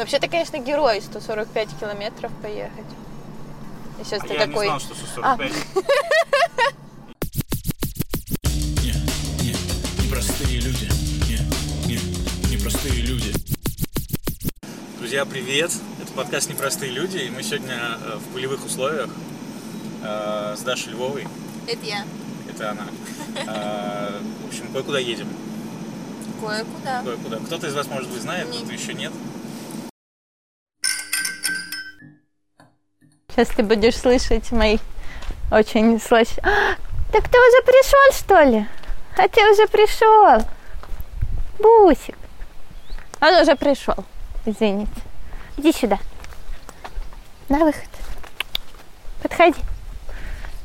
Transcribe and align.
Вообще 0.00 0.18
ты, 0.18 0.28
конечно, 0.28 0.56
герой 0.56 1.02
145 1.02 1.68
километров 1.78 2.32
поехать. 2.40 2.86
И 4.00 4.04
сейчас 4.04 4.22
А 4.22 4.26
ты 4.26 4.32
я 4.32 4.46
такой. 4.46 4.64
не 4.64 4.68
знал, 4.70 4.80
что 4.80 4.94
145. 4.94 5.52
Не, 8.82 8.94
не, 9.42 9.54
непростые 10.02 10.60
люди. 10.60 10.88
Не, 11.28 11.38
не, 11.86 12.56
непростые 12.56 12.94
люди. 13.02 13.34
Друзья, 14.98 15.26
привет! 15.26 15.70
Это 16.02 16.12
подкаст 16.12 16.48
«Непростые 16.48 16.92
люди», 16.92 17.18
и 17.18 17.28
мы 17.28 17.42
сегодня 17.42 17.98
э, 18.02 18.16
в 18.16 18.32
полевых 18.32 18.64
условиях 18.64 19.10
э, 20.02 20.54
с 20.56 20.62
Дашей 20.62 20.92
Львовой. 20.94 21.28
Это 21.66 21.84
я. 21.84 22.06
Это 22.48 22.70
она. 22.70 22.86
Э, 23.36 24.18
В 24.44 24.48
общем, 24.48 24.72
кое-куда 24.72 24.98
едем. 24.98 25.28
Кое-куда. 26.40 27.02
Кое-куда. 27.02 27.36
Кто-то 27.36 27.66
из 27.66 27.74
вас, 27.74 27.86
может 27.88 28.08
быть, 28.08 28.22
знает, 28.22 28.46
Нет. 28.48 28.56
кто-то 28.62 28.72
еще 28.72 28.94
нет. 28.94 29.12
Сейчас 33.30 33.48
ты 33.48 33.62
будешь 33.62 33.96
слышать 33.96 34.50
мои 34.52 34.78
очень 35.50 36.00
слащ... 36.00 36.28
А, 36.42 36.74
так 37.12 37.28
ты 37.28 37.38
уже 37.38 37.62
пришел, 37.64 38.12
что 38.12 38.42
ли? 38.42 38.66
А 39.16 39.28
ты 39.28 39.50
уже 39.50 39.66
пришел. 39.66 40.46
Бусик. 41.58 42.16
Он 43.20 43.34
уже 43.34 43.56
пришел. 43.56 43.96
Извините. 44.46 44.92
Иди 45.56 45.72
сюда. 45.72 45.98
На 47.48 47.58
выход. 47.58 47.88
Подходи. 49.22 49.60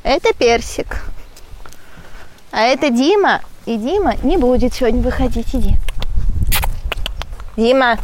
Это 0.02 0.32
персик. 0.34 1.02
А 2.52 2.60
это 2.62 2.90
Дима. 2.90 3.42
И 3.66 3.76
Дима 3.76 4.14
не 4.22 4.36
будет 4.36 4.72
сегодня 4.72 5.02
выходить. 5.02 5.54
Иди. 5.54 5.76
Дима. 7.56 7.98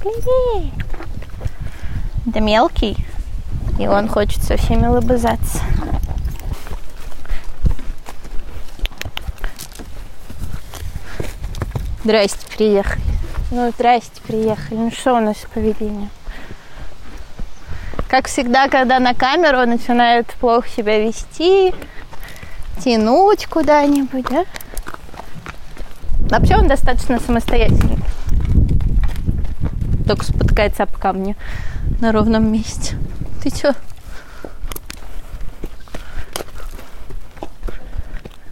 Привет. 0.00 0.72
Это 2.30 2.38
мелкий, 2.38 2.96
и 3.76 3.88
он 3.88 4.06
хочет 4.06 4.40
со 4.44 4.56
всеми 4.56 4.86
лобызаться. 4.86 5.58
Здрасте, 12.04 12.46
приехали. 12.56 13.02
Ну, 13.50 13.72
здрасте, 13.72 14.20
приехали. 14.24 14.78
Ну, 14.78 14.92
что 14.92 15.14
у 15.14 15.20
нас 15.20 15.38
с 15.38 15.52
поведением? 15.52 16.08
Как 18.08 18.28
всегда, 18.28 18.68
когда 18.68 19.00
на 19.00 19.12
камеру 19.12 19.66
начинают 19.68 20.28
плохо 20.34 20.68
себя 20.68 21.00
вести, 21.00 21.74
тянуть 22.78 23.46
куда-нибудь, 23.46 24.26
да? 24.30 24.44
Вообще 26.30 26.54
он 26.54 26.68
достаточно 26.68 27.18
самостоятельный. 27.18 27.98
Только 30.06 30.24
спотыкается 30.24 30.84
об 30.84 30.92
камни 30.92 31.34
на 32.00 32.12
ровном 32.12 32.50
месте. 32.50 32.96
Ты 33.42 33.50
чё? 33.50 33.72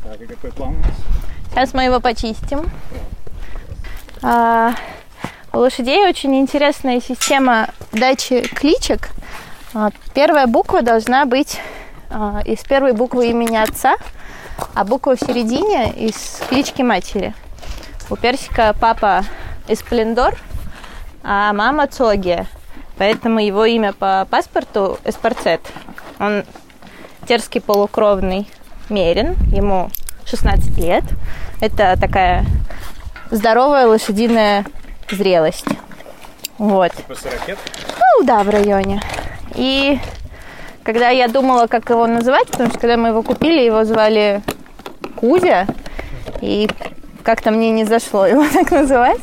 Так, 0.03 0.21
и 0.21 0.27
какой 0.27 0.53
план 0.53 0.75
у 0.75 0.79
нас? 0.79 0.93
Сейчас 1.51 1.75
мы 1.75 1.85
его 1.85 2.01
почистим. 2.01 2.71
А, 4.23 4.75
у 5.53 5.59
лошадей 5.59 6.09
очень 6.09 6.39
интересная 6.39 7.01
система 7.01 7.69
дачи 7.93 8.43
кличек. 8.43 9.11
А, 9.75 9.91
первая 10.15 10.47
буква 10.47 10.83
должна 10.83 11.25
быть 11.25 11.61
а, 12.11 12.41
из 12.45 12.61
первой 12.61 12.93
буквы 12.93 13.29
имени 13.31 13.57
отца, 13.57 13.97
а 14.75 14.85
буква 14.85 15.17
в 15.17 15.21
середине 15.21 15.93
из 15.93 16.41
клички 16.49 16.83
матери. 16.83 17.35
У 18.11 18.17
персика 18.17 18.75
папа 18.79 19.25
Эсплендор, 19.69 20.39
а 21.23 21.53
мама 21.53 21.87
Цогия. 21.87 22.47
Поэтому 22.99 23.39
его 23.41 23.65
имя 23.65 23.93
по 23.93 24.27
паспорту 24.31 24.99
Эспарцет. 25.05 25.61
Он 26.19 26.45
терский 27.27 27.61
полукровный 27.61 28.49
мерин, 28.89 29.35
ему 29.53 29.91
16 30.27 30.77
лет. 30.79 31.05
Это 31.61 31.97
такая 32.01 32.45
здоровая 33.31 33.87
лошадиная 33.87 34.65
зрелость. 35.11 35.67
Вот. 36.59 36.93
После 37.07 37.31
ракет? 37.31 37.59
Ну 37.99 38.25
да, 38.25 38.43
в 38.43 38.51
районе. 38.51 39.01
И 39.55 39.99
когда 40.83 41.11
я 41.11 41.29
думала, 41.29 41.67
как 41.67 41.89
его 41.91 42.07
называть, 42.07 42.49
потому 42.49 42.71
что 42.71 42.79
когда 42.79 42.97
мы 42.97 43.09
его 43.09 43.23
купили, 43.23 43.61
его 43.61 43.85
звали 43.85 44.43
Кузя, 45.17 45.67
и 46.41 46.69
как-то 47.23 47.51
мне 47.51 47.71
не 47.71 47.85
зашло 47.85 48.27
его 48.27 48.45
так 48.53 48.71
называть. 48.71 49.21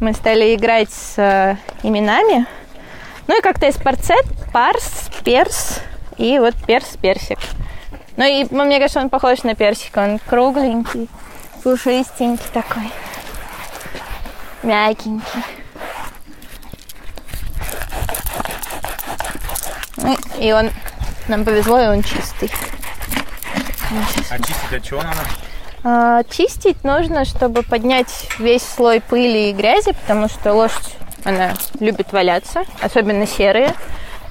Мы 0.00 0.12
стали 0.12 0.54
играть 0.54 0.90
с 0.90 1.14
э, 1.16 1.56
именами. 1.82 2.46
Ну 3.26 3.38
и 3.38 3.42
как-то 3.42 3.66
из 3.66 3.76
парцет, 3.76 4.24
парс, 4.52 5.10
перс 5.24 5.80
и 6.16 6.38
вот 6.38 6.54
перс-персик. 6.66 7.38
Ну 8.16 8.24
и 8.24 8.44
мне 8.50 8.78
кажется, 8.78 9.00
он 9.00 9.10
похож 9.10 9.42
на 9.42 9.54
персик. 9.54 9.96
Он 9.96 10.18
кругленький, 10.18 11.08
пушистенький 11.62 12.46
такой. 12.52 12.90
Мягенький. 14.62 15.42
Ну, 19.96 20.16
И 20.38 20.52
он, 20.52 20.70
нам 21.28 21.44
повезло, 21.44 21.80
и 21.80 21.86
он 21.86 22.02
чистый. 22.02 22.50
А 24.30 24.38
чистить 24.38 24.72
от 24.72 24.82
чего 24.82 25.02
надо? 25.02 25.20
А, 25.84 26.24
чистить 26.24 26.82
нужно, 26.84 27.24
чтобы 27.24 27.62
поднять 27.62 28.28
весь 28.38 28.62
слой 28.62 29.00
пыли 29.00 29.50
и 29.50 29.52
грязи, 29.52 29.92
потому 29.92 30.28
что 30.28 30.52
лошадь, 30.52 30.95
она 31.26 31.54
любит 31.80 32.12
валяться, 32.12 32.64
особенно 32.80 33.26
серые. 33.26 33.74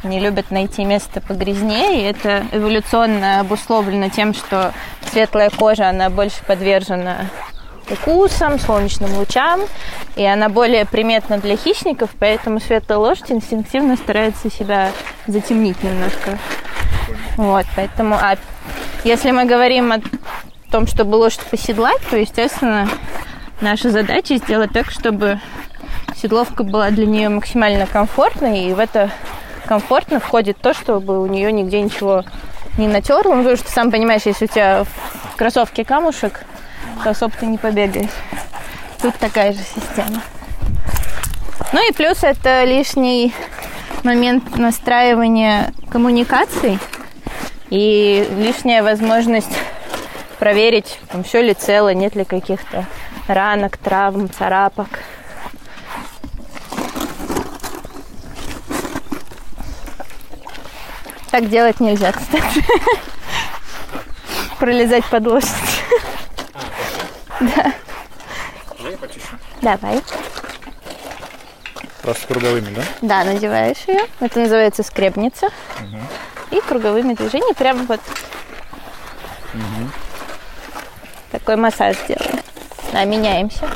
Они 0.04 0.20
любят 0.20 0.52
найти 0.52 0.86
место 0.86 1.20
погрязнее, 1.20 2.02
и 2.02 2.04
это 2.04 2.46
эволюционно 2.52 3.40
обусловлено 3.40 4.10
тем, 4.10 4.34
что 4.34 4.72
светлая 5.12 5.50
кожа, 5.50 5.90
она 5.90 6.10
больше 6.10 6.44
подвержена 6.46 7.26
укусам, 7.90 8.60
солнечным 8.60 9.18
лучам, 9.18 9.62
и 10.16 10.24
она 10.24 10.50
более 10.50 10.86
приметна 10.86 11.38
для 11.38 11.58
хищников, 11.58 12.12
поэтому 12.20 12.60
светлая 12.60 13.00
лошадь 13.00 13.32
инстинктивно 13.32 13.96
старается 13.96 14.52
себя 14.52 14.92
затемнить 15.28 15.84
немножко. 15.84 16.38
Вот, 17.38 17.66
поэтому, 17.76 18.16
а 18.16 18.38
если 19.04 19.32
мы 19.32 19.46
говорим 19.46 19.92
о 19.92 20.02
том, 20.72 20.88
чтобы 20.88 21.16
лошадь 21.16 21.42
поседлать, 21.42 22.02
то, 22.10 22.18
естественно, 22.18 22.88
наша 23.62 23.90
задача 23.90 24.38
сделать 24.38 24.72
так, 24.72 24.90
чтобы 24.90 25.40
седловка 26.22 26.64
была 26.64 26.92
для 26.92 27.06
нее 27.06 27.30
максимально 27.30 27.86
комфортной, 27.86 28.66
и 28.66 28.74
в 28.74 28.80
это 28.80 29.12
комфортно 29.66 30.20
входит 30.20 30.58
то, 30.62 30.74
чтобы 30.74 31.22
у 31.22 31.26
нее 31.26 31.52
нигде 31.52 31.82
ничего 31.82 32.24
не 32.78 32.88
натерло. 32.88 33.36
Ну, 33.36 33.44
потому 33.44 33.58
что, 33.58 33.72
сам 33.72 33.92
понимаешь, 33.92 34.24
если 34.26 34.46
у 34.46 34.48
тебя 34.48 34.84
в 34.84 35.36
кроссовке 35.36 35.84
камушек, 35.84 36.46
то 37.04 37.12
особо 37.12 37.34
ты 37.40 37.46
не 37.46 37.58
побегаешь. 37.58 38.10
Тут 39.02 39.16
такая 39.16 39.54
же 39.54 39.60
система. 39.60 40.22
Ну 41.74 41.90
и 41.90 41.94
плюс 41.94 42.24
это 42.24 42.64
лишний 42.64 43.34
момент 44.04 44.58
настраивания 44.58 45.74
коммуникаций 45.90 46.80
и 47.70 48.28
лишняя 48.38 48.84
возможность 48.84 49.52
проверить, 50.40 51.00
там, 51.12 51.24
все 51.24 51.42
ли 51.42 51.54
цело, 51.54 51.94
нет 51.94 52.16
ли 52.16 52.24
каких-то 52.24 52.86
ранок, 53.28 53.78
травм, 53.78 54.30
царапок. 54.30 54.88
Так 61.32 61.50
делать 61.50 61.80
нельзя, 61.80 62.12
кстати. 62.12 62.66
Пролезать 64.60 65.06
под 65.06 65.28
лошадь. 65.28 65.50
Да. 67.40 67.74
Давай. 69.62 70.02
Просто 72.02 72.28
круговыми, 72.28 72.74
да? 72.74 72.84
Да, 73.02 73.24
надеваешь 73.24 73.84
ее. 73.88 74.06
Это 74.20 74.40
называется 74.40 74.84
скребница. 74.84 75.48
И 76.52 76.62
круговыми 76.62 77.14
движениями 77.14 77.54
прям 77.54 77.86
вот 77.88 78.00
такой 81.32 81.56
массаж 81.56 81.98
делаем. 82.08 82.40
Да, 82.94 83.04
меняемся. 83.04 83.68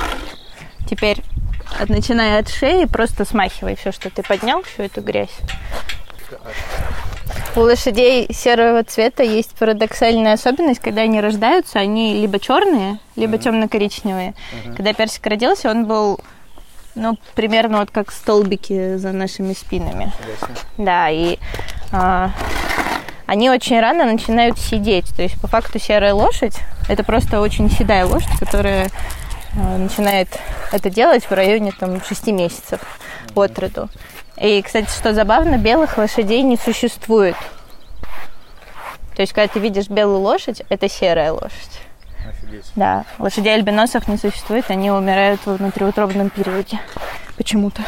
Теперь, 0.90 1.22
начиная 1.88 2.40
от 2.40 2.50
шеи, 2.50 2.86
просто 2.86 3.25
смахивай 3.25 3.75
все, 3.75 3.92
что 3.92 4.10
ты 4.10 4.24
поднял, 4.24 4.62
всю 4.63 4.84
эту 4.84 5.02
грязь. 5.02 5.36
У 7.56 7.62
лошадей 7.62 8.28
серого 8.34 8.84
цвета 8.84 9.24
есть 9.24 9.56
парадоксальная 9.56 10.34
особенность, 10.34 10.80
когда 10.80 11.02
они 11.02 11.20
рождаются, 11.20 11.80
они 11.80 12.22
либо 12.22 12.40
черные, 12.40 13.00
либо 13.16 13.38
темно-коричневые. 13.38 14.34
Когда 14.76 14.94
персик 14.94 15.26
родился, 15.26 15.70
он 15.70 15.86
был, 15.86 16.20
ну, 16.96 17.18
примерно 17.36 17.80
вот 17.80 17.92
как 17.92 18.12
столбики 18.12 18.98
за 18.98 19.12
нашими 19.12 19.54
спинами. 19.54 20.12
Да, 20.78 21.10
и 21.10 21.38
а, 21.92 22.31
они 23.30 23.50
очень 23.52 23.80
рано 23.80 24.06
начинают 24.06 24.58
сидеть. 24.58 25.16
То 25.16 25.22
есть, 25.22 25.40
по 25.40 25.48
факту, 25.48 25.80
серая 25.80 26.16
лошадь– 26.16 26.58
это 26.90 27.04
просто 27.04 27.42
очень 27.42 27.70
седая 27.70 28.06
лошадь, 28.06 28.40
которая 28.40 28.90
э, 29.56 29.78
начинает 29.78 30.30
это 30.72 30.90
делать 30.90 31.26
в 31.26 31.31
районе 31.31 31.72
там 31.72 32.02
6 32.04 32.28
месяцев 32.28 32.80
от 33.36 33.60
роду. 33.60 33.88
И, 34.42 34.62
кстати, 34.62 34.90
что 34.90 35.14
забавно, 35.14 35.58
белых 35.58 35.98
лошадей 35.98 36.44
не 36.44 36.56
существует. 36.56 37.36
То 39.16 39.22
есть, 39.22 39.34
когда 39.34 39.52
ты 39.52 39.60
видишь 39.60 39.90
белую 39.90 40.20
лошадь, 40.20 40.62
это 40.70 40.88
серая 40.88 41.34
лошадь. 41.34 41.82
Офигеть. 42.26 42.72
Да, 42.76 43.06
лошадей 43.18 43.54
альбиносов 43.54 44.08
не 44.08 44.18
существует, 44.18 44.66
они 44.70 44.92
умирают 44.92 45.42
во 45.46 45.56
внутриутробном 45.56 46.30
периоде. 46.30 46.80
Почему-то. 47.36 47.82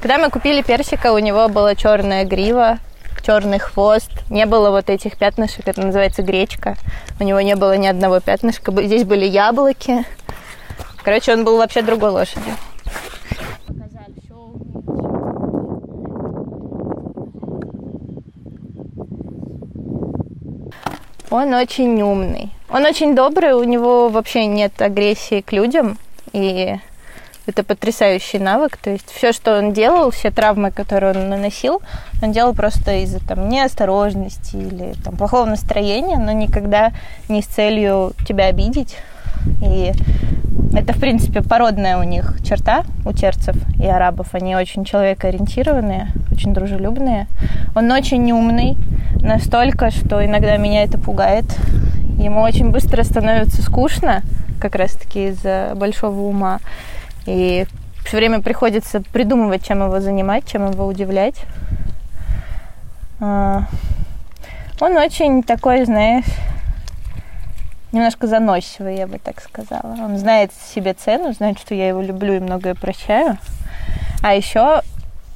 Когда 0.00 0.18
мы 0.18 0.30
купили 0.30 0.62
персика, 0.62 1.12
у 1.12 1.18
него 1.18 1.48
была 1.48 1.74
черная 1.74 2.24
грива, 2.24 2.78
черный 3.22 3.58
хвост, 3.58 4.10
не 4.28 4.46
было 4.46 4.70
вот 4.70 4.90
этих 4.90 5.16
пятнышек, 5.16 5.66
это 5.66 5.80
называется 5.80 6.22
гречка. 6.22 6.76
У 7.20 7.24
него 7.24 7.40
не 7.40 7.56
было 7.56 7.76
ни 7.76 7.86
одного 7.86 8.20
пятнышка, 8.20 8.72
здесь 8.82 9.04
были 9.04 9.24
яблоки. 9.24 10.04
Короче, 11.02 11.32
он 11.32 11.44
был 11.44 11.56
вообще 11.58 11.82
другой 11.82 12.10
лошадью. 12.10 12.54
Он 21.30 21.54
очень 21.54 22.02
умный. 22.02 22.50
Он 22.68 22.84
очень 22.84 23.14
добрый, 23.14 23.54
у 23.54 23.64
него 23.64 24.10
вообще 24.10 24.44
нет 24.44 24.80
агрессии 24.82 25.40
к 25.40 25.52
людям. 25.52 25.96
И 26.32 26.76
это 27.46 27.64
потрясающий 27.64 28.38
навык. 28.38 28.76
То 28.76 28.90
есть 28.90 29.10
все, 29.10 29.32
что 29.32 29.58
он 29.58 29.72
делал, 29.72 30.10
все 30.10 30.30
травмы, 30.30 30.70
которые 30.70 31.14
он 31.14 31.28
наносил, 31.28 31.82
он 32.22 32.32
делал 32.32 32.54
просто 32.54 33.02
из-за 33.02 33.20
там, 33.20 33.48
неосторожности 33.48 34.56
или 34.56 34.94
там, 35.04 35.16
плохого 35.16 35.44
настроения, 35.44 36.18
но 36.18 36.32
никогда 36.32 36.92
не 37.28 37.42
с 37.42 37.46
целью 37.46 38.12
тебя 38.26 38.46
обидеть. 38.46 38.96
И 39.60 39.92
это, 40.74 40.92
в 40.92 41.00
принципе, 41.00 41.42
породная 41.42 41.98
у 41.98 42.02
них 42.02 42.38
черта, 42.44 42.84
у 43.04 43.12
терцев 43.12 43.56
и 43.78 43.86
арабов. 43.86 44.28
Они 44.32 44.56
очень 44.56 44.84
человекоориентированные, 44.84 46.08
очень 46.30 46.54
дружелюбные. 46.54 47.26
Он 47.74 47.90
очень 47.90 48.30
умный, 48.32 48.76
настолько, 49.20 49.90
что 49.90 50.24
иногда 50.24 50.56
меня 50.56 50.84
это 50.84 50.98
пугает. 50.98 51.44
Ему 52.18 52.40
очень 52.40 52.70
быстро 52.70 53.02
становится 53.02 53.62
скучно, 53.62 54.22
как 54.60 54.76
раз-таки 54.76 55.28
из-за 55.28 55.72
большого 55.74 56.20
ума. 56.20 56.60
И 57.26 57.66
все 58.04 58.16
время 58.16 58.40
приходится 58.40 59.00
придумывать, 59.00 59.64
чем 59.64 59.82
его 59.82 60.00
занимать, 60.00 60.46
чем 60.46 60.70
его 60.70 60.86
удивлять. 60.86 61.36
А, 63.20 63.64
Он 64.80 64.96
очень 64.96 65.42
такой, 65.42 65.84
знаешь, 65.84 66.24
немножко 67.92 68.26
заносчивый, 68.26 68.96
я 68.96 69.06
бы 69.06 69.18
так 69.18 69.40
сказала. 69.40 69.96
Он 70.00 70.18
знает 70.18 70.50
себе 70.74 70.94
цену, 70.94 71.32
знает, 71.32 71.58
что 71.58 71.74
я 71.74 71.88
его 71.88 72.02
люблю 72.02 72.34
и 72.34 72.40
многое 72.40 72.74
прощаю. 72.74 73.38
А 74.22 74.34
еще 74.34 74.82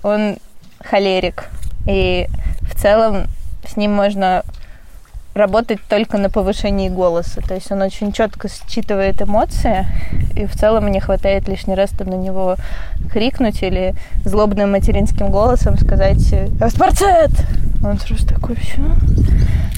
он 0.02 0.38
холерик. 0.82 1.48
И 1.86 2.26
в 2.62 2.74
целом 2.80 3.26
с 3.66 3.76
ним 3.76 3.92
можно 3.92 4.42
работать 5.36 5.80
только 5.88 6.16
на 6.16 6.30
повышении 6.30 6.88
голоса. 6.88 7.42
То 7.42 7.54
есть 7.54 7.70
он 7.70 7.82
очень 7.82 8.12
четко 8.12 8.48
считывает 8.48 9.20
эмоции, 9.20 9.86
и 10.34 10.46
в 10.46 10.56
целом 10.56 10.84
мне 10.84 11.00
хватает 11.00 11.46
лишний 11.46 11.74
раз 11.74 11.90
там 11.90 12.08
на 12.08 12.14
него 12.14 12.56
крикнуть 13.12 13.62
или 13.62 13.94
злобным 14.24 14.72
материнским 14.72 15.30
голосом 15.30 15.76
сказать 15.78 16.34
«Спорцет!» 16.70 17.30
Он 17.84 17.98
сразу 17.98 18.26
такой, 18.26 18.56
все. 18.56 18.82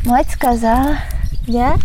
Мать 0.07 0.31
сказала. 0.31 0.97
Я? 1.47 1.77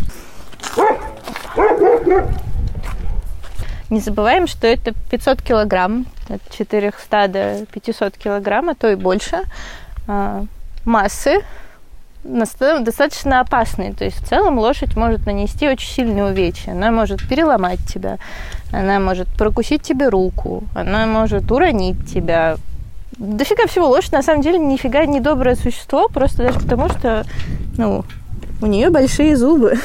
Не 3.90 4.00
забываем, 4.00 4.48
что 4.48 4.68
это 4.68 4.94
500 5.12 5.42
килограмм, 5.42 6.06
от 6.30 6.42
400 6.56 7.28
до 7.28 7.66
500 7.72 8.18
килограмм, 8.18 8.70
а 8.70 8.76
то 8.76 8.90
и 8.90 8.96
больше 8.96 9.42
а, 10.08 10.46
массы, 10.86 11.42
достаточно 12.24 13.40
опасные. 13.42 13.94
То 13.94 14.06
есть 14.06 14.18
в 14.22 14.28
целом 14.28 14.58
лошадь 14.60 14.96
может 14.96 15.26
нанести 15.26 15.68
очень 15.68 15.90
сильные 15.90 16.26
увечья. 16.26 16.72
Она 16.72 16.92
может 16.92 17.28
переломать 17.28 17.80
тебя, 17.86 18.18
она 18.72 19.00
может 19.00 19.28
прокусить 19.28 19.82
тебе 19.82 20.10
руку, 20.10 20.64
она 20.74 21.06
может 21.06 21.52
уронить 21.52 22.12
тебя. 22.12 22.58
Дофига 23.18 23.68
всего. 23.68 23.90
Лошадь 23.90 24.14
на 24.14 24.24
самом 24.24 24.42
деле 24.42 24.58
нифига 24.58 25.06
не 25.06 25.20
доброе 25.20 25.56
существо, 25.56 26.08
просто 26.08 26.44
даже 26.44 26.60
потому, 26.60 26.90
что 26.90 27.26
ну, 27.78 28.04
у 28.62 28.66
нее 28.66 28.90
большие 28.90 29.38
зубы. 29.38 29.78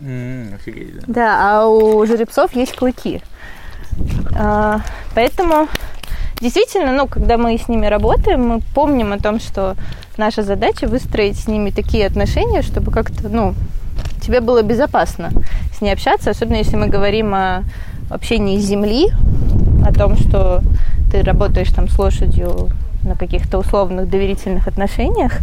М, 0.00 0.54
Офигеть, 0.54 0.94
да. 0.94 1.02
Да, 1.06 1.60
а 1.60 1.66
у 1.66 2.04
жеребцов 2.06 2.54
есть 2.54 2.74
клыки. 2.74 3.22
А, 4.36 4.80
поэтому 5.14 5.68
действительно, 6.40 6.92
ну, 6.92 7.06
когда 7.06 7.36
мы 7.36 7.56
с 7.56 7.68
ними 7.68 7.86
работаем, 7.86 8.46
мы 8.46 8.60
помним 8.74 9.12
о 9.12 9.18
том, 9.18 9.40
что 9.40 9.76
наша 10.16 10.42
задача 10.42 10.86
выстроить 10.86 11.38
с 11.38 11.48
ними 11.48 11.70
такие 11.70 12.06
отношения, 12.06 12.62
чтобы 12.62 12.90
как-то, 12.90 13.28
ну, 13.28 13.54
тебе 14.20 14.40
было 14.40 14.62
безопасно 14.62 15.30
с 15.76 15.80
ней 15.80 15.92
общаться, 15.92 16.30
особенно 16.30 16.56
если 16.56 16.76
мы 16.76 16.88
говорим 16.88 17.34
о 17.34 17.64
общении 18.10 18.58
с 18.58 18.64
земли, 18.64 19.10
о 19.84 19.92
том, 19.92 20.16
что 20.16 20.62
ты 21.10 21.22
работаешь 21.22 21.70
там 21.70 21.88
с 21.88 21.98
лошадью 21.98 22.70
на 23.04 23.16
каких-то 23.16 23.58
условных 23.58 24.08
доверительных 24.08 24.68
отношениях. 24.68 25.38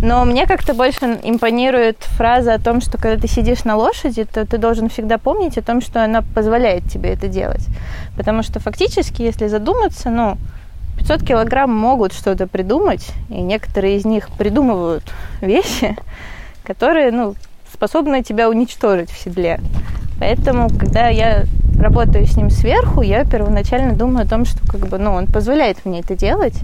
Но 0.00 0.24
мне 0.24 0.46
как-то 0.46 0.74
больше 0.74 1.18
импонирует 1.22 1.98
фраза 2.00 2.54
о 2.54 2.58
том, 2.58 2.80
что 2.80 2.98
когда 2.98 3.20
ты 3.20 3.28
сидишь 3.28 3.64
на 3.64 3.76
лошади, 3.76 4.24
то 4.24 4.46
ты 4.46 4.58
должен 4.58 4.88
всегда 4.88 5.18
помнить 5.18 5.58
о 5.58 5.62
том, 5.62 5.80
что 5.80 6.04
она 6.04 6.22
позволяет 6.34 6.84
тебе 6.90 7.10
это 7.12 7.28
делать. 7.28 7.66
Потому 8.16 8.42
что 8.42 8.60
фактически, 8.60 9.22
если 9.22 9.48
задуматься, 9.48 10.10
ну, 10.10 10.36
500 10.98 11.22
килограмм 11.26 11.74
могут 11.74 12.12
что-то 12.12 12.46
придумать, 12.46 13.10
и 13.28 13.40
некоторые 13.40 13.96
из 13.96 14.04
них 14.04 14.28
придумывают 14.30 15.04
вещи, 15.40 15.96
которые, 16.64 17.10
ну, 17.10 17.34
способны 17.72 18.22
тебя 18.22 18.48
уничтожить 18.48 19.10
в 19.10 19.18
седле. 19.18 19.60
Поэтому, 20.22 20.68
когда 20.70 21.08
я 21.08 21.46
работаю 21.76 22.24
с 22.28 22.36
ним 22.36 22.48
сверху, 22.48 23.02
я 23.02 23.24
первоначально 23.24 23.96
думаю 23.96 24.24
о 24.24 24.28
том, 24.28 24.44
что 24.44 24.64
как 24.64 24.86
бы, 24.86 24.96
ну, 24.96 25.14
он 25.14 25.26
позволяет 25.26 25.84
мне 25.84 25.98
это 25.98 26.14
делать, 26.14 26.54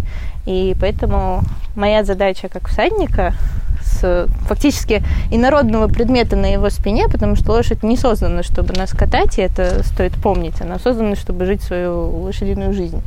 и 0.47 0.77
поэтому 0.81 1.43
моя 1.75 2.05
задача 2.05 2.49
как 2.49 2.69
всадника 2.69 3.35
с 3.83 4.29
фактически 4.47 5.03
инородного 5.33 5.89
предмета 5.89 6.37
на 6.37 6.47
его 6.47 6.71
спине, 6.71 7.09
потому 7.09 7.35
что 7.35 7.51
лошадь 7.51 7.83
не 7.83 7.97
создана, 7.97 8.45
чтобы 8.45 8.75
нас 8.75 8.93
катать, 8.93 9.39
и 9.39 9.43
это 9.43 9.83
стоит 9.83 10.13
помнить, 10.13 10.61
она 10.61 10.79
создана, 10.79 11.17
чтобы 11.17 11.45
жить 11.45 11.63
свою 11.63 12.23
лошадиную 12.23 12.73
жизнь. 12.73 13.03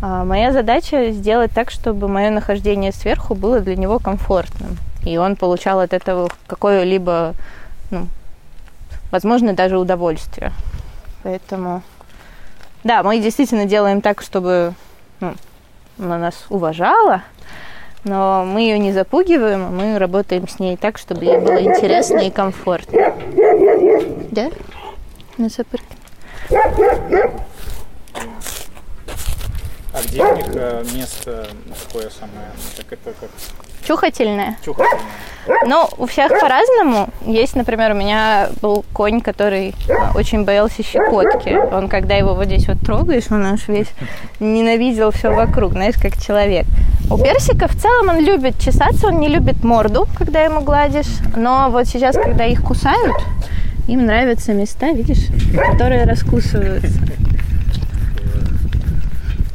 А 0.00 0.24
моя 0.24 0.52
задача 0.52 1.10
сделать 1.10 1.50
так, 1.50 1.72
чтобы 1.72 2.06
мое 2.06 2.30
нахождение 2.30 2.92
сверху 2.92 3.34
было 3.34 3.58
для 3.58 3.74
него 3.74 3.98
комфортным, 3.98 4.78
и 5.04 5.16
он 5.16 5.34
получал 5.34 5.80
от 5.80 5.92
этого 5.92 6.28
какое-либо, 6.46 7.34
ну, 7.90 8.06
возможно, 9.14 9.52
даже 9.52 9.78
удовольствие. 9.78 10.50
Поэтому, 11.22 11.82
да, 12.82 13.04
мы 13.04 13.20
действительно 13.20 13.64
делаем 13.64 14.00
так, 14.00 14.20
чтобы 14.20 14.74
ну, 15.20 15.34
она 16.00 16.18
нас 16.18 16.46
уважала, 16.48 17.22
но 18.02 18.44
мы 18.44 18.62
ее 18.62 18.76
не 18.80 18.92
запугиваем, 18.92 19.66
а 19.66 19.70
мы 19.70 20.00
работаем 20.00 20.48
с 20.48 20.58
ней 20.58 20.76
так, 20.76 20.98
чтобы 20.98 21.24
ей 21.26 21.38
было 21.38 21.62
интересно 21.62 22.18
и 22.18 22.30
комфортно. 22.30 23.14
Да? 24.32 24.50
На 25.38 25.48
сапырке. 25.48 25.96
А 29.92 30.02
где 30.02 30.24
у 30.24 30.36
них 30.36 30.46
э, 30.54 30.84
место 30.92 31.46
такое 31.86 32.10
самое, 32.10 32.48
как 32.76 32.92
это, 32.94 33.12
как 33.20 33.30
Чухательная. 33.86 34.56
чухательное? 34.64 35.14
Ну, 35.66 35.88
у 35.98 36.06
всех 36.06 36.30
по-разному. 36.40 37.08
Есть, 37.26 37.54
например, 37.54 37.92
у 37.92 37.94
меня 37.94 38.48
был 38.62 38.84
конь, 38.92 39.20
который 39.20 39.74
а, 39.90 40.12
очень 40.16 40.44
боялся 40.44 40.82
щекотки. 40.82 41.50
Он, 41.72 41.88
когда 41.88 42.14
его 42.14 42.34
вот 42.34 42.46
здесь 42.46 42.66
вот 42.66 42.80
трогаешь, 42.80 43.24
он 43.30 43.44
аж 43.44 43.68
весь 43.68 43.88
ненавидел 44.40 45.10
все 45.10 45.30
вокруг, 45.30 45.72
знаешь, 45.72 45.96
как 46.00 46.16
человек. 46.20 46.64
У 47.10 47.18
персика 47.18 47.68
в 47.68 47.76
целом 47.76 48.08
он 48.08 48.24
любит 48.24 48.58
чесаться, 48.58 49.08
он 49.08 49.20
не 49.20 49.28
любит 49.28 49.62
морду, 49.62 50.06
когда 50.16 50.40
ему 50.40 50.62
гладишь. 50.62 51.18
Но 51.36 51.68
вот 51.70 51.86
сейчас, 51.86 52.16
когда 52.16 52.46
их 52.46 52.62
кусают, 52.62 53.16
им 53.86 54.06
нравятся 54.06 54.54
места, 54.54 54.92
видишь, 54.92 55.26
которые 55.72 56.04
раскусываются. 56.04 57.00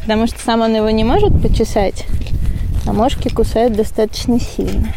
Потому 0.01 0.27
что 0.27 0.39
сам 0.39 0.62
он 0.62 0.75
его 0.75 0.89
не 0.91 1.03
может 1.03 1.41
почесать, 1.41 2.05
а 2.86 2.93
мошки 2.93 3.29
кусают 3.29 3.74
достаточно 3.74 4.39
сильно. 4.39 4.93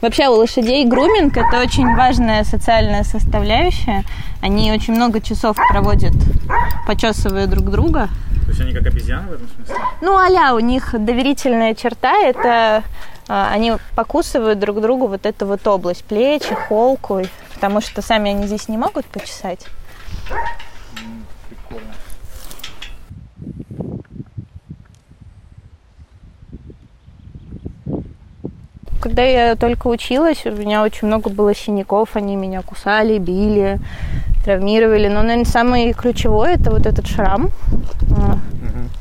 Вообще 0.00 0.28
у 0.28 0.34
лошадей 0.34 0.86
груминг 0.86 1.36
это 1.36 1.60
очень 1.60 1.94
важная 1.94 2.44
социальная 2.44 3.04
составляющая. 3.04 4.04
Они 4.40 4.72
очень 4.72 4.94
много 4.94 5.20
часов 5.20 5.56
проводят, 5.68 6.14
почесывая 6.86 7.46
друг 7.46 7.70
друга. 7.70 8.08
есть 8.48 8.60
они 8.60 8.72
как 8.72 8.86
обезьяны 8.86 9.28
в 9.28 9.32
этом 9.32 9.48
смысле? 9.48 9.74
Ну, 10.00 10.16
аля, 10.16 10.54
у 10.54 10.60
них 10.60 10.94
доверительная 10.98 11.74
черта– 11.74 12.16
это 12.22 12.82
а, 13.28 13.48
они 13.52 13.74
покусывают 13.94 14.58
друг 14.58 14.80
другу 14.80 15.06
вот 15.06 15.24
эту 15.24 15.46
вот 15.46 15.64
область, 15.68 16.04
плечи, 16.04 16.52
холку, 16.52 17.22
потому 17.54 17.80
что 17.80 18.02
сами 18.02 18.30
они 18.30 18.48
здесь 18.48 18.68
не 18.68 18.76
могут 18.76 19.06
почесать. 19.06 19.66
Прикольно. 21.48 21.94
Когда 29.00 29.22
я 29.22 29.56
только 29.56 29.86
училась, 29.86 30.44
у 30.44 30.50
меня 30.50 30.82
очень 30.82 31.08
много 31.08 31.30
было 31.30 31.54
синяков, 31.54 32.10
они 32.16 32.36
меня 32.36 32.60
кусали, 32.60 33.18
били, 33.18 33.80
травмировали. 34.44 35.08
Но, 35.08 35.22
наверное, 35.22 35.46
самый 35.46 35.92
ключевой– 35.94 36.54
это 36.54 36.70
вот 36.70 36.86
этот 36.86 37.06
шрам. 37.06 37.50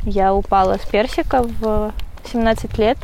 Я 0.03 0.34
упала 0.34 0.77
с 0.77 0.86
персика 0.88 1.44
в 1.44 1.91
17 2.32 2.77
лет 2.77 2.98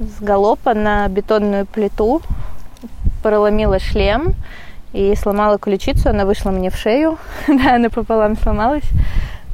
с 0.00 0.20
галопа 0.20 0.74
на 0.74 1.06
бетонную 1.06 1.66
плиту, 1.66 2.20
проломила 3.22 3.78
шлем 3.78 4.34
и 4.92 5.14
сломала 5.14 5.58
ключицу. 5.58 6.10
Она 6.10 6.26
вышла 6.26 6.50
мне 6.50 6.70
в 6.70 6.76
шею, 6.76 7.18
да, 7.46 7.76
она 7.76 7.90
пополам 7.90 8.36
сломалась. 8.36 8.88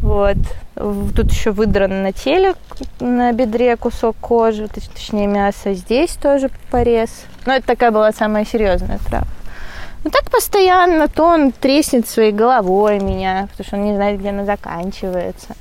Вот. 0.00 0.37
Тут 0.75 1.33
еще 1.33 1.50
выдран 1.50 2.02
на 2.02 2.12
теле, 2.12 2.55
на 3.00 3.33
бедре 3.33 3.76
кусок 3.76 4.17
кожи, 4.21 4.64
точ- 4.64 4.90
точнее 4.93 5.26
мясо. 5.26 5.75
Здесь 5.75 6.12
тоже 6.12 6.50
порез. 6.71 7.11
Но 7.47 7.55
это 7.55 7.67
такая 7.67 7.90
была 7.90 8.12
самая 8.12 8.45
серьезная 8.45 8.99
травма. 8.99 9.28
Ну 10.05 10.11
так 10.11 10.31
постоянно, 10.31 11.09
то 11.09 11.25
он 11.25 11.50
треснет 11.50 12.07
своей 12.09 12.31
головой 12.31 13.00
меня, 13.00 13.49
потому 13.50 13.67
что 13.67 13.76
он 13.76 13.85
не 13.85 13.95
знает, 13.97 14.21
где 14.21 14.31
она 14.31 14.45
заканчивается. 14.45 15.57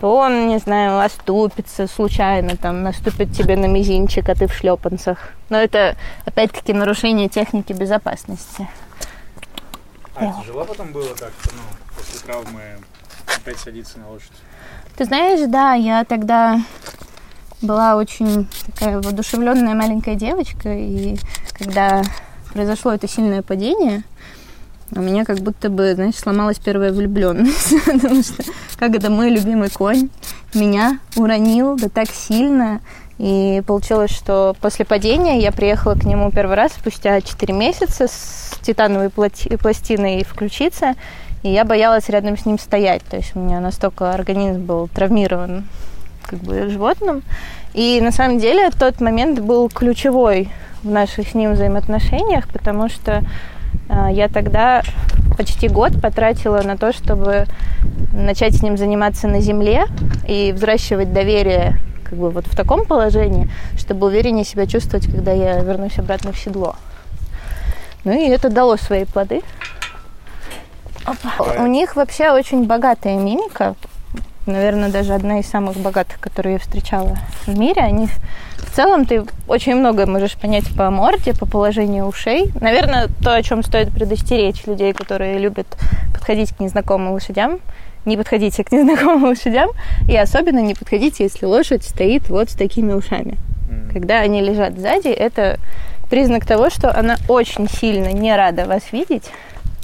То 0.00 0.16
он, 0.16 0.48
не 0.48 0.58
знаю, 0.58 1.00
оступится 1.04 1.86
случайно, 1.86 2.56
там, 2.56 2.82
наступит 2.82 3.32
тебе 3.32 3.56
на 3.56 3.66
мизинчик, 3.66 4.28
а 4.28 4.34
ты 4.34 4.46
в 4.46 4.54
шлепанцах. 4.54 5.18
Но 5.50 5.58
это, 5.58 5.96
опять-таки, 6.24 6.72
нарушение 6.72 7.28
техники 7.28 7.72
безопасности. 7.72 8.68
А 10.14 10.40
тяжело 10.40 10.64
потом 10.64 10.92
было 10.92 11.08
как-то, 11.08 11.50
ну, 11.52 11.62
после 11.96 12.20
травмы 12.20 12.60
опять 13.36 13.58
садиться 13.58 13.98
на 13.98 14.10
лошадь? 14.10 14.30
Ты 14.96 15.04
знаешь, 15.04 15.48
да, 15.48 15.74
я 15.74 16.04
тогда 16.04 16.60
была 17.62 17.96
очень 17.96 18.48
такая 18.66 19.00
воодушевленная 19.00 19.74
маленькая 19.74 20.14
девочка, 20.14 20.72
и 20.74 21.16
когда 21.52 22.02
произошло 22.52 22.92
это 22.92 23.08
сильное 23.08 23.42
падение, 23.42 24.02
у 24.92 25.00
меня 25.00 25.24
как 25.24 25.38
будто 25.38 25.70
бы, 25.70 25.94
знаешь, 25.94 26.16
сломалась 26.16 26.58
первая 26.58 26.92
влюбленность, 26.92 27.74
потому 27.86 28.22
что 28.22 28.42
как 28.78 28.94
это 28.94 29.10
мой 29.10 29.30
любимый 29.30 29.70
конь 29.70 30.08
меня 30.52 30.98
уронил 31.16 31.76
да 31.76 31.88
так 31.88 32.08
сильно, 32.10 32.80
и 33.18 33.62
получилось, 33.66 34.10
что 34.10 34.56
после 34.60 34.84
падения 34.84 35.40
я 35.40 35.52
приехала 35.52 35.94
к 35.94 36.04
нему 36.04 36.30
первый 36.30 36.56
раз 36.56 36.72
спустя 36.72 37.20
4 37.20 37.52
месяца 37.52 38.08
с 38.08 38.58
титановой 38.62 39.10
плати- 39.10 39.56
пластиной 39.58 40.24
в 40.24 40.32
ключице, 40.34 40.94
и 41.42 41.50
я 41.50 41.64
боялась 41.64 42.08
рядом 42.08 42.36
с 42.36 42.46
ним 42.46 42.58
стоять. 42.58 43.02
То 43.02 43.16
есть 43.16 43.34
у 43.34 43.40
меня 43.40 43.60
настолько 43.60 44.12
организм 44.12 44.62
был 44.64 44.88
травмирован 44.88 45.64
как 46.22 46.38
бы 46.40 46.68
животным. 46.68 47.22
И 47.72 48.00
на 48.00 48.12
самом 48.12 48.38
деле 48.38 48.70
тот 48.70 49.00
момент 49.00 49.40
был 49.40 49.68
ключевой 49.68 50.50
в 50.82 50.90
наших 50.90 51.28
с 51.28 51.34
ним 51.34 51.52
взаимоотношениях, 51.52 52.48
потому 52.48 52.88
что 52.88 53.22
э, 53.88 54.08
я 54.12 54.28
тогда 54.28 54.82
почти 55.36 55.68
год 55.68 56.00
потратила 56.00 56.62
на 56.62 56.76
то, 56.76 56.92
чтобы 56.92 57.46
начать 58.12 58.54
с 58.54 58.62
ним 58.62 58.76
заниматься 58.76 59.28
на 59.28 59.40
земле 59.40 59.86
и 60.26 60.52
взращивать 60.52 61.12
доверие 61.12 61.78
как 62.04 62.18
бы 62.18 62.30
вот 62.30 62.46
в 62.46 62.56
таком 62.56 62.84
положении, 62.84 63.48
чтобы 63.78 64.08
увереннее 64.08 64.44
себя 64.44 64.66
чувствовать, 64.66 65.06
когда 65.06 65.32
я 65.32 65.60
вернусь 65.60 65.98
обратно 65.98 66.32
в 66.32 66.38
седло. 66.38 66.74
Ну 68.04 68.12
и 68.12 68.28
это 68.28 68.50
дало 68.50 68.76
свои 68.76 69.04
плоды. 69.04 69.42
Опа. 71.04 71.62
У 71.62 71.66
них 71.66 71.96
вообще 71.96 72.30
очень 72.30 72.66
богатая 72.66 73.16
мимика. 73.16 73.74
Наверное, 74.46 74.90
даже 74.90 75.14
одна 75.14 75.40
из 75.40 75.46
самых 75.46 75.76
богатых, 75.76 76.18
которые 76.18 76.54
я 76.54 76.58
встречала 76.58 77.16
в 77.46 77.56
мире. 77.56 77.82
Они 77.82 78.06
в 78.06 78.74
целом 78.74 79.04
ты 79.04 79.24
очень 79.46 79.74
многое 79.74 80.06
можешь 80.06 80.36
понять 80.36 80.64
по 80.76 80.90
морде, 80.90 81.34
по 81.34 81.46
положению 81.46 82.06
ушей. 82.06 82.50
Наверное, 82.60 83.08
то, 83.22 83.34
о 83.34 83.42
чем 83.42 83.62
стоит 83.62 83.90
предостеречь 83.92 84.66
людей, 84.66 84.92
которые 84.92 85.38
любят 85.38 85.66
подходить 86.12 86.54
к 86.54 86.60
незнакомым 86.60 87.12
лошадям. 87.12 87.60
Не 88.04 88.16
подходите 88.16 88.64
к 88.64 88.72
незнакомым 88.72 89.24
лошадям. 89.24 89.70
И 90.08 90.16
особенно 90.16 90.60
не 90.60 90.74
подходите, 90.74 91.24
если 91.24 91.46
лошадь 91.46 91.84
стоит 91.84 92.28
вот 92.28 92.50
с 92.50 92.54
такими 92.54 92.92
ушами. 92.92 93.36
Когда 93.92 94.20
они 94.20 94.40
лежат 94.40 94.78
сзади, 94.78 95.08
это 95.08 95.58
признак 96.08 96.46
того, 96.46 96.70
что 96.70 96.96
она 96.96 97.16
очень 97.28 97.68
сильно 97.68 98.12
не 98.12 98.34
рада 98.34 98.66
вас 98.66 98.92
видеть. 98.92 99.24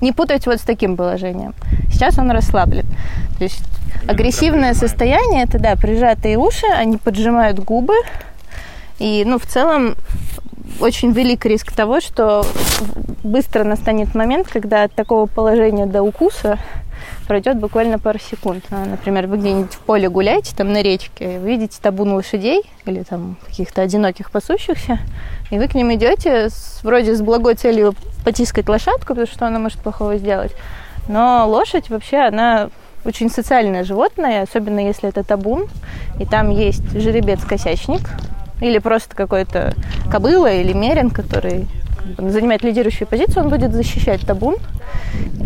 Не 0.01 0.13
путать 0.13 0.47
вот 0.47 0.59
с 0.59 0.63
таким 0.63 0.97
положением. 0.97 1.55
Сейчас 1.91 2.19
он 2.19 2.31
расслаблен. 2.31 2.87
То 3.39 3.45
есть 3.45 3.63
агрессивное 4.07 4.73
прям 4.73 4.79
прижимает. 4.79 4.79
состояние 4.79 5.45
это 5.45 5.59
да, 5.59 5.77
прижатые 5.77 6.37
уши, 6.37 6.67
они 6.67 6.99
поджимают 6.99 7.59
губы. 7.59 7.95
И, 8.99 9.25
ну, 9.27 9.39
в 9.39 9.47
целом, 9.47 9.95
очень 10.81 11.13
велик 11.13 11.45
риск 11.47 11.73
того, 11.73 12.01
что 12.01 12.45
быстро 13.23 13.65
настанет 13.65 14.15
момент, 14.15 14.49
когда 14.49 14.85
от 14.85 14.93
такого 14.93 15.27
положения 15.27 15.87
до 15.87 16.03
укуса 16.03 16.59
пройдет 17.27 17.59
буквально 17.59 17.99
пару 17.99 18.19
секунд. 18.19 18.65
А, 18.71 18.85
Например, 18.85 19.27
вы 19.27 19.39
где-нибудь 19.39 19.73
в 19.73 19.79
поле 19.81 20.09
гуляете, 20.09 20.55
там 20.57 20.73
на 20.73 20.83
речке, 20.83 21.39
вы 21.39 21.49
видите 21.51 21.79
табун 21.81 22.13
лошадей 22.13 22.63
или 22.85 23.03
там 23.03 23.37
каких-то 23.47 23.83
одиноких 23.83 24.31
пасущихся, 24.31 24.99
и 25.51 25.59
вы 25.59 25.69
к 25.69 25.75
ним 25.75 25.93
идете 25.95 26.51
с, 26.51 26.81
вроде 26.83 27.15
с 27.15 27.21
благой 27.21 27.55
целью 27.55 27.95
потискать 28.25 28.69
лошадку, 28.69 29.09
потому 29.09 29.27
что 29.27 29.47
она 29.47 29.59
может 29.59 29.79
плохого 29.81 30.17
сделать. 30.17 30.53
Но 31.09 31.47
лошадь 31.49 31.91
вообще, 31.91 32.19
она 32.19 32.71
очень 33.05 33.31
социальное 33.31 33.85
животное, 33.85 34.43
особенно 34.43 34.81
если 34.81 35.09
это 35.09 35.23
табун, 35.23 35.69
и 36.19 36.27
там 36.27 36.51
есть 36.51 36.93
жеребец-косячник, 36.93 38.11
или 38.61 38.79
просто 38.79 39.15
какой-то 39.15 39.75
кобыла 40.11 40.53
или 40.53 40.73
мерин, 40.73 41.11
который 41.11 41.67
занимает 42.19 42.63
лидирующую 42.63 43.07
позицию, 43.07 43.45
он 43.45 43.51
будет 43.51 43.73
защищать 43.73 44.21
табун, 44.23 44.57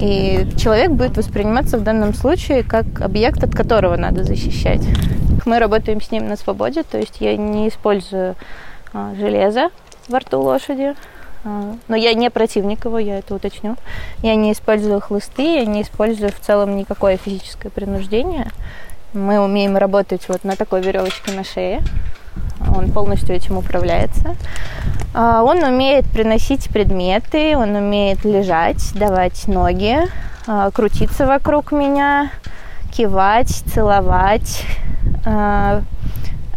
и 0.00 0.47
человек 0.57 0.90
будет 0.90 1.17
восприниматься 1.17 1.79
в 1.79 1.83
данном 1.83 2.14
случае 2.14 2.62
как 2.62 3.00
объект, 3.00 3.43
от 3.43 3.55
которого 3.55 3.97
надо 3.97 4.25
защищать. 4.25 4.83
Мы 5.47 5.59
работаем 5.59 6.00
с 6.00 6.11
ним 6.11 6.29
на 6.29 6.37
свободе, 6.37 6.83
то 6.83 6.99
есть 6.99 7.21
я 7.21 7.37
не 7.37 7.69
использую 7.69 8.37
а, 8.93 9.14
железо 9.19 9.71
во 10.09 10.19
рту 10.19 10.40
лошади, 10.40 10.95
а, 11.45 11.76
но 11.88 11.97
я 11.97 12.14
не 12.14 12.31
противник 12.31 12.85
его, 12.85 12.99
я 12.99 13.19
это 13.19 13.35
уточню. 13.35 13.76
Я 14.23 14.35
не 14.35 14.52
использую 14.52 15.00
хлысты, 15.00 15.43
я 15.43 15.64
не 15.64 15.83
использую 15.83 16.31
в 16.31 16.40
целом 16.40 16.76
никакое 16.76 17.17
физическое 17.17 17.71
принуждение. 17.71 18.50
Мы 19.12 19.40
умеем 19.40 19.76
работать 19.76 20.29
вот 20.29 20.45
на 20.45 20.57
такой 20.57 20.83
веревочке 20.83 21.33
на 21.33 21.45
шее. 21.45 21.81
Он 22.75 22.91
полностью 22.91 23.35
этим 23.35 23.57
управляется. 23.57 24.37
А, 25.15 25.43
Он 25.43 25.63
умеет 25.63 26.07
приносить 26.07 26.69
предметы, 26.69 27.57
он 27.57 27.75
умеет 27.75 28.25
лежать, 28.25 28.93
давать 28.95 29.49
ноги, 29.49 29.99
а, 30.47 30.71
крутиться 30.71 31.27
вокруг 31.27 31.73
меня, 31.73 32.31
кивать, 32.93 33.49
целовать, 33.73 34.65
а, 35.25 35.83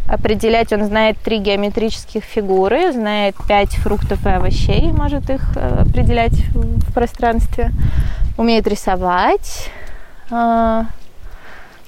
определять. 0.08 0.72
Он 0.74 0.86
знает 0.86 1.18
три 1.20 1.39
геометрических 1.39 2.24
фигуры, 2.24 2.92
знает 2.92 3.36
пять 3.48 3.75
фруктов 3.75 4.25
и 4.25 4.30
овощей, 4.30 4.92
может 4.92 5.30
их 5.30 5.42
э, 5.56 5.84
определять 5.88 6.34
в 6.53 6.94
пространстве. 6.94 7.72
Умеет 8.38 8.68
рисовать, 8.68 9.72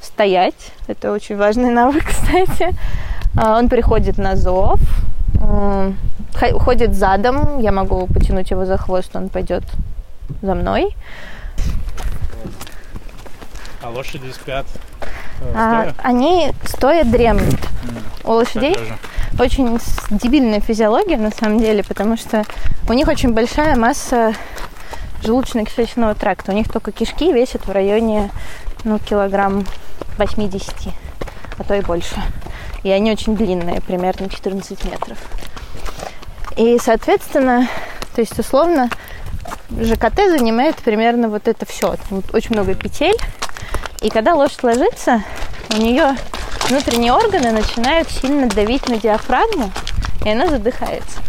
стоять. 0.02 0.72
Это 0.88 1.12
очень 1.12 1.36
важный 1.36 1.70
навык, 1.72 2.06
кстати. 2.06 2.74
А, 3.38 3.58
Он 3.58 3.70
приходит 3.70 4.18
на 4.18 4.36
зов, 4.36 4.80
м, 5.40 5.98
хо- 6.34 6.60
ходит 6.60 6.96
задом. 6.96 7.60
Я 7.60 7.72
могу 7.72 8.08
потянуть 8.08 8.52
его 8.52 8.66
за 8.66 8.78
хвост, 8.78 9.16
он 9.16 9.30
пойдет 9.30 9.64
за 10.42 10.56
мной. 10.56 10.96
А 13.82 13.90
лошади 13.90 14.32
спят 14.32 14.66
А, 15.54 15.82
стоя? 15.92 15.96
Они 16.04 16.52
стоя 16.64 17.04
дремлют. 17.04 17.60
У 18.24 18.32
лошадей 18.32 18.76
очень 19.38 19.78
дебильная 20.10 20.62
физиология 20.62 21.18
на 21.18 21.30
самом 21.30 21.60
деле, 21.60 21.84
потому 21.84 22.18
что 22.18 22.44
у 22.90 22.94
них 22.94 23.08
очень 23.08 23.34
большая 23.34 23.76
масса 23.76 24.34
желудочно-кишечного 25.22 26.16
тракта. 26.16 26.52
У 26.52 26.56
них 26.56 26.72
только 26.72 26.92
кишки 26.92 27.32
весят 27.34 27.68
в 27.68 27.72
районе 27.72 28.32
ну, 28.86 28.98
килограмм 29.00 29.66
80, 30.18 30.74
а 31.58 31.64
то 31.64 31.76
и 31.76 31.82
больше. 31.82 32.16
И 32.86 32.92
они 32.92 33.12
очень 33.12 33.36
длинные, 33.36 33.82
примерно 33.82 34.30
14 34.30 34.86
метров. 34.86 35.18
И, 36.56 36.78
соответственно, 36.80 37.68
то 38.14 38.22
есть 38.22 38.38
условно 38.38 38.92
ЖКТ 39.72 40.18
занимает 40.30 40.76
примерно 40.76 41.30
вот 41.30 41.48
это 41.48 41.66
все. 41.66 41.96
очень 42.32 42.52
много 42.52 42.76
петель. 42.76 43.18
И 44.04 44.12
когда 44.12 44.36
лошадь 44.36 44.62
ложится, 44.62 45.24
у 45.72 45.78
нее 45.78 46.16
внутренние 46.70 47.12
органы 47.12 47.52
начинают 47.52 48.08
сильно 48.12 48.48
давить 48.48 48.88
на 48.88 48.98
диафрагму, 48.98 49.72
и 50.24 50.30
она 50.30 50.46
задыхается. 50.46 51.22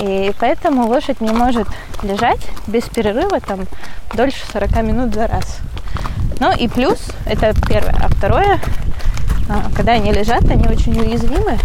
И 0.00 0.32
поэтому 0.40 0.88
лошадь 0.88 1.20
не 1.20 1.30
может 1.30 1.68
лежать 2.02 2.40
без 2.66 2.84
перерыва 2.84 3.38
там 3.40 3.66
дольше 4.14 4.40
40 4.50 4.82
минут 4.82 5.12
за 5.12 5.26
раз. 5.26 5.58
Ну 6.40 6.56
и 6.56 6.68
плюс, 6.68 7.06
это 7.26 7.52
первое. 7.68 7.94
А 8.00 8.08
второе, 8.08 8.58
когда 9.74 9.92
они 9.92 10.12
лежат, 10.12 10.44
они 10.50 10.66
очень 10.66 10.98
уязвимы. 10.98 11.58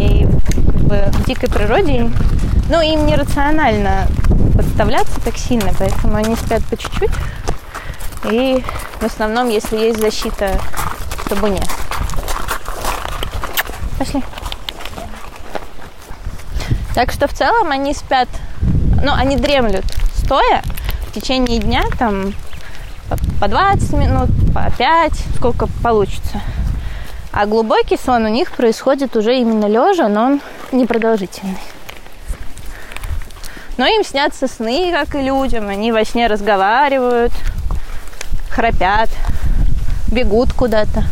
И 0.00 0.26
в 0.26 1.24
дикой 1.26 1.48
природе, 1.48 2.10
ну, 2.68 2.80
им 2.80 3.06
нерационально 3.06 4.06
подставляться 4.54 5.20
так 5.20 5.36
сильно, 5.36 5.72
поэтому 5.78 6.16
они 6.16 6.34
спят 6.36 6.64
по 6.64 6.76
чуть-чуть. 6.76 7.10
И 8.30 8.64
в 9.00 9.04
основном, 9.04 9.48
если 9.48 9.76
есть 9.76 10.00
защита, 10.00 10.60
чтобы 11.26 11.50
нет. 11.50 11.68
Пошли. 13.98 14.22
Так 16.94 17.12
что 17.12 17.28
в 17.28 17.32
целом 17.32 17.70
они 17.70 17.94
спят, 17.94 18.28
ну, 19.02 19.12
они 19.12 19.36
дремлют 19.36 19.84
стоя 20.28 20.62
в 21.06 21.12
течение 21.14 21.58
дня, 21.58 21.84
там, 21.98 22.34
по 23.40 23.48
20 23.48 23.92
минут, 23.92 24.28
по 24.54 24.70
5, 24.76 25.12
сколько 25.36 25.66
получится. 25.82 26.40
А 27.32 27.46
глубокий 27.46 27.96
сон 27.96 28.24
у 28.24 28.28
них 28.28 28.52
происходит 28.52 29.16
уже 29.16 29.38
именно 29.38 29.66
лежа, 29.66 30.08
но 30.08 30.24
он 30.24 30.40
непродолжительный. 30.72 31.58
Но 33.76 33.86
им 33.86 34.04
снятся 34.04 34.48
сны, 34.48 34.90
как 34.92 35.14
и 35.14 35.22
людям. 35.22 35.68
Они 35.68 35.92
во 35.92 36.04
сне 36.04 36.26
разговаривают, 36.26 37.32
храпят, 38.50 39.08
бегут 40.10 40.52
куда-то. 40.52 41.04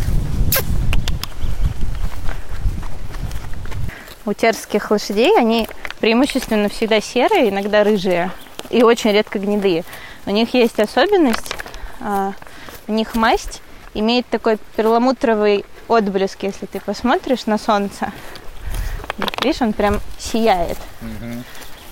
У 4.25 4.33
терских 4.33 4.91
лошадей 4.91 5.39
они 5.39 5.69
преимущественно 6.01 6.69
всегда 6.69 7.01
серые, 7.01 7.51
иногда 7.51 7.85
рыжие 7.85 8.33
и 8.71 8.83
очень 8.83 9.13
редко 9.13 9.39
гнедые. 9.39 9.85
У 10.27 10.31
них 10.31 10.53
есть 10.55 10.81
особенность, 10.81 11.55
а, 12.07 12.35
у 12.87 12.93
них 12.93 13.17
масть 13.17 13.61
имеет 13.93 14.29
такой 14.29 14.59
перламутровый 14.77 15.65
отблеск, 15.89 16.45
если 16.45 16.67
ты 16.67 16.79
посмотришь 16.79 17.47
на 17.47 17.59
солнце. 17.59 18.13
Видишь, 19.43 19.61
он 19.61 19.73
прям 19.73 20.01
сияет. 20.17 20.79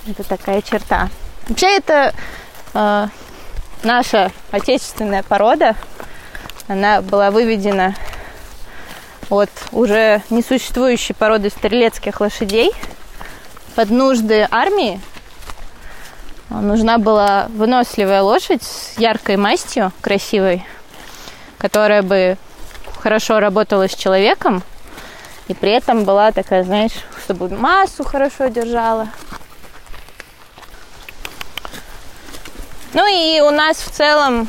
Это 0.07 0.23
такая 0.23 0.63
черта. 0.63 1.09
Вообще 1.49 1.79
это 1.79 2.15
э, 2.75 3.09
наша 3.83 4.31
отечественная 4.53 5.25
порода. 5.25 5.75
Она 6.69 7.03
была 7.03 7.33
выведена 7.33 7.97
от 9.31 9.51
уже 9.73 10.23
несуществующей 10.31 11.15
породы 11.15 11.51
стрелецких 11.51 12.21
лошадей 12.21 12.71
под 13.75 13.91
нужды 13.91 14.47
армии. 14.51 15.01
Нужна 16.61 16.99
была 16.99 17.47
выносливая 17.51 18.23
лошадь 18.23 18.63
с 18.63 18.99
яркой 18.99 19.37
мастью, 19.37 19.93
красивой, 20.01 20.65
которая 21.59 22.03
бы 22.03 22.37
хорошо 23.01 23.41
работала 23.41 23.89
с 23.89 23.95
человеком, 23.95 24.63
и 25.49 25.55
при 25.55 25.73
этом 25.73 26.05
была 26.05 26.33
такая, 26.33 26.65
знаешь, 26.65 26.93
чтобы 27.25 27.49
массу 27.49 28.05
хорошо 28.05 28.47
держала. 28.47 29.09
Ну 32.93 33.05
и 33.07 33.41
у 33.41 33.51
нас 33.51 33.79
в 33.79 33.91
целом 33.91 34.49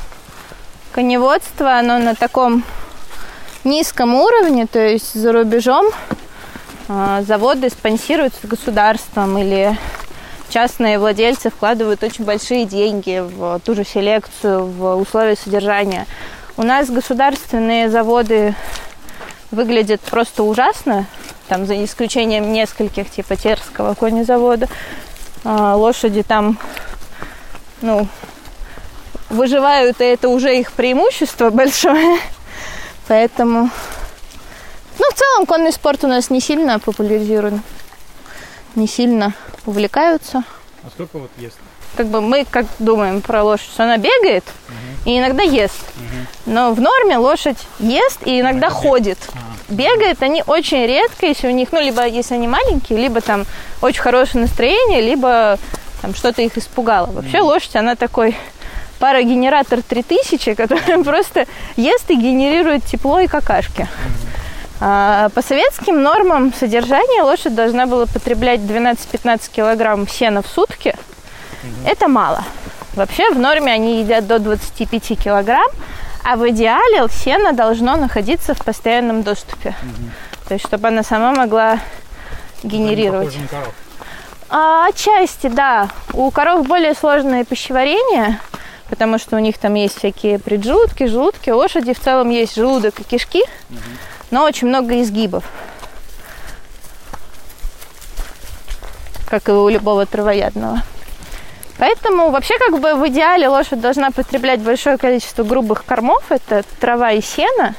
коневодство, 0.92 1.80
оно 1.80 1.98
на 1.98 2.14
таком 2.14 2.64
низком 3.64 4.14
уровне, 4.14 4.68
то 4.68 4.80
есть 4.80 5.14
за 5.16 5.34
рубежом 5.34 5.88
а, 6.88 7.24
заводы 7.24 7.70
спонсируются 7.70 8.48
государством 8.48 9.38
или 9.40 9.76
частные 10.50 11.00
владельцы 11.00 11.50
вкладывают 11.50 12.04
очень 12.04 12.26
большие 12.26 12.66
деньги 12.66 13.22
в 13.24 13.60
ту 13.64 13.76
же 13.76 13.84
селекцию, 13.84 14.66
в 14.66 14.96
условия 14.96 15.36
содержания. 15.36 16.06
У 16.58 16.64
нас 16.64 16.90
государственные 16.90 17.90
заводы 17.90 18.56
выглядят 19.52 20.02
просто 20.02 20.44
ужасно, 20.44 21.06
там 21.48 21.66
за 21.66 21.84
исключением 21.84 22.52
нескольких, 22.54 23.10
типа 23.10 23.36
Терского 23.36 23.94
конезавода. 23.94 24.68
А, 25.44 25.76
лошади 25.76 26.24
там, 26.24 26.58
ну, 27.82 28.08
выживают, 29.30 30.02
и 30.02 30.06
это 30.06 30.30
уже 30.30 30.58
их 30.58 30.72
преимущество 30.72 31.50
большое. 31.52 32.20
Поэтому, 33.08 33.70
ну, 34.98 35.06
в 35.12 35.14
целом 35.14 35.46
конный 35.46 35.72
спорт 35.72 36.04
у 36.04 36.08
нас 36.08 36.30
не 36.30 36.42
сильно 36.42 36.80
популяризирован, 36.80 37.62
не 38.76 38.88
сильно 38.88 39.34
увлекаются. 39.66 40.44
А 40.84 40.90
сколько 40.94 41.20
вот 41.20 41.32
ест? 41.38 41.58
Как 41.96 42.08
бы 42.08 42.22
мы 42.22 42.46
как 42.50 42.66
думаем 42.80 43.22
про 43.22 43.44
лошадь, 43.44 43.68
что 43.68 43.84
она 43.84 43.98
бегает 43.98 44.44
угу. 44.68 45.10
и 45.10 45.18
иногда 45.18 45.44
ест. 45.44 45.80
Угу. 45.96 46.54
Но 46.54 46.74
в 46.74 46.82
норме 46.82 47.18
лошадь 47.18 47.58
ест 47.80 48.20
и 48.26 48.42
иногда 48.42 48.68
она 48.68 48.76
ходит. 48.76 49.18
А. 49.34 49.74
Бегает 49.74 50.22
они 50.22 50.44
очень 50.46 50.86
редко, 50.86 51.26
если 51.26 51.48
у 51.48 51.52
них, 51.52 51.72
ну, 51.72 51.82
либо 51.82 52.06
если 52.06 52.36
они 52.36 52.48
маленькие, 52.48 53.00
либо 53.00 53.22
там 53.22 53.46
очень 53.82 54.02
хорошее 54.02 54.44
настроение, 54.44 55.02
либо 55.02 55.58
там 56.02 56.14
что-то 56.14 56.42
их 56.42 56.58
испугало. 56.58 57.08
Вообще 57.08 57.40
угу. 57.40 57.48
лошадь, 57.48 57.76
она 57.76 57.96
такой 57.96 58.36
парогенератор 59.00 59.82
3000, 59.82 60.54
который 60.56 61.04
просто 61.04 61.48
ест 61.76 62.10
и 62.10 62.16
генерирует 62.16 62.84
тепло 62.86 63.20
и 63.20 63.28
какашки. 63.28 63.84
А, 63.84 64.45
по 64.80 65.42
советским 65.42 66.02
нормам 66.02 66.54
содержания 66.54 67.24
лошадь 67.24 67.56
должна 67.56 67.86
была 67.86 68.06
потреблять 68.06 68.60
12-15 68.60 69.52
килограмм 69.52 70.08
сена 70.08 70.42
в 70.42 70.48
сутки. 70.48 70.96
Это 71.86 72.08
мало. 72.08 72.44
Вообще 72.94 73.30
в 73.32 73.40
норме 73.40 73.74
они 73.74 74.02
едят 74.02 74.28
до 74.28 74.40
25 74.40 75.20
килограмм, 75.20 75.68
а 76.24 76.38
в 76.38 76.50
идеале 76.50 77.08
сено 77.10 77.54
должно 77.54 77.98
находиться 77.98 78.54
в 78.54 78.64
постоянном 78.64 79.24
доступе. 79.24 79.76
То 80.48 80.54
есть, 80.54 80.66
чтобы 80.66 80.88
она 80.88 81.04
сама 81.04 81.34
могла 81.34 81.80
генерировать. 82.64 83.36
А, 84.50 84.88
отчасти, 84.88 85.48
да. 85.48 85.90
У 86.14 86.30
коров 86.32 86.68
более 86.68 86.94
сложное 86.94 87.44
пищеварение, 87.44 88.40
потому 88.90 89.18
что 89.18 89.36
у 89.36 89.40
них 89.40 89.58
там 89.58 89.74
есть 89.74 89.98
всякие 89.98 90.38
преджелудки, 90.40 91.06
желудки. 91.06 91.50
У 91.50 91.58
лошади 91.58 91.94
в 91.94 92.00
целом 92.00 92.30
есть 92.30 92.56
желудок 92.56 93.00
и 93.00 93.04
кишки, 93.04 93.44
угу. 93.70 93.80
Но 94.32 94.44
очень 94.44 94.68
много 94.68 95.02
изгибов. 95.02 95.44
Как 99.28 99.50
и 99.50 99.52
у 99.52 99.70
любого 99.70 100.06
травоядного. 100.06 100.84
Поэтому 101.78 102.30
вообще 102.30 102.58
как 102.58 102.80
бы 102.80 102.96
в 102.96 103.08
идеале 103.10 103.48
лошадь 103.48 103.82
должна 103.82 104.12
потреблять 104.12 104.62
большое 104.62 104.98
количество 104.98 105.44
грубых 105.44 105.84
кормов. 105.84 106.24
Это 106.30 106.64
трава 106.80 107.12
и 107.12 107.22
сено. 107.22 107.76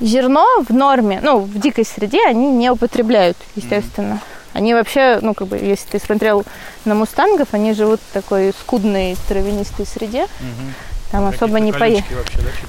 Зерно 0.00 0.46
в 0.68 0.74
норме, 0.74 1.20
ну, 1.22 1.40
в 1.40 1.58
дикой 1.58 1.86
среде 1.86 2.20
они 2.26 2.50
не 2.52 2.70
употребляют, 2.70 3.36
естественно. 3.54 4.14
Mm-hmm. 4.14 4.36
Они 4.56 4.72
вообще, 4.72 5.18
ну, 5.20 5.34
как 5.34 5.48
бы, 5.48 5.58
если 5.58 5.86
ты 5.90 5.98
смотрел 5.98 6.42
на 6.86 6.94
мустангов, 6.94 7.48
они 7.52 7.74
живут 7.74 8.00
в 8.00 8.14
такой 8.14 8.54
скудной 8.58 9.14
травянистой 9.28 9.84
среде. 9.84 10.22
Угу. 10.22 10.72
Там 11.12 11.24
ну, 11.24 11.28
особо 11.28 11.60
не 11.60 11.72
поедешь. 11.72 12.04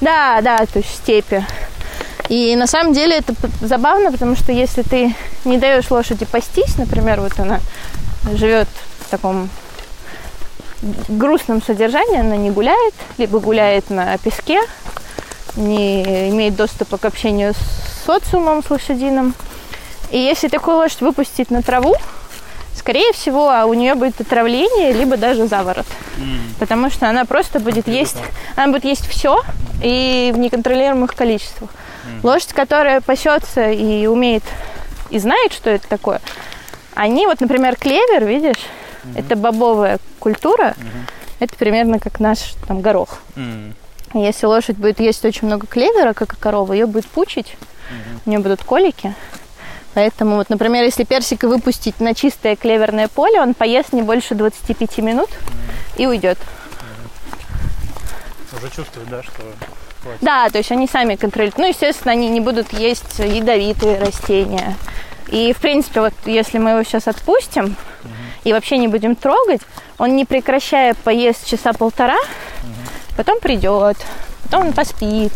Да, 0.02 0.42
да, 0.42 0.58
то 0.66 0.80
есть 0.80 0.94
степи. 0.94 1.46
И 2.30 2.56
на 2.56 2.68
самом 2.68 2.94
деле 2.94 3.18
это 3.18 3.34
забавно, 3.62 4.12
потому 4.12 4.36
что 4.36 4.52
если 4.52 4.82
ты 4.82 5.16
не 5.46 5.58
даешь 5.58 5.90
лошади 5.90 6.26
пастись, 6.26 6.78
например, 6.78 7.22
вот 7.22 7.40
она 7.40 7.60
живет 8.34 8.68
в 9.00 9.10
таком 9.10 9.50
грустном 11.08 11.62
содержании, 11.64 12.20
она 12.20 12.36
не 12.36 12.52
гуляет, 12.52 12.94
либо 13.18 13.40
гуляет 13.40 13.90
на 13.90 14.18
песке, 14.18 14.60
не 15.56 16.30
имеет 16.30 16.56
доступа 16.56 16.98
к 16.98 17.06
общению 17.06 17.54
с 17.54 18.06
социумом, 18.06 18.64
с 18.64 18.70
лошадиным, 18.70 19.34
и 20.12 20.20
если 20.20 20.48
такую 20.48 20.78
лошадь 20.78 21.02
выпустить 21.02 21.50
на 21.50 21.62
траву, 21.62 21.96
скорее 22.76 23.12
всего, 23.12 23.50
а 23.50 23.66
у 23.66 23.74
нее 23.74 23.96
будет 23.96 24.22
отравление, 24.22 24.94
либо 24.94 25.18
даже 25.18 25.48
заворот. 25.48 25.86
Mm. 26.18 26.40
Потому 26.60 26.90
что 26.90 27.10
она 27.10 27.26
просто 27.26 27.60
будет 27.60 27.88
есть, 27.88 28.16
она 28.56 28.72
будет 28.72 28.86
есть 28.86 29.08
все 29.08 29.42
и 29.84 30.32
в 30.34 30.38
неконтролируемых 30.38 31.14
количествах. 31.14 31.70
Mm. 32.08 32.20
Лошадь, 32.24 32.54
которая 32.54 33.02
пасется 33.02 33.72
и 33.72 34.06
умеет, 34.08 34.44
и 35.10 35.20
знает, 35.20 35.54
что 35.54 35.70
это 35.70 35.88
такое, 35.88 36.22
они, 36.94 37.28
вот, 37.28 37.40
например, 37.42 37.76
клевер, 37.76 38.26
видишь, 38.26 38.58
mm-hmm. 38.58 39.20
это 39.20 39.36
бобовая 39.36 40.00
культура, 40.20 40.76
mm-hmm. 40.78 41.12
это 41.40 41.56
примерно 41.56 42.00
как 42.00 42.20
наш 42.20 42.56
там 42.68 42.82
горох. 42.82 43.20
Mm. 43.36 43.74
Если 44.14 44.46
лошадь 44.46 44.78
будет 44.78 45.00
есть 45.00 45.24
очень 45.26 45.48
много 45.48 45.68
клевера, 45.68 46.14
как 46.14 46.34
и 46.34 46.38
корова, 46.38 46.74
ее 46.74 46.86
будет 46.86 47.06
пучить, 47.08 47.56
mm-hmm. 47.58 48.20
у 48.26 48.30
нее 48.30 48.40
будут 48.40 48.64
колики, 48.64 49.14
Поэтому, 49.98 50.36
вот, 50.36 50.52
например, 50.52 50.84
если 50.84 51.06
персика 51.06 51.48
выпустить 51.48 52.00
на 52.00 52.14
чистое 52.14 52.56
клеверное 52.56 53.08
поле, 53.08 53.42
он 53.42 53.56
поест 53.56 53.94
не 53.94 54.04
больше 54.04 54.36
25 54.36 55.00
минут 55.00 55.30
и 55.96 56.06
уйдет. 56.06 56.38
Уже 58.56 58.70
чувствует, 58.70 59.10
да, 59.10 59.24
что 59.24 59.42
хватит. 60.02 60.20
Да, 60.22 60.50
то 60.50 60.58
есть 60.58 60.72
они 60.72 60.88
сами 60.88 61.16
контролируют. 61.16 61.58
Ну, 61.58 61.68
естественно, 61.68 62.12
они 62.12 62.30
не 62.30 62.40
будут 62.40 62.74
есть 62.74 63.20
ядовитые 63.20 64.00
растения. 64.00 64.76
И, 65.30 65.54
в 65.54 65.58
принципе, 65.58 66.02
вот 66.02 66.14
если 66.26 66.58
мы 66.58 66.72
его 66.72 66.84
сейчас 66.84 67.08
отпустим 67.08 67.76
и 68.44 68.54
вообще 68.54 68.78
не 68.78 68.88
будем 68.88 69.16
трогать, 69.16 69.62
он 69.98 70.16
не 70.16 70.26
прекращая 70.26 70.94
поесть 70.94 71.48
часа 71.48 71.74
полтора, 71.74 72.18
потом 73.18 73.40
придет, 73.40 73.98
потом 74.44 74.68
он 74.68 74.74
поспит. 74.74 75.34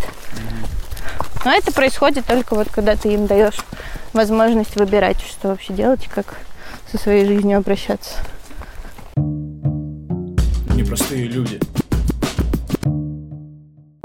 Но 1.43 1.51
это 1.51 1.71
происходит 1.71 2.25
только 2.25 2.55
вот 2.55 2.69
когда 2.69 2.95
ты 2.95 3.13
им 3.13 3.25
даешь 3.25 3.57
возможность 4.13 4.75
выбирать, 4.75 5.19
что 5.21 5.49
вообще 5.49 5.73
делать 5.73 6.05
и 6.05 6.09
как 6.09 6.35
со 6.91 6.97
своей 6.97 7.25
жизнью 7.25 7.57
обращаться. 7.57 8.15
Непростые 10.75 11.25
люди. 11.25 11.59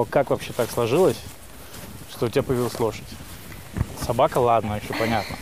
Как 0.04 0.28
вообще 0.28 0.52
так 0.52 0.70
сложилось, 0.70 1.16
что 2.10 2.26
у 2.26 2.28
тебя 2.28 2.42
появилась 2.42 2.78
лошадь? 2.78 3.04
Собака, 4.04 4.38
ладно, 4.38 4.78
еще 4.82 4.92
понятно. 4.98 5.36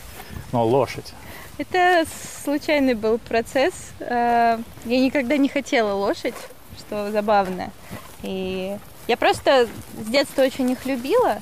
Но 0.53 0.65
лошадь. 0.65 1.13
Это 1.59 2.05
случайный 2.45 2.95
был 2.95 3.19
процесс. 3.19 3.75
Э, 3.99 4.59
Я 4.85 5.01
никогда 5.01 5.37
не 5.37 5.49
хотела 5.49 5.95
лошадь, 5.95 6.35
что 6.79 7.11
забавно. 7.11 7.71
И 8.23 8.77
я 9.09 9.17
просто 9.17 9.67
с 10.01 10.09
детства 10.09 10.43
очень 10.43 10.71
их 10.71 10.87
любила. 10.87 11.41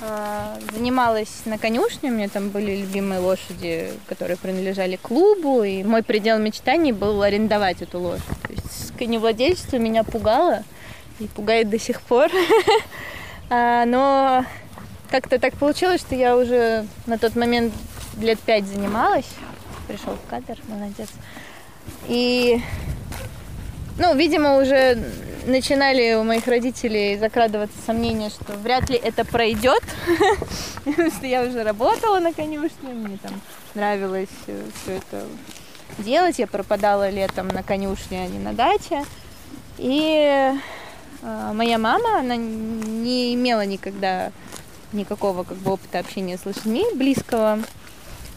Э, 0.00 0.58
Занималась 0.72 1.42
на 1.44 1.58
конюшне, 1.58 2.10
у 2.10 2.14
меня 2.14 2.28
там 2.30 2.48
были 2.48 2.76
любимые 2.76 3.20
лошади, 3.20 3.92
которые 4.08 4.38
принадлежали 4.38 4.96
клубу, 4.96 5.62
и 5.62 5.84
мой 5.84 6.02
предел 6.02 6.38
мечтаний 6.38 6.92
был 6.92 7.20
арендовать 7.22 7.82
эту 7.82 8.00
лошадь. 8.00 8.24
То 8.46 8.52
есть 8.54 8.96
коневладельчество 8.96 9.76
меня 9.76 10.04
пугало 10.04 10.64
и 11.20 11.28
пугает 11.28 11.70
до 11.70 11.78
сих 11.78 12.00
пор. 12.02 12.30
А, 13.52 13.84
Но 13.84 14.44
как-то 15.10 15.40
так 15.40 15.54
получилось, 15.54 16.02
что 16.02 16.14
я 16.14 16.36
уже 16.36 16.86
на 17.06 17.18
тот 17.18 17.34
момент 17.34 17.74
лет 18.20 18.38
пять 18.38 18.64
занималась. 18.64 19.26
Пришел 19.88 20.14
в 20.14 20.30
кадр, 20.30 20.56
молодец. 20.68 21.08
И, 22.06 22.62
ну, 23.98 24.14
видимо, 24.14 24.58
уже 24.58 25.02
начинали 25.46 26.14
у 26.14 26.22
моих 26.22 26.46
родителей 26.46 27.18
закрадываться 27.18 27.76
сомнения, 27.84 28.30
что 28.30 28.52
вряд 28.52 28.88
ли 28.88 28.96
это 28.96 29.24
пройдет. 29.24 29.82
Потому 30.84 31.10
что 31.10 31.26
я 31.26 31.42
уже 31.42 31.64
работала 31.64 32.20
на 32.20 32.32
конюшне, 32.32 32.90
мне 32.92 33.18
там 33.20 33.32
нравилось 33.74 34.28
все 34.46 34.92
это 34.92 35.26
делать. 35.98 36.38
Я 36.38 36.46
пропадала 36.46 37.10
летом 37.10 37.48
на 37.48 37.64
конюшне, 37.64 38.22
а 38.22 38.28
не 38.28 38.38
на 38.38 38.52
даче. 38.52 39.04
И 39.78 40.54
э, 40.54 40.54
моя 41.22 41.78
мама, 41.78 42.18
она 42.20 42.36
не 42.36 43.34
имела 43.34 43.64
никогда 43.64 44.30
никакого 44.92 45.44
как 45.44 45.56
бы 45.58 45.72
опыта 45.72 45.98
общения 45.98 46.38
с 46.38 46.46
лошадьми 46.46 46.84
близкого. 46.94 47.58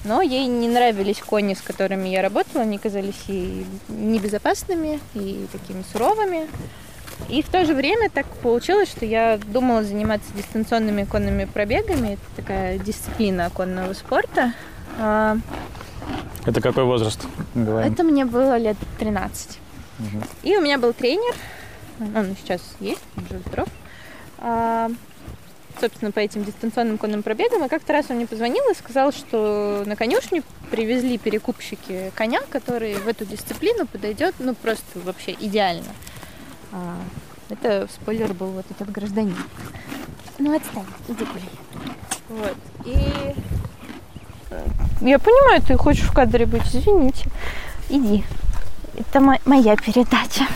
Но 0.05 0.21
ей 0.21 0.47
не 0.47 0.67
нравились 0.67 1.19
кони, 1.19 1.53
с 1.53 1.61
которыми 1.61 2.09
я 2.09 2.21
работала, 2.21 2.63
они 2.63 2.77
казались 2.77 3.21
ей 3.27 3.65
небезопасными 3.87 4.99
и 5.13 5.47
такими 5.51 5.83
суровыми. 5.93 6.47
И 7.29 7.41
в 7.41 7.47
то 7.49 7.65
же 7.65 7.73
время 7.73 8.09
так 8.09 8.25
получилось, 8.27 8.89
что 8.89 9.05
я 9.05 9.37
думала 9.37 9.83
заниматься 9.83 10.27
дистанционными 10.35 11.05
конными 11.05 11.45
пробегами. 11.45 12.13
Это 12.13 12.21
такая 12.35 12.77
дисциплина 12.79 13.49
конного 13.49 13.93
спорта. 13.93 14.53
А, 14.99 15.37
Это 16.45 16.59
какой 16.59 16.83
возраст? 16.83 17.25
Говорим. 17.55 17.93
Это 17.93 18.03
мне 18.03 18.25
было 18.25 18.57
лет 18.57 18.77
13. 18.99 19.59
И 20.41 20.57
у 20.57 20.61
меня 20.61 20.77
был 20.77 20.91
тренер, 20.91 21.33
он 22.15 22.35
сейчас 22.41 22.61
есть, 22.79 23.01
здоров. 23.47 23.67
А, 24.39 24.89
собственно, 25.79 26.11
по 26.11 26.19
этим 26.19 26.43
дистанционным 26.43 26.97
конным 26.97 27.23
пробегам. 27.23 27.65
И 27.65 27.69
как-то 27.69 27.93
раз 27.93 28.07
он 28.09 28.17
мне 28.17 28.27
позвонил 28.27 28.63
и 28.71 28.75
сказал, 28.75 29.11
что 29.11 29.83
на 29.85 29.95
конюшню 29.95 30.43
привезли 30.71 31.17
перекупщики 31.17 32.11
коня, 32.15 32.41
который 32.49 32.95
в 32.95 33.07
эту 33.07 33.25
дисциплину 33.25 33.85
подойдет, 33.87 34.35
ну, 34.39 34.53
просто 34.55 34.99
вообще 34.99 35.35
идеально. 35.39 35.91
А, 36.71 36.97
это 37.49 37.87
спойлер 37.93 38.33
был 38.33 38.47
вот 38.47 38.65
этот 38.69 38.91
гражданин. 38.91 39.37
Ну, 40.39 40.55
отстань, 40.55 40.85
иди 41.07 41.25
гуляй. 41.25 41.49
Вот. 42.29 42.57
И 42.85 43.35
я 45.01 45.19
понимаю, 45.19 45.61
ты 45.61 45.77
хочешь 45.77 46.07
в 46.07 46.13
кадре 46.13 46.45
быть, 46.45 46.63
извините. 46.73 47.29
Иди. 47.89 48.23
Это 48.97 49.19
мо- 49.19 49.39
моя 49.45 49.75
передача. 49.75 50.47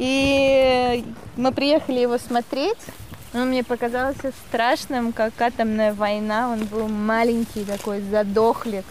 И 0.00 1.04
мы 1.36 1.52
приехали 1.52 2.00
его 2.00 2.16
смотреть. 2.16 2.78
Он 3.34 3.48
мне 3.50 3.62
показался 3.62 4.32
страшным, 4.48 5.12
как 5.12 5.38
атомная 5.38 5.92
война. 5.92 6.50
Он 6.50 6.64
был 6.64 6.88
маленький 6.88 7.66
такой 7.66 8.00
задохлик. 8.00 8.86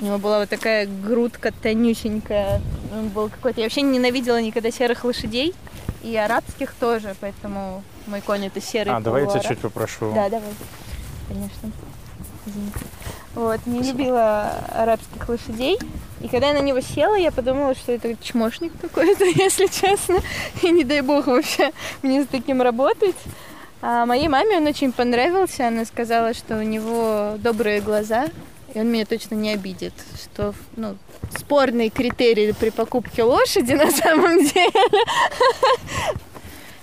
У 0.00 0.06
него 0.06 0.16
была 0.16 0.40
вот 0.40 0.48
такая 0.48 0.86
грудка 0.86 1.52
тонюсенькая. 1.52 2.62
Он 2.90 3.08
был 3.08 3.28
какой-то... 3.28 3.60
Я 3.60 3.66
вообще 3.66 3.82
ненавидела 3.82 4.40
никогда 4.40 4.70
серых 4.70 5.04
лошадей. 5.04 5.54
И 6.02 6.16
арабских 6.16 6.72
тоже, 6.72 7.14
поэтому 7.20 7.82
мой 8.06 8.22
конь 8.22 8.46
это 8.46 8.60
серый 8.62 8.94
А, 8.94 9.00
давай 9.00 9.24
я 9.24 9.28
тебя 9.28 9.40
чуть 9.40 9.58
попрошу. 9.58 10.10
Да, 10.14 10.30
давай. 10.30 10.54
Конечно. 11.28 11.70
Извини. 12.46 12.70
Вот, 13.36 13.60
не 13.66 13.82
любила 13.82 14.50
арабских 14.72 15.28
лошадей. 15.28 15.78
И 16.22 16.28
когда 16.28 16.48
я 16.48 16.54
на 16.54 16.62
него 16.62 16.80
села, 16.80 17.16
я 17.16 17.30
подумала, 17.30 17.74
что 17.74 17.92
это 17.92 18.16
чмошник 18.16 18.72
какой-то, 18.80 19.24
если 19.36 19.66
честно. 19.66 20.20
И 20.62 20.70
не 20.70 20.84
дай 20.84 21.02
бог 21.02 21.26
вообще 21.26 21.70
мне 22.02 22.24
с 22.24 22.26
таким 22.26 22.62
работать. 22.62 23.14
А 23.82 24.06
моей 24.06 24.28
маме 24.28 24.56
он 24.56 24.66
очень 24.66 24.90
понравился. 24.90 25.68
Она 25.68 25.84
сказала, 25.84 26.32
что 26.32 26.56
у 26.56 26.62
него 26.62 27.34
добрые 27.38 27.82
глаза, 27.82 28.28
и 28.72 28.80
он 28.80 28.88
меня 28.88 29.04
точно 29.04 29.34
не 29.34 29.50
обидит. 29.50 29.92
Что, 30.14 30.54
ну, 30.74 30.96
спорный 31.36 31.90
критерий 31.90 32.54
при 32.54 32.70
покупке 32.70 33.22
лошади 33.22 33.74
на 33.74 33.90
самом 33.90 34.38
деле. 34.44 34.72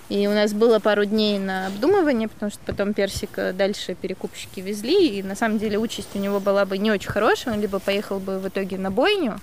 И 0.09 0.27
у 0.27 0.31
нас 0.31 0.53
было 0.53 0.79
пару 0.79 1.05
дней 1.05 1.39
на 1.39 1.67
обдумывание, 1.67 2.27
потому 2.27 2.51
что 2.51 2.59
потом 2.65 2.93
персика 2.93 3.53
дальше 3.53 3.95
перекупщики 3.95 4.59
везли. 4.59 5.19
И 5.19 5.23
на 5.23 5.35
самом 5.35 5.59
деле 5.59 5.77
участь 5.77 6.09
у 6.15 6.19
него 6.19 6.39
была 6.39 6.65
бы 6.65 6.77
не 6.77 6.91
очень 6.91 7.09
хорошая. 7.09 7.53
Он 7.55 7.61
либо 7.61 7.79
поехал 7.79 8.19
бы 8.19 8.39
в 8.39 8.47
итоге 8.47 8.77
на 8.77 8.91
бойню, 8.91 9.39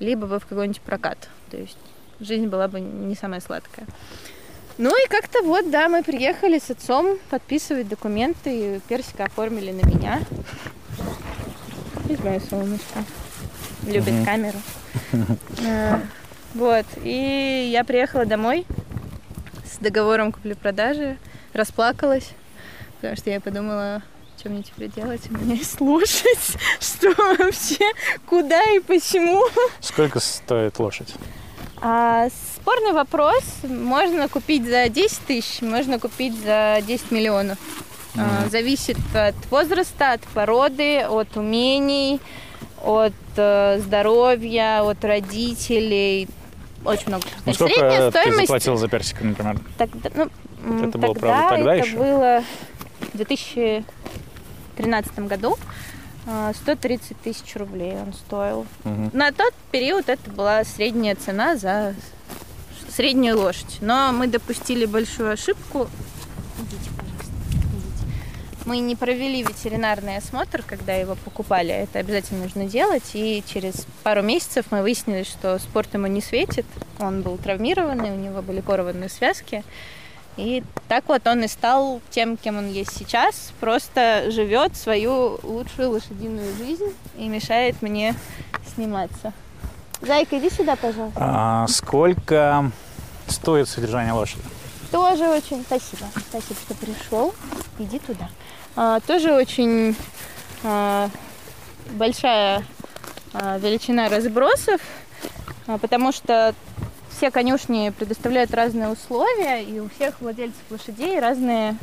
либо 0.00 0.26
бы 0.26 0.38
в 0.38 0.46
какой-нибудь 0.46 0.82
прокат. 0.82 1.28
То 1.50 1.56
есть 1.56 1.78
жизнь 2.20 2.46
была 2.46 2.68
бы 2.68 2.80
не 2.80 3.14
самая 3.14 3.40
сладкая. 3.40 3.86
Ну 4.78 4.90
и 4.90 5.08
как-то 5.08 5.42
вот, 5.42 5.70
да, 5.70 5.88
мы 5.88 6.02
приехали 6.02 6.58
с 6.58 6.70
отцом 6.70 7.18
подписывать 7.30 7.88
документы, 7.88 8.76
и 8.76 8.80
персика 8.88 9.24
оформили 9.24 9.70
на 9.72 9.86
меня. 9.86 10.22
Здесь 12.04 12.20
мое 12.20 12.40
солнышко. 12.48 13.04
Любит 13.86 14.24
камеру. 14.24 14.58
Э, 15.64 15.98
Вот, 16.54 16.84
и 17.02 17.70
я 17.72 17.82
приехала 17.84 18.26
домой 18.26 18.66
с 19.72 19.78
договором 19.78 20.32
купли-продажи, 20.32 21.16
расплакалась, 21.52 22.30
потому 22.96 23.16
что 23.16 23.30
я 23.30 23.40
подумала, 23.40 24.02
что 24.38 24.50
мне 24.50 24.62
теперь 24.62 24.90
делать, 24.90 25.22
у 25.30 25.34
меня 25.34 25.54
есть 25.54 25.80
лошадь, 25.80 26.56
что 26.80 27.12
вообще, 27.38 27.84
куда 28.26 28.62
и 28.72 28.80
почему. 28.80 29.44
Сколько 29.80 30.20
стоит 30.20 30.78
лошадь? 30.78 31.14
А, 31.80 32.28
спорный 32.54 32.92
вопрос. 32.92 33.42
Можно 33.64 34.28
купить 34.28 34.64
за 34.64 34.88
10 34.88 35.18
тысяч, 35.26 35.62
можно 35.62 35.98
купить 35.98 36.34
за 36.40 36.78
10 36.86 37.10
миллионов. 37.10 37.58
А, 38.16 38.48
зависит 38.50 38.98
от 39.14 39.34
возраста, 39.50 40.12
от 40.12 40.20
породы, 40.28 41.00
от 41.00 41.36
умений, 41.36 42.20
от 42.84 43.14
э, 43.36 43.80
здоровья, 43.80 44.82
от 44.82 45.04
родителей. 45.04 46.28
Очень 46.84 47.08
много. 47.08 47.24
Ну, 47.46 47.54
сколько 47.54 47.72
Средняя 47.74 48.10
ты 48.10 48.18
стоимость 48.18 48.40
заплатил 48.40 48.76
за 48.76 48.88
персика, 48.88 49.24
например? 49.24 49.58
Тогда, 49.78 50.10
ну, 50.14 50.30
Это 50.88 50.98
было, 50.98 51.14
тогда, 51.14 51.28
правда, 51.28 51.56
тогда 51.56 51.74
это 51.76 51.86
еще? 51.86 51.96
было 51.96 52.42
в 53.12 53.16
2013 53.16 55.18
году. 55.28 55.56
а, 56.26 56.52
130 56.54 57.16
тысяч 57.20 57.56
рублей 57.56 57.94
он 57.96 58.12
стоил. 58.12 58.66
Мгм. 58.84 59.10
На 59.12 59.32
тот 59.32 59.52
период 59.72 60.08
это 60.08 60.30
была 60.30 60.62
средняя 60.64 61.16
цена 61.16 61.56
за 61.56 61.94
среднюю 62.88 63.36
лошадь. 63.38 63.78
Но 63.80 64.12
мы 64.12 64.26
допустили 64.28 64.86
большую 64.86 65.32
ошибку. 65.32 65.88
Идите. 66.60 66.90
Мы 68.64 68.78
не 68.78 68.94
провели 68.94 69.42
ветеринарный 69.42 70.18
осмотр, 70.18 70.62
когда 70.62 70.94
его 70.94 71.16
покупали. 71.16 71.70
Это 71.72 71.98
обязательно 71.98 72.44
нужно 72.44 72.66
делать. 72.66 73.10
И 73.14 73.42
через 73.46 73.86
пару 74.04 74.22
месяцев 74.22 74.66
мы 74.70 74.82
выяснили, 74.82 75.24
что 75.24 75.58
спорт 75.58 75.92
ему 75.94 76.06
не 76.06 76.20
светит. 76.20 76.66
Он 77.00 77.22
был 77.22 77.38
травмированный, 77.38 78.10
у 78.10 78.16
него 78.16 78.40
были 78.40 78.60
порванные 78.60 79.08
связки. 79.08 79.64
И 80.36 80.62
так 80.88 81.08
вот 81.08 81.26
он 81.26 81.42
и 81.42 81.48
стал 81.48 82.00
тем, 82.10 82.36
кем 82.36 82.56
он 82.56 82.70
есть 82.70 82.96
сейчас. 82.96 83.52
Просто 83.60 84.30
живет 84.30 84.76
свою 84.76 85.40
лучшую 85.42 85.90
лошадиную 85.90 86.56
жизнь 86.56 86.94
и 87.18 87.28
мешает 87.28 87.82
мне 87.82 88.14
сниматься. 88.74 89.32
Зайка, 90.00 90.38
иди 90.38 90.50
сюда, 90.50 90.76
пожалуйста. 90.76 91.18
А 91.20 91.66
сколько 91.68 92.70
стоит 93.26 93.68
содержание 93.68 94.12
лошади? 94.12 94.42
Тоже 94.90 95.28
очень... 95.28 95.62
Спасибо. 95.62 96.06
Спасибо, 96.28 96.60
что 96.60 96.74
пришел. 96.74 97.34
Иди 97.78 97.98
туда. 97.98 98.28
А, 98.74 99.00
тоже 99.00 99.34
очень 99.34 99.94
а, 100.64 101.10
большая 101.90 102.64
а, 103.34 103.58
величина 103.58 104.08
разбросов, 104.08 104.80
потому 105.66 106.10
что 106.10 106.54
все 107.10 107.30
конюшни 107.30 107.90
предоставляют 107.90 108.54
разные 108.54 108.88
условия, 108.88 109.62
и 109.62 109.78
у 109.78 109.88
всех 109.90 110.20
владельцев 110.20 110.62
лошадей 110.70 111.20
разные 111.20 111.76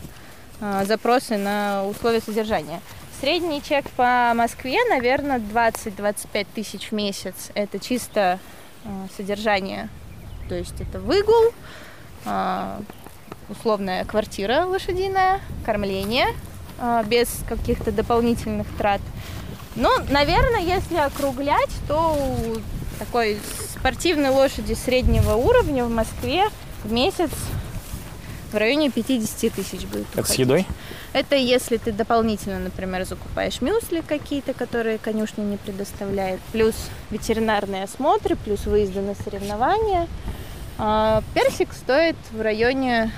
запросы 0.85 1.37
на 1.37 1.85
условия 1.85 2.19
содержания. 2.19 2.81
Средний 3.21 3.61
чек 3.61 3.89
по 3.91 4.33
Москве, 4.35 4.77
наверное, 4.89 5.39
20-25 5.39 6.47
тысяч 6.53 6.89
в 6.89 6.91
месяц. 6.91 7.51
Это 7.53 7.79
чисто 7.79 8.39
содержание. 9.15 9.87
То 10.49 10.55
есть 10.55 10.81
это 10.81 10.99
выгул, 10.99 11.53
условная 13.47 14.03
квартира 14.03 14.65
лошадиная, 14.65 15.39
кормление 15.65 16.27
без 17.07 17.27
каких-то 17.47 17.91
дополнительных 17.91 18.67
трат. 18.77 19.01
Ну, 19.75 19.89
наверное, 20.09 20.61
если 20.61 20.97
округлять, 20.97 21.71
то 21.87 22.15
у 22.17 22.59
такой 22.99 23.37
спортивной 23.77 24.29
лошади 24.29 24.73
среднего 24.73 25.35
уровня 25.35 25.85
в 25.85 25.89
Москве 25.89 26.49
в 26.83 26.91
месяц 26.91 27.29
в 28.51 28.55
районе 28.55 28.89
50 28.89 29.53
тысяч 29.53 29.85
будет. 29.85 30.07
Это 30.13 30.23
с 30.23 30.31
уходить. 30.31 30.39
едой? 30.39 30.67
Это 31.13 31.35
если 31.35 31.77
ты 31.77 31.91
дополнительно, 31.91 32.59
например, 32.59 33.05
закупаешь 33.05 33.61
мюсли 33.61 34.01
какие-то, 34.05 34.53
которые 34.53 34.97
конюшня 34.97 35.43
не 35.43 35.57
предоставляет, 35.57 36.39
плюс 36.51 36.75
ветеринарные 37.09 37.83
осмотры, 37.83 38.35
плюс 38.35 38.65
выезды 38.65 39.01
на 39.01 39.15
соревнования. 39.15 40.07
А, 40.77 41.23
Персик 41.33 41.73
стоит 41.73 42.15
в 42.31 42.41
районе 42.41 43.11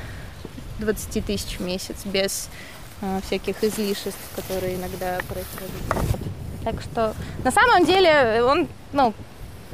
20 0.79 1.25
тысяч 1.25 1.57
в 1.57 1.61
месяц, 1.61 1.97
без 2.05 2.49
а, 2.49 2.80
всяких 3.25 3.63
излишеств, 3.63 4.19
которые 4.35 4.75
иногда 4.75 5.19
происходят. 5.27 6.15
Так 6.63 6.81
что 6.81 7.13
на 7.43 7.51
самом 7.51 7.85
деле 7.85 8.43
он, 8.43 8.67
ну, 8.93 9.13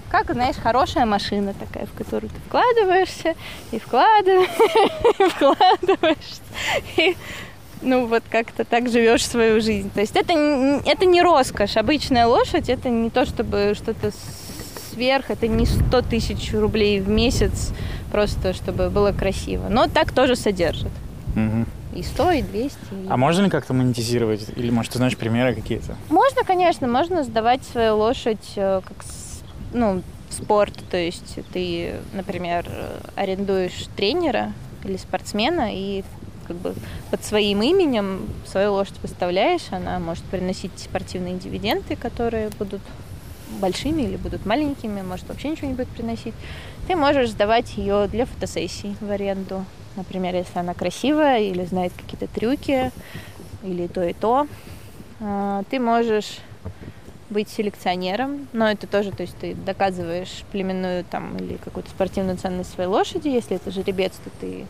как, 0.09 0.31
знаешь, 0.31 0.55
хорошая 0.55 1.05
машина 1.05 1.53
такая, 1.53 1.85
в 1.85 1.93
которую 1.93 2.29
ты 2.29 2.39
вкладываешься 2.47 3.35
и 3.71 3.79
вкладываешь, 3.79 4.49
и 5.19 5.29
вкладываешься. 5.29 6.41
И, 6.95 7.17
ну, 7.81 8.05
вот 8.05 8.23
как-то 8.29 8.63
так 8.63 8.89
живешь 8.89 9.25
свою 9.25 9.59
жизнь. 9.59 9.91
То 9.93 9.99
есть 9.99 10.15
это, 10.15 10.33
это 10.85 11.05
не 11.05 11.21
роскошь. 11.21 11.75
Обычная 11.75 12.25
лошадь 12.25 12.69
это 12.69 12.89
не 12.89 13.09
то, 13.09 13.25
чтобы 13.25 13.73
что-то 13.75 14.11
сверх, 14.93 15.29
это 15.29 15.47
не 15.47 15.65
100 15.65 16.01
тысяч 16.03 16.53
рублей 16.53 17.01
в 17.01 17.09
месяц, 17.09 17.71
просто 18.11 18.53
чтобы 18.53 18.89
было 18.89 19.11
красиво. 19.11 19.67
Но 19.69 19.87
так 19.87 20.11
тоже 20.13 20.35
содержит. 20.35 20.91
Мгм. 21.35 21.67
И 21.97 22.03
100, 22.03 22.31
и 22.31 22.41
200. 22.43 22.77
и- 22.91 23.07
А 23.09 23.17
можно 23.17 23.45
ли 23.45 23.49
как-то 23.49 23.73
монетизировать? 23.73 24.47
Или, 24.55 24.69
может, 24.69 24.91
ты 24.91 24.99
знаешь 24.99 25.17
примеры 25.17 25.55
какие-то? 25.55 25.95
Можно, 26.09 26.43
конечно, 26.43 26.87
можно 26.87 27.23
сдавать 27.23 27.63
свою 27.63 27.97
лошадь 27.97 28.53
э, 28.55 28.81
как 28.85 28.97
ну, 29.73 30.03
в 30.29 30.33
спорт. 30.33 30.73
То 30.91 30.97
есть 30.97 31.39
ты, 31.51 31.95
например, 32.13 32.65
э, 32.69 32.99
арендуешь 33.15 33.87
тренера 33.95 34.53
или 34.83 34.97
спортсмена 34.97 35.69
и 35.73 36.03
как 36.47 36.57
бы 36.57 36.75
под 37.09 37.25
своим 37.25 37.63
именем 37.63 38.29
свою 38.45 38.73
лошадь 38.73 38.95
выставляешь, 39.01 39.63
она 39.71 39.97
может 39.99 40.23
приносить 40.25 40.71
спортивные 40.77 41.35
дивиденды, 41.35 41.95
которые 41.95 42.49
будут 42.59 42.81
большими 43.59 44.03
или 44.03 44.17
будут 44.17 44.45
маленькими, 44.45 45.01
может 45.01 45.27
вообще 45.27 45.49
ничего 45.49 45.67
не 45.67 45.73
будет 45.73 45.89
приносить. 45.89 46.33
Ты 46.87 46.95
можешь 46.95 47.31
сдавать 47.31 47.77
ее 47.77 48.07
для 48.07 48.25
фотосессий 48.25 48.95
в 49.01 49.09
аренду. 49.09 49.65
Например, 49.95 50.35
если 50.35 50.59
она 50.59 50.73
красивая 50.73 51.39
или 51.39 51.65
знает 51.65 51.91
какие-то 51.93 52.27
трюки, 52.27 52.91
или 53.63 53.87
то 53.87 54.03
и 54.03 54.13
то. 54.13 54.47
А, 55.19 55.63
Ты 55.69 55.79
можешь 55.79 56.39
быть 57.29 57.49
селекционером, 57.49 58.47
но 58.53 58.69
это 58.69 58.87
тоже, 58.87 59.11
то 59.11 59.23
есть 59.23 59.35
ты 59.37 59.53
доказываешь 59.53 60.43
племенную 60.51 61.03
там 61.03 61.35
или 61.37 61.57
какую-то 61.57 61.89
спортивную 61.89 62.37
ценность 62.37 62.73
своей 62.73 62.87
лошади. 62.87 63.27
Если 63.27 63.57
это 63.57 63.69
жеребец, 63.69 64.13
то 64.23 64.29
ты 64.39 64.65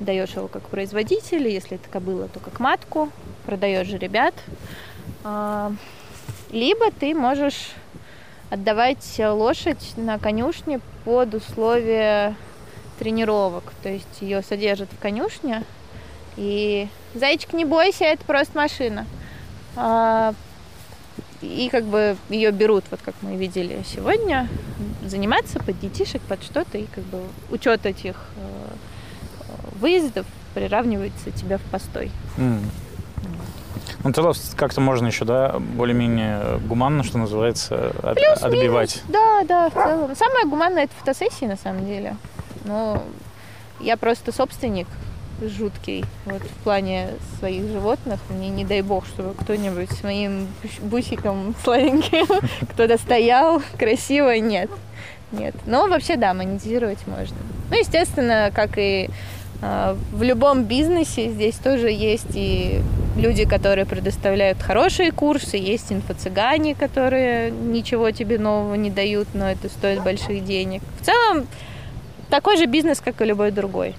даешь 0.00 0.30
его 0.30 0.48
как 0.48 0.62
производитель, 0.62 1.46
если 1.48 1.76
это 1.76 1.88
кобыла, 1.90 2.28
то 2.28 2.40
как 2.40 2.60
матку, 2.60 3.10
продаешь 3.44 3.88
жеребят. 3.88 4.34
А, 5.24 5.72
Либо 6.50 6.90
ты 6.90 7.14
можешь 7.14 7.72
отдавать 8.50 9.18
лошадь 9.18 9.92
на 9.96 10.18
конюшне 10.18 10.80
под 11.04 11.34
условия 11.34 12.34
тренировок. 12.98 13.64
То 13.82 13.88
есть 13.88 14.20
ее 14.20 14.42
содержат 14.42 14.88
в 14.92 14.98
конюшне. 14.98 15.64
И 16.36 16.88
зайчик, 17.14 17.52
не 17.52 17.64
бойся, 17.64 18.04
это 18.04 18.24
просто 18.24 18.56
машина. 18.56 19.06
А, 19.76 20.34
И 21.40 21.68
как 21.70 21.84
бы 21.84 22.16
ее 22.30 22.50
берут, 22.50 22.84
вот 22.90 23.00
как 23.04 23.14
мы 23.22 23.36
видели 23.36 23.84
сегодня, 23.86 24.48
заниматься 25.04 25.60
под 25.60 25.78
детишек, 25.78 26.20
под 26.22 26.42
что-то. 26.42 26.78
И 26.78 26.86
как 26.86 27.04
бы 27.04 27.20
учет 27.50 27.86
этих 27.86 28.16
э, 28.36 28.68
выездов 29.80 30.26
приравнивается 30.54 31.30
тебя 31.30 31.58
в 31.58 31.62
постой. 31.62 32.10
М. 32.38 32.60
Ну, 34.04 34.12
тогда 34.12 34.32
как-то 34.56 34.80
можно 34.80 35.06
еще, 35.08 35.24
да, 35.24 35.58
более-менее 35.58 36.58
гуманно, 36.68 37.02
что 37.02 37.18
называется, 37.18 37.92
от- 38.02 38.18
отбивать. 38.42 39.02
Да, 39.08 39.42
да, 39.44 39.70
в 39.70 39.74
целом. 39.74 40.14
Самое 40.16 40.46
гуманное 40.46 40.84
это 40.84 40.92
фотосессии 40.98 41.46
на 41.46 41.56
самом 41.56 41.86
деле. 41.86 42.16
Но 42.64 43.02
я 43.80 43.96
просто 43.96 44.32
собственник 44.32 44.86
жуткий 45.40 46.04
вот 46.26 46.42
в 46.42 46.64
плане 46.64 47.10
своих 47.38 47.62
животных. 47.70 48.18
Мне 48.30 48.48
не 48.48 48.64
дай 48.64 48.82
бог, 48.82 49.06
чтобы 49.06 49.34
кто-нибудь 49.34 49.90
с 49.92 50.02
моим 50.02 50.48
бус- 50.62 50.80
бусиком 50.80 51.54
сладеньким 51.62 52.26
кто-то 52.72 52.98
стоял 52.98 53.62
красиво. 53.78 54.36
Нет. 54.38 54.70
Нет. 55.32 55.54
Но 55.66 55.86
вообще, 55.88 56.16
да, 56.16 56.34
монетизировать 56.34 57.06
можно. 57.06 57.36
Ну, 57.70 57.76
естественно, 57.78 58.50
как 58.54 58.78
и 58.78 59.10
а, 59.60 59.96
в 60.12 60.22
любом 60.22 60.64
бизнесе 60.64 61.30
здесь 61.30 61.56
тоже 61.56 61.90
есть 61.90 62.30
и 62.34 62.80
люди, 63.18 63.44
которые 63.44 63.84
предоставляют 63.84 64.62
хорошие 64.62 65.12
курсы, 65.12 65.56
есть 65.56 65.92
инфо-цыгане, 65.92 66.74
которые 66.74 67.50
ничего 67.50 68.10
тебе 68.10 68.38
нового 68.38 68.74
не 68.74 68.90
дают, 68.90 69.28
но 69.34 69.50
это 69.50 69.68
стоит 69.68 70.02
больших 70.02 70.44
денег. 70.44 70.82
В 71.00 71.04
целом, 71.04 71.46
такой 72.30 72.56
же 72.56 72.66
бизнес, 72.66 73.00
как 73.00 73.20
и 73.20 73.24
любой 73.24 73.50
другой. 73.50 73.94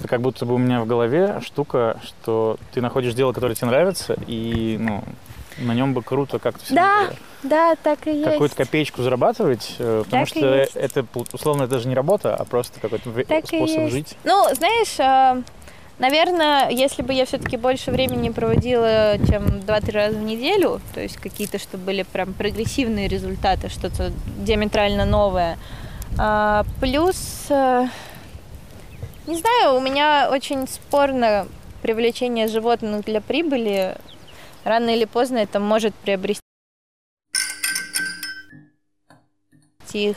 Это 0.00 0.08
как 0.08 0.20
будто 0.20 0.44
бы 0.44 0.54
у 0.54 0.58
меня 0.58 0.82
в 0.82 0.86
голове 0.86 1.40
штука, 1.42 1.98
что 2.04 2.58
ты 2.72 2.80
находишь 2.82 3.14
дело, 3.14 3.32
которое 3.32 3.54
тебе 3.54 3.68
нравится, 3.68 4.16
и, 4.26 4.76
ну, 4.78 5.02
на 5.58 5.72
нем 5.72 5.94
бы 5.94 6.02
круто 6.02 6.38
как-то 6.38 6.64
всё 6.64 6.74
Да, 6.74 7.10
Да, 7.42 7.74
так 7.82 8.06
и 8.06 8.10
есть. 8.10 8.24
какую-то 8.24 8.56
копеечку 8.56 9.02
зарабатывать, 9.02 9.76
э, 9.78 10.02
потому 10.04 10.26
Так 10.26 10.36
что 10.36 10.46
это, 10.74 11.06
условно, 11.32 11.62
это 11.62 11.78
же 11.78 11.88
не 11.88 11.94
работа, 11.94 12.34
а 12.34 12.44
просто 12.44 12.80
какой-то 12.80 13.10
Так 13.24 13.46
способ 13.46 13.90
жить. 13.90 14.16
Ну, 14.24 14.46
знаешь, 14.52 14.98
а, 14.98 15.42
наверное, 15.98 16.70
если 16.70 17.02
бы 17.02 17.12
я 17.12 17.24
все-таки 17.24 17.56
больше 17.56 17.90
времени 17.90 18.30
проводила, 18.30 19.16
чем 19.28 19.46
2-3 19.46 19.92
раза 19.92 20.18
в 20.18 20.22
неделю, 20.22 20.80
то 20.94 21.00
есть 21.00 21.16
какие-то, 21.16 21.58
чтобы 21.58 21.84
были 21.84 22.02
прям 22.02 22.32
прогрессивные 22.34 23.08
результаты, 23.08 23.68
что-то 23.68 24.12
диаметрально 24.38 25.04
новое. 25.04 25.58
А, 26.18 26.64
Плюс, 26.80 27.46
э, 27.48 27.86
не 29.26 29.36
знаю, 29.38 29.76
у 29.76 29.80
меня 29.80 30.28
очень 30.30 30.68
спорно 30.68 31.46
привлечение 31.82 32.48
животных 32.48 33.04
для 33.04 33.20
прибыли. 33.20 33.96
Рано 34.64 34.90
или 34.90 35.04
поздно 35.04 35.38
это 35.38 35.60
может 35.60 35.94
приобрести 35.94 36.40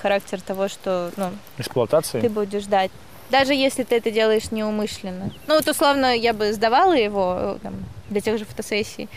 характер 0.01 0.41
того, 0.41 0.67
что 0.67 1.11
ну, 1.17 1.31
Эксплуатации. 1.57 2.21
ты 2.21 2.29
будешь 2.29 2.63
ждать. 2.63 2.91
Даже 3.29 3.53
если 3.53 3.83
ты 3.83 3.95
это 3.95 4.09
делаешь 4.11 4.51
неумышленно. 4.51 5.31
Ну, 5.47 5.55
вот 5.55 5.67
условно, 5.67 6.15
я 6.15 6.33
бы 6.33 6.53
сдавала 6.53 6.93
его 6.93 7.35
э, 7.37 7.57
там, 7.61 7.75
для 8.09 8.21
тех 8.21 8.37
же 8.37 8.45
фотосессий. 8.45 9.09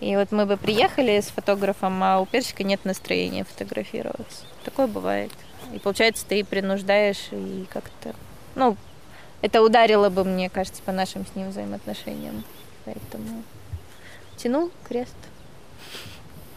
И 0.00 0.16
вот 0.16 0.32
мы 0.32 0.46
бы 0.46 0.56
приехали 0.56 1.20
с 1.20 1.26
фотографом, 1.26 2.02
а 2.02 2.20
у 2.20 2.26
персика 2.26 2.64
нет 2.64 2.84
настроения 2.84 3.44
фотографироваться. 3.44 4.44
Такое 4.64 4.86
бывает. 4.86 5.30
И 5.74 5.78
получается, 5.78 6.24
ты 6.26 6.40
и 6.40 6.42
принуждаешь, 6.42 7.28
и 7.32 7.66
как-то... 7.70 8.14
Ну, 8.54 8.76
это 9.42 9.62
ударило 9.62 10.08
бы, 10.08 10.24
мне 10.24 10.48
кажется, 10.48 10.82
по 10.82 10.92
нашим 10.92 11.26
с 11.26 11.34
ним 11.36 11.50
взаимоотношениям. 11.50 12.44
Поэтому 12.86 13.42
тянул 14.38 14.70
крест 14.88 15.16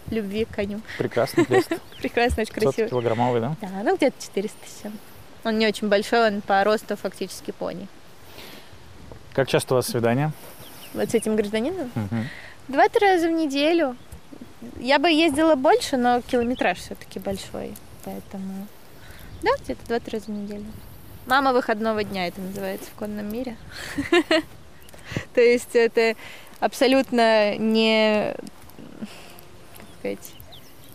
любви 0.09 0.45
к 0.45 0.55
коню. 0.55 0.81
Прекрасный 0.97 1.45
крест. 1.45 1.69
Прекрасно, 1.97 2.43
очень 2.43 2.53
500 2.53 2.63
красиво. 2.63 2.89
килограммовый, 2.89 3.41
да? 3.41 3.55
Да, 3.61 3.69
ну 3.83 3.97
где-то 3.97 4.15
407. 4.21 4.91
Он 5.43 5.57
не 5.57 5.67
очень 5.67 5.89
большой, 5.89 6.27
он 6.27 6.41
по 6.41 6.63
росту 6.63 6.95
фактически 6.95 7.51
пони. 7.51 7.87
Как 9.33 9.47
часто 9.47 9.73
у 9.73 9.77
вас 9.77 9.87
свидания? 9.87 10.31
Вот 10.93 11.09
с 11.09 11.13
этим 11.13 11.35
гражданином. 11.35 11.91
Два-три 12.67 13.07
раза 13.07 13.27
в 13.27 13.31
неделю. 13.31 13.97
Я 14.79 14.99
бы 14.99 15.09
ездила 15.09 15.55
больше, 15.55 15.97
но 15.97 16.21
километраж 16.21 16.77
все-таки 16.77 17.19
большой. 17.19 17.75
Поэтому, 18.05 18.67
да, 19.41 19.51
где-то 19.63 19.85
два-три 19.87 20.19
раза 20.19 20.25
в 20.27 20.29
неделю. 20.35 20.65
Мама 21.25 21.51
выходного 21.53 22.03
дня 22.03 22.27
это 22.27 22.41
называется 22.41 22.89
в 22.91 22.93
конном 22.93 23.31
мире. 23.31 23.57
То 25.33 25.41
есть 25.41 25.75
это 25.75 26.15
абсолютно 26.59 27.57
не, 27.57 28.35
как 29.77 29.87
сказать, 29.99 30.32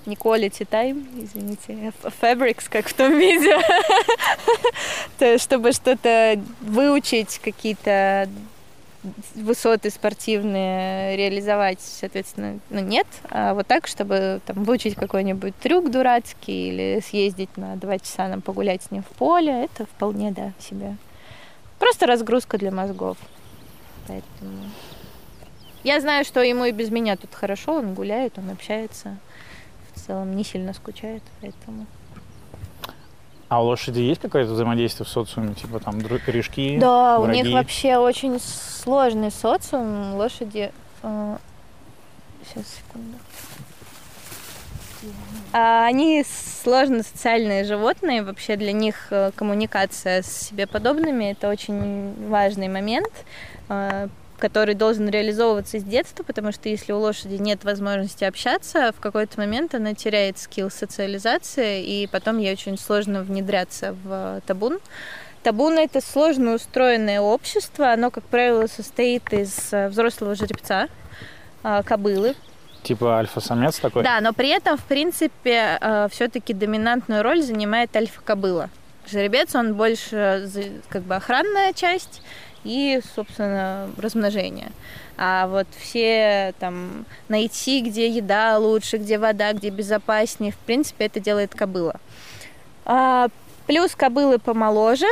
не 0.08 0.16
quality 0.16 0.66
time, 0.68 1.06
извините, 1.22 1.92
fabrics, 2.20 2.64
как 2.68 2.88
в 2.88 2.94
том 2.94 3.16
видео. 3.16 3.60
То 5.18 5.38
чтобы 5.38 5.72
что-то 5.72 6.40
выучить, 6.60 7.38
какие-то 7.38 8.28
высоты 9.34 9.90
спортивные 9.90 11.16
реализовать, 11.16 11.80
соответственно, 11.80 12.58
ну, 12.70 12.80
нет. 12.80 13.06
А 13.30 13.54
вот 13.54 13.66
так, 13.66 13.86
чтобы 13.86 14.40
там, 14.44 14.64
выучить 14.64 14.96
какой-нибудь 14.96 15.54
трюк 15.56 15.90
дурацкий 15.90 16.68
или 16.68 17.02
съездить 17.04 17.56
на 17.56 17.76
два 17.76 17.98
часа 17.98 18.28
нам 18.28 18.40
погулять 18.40 18.82
с 18.82 18.90
ним 18.90 19.02
в 19.02 19.16
поле, 19.16 19.64
это 19.64 19.86
вполне, 19.86 20.32
да, 20.32 20.52
себе. 20.58 20.96
Просто 21.78 22.06
разгрузка 22.06 22.58
для 22.58 22.72
мозгов. 22.72 23.16
Поэтому... 24.08 24.64
Я 25.84 26.00
знаю, 26.00 26.24
что 26.24 26.42
ему 26.42 26.64
и 26.64 26.72
без 26.72 26.90
меня 26.90 27.16
тут 27.16 27.34
хорошо, 27.34 27.74
он 27.74 27.94
гуляет, 27.94 28.36
он 28.36 28.50
общается. 28.50 29.16
В 29.98 30.06
целом 30.06 30.36
не 30.36 30.44
сильно 30.44 30.72
скучает, 30.72 31.22
поэтому... 31.40 31.86
А 33.48 33.62
у 33.62 33.66
лошади 33.66 34.00
есть 34.00 34.20
какое-то 34.20 34.52
взаимодействие 34.52 35.06
в 35.06 35.08
социуме, 35.08 35.54
типа 35.54 35.80
там 35.80 36.00
корешки? 36.00 36.78
Да, 36.78 37.18
враги? 37.18 37.40
у 37.40 37.44
них 37.44 37.54
вообще 37.54 37.96
очень 37.96 38.38
сложный 38.38 39.30
социум. 39.30 40.14
Лошади... 40.16 40.70
э, 41.02 41.36
Сейчас, 42.44 42.64
секунду. 42.68 43.18
А, 45.52 45.86
Они 45.86 46.24
сложно 46.62 47.02
социальные 47.02 47.64
животные. 47.64 48.22
Вообще 48.22 48.56
для 48.56 48.72
них 48.72 49.08
э, 49.10 49.30
коммуникация 49.34 50.22
с 50.22 50.48
себе 50.48 50.66
подобными– 50.66 51.24
это 51.32 51.48
очень 51.48 52.28
важный 52.28 52.68
момент, 52.68 53.12
э, 53.68 54.08
который 54.38 54.74
должен 54.74 55.08
реализовываться 55.08 55.78
с 55.78 55.82
детства, 55.82 56.22
потому 56.22 56.52
что 56.52 56.68
если 56.68 56.92
у 56.92 56.98
лошади 56.98 57.34
нет 57.34 57.64
возможности 57.64 58.24
общаться, 58.24 58.92
в 58.96 59.00
какой-то 59.00 59.38
момент 59.40 59.74
она 59.74 59.94
теряет 59.94 60.38
скилл 60.38 60.70
социализации, 60.70 61.82
и 61.84 62.06
потом 62.06 62.38
ей 62.38 62.52
очень 62.52 62.78
сложно 62.78 63.22
внедряться 63.22 63.92
в 64.04 64.38
э, 64.38 64.40
табун. 64.46 64.78
Табун– 65.42 65.78
это 65.78 66.00
сложно 66.00 66.54
устроенное 66.54 67.20
общество. 67.20 67.92
Оно, 67.92 68.10
как 68.10 68.24
правило, 68.24 68.66
состоит 68.66 69.32
из 69.32 69.72
э, 69.72 69.88
взрослого 69.88 70.34
жеребца, 70.34 70.88
э, 71.64 71.82
кобылы, 71.84 72.34
Типа 72.84 73.18
альфа-самец 73.18 73.80
такой? 73.80 74.04
да, 74.04 74.20
но 74.20 74.32
при 74.32 74.50
этом, 74.50 74.78
в 74.78 74.84
принципе, 74.84 75.78
все-таки 76.10 76.54
доминантную 76.54 77.24
роль 77.24 77.42
занимает 77.42 77.94
альфа-кобыла. 77.94 78.70
Жеребец, 79.10 79.54
он 79.56 79.74
больше 79.74 80.48
как 80.88 81.02
бы 81.02 81.16
охранная 81.16 81.72
часть 81.72 82.22
и, 82.68 83.00
собственно, 83.16 83.90
размножение. 83.96 84.70
А 85.16 85.46
вот 85.48 85.66
все 85.78 86.54
там 86.60 87.06
найти, 87.28 87.80
где 87.80 88.08
еда 88.08 88.58
лучше, 88.58 88.98
где 88.98 89.18
вода, 89.18 89.54
где 89.54 89.70
безопаснее, 89.70 90.52
в 90.52 90.56
принципе, 90.58 91.06
это 91.06 91.18
делает 91.18 91.54
кобыла. 91.54 91.96
А, 92.84 93.28
плюс 93.66 93.94
кобылы 93.94 94.38
помоложе, 94.38 95.06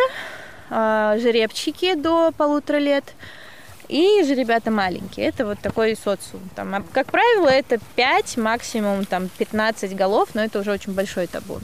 а, 0.69 1.17
жеребчики 1.19 1.95
до 1.95 2.31
полутора 2.37 2.77
лет, 2.77 3.15
и 3.89 4.23
же 4.25 4.35
ребята 4.35 4.71
маленькие. 4.71 5.27
Это 5.27 5.47
вот 5.47 5.59
такой 5.61 5.97
социум. 5.97 6.43
Там, 6.55 6.75
а, 6.75 6.83
как 6.93 7.07
правило, 7.07 7.49
это 7.49 7.79
5, 7.95 8.37
максимум 8.37 9.07
там 9.07 9.31
15 9.39 9.97
голов, 9.97 10.35
но 10.35 10.45
это 10.45 10.61
уже 10.61 10.73
очень 10.73 10.93
большой 10.93 11.27
табун. 11.27 11.63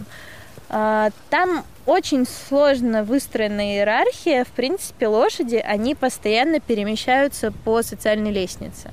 А, 0.71 1.11
Там 1.29 1.65
очень 1.87 2.27
сложно 2.27 3.05
выстроена 3.05 3.75
иерархия. 3.75 4.45
В 4.45 4.49
принципе, 4.49 5.07
лошади, 5.07 5.57
они 5.57 5.95
постоянно 5.95 6.61
перемещаются 6.61 7.53
по 7.65 7.83
социальной 7.83 8.31
лестнице. 8.31 8.91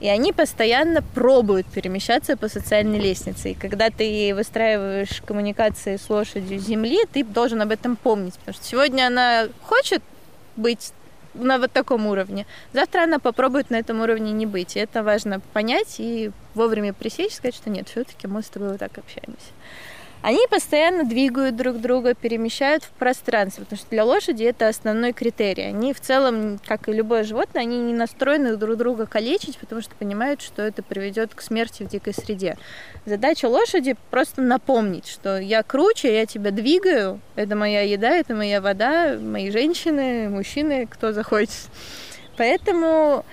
И 0.00 0.08
они 0.08 0.32
постоянно 0.32 1.02
пробуют 1.02 1.66
перемещаться 1.66 2.36
по 2.36 2.48
социальной 2.48 3.00
лестнице. 3.00 3.50
И 3.50 3.54
когда 3.54 3.90
ты 3.90 4.32
выстраиваешь 4.34 5.22
коммуникации 5.26 5.96
с 5.96 6.08
лошадью 6.08 6.60
земли, 6.60 7.00
ты 7.12 7.24
должен 7.24 7.60
об 7.60 7.72
этом 7.72 7.96
помнить. 7.96 8.34
Потому 8.34 8.54
что 8.54 8.64
сегодня 8.64 9.08
она 9.08 9.48
хочет 9.62 10.02
быть 10.54 10.92
на 11.34 11.58
вот 11.58 11.72
таком 11.72 12.06
уровне. 12.06 12.46
Завтра 12.72 13.04
она 13.04 13.18
попробует 13.18 13.70
на 13.70 13.76
этом 13.76 14.00
уровне 14.00 14.32
не 14.32 14.46
быть. 14.46 14.76
И 14.76 14.80
это 14.80 15.02
важно 15.02 15.40
понять 15.52 15.96
и 15.98 16.30
вовремя 16.54 16.92
пресечь, 16.92 17.34
сказать, 17.34 17.56
что 17.56 17.68
нет, 17.68 17.88
все-таки 17.88 18.28
мы 18.28 18.42
с 18.42 18.48
тобой 18.48 18.70
вот 18.70 18.78
так 18.78 18.96
общаемся. 18.98 19.50
Они 20.20 20.40
постоянно 20.50 21.04
двигают 21.04 21.54
друг 21.54 21.80
друга, 21.80 22.14
перемещают 22.14 22.82
в 22.82 22.90
пространстве, 22.90 23.64
потому 23.64 23.78
что 23.78 23.88
для 23.90 24.04
лошади 24.04 24.42
это 24.42 24.66
основной 24.66 25.12
критерий. 25.12 25.62
Они 25.62 25.92
в 25.92 26.00
целом, 26.00 26.58
как 26.66 26.88
и 26.88 26.92
любое 26.92 27.22
животное, 27.22 27.62
они 27.62 27.78
не 27.78 27.94
настроены 27.94 28.56
друг 28.56 28.76
друга 28.76 29.06
калечить, 29.06 29.58
потому 29.58 29.80
что 29.80 29.94
понимают, 29.94 30.42
что 30.42 30.62
это 30.62 30.82
приведет 30.82 31.34
к 31.34 31.40
смерти 31.40 31.84
в 31.84 31.88
дикой 31.88 32.14
среде. 32.14 32.56
Задача 33.06 33.46
лошади 33.46 33.96
просто 34.10 34.42
напомнить, 34.42 35.06
что 35.06 35.38
я 35.38 35.62
круче, 35.62 36.12
я 36.12 36.26
тебя 36.26 36.50
двигаю, 36.50 37.20
это 37.36 37.54
моя 37.54 37.82
еда, 37.82 38.10
это 38.10 38.34
моя 38.34 38.60
вода, 38.60 39.16
мои 39.20 39.52
женщины, 39.52 40.28
мужчины, 40.28 40.86
кто 40.86 41.12
захочет. 41.12 41.68
Поэтому 42.36 43.24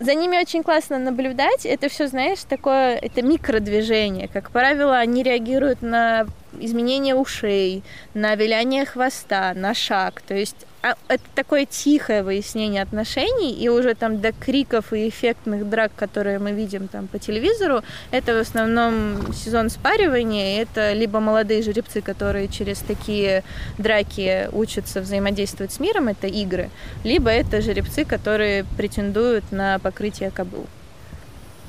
за 0.00 0.14
ними 0.14 0.38
очень 0.38 0.62
классно 0.62 0.98
наблюдать. 0.98 1.66
Это 1.66 1.88
все, 1.88 2.06
знаешь, 2.06 2.40
такое, 2.48 2.96
это 2.96 3.22
микродвижение. 3.22 4.28
Как 4.28 4.50
правило, 4.50 4.96
они 4.96 5.22
реагируют 5.22 5.82
на 5.82 6.26
изменение 6.60 7.14
ушей, 7.14 7.82
на 8.14 8.34
виляние 8.34 8.84
хвоста, 8.84 9.52
на 9.54 9.74
шаг. 9.74 10.22
То 10.22 10.34
есть 10.34 10.66
это 11.08 11.22
такое 11.34 11.66
тихое 11.66 12.22
выяснение 12.22 12.82
отношений, 12.82 13.52
и 13.52 13.68
уже 13.68 13.94
там 13.94 14.20
до 14.20 14.32
криков 14.32 14.92
и 14.92 15.08
эффектных 15.08 15.68
драк, 15.68 15.92
которые 15.96 16.38
мы 16.38 16.52
видим 16.52 16.88
там 16.88 17.06
по 17.08 17.18
телевизору, 17.18 17.82
это 18.10 18.34
в 18.34 18.38
основном 18.38 19.32
сезон 19.32 19.70
спаривания, 19.70 20.62
это 20.62 20.92
либо 20.92 21.20
молодые 21.20 21.62
жеребцы, 21.62 22.00
которые 22.00 22.48
через 22.48 22.78
такие 22.78 23.42
драки 23.78 24.48
учатся 24.52 25.00
взаимодействовать 25.00 25.72
с 25.72 25.80
миром, 25.80 26.08
это 26.08 26.26
игры, 26.26 26.70
либо 27.04 27.30
это 27.30 27.60
жеребцы, 27.60 28.04
которые 28.04 28.64
претендуют 28.76 29.50
на 29.52 29.78
покрытие 29.78 30.30
кобыл. 30.30 30.66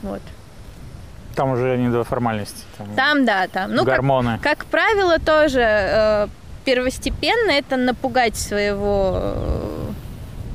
Вот. 0.01 0.21
Там 1.35 1.51
уже 1.51 1.77
не 1.77 1.89
до 1.89 2.03
формальности. 2.03 2.63
Там, 2.77 2.87
Там, 2.95 3.25
да, 3.25 3.47
там. 3.47 3.71
Ну, 3.71 3.85
как, 3.85 3.95
гормоны. 3.95 4.39
как 4.41 4.65
правило, 4.65 5.19
тоже 5.19 5.61
э, 5.61 6.27
первостепенно 6.65 7.51
это 7.51 7.77
напугать 7.77 8.35
своего 8.35 9.13
э, 9.15 9.91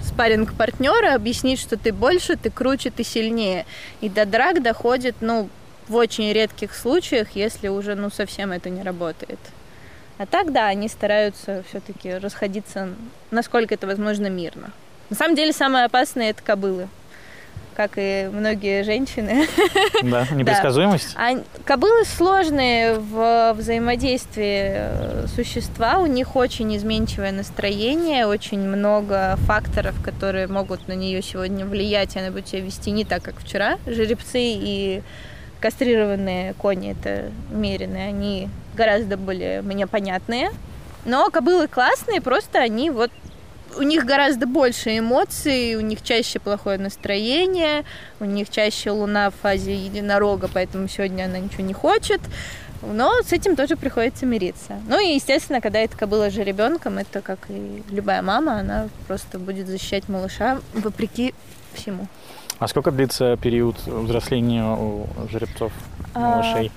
спарринг-партнера, 0.05 1.15
объяснить, 1.15 1.61
что 1.61 1.77
ты 1.77 1.93
больше, 1.93 2.37
ты 2.37 2.51
круче, 2.51 2.91
ты 2.91 3.05
сильнее. 3.05 3.67
И 4.01 4.09
до 4.09 4.27
драк 4.27 4.63
доходит, 4.63 5.17
ну, 5.21 5.49
в 5.89 5.97
очень 5.97 6.33
редких 6.33 6.75
случаях, 6.75 7.29
если 7.35 7.69
уже, 7.69 7.95
ну, 7.95 8.11
совсем 8.11 8.53
это 8.53 8.71
не 8.71 8.83
работает. 8.83 9.39
А 10.17 10.27
так, 10.27 10.53
да, 10.53 10.69
они 10.69 10.89
стараются 10.89 11.65
все-таки 11.69 12.15
расходиться, 12.15 12.89
насколько 13.31 13.75
это 13.75 13.87
возможно, 13.87 14.29
мирно. 14.29 14.71
На 15.11 15.17
самом 15.17 15.35
деле, 15.35 15.53
самое 15.53 15.87
опасное 15.87 16.31
это 16.31 16.43
кобылы, 16.43 16.89
как 17.75 17.93
и 17.97 18.29
многие 18.33 18.83
женщины. 18.83 19.47
Да, 20.03 20.27
непредсказуемость. 20.33 21.15
А 21.17 21.43
кобылы 21.65 22.05
сложные 22.05 22.99
в 22.99 23.55
взаимодействии 23.55 24.73
э, 24.75 25.27
существа, 25.35 25.99
у 25.99 26.07
них 26.07 26.37
очень 26.37 26.77
изменчивое 26.77 27.33
настроение, 27.33 28.27
очень 28.27 28.61
много 28.61 29.37
факторов, 29.47 29.95
которые 30.03 30.47
могут 30.47 30.89
на 30.89 30.93
нее 30.93 31.23
сегодня 31.23 31.65
влиять, 31.65 32.17
и 32.17 32.19
она 32.19 32.31
будет 32.31 32.49
себя 32.49 32.61
вести 32.61 32.91
не 32.91 33.05
так, 33.05 33.23
как 33.23 33.41
вчера. 33.41 33.79
Жеребцы 33.87 34.41
и 34.41 35.03
кастрированные 35.61 36.53
кони, 36.55 36.93
это 36.93 37.31
умеренные, 37.51 38.09
они 38.09 38.49
гораздо 38.77 39.17
более 39.17 39.63
мне 39.63 39.87
понятные. 39.87 40.51
Но 41.05 41.31
кобылы 41.31 41.69
классные, 41.69 42.21
просто 42.21 42.59
они 42.59 42.91
вот 42.91 43.11
у 43.77 43.83
них 43.83 44.05
гораздо 44.05 44.47
больше 44.47 44.99
эмоций, 44.99 45.77
у 45.77 45.81
них 45.81 46.03
чаще 46.03 46.39
плохое 46.39 46.79
настроение, 46.79 47.85
у 48.21 48.25
них 48.25 48.51
чаще 48.51 48.91
луна 48.91 49.31
в 49.31 49.35
фазе 49.35 49.75
единорога, 49.75 50.49
поэтому 50.53 50.89
сегодня 50.89 51.25
она 51.25 51.39
ничего 51.39 51.65
не 51.65 51.75
хочет. 51.75 52.21
Но 52.83 53.23
с 53.23 53.33
этим 53.33 53.57
тоже 53.57 53.77
приходится 53.77 54.27
мириться. 54.27 54.79
Ну 54.89 55.01
и, 55.01 55.15
естественно, 55.15 55.61
когда 55.61 55.79
это 55.79 55.97
кобыла 55.97 56.31
же 56.31 56.45
ребенком, 56.45 56.99
это 56.99 57.23
как 57.23 57.39
и 57.49 57.83
любая 57.91 58.21
мама, 58.21 58.59
она 58.59 58.89
просто 59.07 59.39
будет 59.39 59.69
защищать 59.69 60.09
малыша 60.09 60.59
вопреки 60.75 61.35
всему. 61.73 62.07
А 62.59 62.69
сколько 62.69 62.91
длится 62.91 63.37
период 63.37 63.77
взросления 63.87 64.65
у 64.65 65.07
жеребцов, 65.31 65.73
А, 66.15 66.21
малышей? 66.21 66.71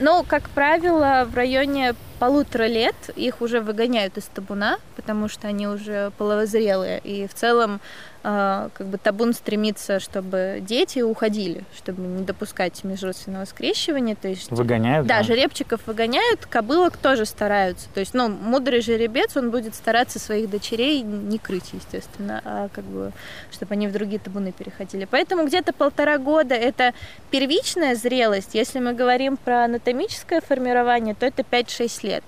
Ну, 0.00 0.24
как 0.26 0.48
правило, 0.50 1.26
в 1.30 1.34
районе 1.34 1.94
полутора 2.18 2.66
лет 2.66 2.94
их 3.14 3.40
уже 3.42 3.60
выгоняют 3.60 4.16
из 4.16 4.24
табуна, 4.24 4.78
потому 4.96 5.28
что 5.28 5.48
они 5.48 5.68
уже 5.68 6.12
половозрелые. 6.18 6.98
И 7.00 7.26
в 7.26 7.34
целом 7.34 7.80
как 8.22 8.86
бы 8.86 8.98
табун 8.98 9.32
стремится, 9.32 9.98
чтобы 9.98 10.58
дети 10.60 11.00
уходили, 11.00 11.64
чтобы 11.76 12.02
не 12.02 12.24
допускать 12.24 12.84
межродственного 12.84 13.44
скрещивания. 13.46 14.14
То 14.14 14.28
есть, 14.28 14.50
Выгоняют? 14.50 15.06
да, 15.06 15.22
жеребчиков 15.22 15.80
выгоняют, 15.86 16.46
кобылок 16.46 16.96
тоже 16.96 17.26
стараются. 17.26 17.88
То 17.92 18.00
есть, 18.00 18.14
ну, 18.14 18.28
мудрый 18.28 18.80
жеребец, 18.80 19.36
он 19.36 19.50
будет 19.50 19.74
стараться 19.74 20.18
своих 20.18 20.48
дочерей 20.48 21.02
не 21.02 21.38
крыть, 21.38 21.70
естественно, 21.72 22.40
а 22.44 22.68
как 22.72 22.84
бы, 22.84 23.12
чтобы 23.50 23.74
они 23.74 23.88
в 23.88 23.92
другие 23.92 24.20
табуны 24.20 24.52
переходили. 24.52 25.04
Поэтому 25.10 25.44
где-то 25.46 25.72
полтора 25.72 26.18
года 26.18 26.54
это 26.54 26.94
первичная 27.30 27.96
зрелость. 27.96 28.54
Если 28.54 28.78
мы 28.78 28.92
говорим 28.94 29.36
про 29.36 29.64
анатомическое 29.64 30.40
формирование, 30.40 31.14
то 31.14 31.26
это 31.26 31.42
5-6 31.42 32.06
лет. 32.06 32.24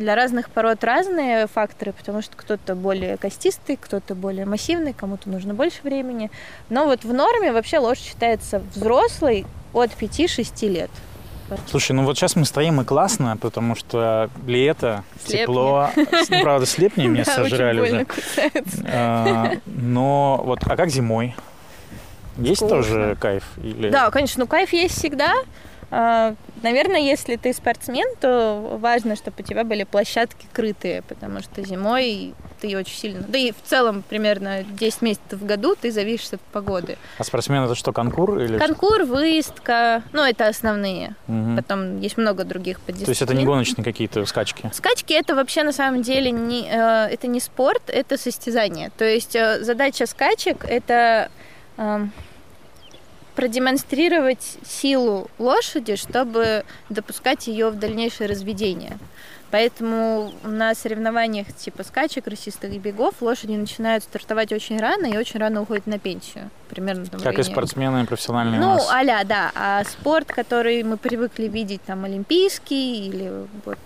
Для 0.00 0.14
разных 0.14 0.48
пород 0.48 0.82
разные 0.82 1.46
факторы, 1.46 1.92
потому 1.92 2.22
что 2.22 2.34
кто-то 2.34 2.74
более 2.74 3.18
костистый, 3.18 3.76
кто-то 3.76 4.14
более 4.14 4.46
массивный, 4.46 4.94
кому-то 4.94 5.28
нужно 5.28 5.52
больше 5.52 5.80
времени. 5.82 6.30
Но 6.70 6.86
вот 6.86 7.04
в 7.04 7.12
норме 7.12 7.52
вообще 7.52 7.80
лошадь 7.80 8.04
считается 8.06 8.62
взрослой 8.74 9.44
от 9.74 9.90
5-6 9.90 10.68
лет. 10.68 10.90
Слушай, 11.66 11.92
ну 11.92 12.04
вот 12.04 12.16
сейчас 12.16 12.34
мы 12.34 12.46
стоим 12.46 12.80
и 12.80 12.84
классно, 12.84 13.36
потому 13.36 13.74
что 13.74 14.30
лето, 14.46 15.04
Слепни. 15.22 15.42
тепло. 15.42 15.90
Правда, 16.40 16.64
слепни 16.64 17.06
меня 17.06 17.24
Да, 17.26 17.32
очень 17.34 17.50
сожрали 17.50 17.80
больно 17.80 18.06
уже. 18.06 18.64
А, 18.86 19.52
Но 19.66 20.40
вот, 20.42 20.60
а 20.64 20.76
как 20.76 20.88
зимой? 20.88 21.34
Есть 22.38 22.60
Скучно. 22.60 22.76
тоже 22.76 23.16
кайф? 23.20 23.44
Или... 23.62 23.90
Да, 23.90 24.10
конечно, 24.10 24.40
ну 24.40 24.46
кайф 24.46 24.72
есть 24.72 24.96
всегда. 24.96 25.34
А, 25.90 26.34
Наверное, 26.62 27.00
если 27.00 27.36
ты 27.36 27.52
спортсмен, 27.54 28.06
то 28.20 28.76
важно, 28.80 29.16
чтобы 29.16 29.36
у 29.38 29.42
тебя 29.42 29.64
были 29.64 29.84
площадки 29.84 30.46
крытые, 30.52 31.02
потому 31.02 31.40
что 31.40 31.62
зимой 31.62 32.34
ты 32.60 32.76
очень 32.76 32.96
сильно... 32.96 33.24
Да 33.26 33.38
и 33.38 33.52
в 33.52 33.62
целом 33.64 34.04
примерно 34.06 34.62
10 34.62 35.02
месяцев 35.02 35.40
в 35.40 35.46
году 35.46 35.74
ты 35.80 35.90
зависишь 35.90 36.32
от 36.32 36.40
погоды. 36.52 36.98
А 37.16 37.24
спортсмен 37.24 37.62
это 37.62 37.74
что, 37.74 37.92
конкур? 37.92 38.38
Или... 38.40 38.58
Конкур, 38.58 39.04
выездка, 39.04 40.02
ну 40.12 40.22
это 40.22 40.48
основные. 40.48 41.14
Мгм. 41.26 41.56
Потом 41.56 42.00
есть 42.00 42.18
много 42.18 42.44
других 42.44 42.78
То 42.80 42.86
поддисциплин. 42.86 43.12
есть 43.12 43.22
это 43.22 43.34
не 43.34 43.46
гоночные 43.46 43.82
какие-то 43.82 44.26
скачки? 44.26 44.70
Скачки 44.74 45.14
это 45.14 45.34
вообще 45.34 45.62
на 45.62 45.72
самом 45.72 46.02
деле 46.02 46.30
не, 46.30 46.68
э, 46.68 47.08
это 47.10 47.26
не 47.26 47.40
спорт, 47.40 47.82
это 47.86 48.18
состязание. 48.18 48.90
То 48.98 49.06
есть 49.06 49.34
э, 49.34 49.64
задача 49.64 50.04
скачек 50.04 50.66
это 50.66 51.30
эм, 51.78 52.12
продемонстрировать 53.40 54.58
силу 54.66 55.30
лошади, 55.38 55.96
чтобы 55.96 56.62
допускать 56.90 57.46
ее 57.46 57.70
в 57.70 57.78
дальнейшее 57.78 58.28
разведение. 58.28 58.98
Поэтому 59.50 60.30
на 60.44 60.74
соревнованиях 60.74 61.46
типа 61.56 61.82
скачек, 61.82 62.26
рысистых 62.26 62.70
бегов 62.78 63.14
лошади 63.22 63.52
начинают 63.52 64.04
стартовать 64.04 64.52
очень 64.52 64.78
рано 64.78 65.06
и 65.06 65.16
очень 65.16 65.40
рано 65.40 65.62
уходят 65.62 65.86
на 65.86 65.98
пенсию. 65.98 66.50
Примерно 66.68 67.06
там 67.06 67.18
Как 67.18 67.38
и 67.38 67.42
спортсмены 67.42 68.04
профессиональные 68.04 68.60
ну, 68.60 68.78
а 68.90 69.24
да. 69.24 69.52
А 69.54 69.84
спорт, 69.84 70.26
который 70.26 70.82
мы 70.82 70.98
привыкли 70.98 71.48
видеть, 71.48 71.80
там, 71.86 72.04
олимпийский 72.04 73.08
или 73.08 73.32
вот 73.64 73.78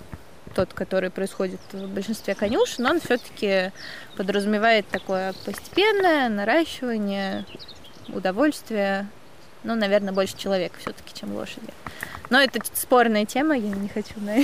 тот, 0.57 0.74
который 0.74 1.11
происходит 1.11 1.61
в 1.70 1.94
большинстве 1.94 2.34
конюшен, 2.34 2.86
он 2.86 3.00
все-таки 3.00 3.70
подразумевает 4.16 4.88
такое 4.88 5.32
постепенное 5.44 6.28
наращивание 6.28 7.44
удовольствия, 8.09 9.07
ну, 9.64 9.74
наверное, 9.74 10.12
больше 10.12 10.36
человека 10.36 10.76
все-таки, 10.78 11.18
чем 11.18 11.34
лошади. 11.34 11.68
Но 12.30 12.40
это 12.40 12.60
спорная 12.74 13.24
тема, 13.26 13.56
я 13.56 13.68
не 13.68 13.88
хочу 13.88 14.14
на 14.16 14.36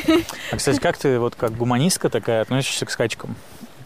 А, 0.52 0.56
кстати, 0.56 0.78
как 0.78 0.98
ты 0.98 1.18
вот 1.18 1.34
как 1.34 1.56
гуманистка 1.56 2.08
такая 2.10 2.42
относишься 2.42 2.86
к 2.86 2.90
скачкам? 2.90 3.36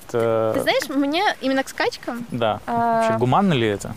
Это... 0.09 0.53
Ты 0.55 0.63
знаешь, 0.63 0.89
мне 0.89 1.23
именно 1.41 1.63
к 1.63 1.69
скачкам 1.69 2.27
Да. 2.31 2.61
а, 2.67 3.03
Вообще, 3.03 3.19
гуманно 3.19 3.53
ли 3.53 3.67
это? 3.67 3.95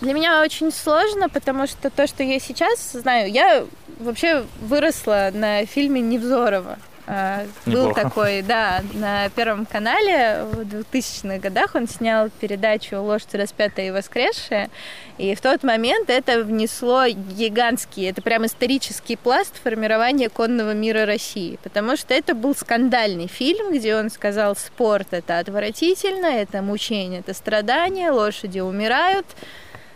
Для 0.00 0.12
меня 0.12 0.42
очень 0.42 0.72
сложно, 0.72 1.28
потому 1.28 1.66
что 1.66 1.88
то, 1.88 2.06
что 2.06 2.22
я 2.22 2.38
сейчас 2.38 2.92
знаю, 2.92 3.30
я 3.30 3.64
вообще 4.00 4.44
выросла 4.60 5.30
на 5.32 5.64
фильме 5.66 6.00
Невзорова. 6.00 6.78
Был 7.06 7.88
Неплохо. 7.88 8.00
такой, 8.00 8.40
да, 8.40 8.82
на 8.94 9.28
Первом 9.28 9.66
канале 9.66 10.44
в 10.44 10.60
2000-х 10.60 11.38
годах 11.38 11.74
он 11.74 11.86
снял 11.86 12.30
передачу 12.40 12.98
«Лошадь 13.02 13.34
распятая 13.34 13.88
и 13.88 13.90
воскресшая», 13.90 14.70
и 15.18 15.34
в 15.34 15.40
тот 15.42 15.62
момент 15.64 16.08
это 16.08 16.42
внесло 16.42 17.06
гигантский, 17.06 18.08
это 18.08 18.22
прям 18.22 18.46
исторический 18.46 19.16
пласт 19.16 19.54
формирования 19.62 20.30
конного 20.30 20.72
мира 20.72 21.04
России, 21.04 21.58
потому 21.62 21.98
что 21.98 22.14
это 22.14 22.34
был 22.34 22.54
скандальный 22.54 23.26
фильм, 23.26 23.74
где 23.74 23.96
он 23.96 24.08
сказал, 24.08 24.56
спорт 24.56 25.08
это 25.10 25.38
отвратительно, 25.40 26.26
это 26.26 26.62
мучение, 26.62 27.20
это 27.20 27.34
страдание, 27.34 28.12
лошади 28.12 28.60
умирают, 28.60 29.26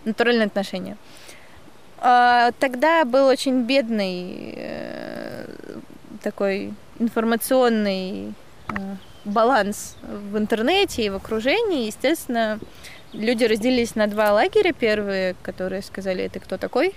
натуральные 0.05 0.47
отношения. 0.47 0.99
А, 2.01 2.53
Тогда 2.61 3.05
был 3.07 3.27
очень 3.27 3.63
бедный 3.63 4.53
э, 4.57 5.47
такой 6.23 6.75
информационный 6.99 8.35
э, 8.69 8.73
баланс 9.25 9.97
в 10.03 10.37
интернете 10.37 11.05
и 11.05 11.11
в 11.11 11.17
окружении. 11.17 11.87
Естественно, 11.87 12.59
люди 13.13 13.45
разделились 13.45 13.95
на 13.95 14.07
два 14.07 14.33
лагеря. 14.33 14.73
Первые, 14.73 15.35
которые 15.43 15.83
сказали, 15.83 16.25
это 16.25 16.41
кто 16.41 16.57
такой? 16.57 16.95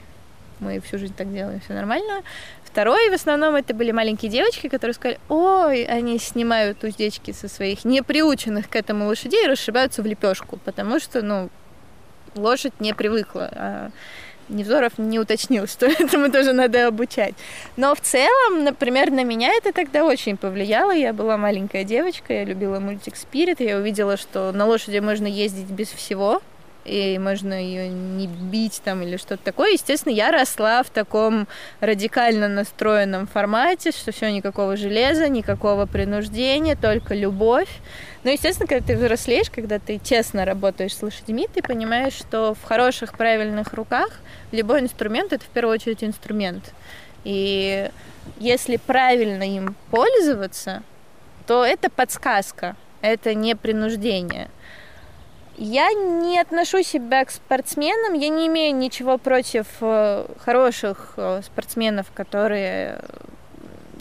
Мы 0.60 0.80
всю 0.80 0.98
жизнь 1.00 1.16
так 1.16 1.34
делаем, 1.34 1.60
все 1.62 1.74
нормально. 1.74 2.22
Второй, 2.64 3.10
в 3.10 3.14
основном, 3.14 3.56
это 3.56 3.74
были 3.74 3.92
маленькие 3.92 4.32
девочки, 4.32 4.70
которые 4.70 4.94
сказали, 4.94 5.20
ой, 5.28 5.84
они 5.84 6.18
снимают 6.20 6.84
уздечки 6.84 7.32
со 7.32 7.50
своих 7.50 7.84
неприученных 7.84 8.70
к 8.70 8.76
этому 8.76 9.08
лошадей 9.08 9.44
и 9.44 9.48
расшибаются 9.48 10.02
в 10.02 10.06
лепешку, 10.06 10.58
потому 10.58 11.00
что, 11.00 11.22
ну, 11.22 11.50
лошадь 12.36 12.80
не 12.80 12.94
привыкла. 12.94 13.50
А 13.52 13.92
Невзоров 14.52 14.98
не 14.98 15.20
уточнил, 15.20 15.68
что 15.68 15.88
этому 15.88 16.32
тоже 16.32 16.54
надо 16.54 16.88
обучать. 16.88 17.34
Но 17.78 17.96
в 17.96 18.02
целом, 18.02 18.64
например, 18.64 19.12
на 19.12 19.24
меня 19.24 19.52
это 19.54 19.74
тогда 19.74 20.06
очень 20.06 20.38
повлияло. 20.38 20.92
Я 20.92 21.14
была 21.14 21.38
маленькая 21.38 21.84
девочка, 21.84 22.34
я 22.34 22.44
любила 22.44 22.80
мультик 22.80 23.16
«Спирит», 23.16 23.60
я 23.60 23.78
увидела, 23.78 24.18
что 24.18 24.52
на 24.52 24.66
лошади 24.66 25.00
можно 25.00 25.28
ездить 25.28 25.70
без 25.70 25.90
всего, 25.90 26.42
и 26.86 27.20
можно 27.20 27.54
ее 27.54 27.90
не 27.90 28.28
бить 28.28 28.82
там 28.84 29.02
или 29.02 29.18
что-то 29.18 29.44
такое. 29.44 29.72
Естественно, 29.72 30.14
я 30.14 30.32
росла 30.32 30.84
в 30.84 30.90
таком 30.90 31.48
радикально 31.80 32.48
настроенном 32.48 33.28
формате, 33.28 33.92
что 33.92 34.12
все 34.12 34.32
никакого 34.32 34.76
железа, 34.78 35.28
никакого 35.28 35.86
принуждения, 35.86 36.76
только 36.76 37.14
любовь. 37.14 37.70
Но, 38.24 38.32
естественно, 38.32 38.68
когда 38.68 38.86
ты 38.86 38.98
взрослеешь, 38.98 39.50
когда 39.50 39.80
ты 39.80 40.00
честно 40.04 40.46
работаешь 40.46 40.96
с 40.96 41.02
лошадьми, 41.02 41.48
ты 41.54 41.62
понимаешь, 41.62 42.14
что 42.14 42.56
в 42.56 42.64
хороших, 42.64 43.16
правильных 43.16 43.74
руках 43.74 44.10
любой 44.52 44.82
инструмент 44.82 45.34
это 45.34 45.44
в 45.44 45.50
первую 45.50 45.74
очередь 45.76 46.04
инструмент. 46.04 46.74
И 47.24 47.90
если 48.38 48.78
правильно 48.78 49.44
им 49.44 49.76
пользоваться, 49.90 50.84
то 51.48 51.66
это 51.66 51.90
подсказка, 51.90 52.76
это 53.02 53.34
не 53.34 53.56
принуждение. 53.56 54.50
Я 55.58 55.92
не 55.94 56.40
отношу 56.40 56.82
себя 56.82 57.26
к 57.26 57.32
спортсменам, 57.32 58.14
я 58.14 58.30
не 58.30 58.48
имею 58.48 58.76
ничего 58.76 59.18
против 59.18 59.68
э, 59.82 60.26
хороших 60.40 61.14
э, 61.18 61.42
спортсменов, 61.44 62.08
которые 62.14 63.00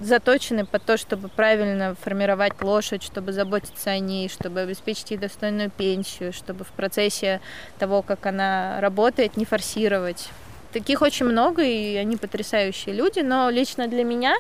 заточены 0.01 0.65
под 0.65 0.85
то, 0.85 0.97
чтобы 0.97 1.29
правильно 1.29 1.95
формировать 2.01 2.61
лошадь, 2.63 3.03
чтобы 3.03 3.33
заботиться 3.33 3.91
о 3.91 3.99
ней, 3.99 4.29
чтобы 4.29 4.61
обеспечить 4.61 5.11
ей 5.11 5.19
достойную 5.19 5.71
пенсию, 5.71 6.33
чтобы 6.33 6.65
в 6.65 6.69
процессе 6.69 7.41
того, 7.79 8.03
как 8.03 8.27
она 8.27 8.81
работает, 8.81 9.37
не 9.37 9.45
форсировать. 9.45 10.29
Таких 10.73 11.03
очень 11.03 11.27
много, 11.27 11.63
и 11.63 11.97
они 11.97 12.17
потрясающие 12.17 12.95
люди, 12.95 13.21
но 13.21 13.51
лично 13.51 13.89
для 13.89 14.05
меня 14.05 14.37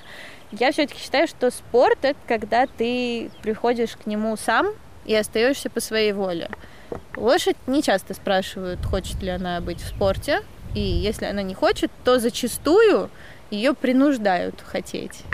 я 0.52 0.72
все-таки 0.72 1.00
считаю, 1.00 1.26
что 1.26 1.50
спорт 1.50 1.98
это 2.02 2.18
когда 2.26 2.66
ты 2.66 3.30
приходишь 3.42 3.96
к 3.96 4.06
нему 4.06 4.36
сам 4.36 4.68
и 5.06 5.14
остаешься 5.14 5.70
по 5.70 5.80
своей 5.80 6.12
воле. 6.12 6.48
Лошадь 7.16 7.56
не 7.66 7.82
часто 7.82 8.14
спрашивают, 8.14 8.84
хочет 8.84 9.22
ли 9.22 9.30
она 9.30 9.60
быть 9.60 9.80
в 9.80 9.88
спорте, 9.88 10.42
и 10.74 10.80
если 10.80 11.26
она 11.26 11.42
не 11.42 11.54
хочет, 11.54 11.90
то 12.04 12.18
зачастую 12.18 13.10
ее 13.50 13.74
принуждают 13.74 14.62
хотеть. 14.64 15.24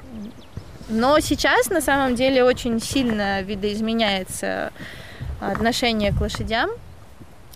Но 0.89 1.18
сейчас 1.20 1.68
на 1.70 1.80
самом 1.80 2.14
деле 2.14 2.45
очень 2.45 2.80
сильно 2.80 3.43
видоизменяется 3.43 4.72
отношение 5.41 6.12
к 6.12 6.20
лошадям. 6.20 6.70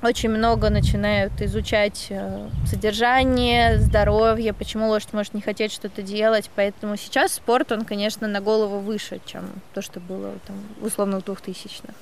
Очень 0.02 0.30
много 0.30 0.70
начинают 0.70 1.42
изучать 1.42 2.06
э, 2.08 2.48
содержание, 2.66 3.78
здоровье, 3.78 4.54
почему 4.54 4.88
лошадь 4.88 5.12
может 5.12 5.34
не 5.34 5.42
хотеть 5.42 5.72
что-то 5.72 6.00
делать. 6.00 6.50
Поэтому 6.56 6.96
сейчас 6.96 7.34
спорт, 7.34 7.70
он, 7.70 7.84
конечно, 7.84 8.26
на 8.26 8.40
голову 8.40 8.78
выше, 8.78 9.20
чем 9.26 9.44
то, 9.74 9.82
что 9.82 10.00
было 10.00 10.32
там, 10.46 10.56
в 10.80 10.86
условных 10.86 11.26
двухтысячных. 11.26 11.94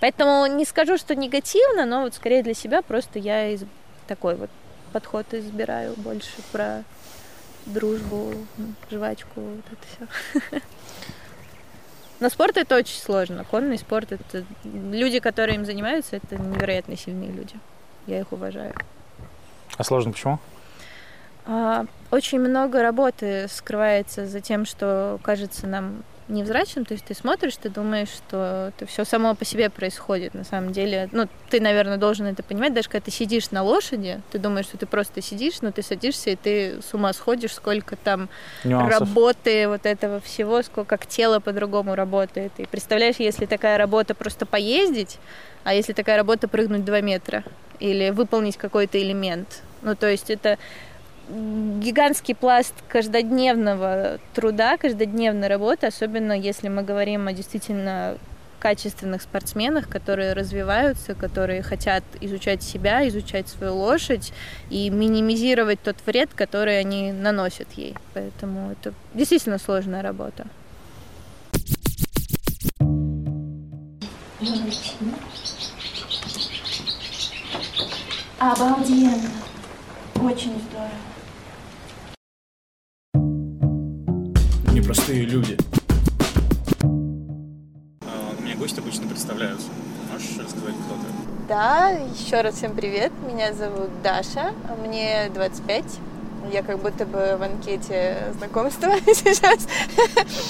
Поэтому 0.00 0.46
не 0.46 0.64
скажу, 0.64 0.98
что 0.98 1.14
негативно, 1.14 1.86
но 1.86 2.02
вот 2.02 2.14
скорее 2.14 2.42
для 2.42 2.54
себя 2.54 2.82
просто 2.82 3.20
я 3.20 3.50
из... 3.50 3.62
такой 4.08 4.34
вот 4.34 4.50
подход 4.92 5.32
избираю 5.32 5.94
больше 5.96 6.42
про 6.50 6.82
дружбу, 7.66 8.34
жвачку, 8.90 9.40
вот 9.40 9.64
это 9.70 10.08
все. 10.50 10.60
Но 12.20 12.28
спорт 12.28 12.56
это 12.56 12.76
очень 12.76 13.00
сложно. 13.00 13.44
Конный 13.44 13.78
спорт 13.78 14.12
это 14.12 14.44
люди, 14.64 15.18
которые 15.18 15.56
им 15.56 15.64
занимаются, 15.64 16.16
это 16.16 16.36
невероятно 16.36 16.96
сильные 16.96 17.30
люди. 17.30 17.56
Я 18.06 18.20
их 18.20 18.32
уважаю. 18.32 18.74
А 19.76 19.84
сложно 19.84 20.12
почему? 20.12 20.38
А, 21.46 21.86
очень 22.10 22.38
много 22.38 22.82
работы 22.82 23.48
скрывается 23.48 24.26
за 24.26 24.40
тем, 24.40 24.64
что 24.64 25.18
кажется 25.22 25.66
нам 25.66 26.04
невзрачным, 26.32 26.84
то 26.84 26.94
есть 26.94 27.04
ты 27.04 27.14
смотришь, 27.14 27.56
ты 27.56 27.68
думаешь, 27.68 28.08
что 28.08 28.72
это 28.74 28.86
все 28.86 29.04
само 29.04 29.34
по 29.34 29.44
себе 29.44 29.70
происходит. 29.70 30.34
На 30.34 30.44
самом 30.44 30.72
деле, 30.72 31.08
ну, 31.12 31.28
ты, 31.50 31.60
наверное, 31.60 31.98
должен 31.98 32.26
это 32.26 32.42
понимать, 32.42 32.74
даже 32.74 32.88
когда 32.88 33.04
ты 33.04 33.10
сидишь 33.10 33.50
на 33.50 33.62
лошади, 33.62 34.20
ты 34.30 34.38
думаешь, 34.38 34.66
что 34.66 34.78
ты 34.78 34.86
просто 34.86 35.22
сидишь, 35.22 35.60
но 35.60 35.70
ты 35.70 35.82
садишься, 35.82 36.30
и 36.30 36.36
ты 36.36 36.80
с 36.82 36.94
ума 36.94 37.12
сходишь, 37.12 37.52
сколько 37.52 37.96
там 37.96 38.28
Нюансов. 38.64 39.00
работы 39.00 39.68
вот 39.68 39.86
этого 39.86 40.20
всего, 40.20 40.62
сколько 40.62 40.96
как 40.96 41.06
тело 41.06 41.40
по-другому 41.40 41.94
работает. 41.94 42.52
И 42.58 42.66
представляешь, 42.66 43.16
если 43.18 43.46
такая 43.46 43.78
работа 43.78 44.14
просто 44.14 44.46
поездить, 44.46 45.18
а 45.64 45.74
если 45.74 45.92
такая 45.92 46.16
работа 46.16 46.48
прыгнуть 46.48 46.84
2 46.84 47.00
метра 47.00 47.44
или 47.78 48.10
выполнить 48.10 48.56
какой-то 48.56 49.00
элемент. 49.00 49.62
Ну, 49.82 49.96
то 49.96 50.08
есть 50.08 50.30
это 50.30 50.58
гигантский 51.28 52.34
пласт 52.34 52.74
каждодневного 52.88 54.18
труда, 54.34 54.76
каждодневной 54.76 55.48
работы, 55.48 55.86
особенно 55.86 56.32
если 56.32 56.68
мы 56.68 56.82
говорим 56.82 57.28
о 57.28 57.32
действительно 57.32 58.16
качественных 58.62 59.22
спортсменах, 59.22 59.88
которые 59.88 60.34
развиваются, 60.34 61.14
которые 61.14 61.62
хотят 61.62 62.04
изучать 62.20 62.62
себя, 62.62 63.08
изучать 63.08 63.48
свою 63.48 63.74
лошадь 63.74 64.32
и 64.70 64.88
минимизировать 64.88 65.82
тот 65.82 65.96
вред, 66.06 66.30
который 66.32 66.78
они 66.78 67.10
наносят 67.10 67.66
ей. 67.72 67.96
Поэтому 68.14 68.70
это 68.70 68.94
действительно 69.14 69.58
сложная 69.58 70.00
работа. 70.02 70.46
Обалденно. 78.38 79.30
Очень 80.14 80.60
здорово. 80.70 81.11
Непростые 84.82 85.22
люди. 85.26 85.56
А, 88.02 88.34
Мне 88.40 88.56
гости 88.56 88.80
обычно 88.80 89.06
представляются. 89.06 89.68
Можешь 90.12 90.30
рассказать, 90.38 90.74
кто 90.74 90.94
ты? 90.96 91.06
Да, 91.48 91.90
еще 91.90 92.40
раз 92.40 92.56
всем 92.56 92.74
привет. 92.74 93.12
Меня 93.28 93.52
зовут 93.52 93.90
Даша, 94.02 94.52
мне 94.84 95.30
25. 95.34 95.84
Я 96.52 96.64
как 96.64 96.80
будто 96.80 97.06
бы 97.06 97.36
в 97.38 97.42
анкете 97.44 98.24
знакомства 98.38 98.90
сейчас. 99.06 99.68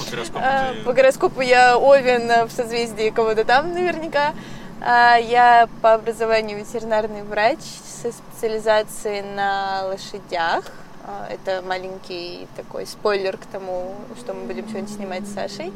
По 0.06 0.10
гороскопу 0.10 0.40
А, 0.42 0.72
ты- 0.72 0.80
По 0.80 0.92
гороскопу 0.94 1.40
я 1.42 1.76
Овен 1.76 2.48
в 2.48 2.52
созвездии 2.52 3.10
кого-то 3.10 3.44
там 3.44 3.74
наверняка. 3.74 4.32
А, 4.80 5.16
Я 5.18 5.68
по 5.82 5.92
образованию 5.92 6.56
ветеринарный 6.58 7.22
врач 7.22 7.58
со 8.00 8.10
специализацией 8.10 9.20
на 9.36 9.82
лошадях. 9.88 10.64
А, 11.05 11.26
Это 11.30 11.62
маленький 11.62 12.46
такой 12.57 12.86
спойлер 12.86 13.36
к 13.36 13.46
тому, 13.46 13.94
что 14.18 14.34
мы 14.34 14.44
будем 14.46 14.68
сегодня 14.68 14.88
снимать 14.88 15.26
с 15.26 15.34
Сашей. 15.34 15.72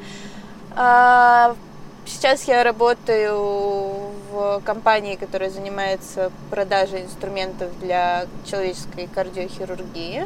А, 0.74 1.56
Сейчас 2.06 2.44
я 2.44 2.62
работаю 2.62 3.34
в 4.30 4.60
компании, 4.64 5.16
которая 5.16 5.50
занимается 5.50 6.30
продажей 6.50 7.02
инструментов 7.02 7.76
для 7.80 8.26
человеческой 8.48 9.08
кардиохирургии. 9.12 10.24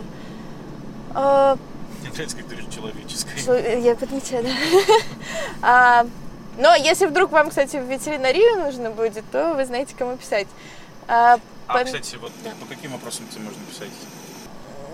Мне 1.14 2.10
нравится, 2.12 2.36
как 2.36 2.46
говоришь, 2.48 2.66
человеческой. 2.74 3.80
Я 3.80 3.96
подмечаю, 3.96 4.44
да. 4.44 4.50
А, 5.62 6.06
Но 6.58 6.74
если 6.74 7.06
вдруг 7.06 7.32
вам, 7.32 7.48
кстати, 7.48 7.76
в 7.78 7.84
ветеринарию 7.90 8.62
нужно 8.62 8.90
будет, 8.90 9.24
то 9.32 9.54
вы 9.54 9.64
знаете, 9.64 9.94
кому 9.98 10.16
писать. 10.18 10.48
А, 11.08 11.38
А, 11.66 11.84
кстати, 11.84 12.16
вот 12.16 12.32
по 12.60 12.66
каким 12.66 12.92
вопросам 12.92 13.26
тебе 13.28 13.44
можно 13.44 13.60
писать? 13.64 13.88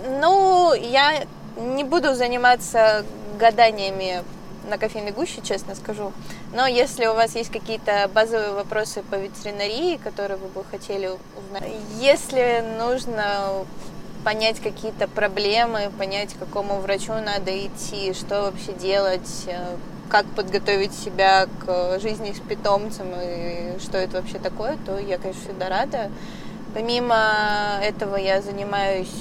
Ну, 0.07 0.73
я 0.75 1.25
не 1.57 1.85
буду 1.85 2.15
заниматься 2.15 3.05
гаданиями 3.39 4.23
на 4.69 4.79
кофейной 4.79 5.13
гуще, 5.13 5.41
честно 5.43 5.75
скажу. 5.75 6.13
Но 6.55 6.67
если 6.67 7.07
у 7.07 7.15
вас 7.15 7.35
есть 7.35 7.51
какие-то 7.51 8.09
базовые 8.13 8.53
вопросы 8.53 9.03
по 9.03 9.17
ветеринарии, 9.17 9.97
которые 9.97 10.39
вы 10.39 10.49
бы 10.49 10.65
хотели 10.65 11.11
узнать, 11.37 11.71
если 11.99 12.65
нужно 12.79 13.65
понять 14.25 14.61
какие-то 14.61 15.07
проблемы, 15.07 15.91
понять, 15.99 16.35
к 16.35 16.39
какому 16.39 16.81
врачу 16.81 17.13
надо 17.13 17.57
идти, 17.67 18.13
что 18.13 18.43
вообще 18.43 18.73
делать, 18.73 19.45
э, 19.47 19.77
как 20.09 20.27
подготовить 20.35 20.93
себя 20.93 21.47
к 21.65 22.01
жизни 22.01 22.33
с 22.33 22.41
питомцем 22.41 23.07
и 23.23 23.79
что 23.81 23.99
это 23.99 24.21
вообще 24.21 24.39
такое, 24.39 24.79
то 24.85 24.99
я, 24.99 25.19
конечно, 25.19 25.43
всегда 25.43 25.69
рада. 25.69 26.11
Помимо 26.75 27.79
этого 27.83 28.17
я 28.17 28.43
занимаюсь 28.43 29.15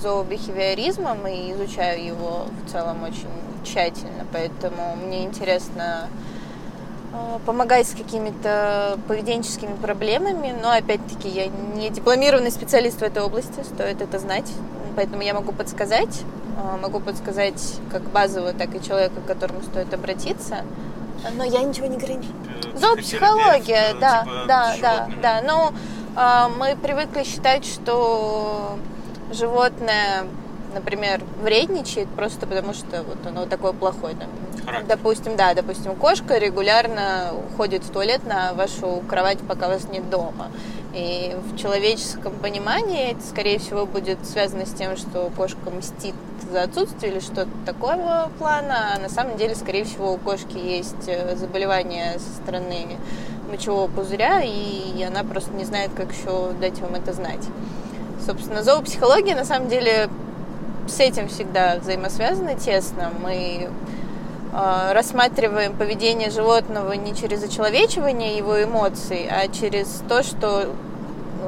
зообихевиоризмом 0.00 1.26
и 1.26 1.52
изучаю 1.52 2.04
его 2.04 2.46
в 2.64 2.70
целом 2.70 3.02
очень 3.02 3.28
тщательно, 3.64 4.26
поэтому 4.32 4.96
мне 4.96 5.24
интересно 5.24 6.08
э, 7.12 7.38
помогать 7.44 7.88
с 7.88 7.94
какими-то 7.94 8.98
поведенческими 9.08 9.74
проблемами, 9.74 10.54
но 10.62 10.70
опять-таки 10.70 11.28
я 11.28 11.46
не 11.46 11.90
дипломированный 11.90 12.50
специалист 12.50 12.98
в 12.98 13.02
этой 13.02 13.22
области, 13.22 13.62
стоит 13.64 14.00
это 14.00 14.18
знать, 14.18 14.50
поэтому 14.94 15.22
я 15.22 15.34
могу 15.34 15.52
подсказать, 15.52 16.22
э, 16.56 16.80
могу 16.80 17.00
подсказать 17.00 17.80
как 17.90 18.02
базовую, 18.02 18.54
так 18.54 18.74
и 18.74 18.82
человека, 18.82 19.20
к 19.20 19.26
которому 19.26 19.62
стоит 19.62 19.92
обратиться, 19.92 20.58
но 21.36 21.44
я 21.44 21.62
ничего 21.62 21.86
не 21.86 21.96
гарантирую. 21.96 22.36
Э, 22.74 22.78
Зоопсихология, 22.78 23.94
да, 24.00 24.22
типа, 24.22 24.44
да, 24.46 24.76
да, 24.80 25.08
да. 25.22 25.72
А, 26.18 26.48
мы 26.48 26.76
привыкли 26.76 27.24
считать, 27.24 27.66
что 27.66 28.78
животное, 29.30 30.24
например, 30.74 31.22
вредничает 31.42 32.08
просто 32.08 32.46
потому, 32.46 32.74
что 32.74 33.02
вот 33.02 33.18
оно 33.26 33.46
такое 33.46 33.72
плохое. 33.72 34.14
Там, 34.14 34.28
Характер. 34.64 34.88
допустим, 34.88 35.36
да, 35.36 35.54
допустим, 35.54 35.94
кошка 35.96 36.38
регулярно 36.38 37.32
уходит 37.50 37.84
в 37.84 37.90
туалет 37.90 38.26
на 38.26 38.52
вашу 38.54 39.02
кровать, 39.08 39.38
пока 39.46 39.68
вас 39.68 39.88
нет 39.88 40.08
дома. 40.10 40.50
И 40.94 41.36
в 41.52 41.58
человеческом 41.58 42.32
понимании 42.34 43.12
это, 43.12 43.22
скорее 43.22 43.58
всего, 43.58 43.84
будет 43.84 44.18
связано 44.24 44.64
с 44.64 44.72
тем, 44.72 44.96
что 44.96 45.30
кошка 45.36 45.70
мстит 45.70 46.14
за 46.50 46.62
отсутствие 46.62 47.12
или 47.12 47.20
что-то 47.20 47.50
такого 47.66 48.30
плана. 48.38 48.94
А 48.94 48.98
на 48.98 49.10
самом 49.10 49.36
деле, 49.36 49.54
скорее 49.54 49.84
всего, 49.84 50.12
у 50.12 50.16
кошки 50.16 50.56
есть 50.56 51.06
э, 51.06 51.36
заболевание 51.36 52.18
со 52.18 52.42
стороны 52.42 52.96
мочевого 53.50 53.88
пузыря, 53.88 54.40
и 54.42 55.02
она 55.02 55.22
просто 55.22 55.52
не 55.52 55.64
знает, 55.64 55.90
как 55.94 56.12
еще 56.12 56.52
дать 56.60 56.78
вам 56.80 56.94
это 56.94 57.12
знать. 57.12 57.46
Собственно, 58.26 58.64
зоопсихология 58.64 59.36
на 59.36 59.44
самом 59.44 59.68
деле 59.68 60.08
с 60.88 60.98
этим 60.98 61.28
всегда 61.28 61.76
взаимосвязана 61.76 62.56
тесно. 62.56 63.12
Мы 63.22 63.68
э, 64.52 64.92
рассматриваем 64.92 65.76
поведение 65.76 66.30
животного 66.30 66.92
не 66.94 67.14
через 67.14 67.44
очеловечивание 67.44 68.36
его 68.36 68.60
эмоций, 68.60 69.28
а 69.30 69.46
через 69.46 70.02
то, 70.08 70.24
что 70.24 70.74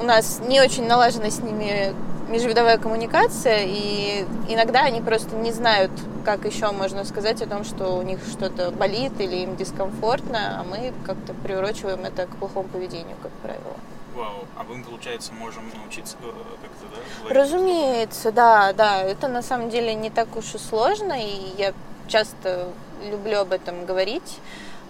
у 0.00 0.04
нас 0.04 0.40
не 0.46 0.60
очень 0.60 0.86
налажена 0.86 1.30
с 1.30 1.40
ними 1.40 1.94
межвидовая 2.28 2.78
коммуникация, 2.78 3.64
и 3.64 4.24
иногда 4.48 4.82
они 4.82 5.00
просто 5.00 5.34
не 5.34 5.50
знают, 5.50 5.90
как 6.24 6.44
еще 6.44 6.70
можно 6.70 7.04
сказать 7.04 7.42
о 7.42 7.48
том, 7.48 7.64
что 7.64 7.96
у 7.98 8.02
них 8.02 8.20
что-то 8.30 8.70
болит 8.70 9.12
или 9.18 9.36
им 9.36 9.56
дискомфортно, 9.56 10.60
а 10.60 10.64
мы 10.64 10.92
как-то 11.04 11.34
приурочиваем 11.34 12.04
это 12.04 12.26
к 12.26 12.36
плохому 12.36 12.68
поведению, 12.68 13.16
как 13.20 13.32
правило. 13.42 13.74
Вау. 14.18 14.46
А 14.56 14.64
мы, 14.64 14.82
получается, 14.82 15.32
можем 15.32 15.70
научиться 15.76 16.16
э, 16.20 16.26
как-то, 16.62 16.86
да? 16.90 17.20
говорить? 17.20 17.36
Разумеется, 17.36 18.32
да, 18.32 18.72
да. 18.72 19.00
Это 19.02 19.28
на 19.28 19.42
самом 19.42 19.70
деле 19.70 19.94
не 19.94 20.10
так 20.10 20.36
уж 20.36 20.56
и 20.56 20.58
сложно, 20.58 21.12
и 21.12 21.54
я 21.56 21.72
часто 22.08 22.72
люблю 23.08 23.38
об 23.38 23.52
этом 23.52 23.86
говорить. 23.86 24.38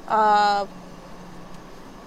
А, 0.07 0.67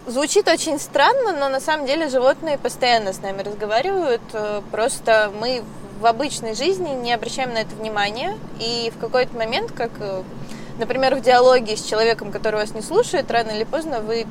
Звучит 0.07 0.47
очень 0.47 0.79
странно, 0.79 1.31
но 1.33 1.47
на 1.47 1.59
самом 1.59 1.85
деле 1.85 2.09
животные 2.09 2.57
постоянно 2.57 3.13
с 3.13 3.21
нами 3.21 3.43
разговаривают. 3.43 4.23
Э, 4.33 4.63
Просто 4.71 5.31
мы 5.39 5.63
в 5.99 6.07
обычной 6.07 6.55
жизни 6.55 6.89
не 6.89 7.13
обращаем 7.13 7.53
на 7.53 7.59
это 7.59 7.75
внимания. 7.75 8.35
И 8.59 8.91
в 8.95 8.99
какой-то 8.99 9.37
момент, 9.37 9.71
как, 9.71 9.91
э, 9.99 10.23
например, 10.79 11.13
в 11.15 11.21
диалоге 11.21 11.77
с 11.77 11.83
человеком, 11.83 12.31
который 12.31 12.55
вас 12.55 12.73
не 12.73 12.81
слушает, 12.81 13.29
рано 13.29 13.51
или 13.51 13.63
поздно 13.63 13.99
вы 13.99 14.25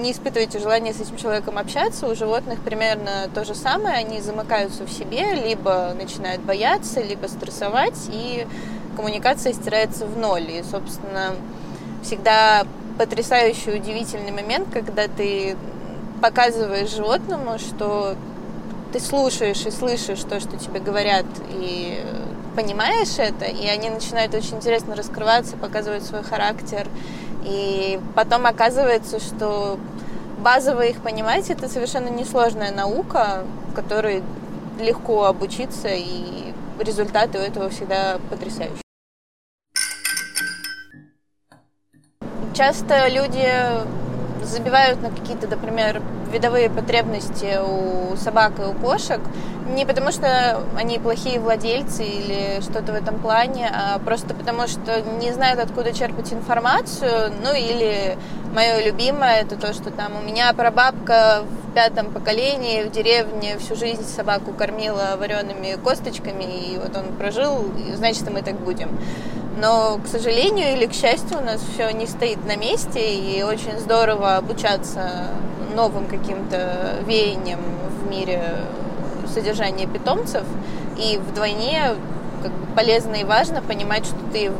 не 0.00 0.12
испытываете 0.12 0.58
желания 0.58 0.92
с 0.92 1.00
этим 1.00 1.16
человеком 1.16 1.58
общаться. 1.58 2.06
У 2.08 2.14
животных 2.14 2.60
примерно 2.60 3.28
то 3.34 3.44
же 3.44 3.54
самое. 3.54 3.96
Они 3.96 4.20
замыкаются 4.20 4.84
в 4.84 4.90
себе, 4.90 5.34
либо 5.34 5.92
начинают 5.96 6.42
бояться, 6.42 7.00
либо 7.00 7.26
стрессовать, 7.26 8.08
и 8.12 8.46
коммуникация 8.96 9.52
стирается 9.52 10.06
в 10.06 10.18
ноль. 10.18 10.50
И, 10.50 10.62
собственно, 10.62 11.34
всегда 12.02 12.64
потрясающий, 12.98 13.72
удивительный 13.72 14.32
момент, 14.32 14.68
когда 14.72 15.08
ты 15.08 15.56
показываешь 16.20 16.90
животному, 16.90 17.58
что 17.58 18.14
ты 18.92 19.00
слушаешь 19.00 19.64
и 19.66 19.70
слышишь 19.70 20.20
то, 20.20 20.38
что 20.40 20.56
тебе 20.56 20.78
говорят, 20.78 21.26
и 21.50 22.04
понимаешь 22.54 23.18
это, 23.18 23.46
и 23.46 23.66
они 23.66 23.88
начинают 23.90 24.34
очень 24.34 24.56
интересно 24.56 24.94
раскрываться, 24.94 25.56
показывать 25.56 26.04
свой 26.04 26.22
характер 26.22 26.86
И 27.44 28.00
потом 28.14 28.46
оказывается, 28.46 29.18
что 29.20 29.78
базово 30.38 30.82
их 30.82 31.00
понимать 31.02 31.50
это 31.50 31.68
совершенно 31.68 32.08
несложная 32.08 32.72
наука, 32.72 33.44
которой 33.74 34.22
легко 34.80 35.24
обучиться, 35.24 35.88
и 35.88 36.52
результаты 36.78 37.38
у 37.38 37.42
этого 37.42 37.68
всегда 37.70 38.18
потрясающие. 38.30 38.82
Часто 42.54 43.08
люди 43.08 43.48
забивают 44.44 45.00
на 45.00 45.10
какие-то, 45.10 45.48
например, 45.48 46.02
видовые 46.32 46.70
потребности 46.70 47.58
у 47.62 48.16
собак 48.16 48.52
и 48.58 48.62
у 48.62 48.72
кошек 48.72 49.20
не 49.74 49.86
потому, 49.86 50.10
что 50.10 50.62
они 50.76 50.98
плохие 50.98 51.38
владельцы 51.40 52.04
или 52.04 52.60
что-то 52.62 52.92
в 52.92 52.94
этом 52.94 53.18
плане, 53.18 53.70
а 53.72 53.98
просто 53.98 54.34
потому, 54.34 54.66
что 54.66 55.00
не 55.20 55.32
знают, 55.32 55.60
откуда 55.60 55.92
черпать 55.92 56.32
информацию. 56.32 57.32
Ну 57.42 57.54
или 57.54 58.16
мое 58.54 58.84
любимое, 58.84 59.42
это 59.42 59.56
то, 59.56 59.72
что 59.72 59.90
там 59.90 60.12
у 60.20 60.26
меня 60.26 60.52
прабабка 60.52 61.44
в 61.44 61.74
пятом 61.74 62.12
поколении 62.12 62.82
в 62.82 62.90
деревне 62.90 63.56
всю 63.58 63.76
жизнь 63.76 64.04
собаку 64.04 64.52
кормила 64.52 65.16
вареными 65.18 65.76
косточками, 65.82 66.44
и 66.44 66.78
вот 66.78 66.96
он 66.96 67.14
прожил, 67.16 67.64
значит, 67.94 68.30
мы 68.30 68.42
так 68.42 68.58
будем. 68.60 68.98
Но, 69.60 69.98
к 70.04 70.08
сожалению 70.08 70.72
или 70.72 70.86
к 70.86 70.92
счастью, 70.92 71.38
у 71.38 71.44
нас 71.44 71.60
все 71.72 71.90
не 71.90 72.06
стоит 72.06 72.44
на 72.46 72.56
месте, 72.56 73.14
и 73.14 73.42
очень 73.42 73.78
здорово 73.78 74.36
обучаться 74.36 75.28
новым 75.72 76.06
каким-то 76.06 77.00
веяниям 77.06 77.60
в 78.00 78.10
мире 78.10 78.42
содержания 79.32 79.86
питомцев. 79.86 80.44
И 80.96 81.18
вдвойне 81.18 81.94
как 82.42 82.52
бы, 82.52 82.66
полезно 82.74 83.16
и 83.16 83.24
важно 83.24 83.62
понимать, 83.62 84.04
что 84.04 84.16
ты 84.32 84.52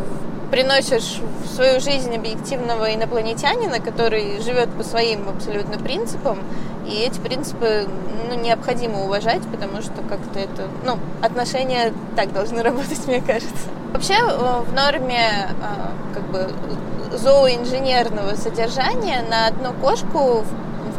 приносишь 0.51 1.21
в 1.45 1.55
свою 1.55 1.81
жизнь 1.81 2.15
объективного 2.15 2.95
инопланетянина, 2.95 3.81
который 3.81 4.41
живет 4.43 4.71
по 4.71 4.85
своим 4.85 5.29
абсолютно 5.29 5.79
принципам, 5.79 6.39
и 6.87 6.95
эти 6.95 7.21
принципы 7.21 7.89
ну, 8.29 8.35
необходимо 8.35 9.05
уважать, 9.05 9.43
потому 9.51 9.81
что 9.81 10.03
как-то 10.09 10.39
это, 10.39 10.69
ну, 10.85 10.99
отношения 11.23 11.93
так 12.17 12.33
должны 12.33 12.63
работать, 12.63 13.07
мне 13.07 13.21
кажется. 13.21 13.69
Вообще 13.93 14.15
э, 14.15 14.61
в 14.61 14.75
норме 14.75 15.49
э, 15.49 16.15
как 16.15 16.25
бы 16.25 16.51
зооинженерного 17.17 18.35
содержания 18.35 19.25
на 19.29 19.47
одну 19.47 19.73
кошку 19.75 20.45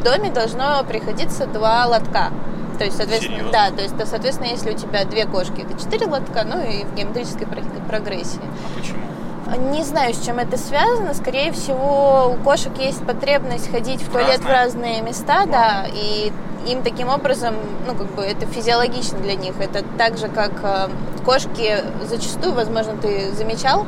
в 0.03 0.05
доме 0.05 0.29
должно 0.31 0.83
приходиться 0.83 1.45
два 1.47 1.85
лотка. 1.85 2.29
То 2.77 2.83
есть, 2.83 2.97
соответственно, 2.97 3.37
Серьезно? 3.37 3.51
да, 3.53 3.71
то 3.71 3.81
есть, 3.81 3.97
то, 3.97 4.05
соответственно, 4.05 4.47
если 4.47 4.71
у 4.71 4.77
тебя 4.77 5.05
две 5.05 5.25
кошки, 5.25 5.61
это 5.61 5.79
четыре 5.79 6.07
лотка, 6.07 6.43
ну 6.43 6.59
и 6.61 6.83
в 6.83 6.93
геометрической 6.95 7.47
про- 7.47 7.61
прогрессии. 7.87 8.41
А 8.41 8.79
почему? 8.79 9.69
Не 9.71 9.83
знаю, 9.83 10.13
с 10.13 10.25
чем 10.25 10.39
это 10.39 10.57
связано. 10.57 11.13
Скорее 11.13 11.51
всего, 11.53 12.33
у 12.35 12.43
кошек 12.43 12.71
есть 12.79 13.05
потребность 13.05 13.71
ходить 13.71 14.01
в 14.01 14.11
туалет 14.11 14.41
в 14.41 14.47
разные 14.47 15.01
места, 15.01 15.45
да, 15.45 15.85
и 15.93 16.33
им 16.67 16.81
таким 16.81 17.07
образом, 17.09 17.53
ну, 17.87 17.93
как 17.95 18.07
бы 18.13 18.23
это 18.23 18.45
физиологично 18.45 19.19
для 19.19 19.35
них. 19.35 19.53
Это 19.59 19.85
так 19.97 20.17
же, 20.17 20.27
как 20.27 20.51
э, 20.63 20.89
кошки 21.23 21.77
зачастую, 22.09 22.53
возможно, 22.53 22.93
ты 22.97 23.31
замечал, 23.33 23.85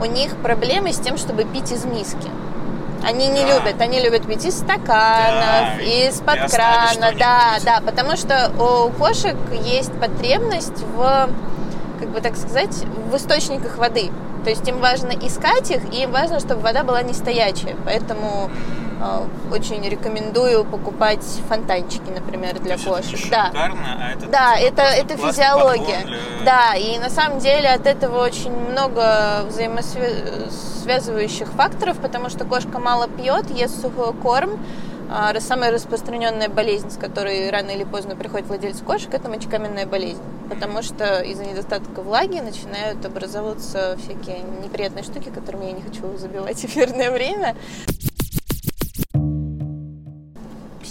у 0.00 0.04
них 0.04 0.36
проблемы 0.36 0.92
с 0.92 0.98
тем, 0.98 1.16
чтобы 1.16 1.44
пить 1.44 1.72
из 1.72 1.84
миски. 1.84 2.28
Они 3.04 3.28
не 3.28 3.42
Да. 3.42 3.54
любят, 3.58 3.80
они 3.80 4.00
любят 4.00 4.26
пить 4.26 4.44
из 4.44 4.58
стаканов, 4.58 5.76
Да, 5.78 5.82
из-под 5.82 6.50
крана, 6.50 7.12
да, 7.18 7.54
да, 7.64 7.80
потому 7.84 8.16
что 8.16 8.50
у 8.58 8.90
кошек 8.90 9.36
есть 9.62 9.92
потребность 10.00 10.82
в, 10.94 11.28
как 12.00 12.08
бы 12.10 12.20
так 12.20 12.36
сказать, 12.36 12.74
в 13.10 13.16
источниках 13.16 13.78
воды. 13.78 14.10
То 14.44 14.50
есть 14.50 14.66
им 14.68 14.80
важно 14.80 15.10
искать 15.10 15.70
их, 15.70 15.92
и 15.92 16.02
им 16.02 16.12
важно, 16.12 16.38
чтобы 16.40 16.60
вода 16.60 16.84
была 16.84 17.02
не 17.02 17.12
стоячая. 17.14 17.76
Поэтому 17.84 18.50
очень 19.52 19.82
рекомендую 19.88 20.64
покупать 20.64 21.24
фонтанчики, 21.48 22.10
например, 22.14 22.58
для 22.60 22.74
это 22.74 22.84
кошек. 22.84 23.24
не 23.24 23.30
Да. 23.30 23.46
шикарно, 23.46 23.96
а 24.00 24.10
это 24.12 24.26
Да, 24.26 24.56
типа 24.56 24.66
это, 24.66 24.82
это 24.82 25.16
физиология. 25.16 26.02
для- 26.04 26.16
Да, 26.44 26.74
и 26.74 26.98
на 26.98 27.10
самом 27.10 27.38
деле 27.38 27.68
от 27.70 27.86
этого 27.86 28.22
очень 28.24 28.52
много 28.52 29.44
взаимосвязывающих 29.48 31.48
факторов, 31.52 31.98
потому 31.98 32.28
что 32.30 32.44
кошка 32.44 32.78
мало 32.78 33.08
пьет, 33.08 33.50
ест 33.50 33.80
сухой 33.80 34.12
корм. 34.14 34.58
А, 35.08 35.32
Самая 35.38 35.70
распространенная 35.70 36.48
болезнь, 36.48 36.90
с 36.90 36.96
которой 36.96 37.48
рано 37.50 37.70
или 37.70 37.84
поздно 37.84 38.16
приходит 38.16 38.48
владелец 38.48 38.80
кошек, 38.80 39.14
это 39.14 39.28
мочекаменная 39.28 39.86
болезнь. 39.86 40.20
Потому 40.50 40.82
что 40.82 41.20
из-за 41.20 41.44
недостатка 41.44 42.02
влаги 42.02 42.40
начинают 42.40 43.04
образовываться 43.06 43.96
всякие 44.02 44.40
неприятные 44.64 45.04
штуки, 45.04 45.30
которыми 45.32 45.66
я 45.66 45.72
не 45.72 45.82
хочу 45.82 46.16
забивать 46.18 46.64
эфирное 46.64 47.12
время. 47.12 47.54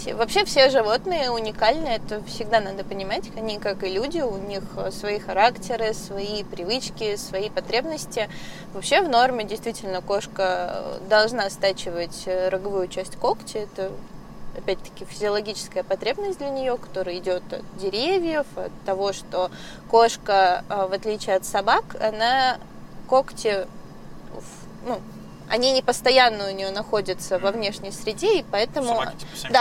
Все- 0.05 0.13
вообще 0.13 0.45
все 0.45 0.69
животные 0.69 1.31
уникальны, 1.31 1.87
это 1.87 2.21
всегда 2.25 2.59
надо 2.59 2.83
понимать. 2.83 3.23
Они, 3.35 3.57
как 3.57 3.83
и 3.83 3.89
люди, 3.89 4.19
у 4.19 4.37
них 4.37 4.61
свои 4.91 5.17
характеры, 5.17 5.95
свои 5.95 6.43
привычки, 6.43 7.15
свои 7.15 7.49
потребности. 7.49 8.29
Вообще 8.75 9.01
в 9.01 9.09
норме 9.09 9.45
действительно 9.45 10.03
кошка 10.03 10.99
должна 11.09 11.49
стачивать 11.49 12.21
э, 12.27 12.49
роговую 12.49 12.87
часть 12.87 13.15
когти. 13.15 13.57
Это 13.57 13.91
опять-таки 14.55 15.05
физиологическая 15.05 15.81
потребность 15.81 16.37
для 16.37 16.49
нее, 16.49 16.77
которая 16.77 17.17
идет 17.17 17.41
от 17.51 17.63
деревьев, 17.79 18.45
от 18.55 18.71
того, 18.85 19.11
что 19.11 19.49
кошка, 19.89 20.63
э, 20.69 20.85
в 20.87 20.93
отличие 20.93 21.35
от 21.35 21.45
собак, 21.45 21.83
она 21.99 22.59
когти, 23.09 23.65
ну, 24.85 24.99
они 25.49 25.71
не 25.71 25.81
постоянно 25.81 26.47
у 26.49 26.51
нее 26.51 26.71
находятся 26.71 27.39
во 27.39 27.51
внешней 27.51 27.91
среде, 27.91 28.39
и 28.39 28.45
поэтому... 28.49 28.87
Собаки, 28.87 29.25
типа, 29.35 29.53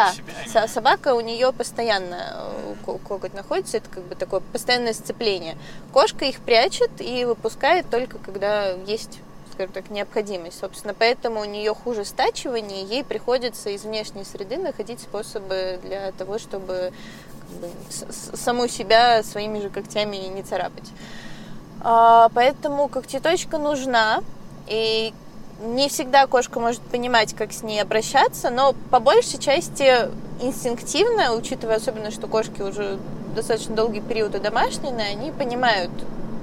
да, 0.52 0.68
собака 0.68 1.14
у 1.14 1.20
нее 1.20 1.52
постоянно 1.52 2.32
э, 2.32 2.74
ко- 2.84 2.98
коготь 2.98 3.34
находится, 3.34 3.76
это 3.78 3.88
как 3.90 4.02
бы 4.04 4.14
такое 4.14 4.40
постоянное 4.40 4.94
сцепление. 4.94 5.56
Кошка 5.92 6.24
их 6.24 6.40
прячет 6.40 6.90
и 7.00 7.24
выпускает 7.24 7.88
только 7.90 8.18
когда 8.18 8.70
есть 8.86 9.20
скажем 9.52 9.72
так, 9.72 9.88
необходимость. 9.88 10.58
Собственно, 10.58 10.94
поэтому 10.94 11.40
у 11.40 11.44
нее 11.44 11.74
хуже 11.74 12.04
стачивание, 12.04 12.82
ей 12.82 13.04
приходится 13.04 13.70
из 13.70 13.84
внешней 13.84 14.24
среды 14.24 14.56
находить 14.56 15.00
способы 15.00 15.78
для 15.82 16.10
того, 16.12 16.38
чтобы 16.38 16.92
как 17.48 17.60
бы, 17.60 17.68
саму 18.36 18.66
себя 18.66 19.22
своими 19.22 19.60
же 19.60 19.70
когтями 19.70 20.16
не 20.16 20.42
царапать. 20.42 20.90
А, 21.82 22.30
Поэтому 22.34 22.88
когтеточка 22.88 23.58
нужна, 23.58 24.22
и 24.66 25.14
не 25.64 25.88
всегда 25.88 26.26
кошка 26.26 26.60
может 26.60 26.80
понимать, 26.80 27.34
как 27.34 27.52
с 27.52 27.62
ней 27.62 27.80
обращаться, 27.80 28.50
но 28.50 28.74
по 28.90 29.00
большей 29.00 29.38
части 29.38 30.08
инстинктивно, 30.40 31.34
учитывая 31.34 31.76
особенно, 31.76 32.10
что 32.10 32.26
кошки 32.26 32.62
уже 32.62 32.98
достаточно 33.34 33.74
долгий 33.74 34.00
период 34.00 34.40
домашние, 34.40 34.92
они 34.92 35.32
понимают, 35.32 35.90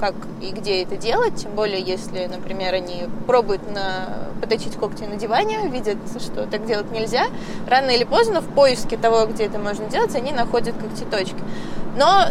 как 0.02 0.16
и 0.41 0.52
где 0.52 0.82
это 0.82 0.97
делать, 0.97 1.36
тем 1.36 1.52
более 1.52 1.80
если, 1.80 2.26
например, 2.26 2.74
они 2.74 3.04
пробуют 3.28 3.62
на... 3.72 4.32
поточить 4.41 4.76
когти 4.76 5.04
на 5.04 5.16
диване, 5.16 5.70
видят, 5.70 5.99
что 6.20 6.47
так 6.47 6.66
делать 6.66 6.91
нельзя, 6.91 7.28
рано 7.70 7.91
или 7.91 8.04
поздно 8.04 8.41
в 8.41 8.47
поиске 8.47 8.97
того, 8.97 9.28
где 9.28 9.45
это 9.45 9.60
можно 9.60 9.86
делать, 9.86 10.16
они 10.16 10.32
находят 10.32 10.76
когтеточки. 10.76 11.38
Но 11.95 12.26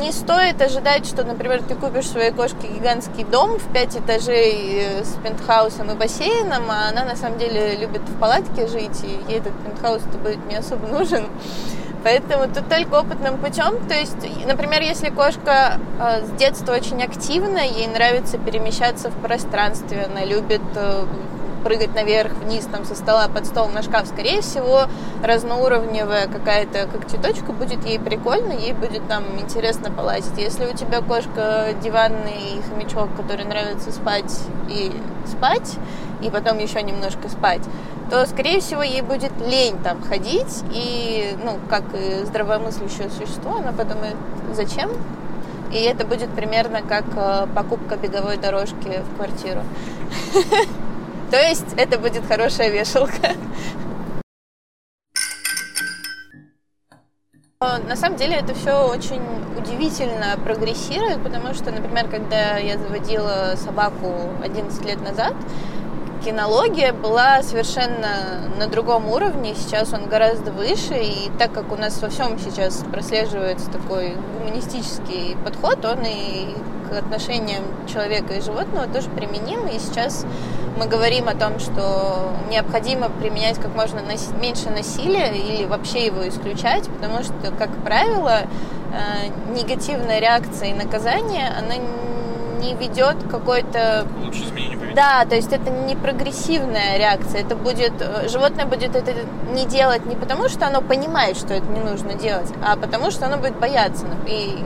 не 0.00 0.12
стоит 0.12 0.60
ожидать, 0.60 1.06
что, 1.06 1.24
например, 1.24 1.62
ты 1.62 1.74
купишь 1.74 2.08
своей 2.08 2.30
кошке 2.30 2.68
гигантский 2.68 3.24
дом 3.24 3.58
в 3.58 3.72
пять 3.72 3.96
этажей 3.96 4.80
э, 4.82 5.04
с 5.04 5.14
пентхаусом 5.22 5.90
и 5.90 5.94
бассейном, 5.94 6.64
а 6.68 6.90
она 6.90 7.04
на 7.04 7.16
самом 7.16 7.38
деле 7.38 7.76
любит 7.76 8.02
в 8.02 8.18
палатке 8.18 8.66
жить, 8.66 9.02
и 9.04 9.30
ей 9.30 9.38
этот 9.38 9.52
пентхаус-то 9.64 10.18
будет 10.18 10.44
не 10.46 10.56
особо 10.56 10.86
нужен. 10.88 11.26
Поэтому 12.04 12.52
тут 12.52 12.68
только 12.68 12.94
опытным 12.94 13.38
путем. 13.38 13.86
То 13.86 13.94
есть, 13.94 14.16
например, 14.46 14.82
если 14.82 15.10
кошка 15.10 15.78
э, 16.00 16.26
с 16.26 16.30
детства 16.38 16.72
очень 16.72 17.02
активна, 17.02 17.58
ей 17.58 17.86
нравится 17.86 18.38
перемещаться 18.38 19.10
в 19.10 19.14
пространстве, 19.14 20.08
она 20.10 20.24
любит 20.24 20.62
э, 20.74 21.04
прыгать 21.62 21.94
наверх, 21.94 22.32
вниз, 22.32 22.66
там, 22.70 22.84
со 22.84 22.94
стола 22.94 23.28
под 23.28 23.46
стол 23.46 23.68
на 23.68 23.82
шкаф, 23.82 24.06
скорее 24.06 24.40
всего, 24.40 24.86
разноуровневая 25.22 26.26
какая-то 26.26 26.86
когтеточка 26.86 27.52
будет 27.52 27.84
ей 27.86 27.98
прикольно, 27.98 28.52
ей 28.52 28.72
будет 28.72 29.06
там 29.08 29.24
интересно 29.40 29.90
полазить. 29.90 30.36
Если 30.38 30.66
у 30.66 30.76
тебя 30.76 31.00
кошка 31.00 31.68
диванный 31.82 32.60
хомячок, 32.68 33.14
который 33.16 33.44
нравится 33.44 33.92
спать 33.92 34.32
и 34.68 34.92
спать, 35.26 35.76
и 36.22 36.30
потом 36.30 36.58
еще 36.58 36.82
немножко 36.82 37.28
спать, 37.28 37.62
то, 38.10 38.26
скорее 38.26 38.60
всего, 38.60 38.82
ей 38.82 39.02
будет 39.02 39.32
лень 39.40 39.78
там 39.82 40.02
ходить, 40.02 40.62
и, 40.72 41.36
ну, 41.44 41.58
как 41.68 41.84
и 41.94 42.24
здравомыслящее 42.24 43.10
существо, 43.10 43.56
она 43.56 43.72
подумает, 43.72 44.16
зачем? 44.52 44.90
И 45.72 45.76
это 45.76 46.06
будет 46.06 46.30
примерно 46.30 46.82
как 46.82 47.04
э, 47.16 47.46
покупка 47.54 47.96
беговой 47.96 48.36
дорожки 48.36 49.02
в 49.10 49.16
квартиру. 49.16 49.62
То 51.30 51.40
есть 51.40 51.72
это 51.78 51.98
будет 51.98 52.26
хорошая 52.26 52.68
вешалка. 52.68 53.30
На 57.60 57.96
самом 57.96 58.16
деле 58.16 58.36
это 58.36 58.54
все 58.54 58.86
очень 58.86 59.22
удивительно 59.56 60.36
прогрессирует, 60.44 61.22
потому 61.22 61.54
что, 61.54 61.70
например, 61.70 62.08
когда 62.08 62.58
я 62.58 62.76
заводила 62.76 63.54
собаку 63.56 64.30
11 64.42 64.84
лет 64.84 65.00
назад, 65.00 65.34
кинология 66.24 66.92
была 66.92 67.42
совершенно 67.42 68.48
на 68.58 68.66
другом 68.66 69.08
уровне, 69.08 69.54
сейчас 69.54 69.92
он 69.92 70.06
гораздо 70.06 70.52
выше, 70.52 70.94
и 70.94 71.30
так 71.38 71.52
как 71.52 71.72
у 71.72 71.76
нас 71.76 72.00
во 72.00 72.08
всем 72.08 72.38
сейчас 72.38 72.84
прослеживается 72.92 73.70
такой 73.70 74.14
гуманистический 74.38 75.36
подход, 75.44 75.84
он 75.84 76.04
и 76.06 76.54
к 76.88 76.96
отношениям 76.96 77.64
человека 77.92 78.34
и 78.34 78.40
животного 78.40 78.86
тоже 78.86 79.10
применим, 79.10 79.66
и 79.66 79.78
сейчас 79.78 80.24
мы 80.78 80.86
говорим 80.86 81.28
о 81.28 81.34
том, 81.34 81.58
что 81.58 82.32
необходимо 82.50 83.08
применять 83.08 83.58
как 83.58 83.74
можно 83.74 84.00
меньше 84.40 84.70
насилия 84.70 85.32
или 85.32 85.66
вообще 85.66 86.06
его 86.06 86.26
исключать, 86.28 86.88
потому 86.88 87.22
что, 87.22 87.34
как 87.58 87.70
правило, 87.84 88.40
э, 88.40 89.54
негативная 89.56 90.20
реакция 90.20 90.70
и 90.70 90.74
наказание, 90.74 91.48
она 91.58 91.74
не 92.62 92.74
ведет 92.74 93.16
какой-то 93.30 94.06
Лучше 94.22 94.44
изменение 94.44 94.78
поведения. 94.78 94.94
да, 94.94 95.24
то 95.24 95.34
есть 95.34 95.52
это 95.52 95.70
не 95.70 95.96
прогрессивная 95.96 96.96
реакция. 96.98 97.40
Это 97.42 97.56
будет 97.56 97.92
э, 98.00 98.28
животное 98.28 98.66
будет 98.66 98.94
это 98.96 99.12
не 99.52 99.66
делать 99.66 100.06
не 100.06 100.16
потому, 100.16 100.48
что 100.48 100.66
оно 100.66 100.80
понимает, 100.80 101.36
что 101.36 101.54
это 101.54 101.66
не 101.66 101.80
нужно 101.80 102.14
делать, 102.14 102.48
а 102.64 102.76
потому 102.76 103.10
что 103.10 103.26
оно 103.26 103.36
будет 103.36 103.58
бояться. 103.58 104.06
И, 104.26 104.58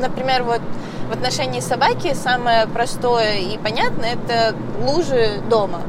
например, 0.00 0.42
вот 0.44 0.60
в 1.08 1.12
отношении 1.12 1.60
собаки 1.60 2.14
самое 2.14 2.66
простое 2.66 3.38
и 3.38 3.58
понятное 3.58 4.14
это 4.14 4.54
лужи 4.80 5.40
дома. 5.48 5.80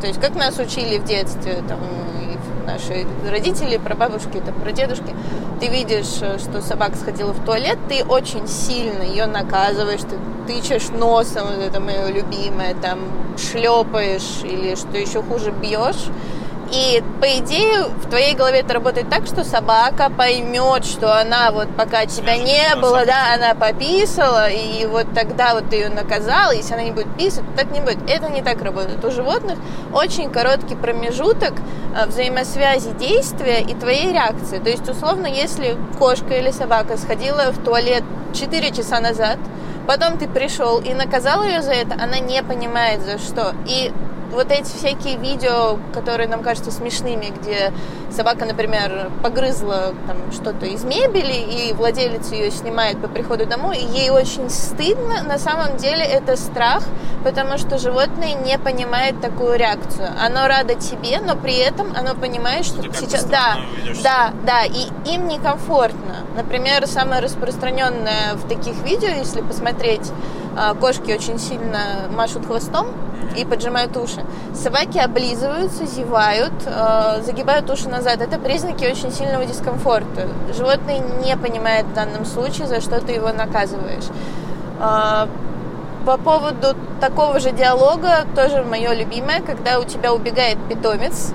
То 0.00 0.06
есть 0.06 0.20
как 0.20 0.34
нас 0.34 0.58
учили 0.58 0.98
в 0.98 1.04
детстве, 1.04 1.62
там, 1.68 1.78
наши 2.68 3.06
родители, 3.28 3.78
прабабушки, 3.78 4.40
там, 4.44 4.54
прадедушки, 4.62 5.14
ты 5.60 5.68
видишь, 5.68 6.18
э, 6.20 6.38
что 6.38 6.60
собака 6.60 6.96
сходила 6.96 7.32
в 7.32 7.44
туалет, 7.44 7.78
ты 7.88 8.04
очень 8.04 8.46
сильно 8.46 9.02
ее 9.02 9.26
наказываешь, 9.26 10.00
ты 10.00 10.16
тычешь 10.46 10.88
носом, 10.90 11.46
вот 11.48 11.64
это 11.64 11.80
мое 11.80 12.08
любимое, 12.08 12.74
там, 12.74 12.98
шлепаешь 13.36 14.42
или, 14.44 14.74
что 14.74 14.96
еще 14.96 15.22
хуже, 15.22 15.50
бьешь. 15.50 16.06
И, 16.70 17.02
по 17.20 17.26
идее, 17.38 17.84
в 17.84 18.10
твоей 18.10 18.34
голове 18.34 18.60
это 18.60 18.74
работает 18.74 19.08
так, 19.08 19.26
что 19.26 19.42
собака 19.42 20.10
поймет, 20.10 20.84
что 20.84 21.18
она 21.18 21.50
вот 21.50 21.68
пока 21.76 22.04
тебя 22.04 22.36
не 22.36 22.76
было, 22.76 23.06
да, 23.06 23.34
она 23.34 23.54
пописала, 23.54 24.50
и 24.50 24.84
вот 24.84 25.06
тогда 25.14 25.54
вот 25.54 25.70
ты 25.70 25.76
ее 25.76 25.88
наказал, 25.88 26.52
если 26.52 26.74
она 26.74 26.82
не 26.82 26.90
будет 26.90 27.14
писать, 27.16 27.44
то 27.46 27.64
так 27.64 27.70
не 27.70 27.80
будет. 27.80 27.98
Это 28.08 28.28
не 28.28 28.42
так 28.42 28.60
работает. 28.62 29.02
У 29.02 29.10
животных 29.10 29.58
очень 29.94 30.30
короткий 30.30 30.74
промежуток 30.74 31.54
э, 31.96 32.06
взаимосвязи 32.06 32.90
действия 32.90 33.60
и 33.60 33.74
твоей 33.74 34.12
реакции. 34.12 34.58
То 34.58 34.68
есть, 34.68 34.86
условно, 34.88 35.26
если 35.26 35.76
кошка 35.98 36.34
или 36.34 36.50
собака 36.50 36.98
сходила 36.98 37.50
в 37.50 37.64
туалет 37.64 38.04
4 38.34 38.70
часа 38.72 39.00
назад, 39.00 39.38
потом 39.86 40.18
ты 40.18 40.28
пришел 40.28 40.80
и 40.80 40.92
наказал 40.92 41.44
ее 41.44 41.62
за 41.62 41.72
это, 41.72 41.94
она 41.94 42.18
не 42.18 42.42
понимает 42.42 43.00
за 43.00 43.18
что. 43.18 43.54
И 43.66 43.90
вот 44.32 44.50
эти 44.50 44.66
всякие 44.76 45.16
видео, 45.16 45.78
которые 45.92 46.28
нам 46.28 46.42
кажутся 46.42 46.70
смешными, 46.70 47.32
где 47.40 47.72
собака, 48.10 48.44
например, 48.44 49.10
погрызла 49.22 49.94
там 50.06 50.32
что-то 50.32 50.66
из 50.66 50.84
мебели, 50.84 51.34
и 51.34 51.72
владелец 51.72 52.30
ее 52.32 52.50
снимает 52.50 53.00
по 53.00 53.08
приходу 53.08 53.46
домой, 53.46 53.78
и 53.78 53.84
ей 53.84 54.10
очень 54.10 54.50
стыдно, 54.50 55.22
на 55.22 55.38
самом 55.38 55.76
деле 55.76 56.02
это 56.04 56.36
страх, 56.36 56.82
потому 57.24 57.58
что 57.58 57.78
животное 57.78 58.34
не 58.34 58.58
понимает 58.58 59.20
такую 59.20 59.58
реакцию. 59.58 60.08
Оно 60.22 60.46
радо 60.46 60.74
тебе, 60.74 61.20
но 61.20 61.36
при 61.36 61.56
этом 61.56 61.94
оно 61.96 62.14
понимает, 62.14 62.64
что 62.64 62.82
Ты 62.82 62.88
как-то 62.88 63.06
сейчас... 63.06 63.24
Да, 63.24 63.58
да, 64.02 64.32
да, 64.44 64.64
и 64.64 64.88
им 65.10 65.28
некомфортно. 65.28 66.26
Например, 66.36 66.86
самое 66.86 67.20
распространенное 67.20 68.34
в 68.34 68.48
таких 68.48 68.74
видео, 68.84 69.08
если 69.08 69.40
посмотреть, 69.40 70.12
кошки 70.80 71.12
очень 71.12 71.38
сильно 71.38 71.78
машут 72.14 72.46
хвостом 72.46 72.86
и 73.36 73.44
поджимают 73.44 73.96
уши. 73.96 74.24
Собаки 74.54 74.98
облизываются, 74.98 75.86
зевают, 75.86 76.52
э, 76.66 77.22
загибают 77.22 77.70
уши 77.70 77.88
назад. 77.88 78.20
Это 78.20 78.38
признаки 78.38 78.84
очень 78.84 79.12
сильного 79.12 79.44
дискомфорта. 79.44 80.28
Животное 80.56 80.98
не 81.24 81.36
понимает 81.36 81.86
в 81.86 81.94
данном 81.94 82.24
случае, 82.24 82.66
за 82.66 82.80
что 82.80 83.00
ты 83.00 83.12
его 83.12 83.32
наказываешь. 83.32 84.04
А, 84.80 85.28
По 86.06 86.16
поводу 86.16 86.74
такого 87.00 87.38
же 87.38 87.50
диалога, 87.50 88.24
тоже 88.34 88.62
мое 88.64 88.94
любимое, 88.94 89.42
когда 89.42 89.78
у 89.78 89.84
тебя 89.84 90.14
убегает 90.14 90.56
питомец, 90.68 91.34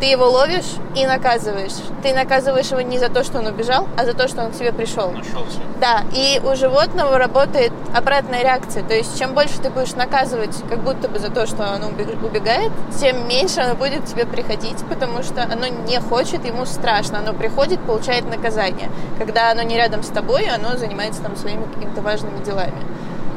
ты 0.00 0.06
его 0.06 0.28
ловишь 0.28 0.76
и 0.94 1.06
наказываешь. 1.06 1.72
Ты 2.02 2.14
наказываешь 2.14 2.70
его 2.70 2.80
не 2.80 2.98
за 2.98 3.08
то, 3.08 3.24
что 3.24 3.38
он 3.38 3.46
убежал, 3.46 3.86
а 3.96 4.04
за 4.04 4.14
то, 4.14 4.28
что 4.28 4.42
он 4.42 4.52
к 4.52 4.54
тебе 4.56 4.72
пришел. 4.72 5.10
Нашелся. 5.10 5.58
Да, 5.80 6.02
и 6.12 6.40
у 6.44 6.56
животного 6.56 7.18
работает 7.18 7.72
обратная 7.94 8.42
реакция. 8.42 8.82
То 8.82 8.94
есть, 8.94 9.18
чем 9.18 9.34
больше 9.34 9.60
ты 9.60 9.70
будешь 9.70 9.94
наказывать, 9.94 10.56
как 10.68 10.82
будто 10.82 11.08
бы 11.08 11.18
за 11.18 11.30
то, 11.30 11.46
что 11.46 11.72
оно 11.72 11.88
убег- 11.88 12.24
убегает, 12.24 12.72
тем 13.00 13.28
меньше 13.28 13.60
оно 13.60 13.74
будет 13.74 14.02
к 14.02 14.06
тебе 14.06 14.26
приходить, 14.26 14.78
потому 14.88 15.22
что 15.22 15.42
оно 15.42 15.66
не 15.66 16.00
хочет, 16.00 16.44
ему 16.44 16.66
страшно. 16.66 17.18
Оно 17.18 17.32
приходит, 17.32 17.80
получает 17.80 18.24
наказание. 18.28 18.90
Когда 19.18 19.50
оно 19.50 19.62
не 19.62 19.76
рядом 19.76 20.02
с 20.02 20.08
тобой, 20.08 20.48
оно 20.48 20.76
занимается 20.76 21.22
там 21.22 21.36
своими 21.36 21.64
какими-то 21.74 22.02
важными 22.02 22.42
делами. 22.44 22.74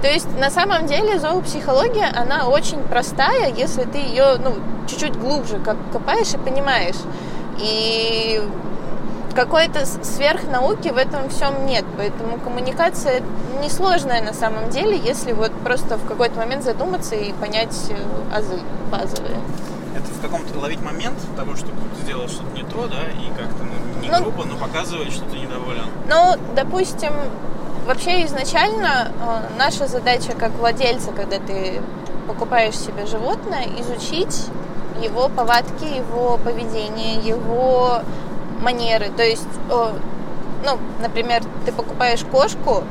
То 0.01 0.07
есть, 0.07 0.27
на 0.39 0.49
самом 0.49 0.87
деле, 0.87 1.19
зоопсихология, 1.19 2.11
она 2.15 2.47
очень 2.47 2.81
простая, 2.83 3.53
если 3.53 3.83
ты 3.83 3.99
ее, 3.99 4.37
ну, 4.43 4.55
чуть-чуть 4.87 5.15
глубже 5.15 5.59
как 5.59 5.77
копаешь 5.91 6.33
и 6.33 6.37
понимаешь. 6.37 6.95
И 7.59 8.41
какой-то 9.35 9.85
сверхнауки 9.85 10.89
в 10.89 10.97
этом 10.97 11.29
всем 11.29 11.65
нет. 11.65 11.85
Поэтому 11.97 12.37
коммуникация 12.39 13.21
несложная 13.61 14.21
на 14.21 14.33
самом 14.33 14.69
деле, 14.69 14.97
если 14.97 15.33
вот 15.33 15.51
просто 15.63 15.97
в 15.97 16.07
какой-то 16.07 16.37
момент 16.37 16.63
задуматься 16.63 17.15
и 17.15 17.31
понять 17.33 17.75
э, 17.89 18.35
азы 18.35 18.59
базовые. 18.91 19.37
Это 19.95 20.07
в 20.07 20.21
каком-то 20.21 20.57
ловить 20.59 20.81
момент 20.81 21.17
того, 21.37 21.55
что 21.55 21.67
ты 21.67 22.03
сделал 22.03 22.27
что-то 22.27 22.55
не 22.55 22.63
то, 22.63 22.87
да, 22.87 23.03
и 23.03 23.29
как-то 23.37 23.63
ну, 23.63 24.01
не 24.01 24.09
Ну, 24.09 24.21
грубо, 24.23 24.45
но 24.45 24.57
показывать, 24.57 25.11
что 25.11 25.25
ты 25.25 25.37
недоволен. 25.37 25.85
Ну, 26.09 26.35
допустим, 26.55 27.13
вообще 27.85 28.25
изначально 28.25 29.11
э, 29.11 29.57
наша 29.57 29.87
задача 29.87 30.33
как 30.33 30.51
владельца, 30.51 31.11
когда 31.11 31.39
ты 31.39 31.81
покупаешь 32.27 32.77
себе 32.77 33.05
животное, 33.05 33.65
изучить 33.79 34.47
его 35.01 35.29
повадки, 35.29 35.85
его 35.85 36.37
поведение, 36.37 37.15
его 37.15 38.01
манеры. 38.61 39.09
То 39.15 39.23
есть, 39.23 39.47
э, 39.69 39.93
ну, 40.65 40.77
например, 41.01 41.41
ты 41.65 41.71
покупаешь 41.71 42.23
кошку, 42.31 42.83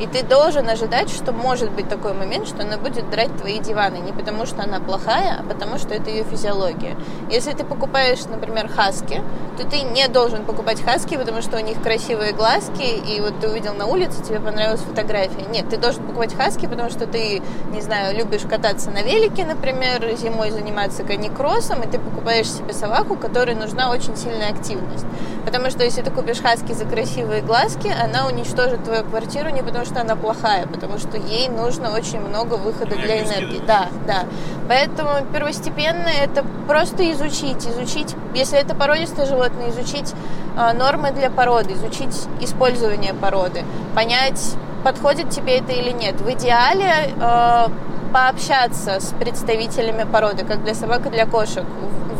и 0.00 0.06
ты 0.06 0.22
должен 0.22 0.68
ожидать, 0.68 1.10
что 1.10 1.32
может 1.32 1.70
быть 1.72 1.88
такой 1.88 2.12
момент, 2.12 2.46
что 2.46 2.62
она 2.62 2.76
будет 2.76 3.10
драть 3.10 3.36
твои 3.36 3.58
диваны. 3.58 3.96
Не 3.96 4.12
потому, 4.12 4.46
что 4.46 4.62
она 4.62 4.80
плохая, 4.80 5.40
а 5.40 5.42
потому, 5.42 5.78
что 5.78 5.94
это 5.94 6.10
ее 6.10 6.24
физиология. 6.24 6.96
Если 7.30 7.52
ты 7.52 7.64
покупаешь, 7.64 8.24
например, 8.26 8.68
хаски, 8.68 9.22
то 9.56 9.64
ты 9.64 9.82
не 9.82 10.06
должен 10.08 10.44
покупать 10.44 10.82
хаски, 10.82 11.16
потому 11.16 11.42
что 11.42 11.56
у 11.56 11.60
них 11.60 11.82
красивые 11.82 12.32
глазки, 12.32 12.82
и 12.82 13.20
вот 13.20 13.40
ты 13.40 13.48
увидел 13.48 13.74
на 13.74 13.86
улице, 13.86 14.22
тебе 14.22 14.38
понравилась 14.38 14.80
фотография. 14.80 15.46
Нет, 15.50 15.68
ты 15.68 15.76
должен 15.76 16.04
покупать 16.04 16.34
хаски, 16.34 16.66
потому 16.66 16.90
что 16.90 17.06
ты, 17.06 17.42
не 17.72 17.80
знаю, 17.80 18.16
любишь 18.16 18.42
кататься 18.48 18.90
на 18.90 19.02
велике, 19.02 19.44
например, 19.44 20.14
зимой 20.16 20.50
заниматься 20.50 21.02
каникроссом, 21.02 21.82
и 21.82 21.88
ты 21.88 21.98
покупаешь 21.98 22.48
себе 22.48 22.72
собаку, 22.72 23.16
которой 23.16 23.56
нужна 23.56 23.90
очень 23.90 24.16
сильная 24.16 24.50
активность. 24.50 25.06
Потому 25.44 25.70
что 25.70 25.82
если 25.82 26.02
ты 26.02 26.10
купишь 26.10 26.40
хаски 26.40 26.72
за 26.72 26.84
красивые 26.84 27.42
глазки, 27.42 27.88
она 27.88 28.26
уничтожит 28.26 28.84
твою 28.84 29.02
квартиру 29.04 29.48
не 29.48 29.62
потому, 29.62 29.84
что 29.88 30.00
она 30.02 30.14
плохая, 30.16 30.66
потому 30.66 30.98
что 30.98 31.16
ей 31.16 31.48
нужно 31.48 31.90
очень 31.94 32.20
много 32.20 32.54
выхода 32.54 32.94
для 32.96 33.22
Энергии. 33.24 33.60
Да, 33.66 33.88
да. 34.06 34.24
Поэтому 34.68 35.10
первостепенно 35.32 36.08
это 36.08 36.44
просто 36.66 37.10
изучить, 37.12 37.66
изучить, 37.66 38.14
если 38.34 38.58
это 38.58 38.74
породистое 38.74 39.26
животное, 39.26 39.70
изучить 39.70 40.12
э, 40.56 40.72
нормы 40.74 41.10
для 41.12 41.30
породы, 41.30 41.72
изучить 41.72 42.14
использование 42.40 43.14
породы, 43.14 43.64
понять, 43.94 44.54
подходит 44.84 45.30
тебе 45.30 45.58
это 45.58 45.72
или 45.72 45.90
нет. 45.90 46.20
В 46.20 46.30
идеале 46.32 46.92
э, 47.20 47.66
пообщаться 48.12 49.00
с 49.00 49.12
представителями 49.18 50.04
породы, 50.10 50.44
как 50.44 50.62
для 50.64 50.74
собак 50.74 51.06
и 51.06 51.10
для 51.10 51.26
кошек, 51.26 51.64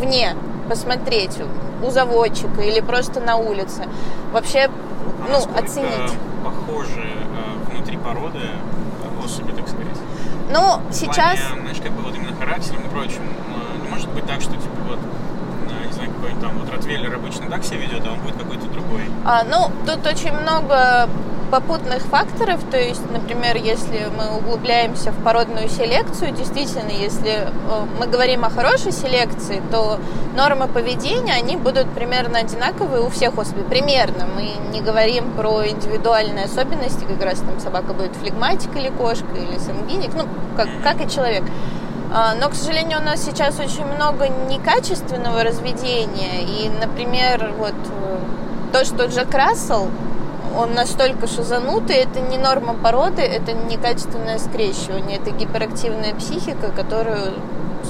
вне, 0.01 0.35
посмотреть 0.69 1.37
у 1.87 1.91
заводчика 1.91 2.61
или 2.63 2.81
просто 2.81 3.21
на 3.21 3.37
улице. 3.37 3.85
Вообще, 4.33 4.65
А 4.65 4.71
ну, 5.31 5.39
оценить. 5.59 6.13
похожи 6.45 7.01
э, 7.03 7.38
внутри 7.89 7.97
породы 7.97 8.39
э, 8.39 9.25
особи, 9.25 9.53
так 9.53 9.69
сказать? 9.69 9.87
Ну, 10.51 10.81
сейчас... 10.93 11.41
плане, 11.41 11.63
знаешь, 11.63 11.79
как 11.83 11.93
бы 11.93 12.03
вот 12.03 12.15
именно 12.15 12.35
характером 12.37 12.83
и 12.87 12.89
прочим. 12.89 13.23
э, 13.23 13.83
Не 13.83 13.89
может 13.89 14.09
быть 14.11 14.27
так, 14.27 14.41
что 14.41 14.53
типа 14.53 14.77
вот, 14.89 14.99
какой-нибудь 16.29 16.41
там 16.41 16.59
вот 16.59 16.71
Ротвейлер 16.71 17.15
обычно 17.15 17.49
так 17.51 17.65
себя 17.65 17.79
ведет, 17.79 18.03
а 18.07 18.13
он 18.13 18.21
будет 18.21 18.37
какой-то 18.37 18.67
другой. 18.67 19.03
А, 19.25 19.45
ну, 19.45 19.71
тут 19.87 20.07
очень 20.07 20.33
много 20.33 21.09
попутных 21.51 22.03
факторов, 22.03 22.61
то 22.71 22.77
есть, 22.77 23.11
например, 23.11 23.57
если 23.57 24.11
мы 24.15 24.37
углубляемся 24.37 25.13
в 25.13 25.25
породную 25.25 25.71
селекцию, 25.71 26.33
действительно, 26.33 26.91
если 26.91 27.31
э, 27.31 27.47
мы 27.99 28.07
говорим 28.07 28.45
о 28.45 28.51
хорошей 28.51 28.93
селекции, 28.93 29.63
то 29.71 29.99
нормы 30.37 30.69
поведения, 30.69 31.33
они 31.33 31.57
будут 31.57 31.89
примерно 31.95 32.41
одинаковые 32.41 33.01
у 33.01 33.09
всех 33.09 33.39
особей, 33.39 33.65
примерно. 33.65 34.27
Мы 34.27 34.51
не 34.71 34.83
говорим 34.83 35.33
про 35.39 35.67
индивидуальные 35.67 36.45
особенности, 36.45 37.05
как 37.05 37.25
раз 37.25 37.39
там 37.39 37.59
собака 37.61 37.95
будет 37.95 38.15
флегматик 38.17 38.77
или 38.77 38.91
кошка, 38.91 39.35
или 39.35 39.57
сангвиник, 39.57 40.11
ну, 40.15 40.25
как, 40.55 40.69
как 40.83 41.01
и 41.07 41.11
человек. 41.11 41.45
А, 42.13 42.35
Но, 42.35 42.49
к 42.49 42.55
сожалению, 42.55 43.01
у 43.01 43.03
нас 43.03 43.23
сейчас 43.23 43.59
очень 43.59 43.85
много 43.85 44.29
некачественного 44.29 45.45
разведения. 45.45 46.43
И, 46.43 46.71
например, 46.71 47.53
вот 47.59 47.75
э, 47.75 48.19
то, 48.73 48.85
что 48.85 49.07
Джек 49.07 49.33
Рассел, 49.35 49.89
он 50.57 50.75
настолько 50.75 51.27
шизанутый, 51.27 51.97
это 51.97 52.21
не 52.21 52.39
норма 52.39 52.75
породы, 52.75 53.23
это 53.23 53.53
некачественное 53.53 54.39
скрещивание, 54.39 55.19
это 55.19 55.31
гиперактивная 55.31 56.15
психика, 56.15 56.71
которую 56.71 57.35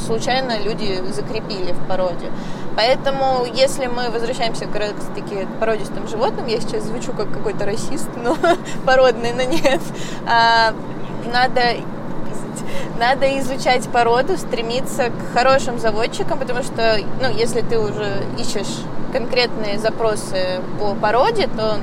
случайно 0.07 0.59
люди 0.59 1.01
закрепили 1.13 1.73
в 1.73 1.87
породе. 1.87 2.31
Поэтому, 2.77 3.47
если 3.55 3.87
мы 3.87 4.11
возвращаемся 4.11 4.67
как 4.67 4.77
раз-таки 4.77 5.47
к 5.47 5.61
породистым 5.61 6.09
животным, 6.09 6.47
я 6.47 6.61
сейчас 6.61 6.85
звучу 6.85 7.13
как 7.13 7.33
какой-то 7.33 7.65
расист, 7.65 8.09
но 8.17 8.37
породный, 8.85 9.33
но 9.33 9.43
нет, 9.43 9.81
а, 10.27 10.75
надо 11.33 11.61
надо 12.99 13.39
изучать 13.39 13.89
породу, 13.89 14.37
стремиться 14.37 15.11
к 15.11 15.35
хорошим 15.35 15.79
заводчикам, 15.79 16.39
потому 16.39 16.63
что, 16.63 16.99
ну, 17.21 17.29
если 17.29 17.61
ты 17.61 17.79
уже 17.79 18.23
ищешь 18.39 18.83
конкретные 19.13 19.79
запросы 19.79 20.61
по 20.79 20.95
породе, 20.95 21.49
то 21.57 21.79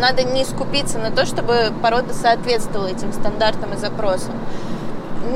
надо 0.00 0.22
не 0.22 0.44
скупиться 0.44 0.98
на 0.98 1.10
то, 1.10 1.26
чтобы 1.26 1.72
порода 1.82 2.14
соответствовала 2.14 2.88
этим 2.88 3.12
стандартам 3.12 3.74
и 3.74 3.76
запросам. 3.76 4.32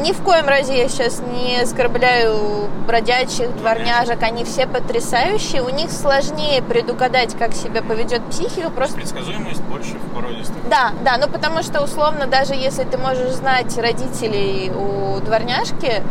Ни 0.00 0.12
в 0.12 0.22
коем 0.22 0.48
разе 0.48 0.76
я 0.78 0.88
сейчас 0.88 1.20
не 1.20 1.60
оскорбляю 1.60 2.68
бродячих, 2.86 3.54
дворняжек, 3.56 4.22
они 4.22 4.44
все 4.44 4.66
потрясающие. 4.66 5.62
У 5.62 5.68
них 5.68 5.90
сложнее 5.92 6.62
предугадать, 6.62 7.36
как 7.38 7.52
себя 7.52 7.82
поведет 7.82 8.22
психика, 8.30 8.70
просто 8.70 8.96
Предсказуемость 8.96 9.60
больше 9.62 9.94
в 9.98 10.14
породистых. 10.14 10.56
да, 10.68 10.92
да, 11.04 11.18
ну 11.18 11.28
потому 11.28 11.62
что 11.62 11.82
условно, 11.82 12.26
даже 12.26 12.54
если 12.54 12.84
ты 12.84 12.96
можешь 12.98 13.32
знать 13.32 13.76
родителей 13.78 14.70
у 14.70 15.20
дворняжки, 15.20 16.02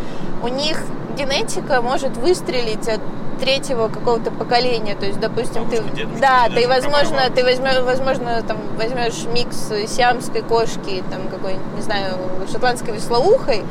у 0.44 0.48
них 0.48 0.78
генетика 1.18 1.82
может 1.82 2.16
выстрелить 2.18 2.88
от 2.88 3.02
третьего 3.42 3.88
какого-то 3.88 4.30
поколения. 4.32 4.96
То 4.96 5.08
есть, 5.08 5.20
допустим, 5.20 5.68
ты, 5.70 5.78
Бабушка, 5.78 5.96
дедушка, 5.98 6.22
да, 6.22 6.48
ты, 6.48 6.68
возможно, 6.68 7.22
ты 7.36 7.44
возьмешь, 7.44 7.82
возможно, 7.82 8.42
там 8.48 8.58
возьмешь 8.78 9.26
микс 9.34 9.72
сиамской 9.88 10.44
кошки, 10.44 11.04
там 11.10 11.28
какой-нибудь, 11.28 11.76
не 11.76 11.82
знаю, 11.82 12.16
шотландской 12.52 12.94
веслоухой, 12.94 13.64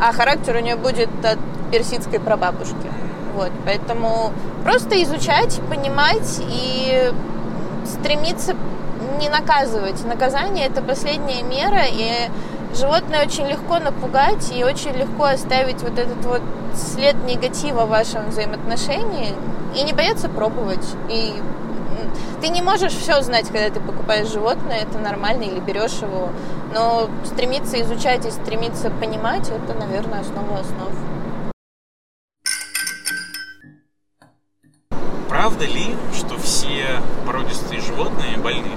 а 0.00 0.12
характер 0.12 0.56
у 0.56 0.60
нее 0.60 0.76
будет 0.76 1.08
от 1.24 1.38
персидской 1.70 2.18
прабабушки. 2.18 2.90
Вот, 3.34 3.52
поэтому 3.64 4.32
просто 4.64 5.00
изучать, 5.04 5.60
понимать 5.70 6.40
и 6.40 7.12
стремиться 7.86 8.54
не 9.20 9.28
наказывать. 9.28 10.04
Наказание 10.04 10.66
это 10.66 10.82
последняя 10.82 11.42
мера, 11.42 11.84
и 11.86 12.28
животное 12.74 13.24
очень 13.24 13.46
легко 13.46 13.78
напугать 13.78 14.52
и 14.54 14.64
очень 14.64 14.92
легко 14.92 15.24
оставить 15.24 15.80
вот 15.82 15.98
этот 15.98 16.24
вот 16.24 16.42
след 16.76 17.16
негатива 17.24 17.84
в 17.86 17.88
вашем 17.88 18.28
взаимоотношении 18.28 19.34
и 19.76 19.82
не 19.82 19.92
бояться 19.92 20.28
пробовать. 20.28 20.86
И 21.08 21.34
ты 22.40 22.48
не 22.48 22.62
можешь 22.62 22.92
все 22.92 23.22
знать, 23.22 23.46
когда 23.48 23.70
ты 23.70 23.80
покупаешь 23.80 24.28
животное, 24.28 24.78
это 24.78 24.98
нормально, 24.98 25.44
или 25.44 25.60
берешь 25.60 26.02
его, 26.02 26.30
но 26.74 27.08
стремиться 27.24 27.80
изучать 27.82 28.26
и 28.26 28.30
стремиться 28.30 28.90
понимать, 28.90 29.48
это, 29.48 29.78
наверное, 29.78 30.20
основа 30.20 30.58
основ. 30.60 30.90
Правда 35.28 35.64
ли, 35.64 35.96
что 36.14 36.36
все 36.38 37.00
породистые 37.26 37.80
животные 37.80 38.36
больны 38.36 38.72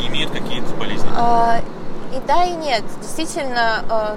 и 0.00 0.06
имеют 0.08 0.32
какие-то 0.32 0.74
болезни? 0.74 1.08
А, 1.16 1.60
И 2.14 2.20
да, 2.26 2.44
и 2.44 2.52
нет. 2.52 2.82
Действительно, 3.00 3.84
а, 3.88 4.16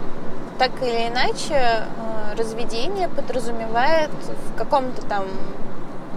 так 0.58 0.72
или 0.82 1.08
иначе, 1.08 1.56
а, 1.56 2.36
разведение 2.38 3.08
подразумевает 3.08 4.10
в 4.10 4.58
каком-то 4.58 5.02
там 5.04 5.26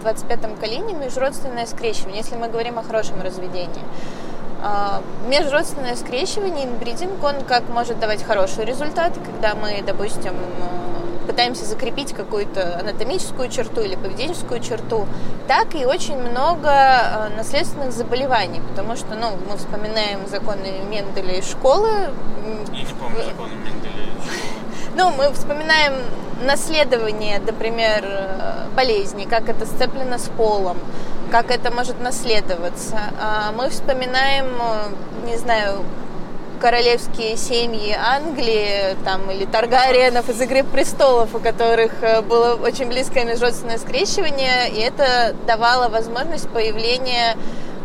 25-м 0.02 0.56
колене 0.56 0.94
межродственное 0.94 1.66
скрещивание, 1.66 2.18
если 2.18 2.36
мы 2.36 2.48
говорим 2.48 2.78
о 2.78 2.82
хорошем 2.82 3.20
разведении. 3.22 3.84
А, 4.62 5.02
Межродственное 5.28 5.96
скрещивание, 5.96 6.66
инбридинг, 6.66 7.22
он 7.22 7.44
как 7.46 7.68
может 7.68 7.98
давать 7.98 8.22
хорошие 8.22 8.66
результаты, 8.66 9.20
когда 9.20 9.54
мы, 9.54 9.82
допустим, 9.86 10.34
э, 10.34 10.99
пытаемся 11.30 11.64
закрепить 11.64 12.12
какую-то 12.12 12.80
анатомическую 12.80 13.48
черту 13.50 13.82
или 13.82 13.94
поведенческую 13.94 14.58
черту, 14.58 15.06
так 15.46 15.76
и 15.76 15.86
очень 15.86 16.18
много 16.18 16.68
э, 16.68 17.28
наследственных 17.36 17.92
заболеваний, 17.92 18.60
потому 18.68 18.96
что, 18.96 19.14
ну, 19.14 19.30
мы 19.48 19.56
вспоминаем 19.56 20.26
законы 20.26 20.80
Менделя 20.90 21.38
из 21.38 21.48
школы. 21.48 21.88
Я 22.72 22.82
не 22.82 22.94
помню 22.94 23.24
законы 23.24 23.52
Менделя. 23.64 24.02
и 24.02 24.24
чего. 24.24 24.34
ну, 24.96 25.10
мы 25.12 25.32
вспоминаем 25.32 25.94
наследование, 26.42 27.38
например, 27.38 28.02
э, 28.02 28.66
болезней, 28.74 29.26
как 29.26 29.48
это 29.48 29.66
сцеплено 29.66 30.18
с 30.18 30.28
полом, 30.36 30.78
как 31.30 31.52
это 31.52 31.70
может 31.70 32.00
наследоваться. 32.00 32.98
А 33.20 33.52
Мы 33.52 33.68
вспоминаем, 33.68 34.46
э, 34.46 35.26
не 35.28 35.36
знаю, 35.36 35.84
королевские 36.60 37.36
семьи 37.36 37.92
Англии 37.92 38.96
там, 39.04 39.30
или 39.30 39.46
Таргариенов 39.46 40.28
из 40.28 40.40
«Игры 40.40 40.62
престолов», 40.62 41.34
у 41.34 41.38
которых 41.38 41.92
э, 42.02 42.20
было 42.20 42.54
очень 42.54 42.86
близкое 42.86 43.24
межродственное 43.24 43.78
скрещивание, 43.78 44.70
и 44.70 44.80
это 44.80 45.34
давало 45.46 45.88
возможность 45.88 46.48
появления 46.50 47.36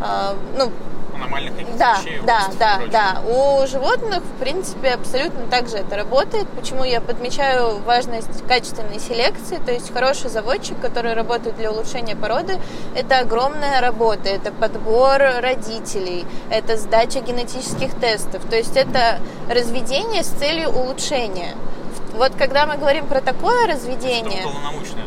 э, 0.02 0.34
ну, 0.58 0.72
Аномальных 1.16 1.54
каких-то 1.54 1.78
да, 1.78 1.98
вещей, 2.02 2.22
да, 2.26 2.50
да, 2.60 2.82
да. 2.92 3.22
У 3.28 3.66
животных, 3.68 4.22
в 4.22 4.40
принципе, 4.40 4.90
абсолютно 4.90 5.46
так 5.50 5.70
же 5.70 5.78
это 5.78 5.96
работает. 5.96 6.48
Почему 6.50 6.84
я 6.84 7.02
подмечаю 7.02 7.80
важность 7.80 8.46
качественной 8.48 9.00
селекции, 9.00 9.58
то 9.66 9.72
есть 9.72 9.94
хороший 9.94 10.30
заводчик, 10.30 10.80
который 10.82 11.14
работает 11.14 11.56
для 11.56 11.72
улучшения 11.72 12.16
породы, 12.16 12.60
это 12.96 13.20
огромная 13.20 13.82
работа, 13.82 14.30
это 14.30 14.52
подбор 14.52 15.22
родителей, 15.40 16.26
это 16.50 16.78
сдача 16.78 17.22
генетических 17.22 17.94
тестов, 17.96 18.44
то 18.50 18.56
есть 18.56 18.76
это 18.76 19.20
разведение 19.50 20.24
с 20.24 20.28
целью 20.28 20.70
улучшения. 20.70 21.56
Вот 22.18 22.34
когда 22.38 22.66
мы 22.66 22.78
говорим 22.78 23.08
про 23.08 23.22
такое 23.22 23.68
разведение... 23.68 24.42
Это 24.42 24.50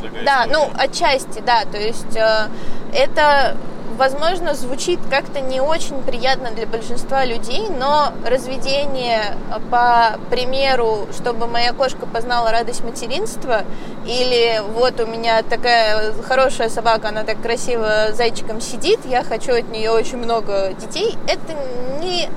такая 0.02 0.24
Да, 0.24 0.44
история. 0.44 0.52
ну, 0.58 0.70
отчасти, 0.78 1.40
да. 1.40 1.64
То 1.64 1.78
есть 1.78 2.16
э, 2.16 2.48
это, 2.92 3.56
возможно, 3.96 4.54
звучит 4.54 5.00
как-то 5.10 5.40
не 5.40 5.60
очень 5.60 6.02
приятно 6.02 6.50
для 6.50 6.66
большинства 6.66 7.24
людей, 7.24 7.68
но 7.70 8.12
разведение 8.26 9.22
э, 9.50 9.60
по 9.70 10.18
примеру, 10.30 11.08
чтобы 11.14 11.46
моя 11.46 11.72
кошка 11.72 12.04
познала 12.06 12.50
радость 12.50 12.84
материнства, 12.84 13.62
или 14.06 14.60
вот 14.74 15.00
у 15.00 15.06
меня 15.06 15.42
такая 15.42 16.12
хорошая 16.22 16.68
собака, 16.68 17.08
она 17.08 17.24
так 17.24 17.40
красиво 17.40 18.12
зайчиком 18.12 18.60
сидит, 18.60 19.00
я 19.06 19.24
хочу 19.24 19.52
от 19.54 19.70
нее 19.70 19.90
очень 19.90 20.18
много 20.18 20.74
детей, 20.78 21.16
это 21.26 21.54
не 22.02 22.28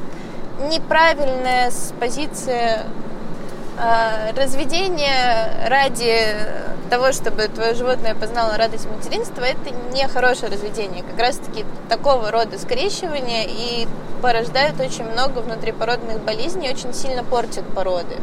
неправильная 0.69 1.71
с 1.71 1.91
позиции 1.99 2.79
разведение 4.35 5.67
ради 5.67 6.35
того, 6.89 7.13
чтобы 7.13 7.47
твое 7.47 7.73
животное 7.73 8.13
познало 8.13 8.57
радость 8.57 8.85
материнства, 8.85 9.43
это 9.43 9.73
не 9.93 10.07
хорошее 10.07 10.51
разведение. 10.51 11.03
Как 11.03 11.19
раз-таки 11.19 11.65
такого 11.89 12.31
рода 12.31 12.59
скрещивания 12.59 13.45
и 13.47 13.87
порождают 14.21 14.79
очень 14.79 15.05
много 15.05 15.39
внутрипородных 15.39 16.19
болезней, 16.19 16.69
очень 16.69 16.93
сильно 16.93 17.23
портят 17.23 17.65
породы. 17.73 18.17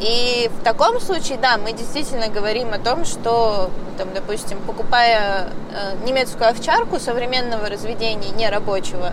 И 0.00 0.48
в 0.60 0.64
таком 0.64 1.00
случае, 1.00 1.38
да, 1.38 1.58
мы 1.58 1.72
действительно 1.72 2.28
говорим 2.28 2.72
о 2.72 2.78
том, 2.78 3.04
что, 3.04 3.70
там, 3.98 4.08
допустим, 4.14 4.58
покупая 4.60 5.48
э, 5.72 6.06
немецкую 6.06 6.50
овчарку 6.50 7.00
современного 7.00 7.68
разведения, 7.68 8.30
не 8.30 8.48
рабочего, 8.48 9.12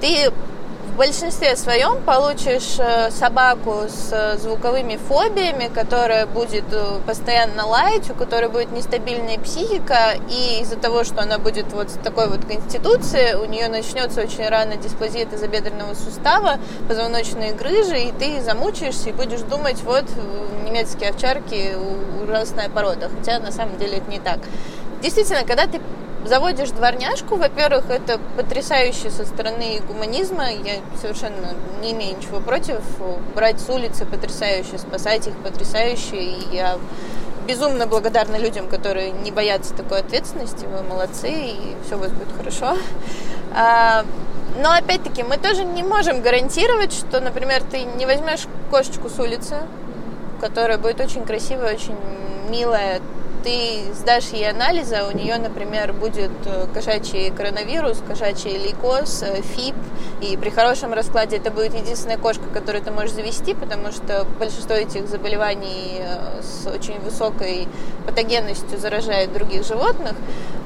ты 0.00 0.32
большинстве 1.00 1.56
своем 1.56 2.02
получишь 2.02 2.78
э, 2.78 3.10
собаку 3.10 3.84
с 3.88 4.10
э, 4.12 4.36
звуковыми 4.36 4.96
фобиями, 4.96 5.70
которая 5.74 6.26
будет 6.26 6.64
э, 6.72 7.00
постоянно 7.06 7.66
лаять, 7.66 8.10
у 8.10 8.14
которой 8.14 8.50
будет 8.50 8.70
нестабильная 8.70 9.38
психика, 9.38 10.16
и 10.28 10.60
из-за 10.60 10.76
того, 10.76 11.04
что 11.04 11.22
она 11.22 11.38
будет 11.38 11.72
вот 11.72 11.88
с 11.88 11.94
такой 11.94 12.28
вот 12.28 12.44
конституцией, 12.44 13.34
у 13.36 13.46
нее 13.46 13.68
начнется 13.68 14.20
очень 14.20 14.46
рано 14.46 14.76
дисплазия 14.76 15.24
тазобедренного 15.24 15.94
сустава, 15.94 16.58
позвоночные 16.86 17.52
грыжи, 17.52 17.98
и 17.98 18.12
ты 18.12 18.42
замучаешься 18.42 19.08
и 19.08 19.12
будешь 19.12 19.40
думать, 19.40 19.80
вот 19.84 20.04
немецкие 20.66 21.10
овчарки 21.10 21.76
ужасная 22.22 22.68
порода, 22.68 23.08
хотя 23.08 23.38
на 23.38 23.52
самом 23.52 23.78
деле 23.78 23.96
это 23.96 24.10
не 24.10 24.20
так. 24.20 24.40
Действительно, 25.00 25.46
когда 25.46 25.66
ты 25.66 25.80
заводишь 26.24 26.70
дворняжку, 26.70 27.36
во-первых, 27.36 27.90
это 27.90 28.20
потрясающе 28.36 29.10
со 29.10 29.24
стороны 29.24 29.80
гуманизма, 29.86 30.50
я 30.50 30.80
совершенно 31.00 31.54
не 31.82 31.92
имею 31.92 32.16
ничего 32.16 32.40
против, 32.40 32.80
брать 33.34 33.60
с 33.60 33.68
улицы 33.68 34.06
потрясающе, 34.06 34.78
спасать 34.78 35.26
их 35.26 35.36
потрясающе, 35.38 36.16
и 36.16 36.54
я 36.54 36.78
безумно 37.46 37.86
благодарна 37.86 38.36
людям, 38.36 38.68
которые 38.68 39.10
не 39.10 39.30
боятся 39.30 39.74
такой 39.74 40.00
ответственности, 40.00 40.66
вы 40.66 40.82
молодцы, 40.82 41.30
и 41.30 41.76
все 41.84 41.96
у 41.96 41.98
вас 41.98 42.10
будет 42.10 42.28
хорошо. 42.36 42.76
А, 43.54 44.04
Но 44.62 44.70
опять-таки 44.72 45.22
мы 45.22 45.36
тоже 45.36 45.64
не 45.64 45.82
можем 45.82 46.22
гарантировать, 46.22 46.92
что, 46.92 47.20
например, 47.20 47.62
ты 47.70 47.82
не 47.82 48.04
возьмешь 48.04 48.46
кошечку 48.70 49.08
с 49.08 49.18
улицы, 49.18 49.56
которая 50.40 50.78
будет 50.78 51.00
очень 51.00 51.24
красивая, 51.24 51.74
очень 51.74 51.96
милая, 52.48 53.00
ты 53.42 53.94
сдашь 53.94 54.28
ей 54.28 54.48
анализы, 54.50 54.96
а 54.96 55.08
у 55.08 55.12
нее, 55.12 55.36
например, 55.38 55.92
будет 55.92 56.30
э, 56.46 56.66
кошачий 56.72 57.30
коронавирус, 57.30 58.02
кошачий 58.06 58.56
лейкоз, 58.56 59.22
э, 59.22 59.42
ФИП, 59.42 59.74
и 60.20 60.36
при 60.36 60.50
хорошем 60.50 60.92
раскладе 60.92 61.36
это 61.36 61.50
будет 61.50 61.74
единственная 61.74 62.18
кошка, 62.18 62.44
которую 62.52 62.82
ты 62.82 62.90
можешь 62.90 63.12
завести, 63.12 63.54
потому 63.54 63.92
что 63.92 64.26
большинство 64.38 64.74
этих 64.74 65.08
заболеваний 65.08 66.00
э, 66.00 66.42
с 66.42 66.66
очень 66.66 66.98
высокой 67.00 67.68
патогенностью 68.06 68.78
заражает 68.78 69.32
других 69.32 69.64
животных. 69.66 70.14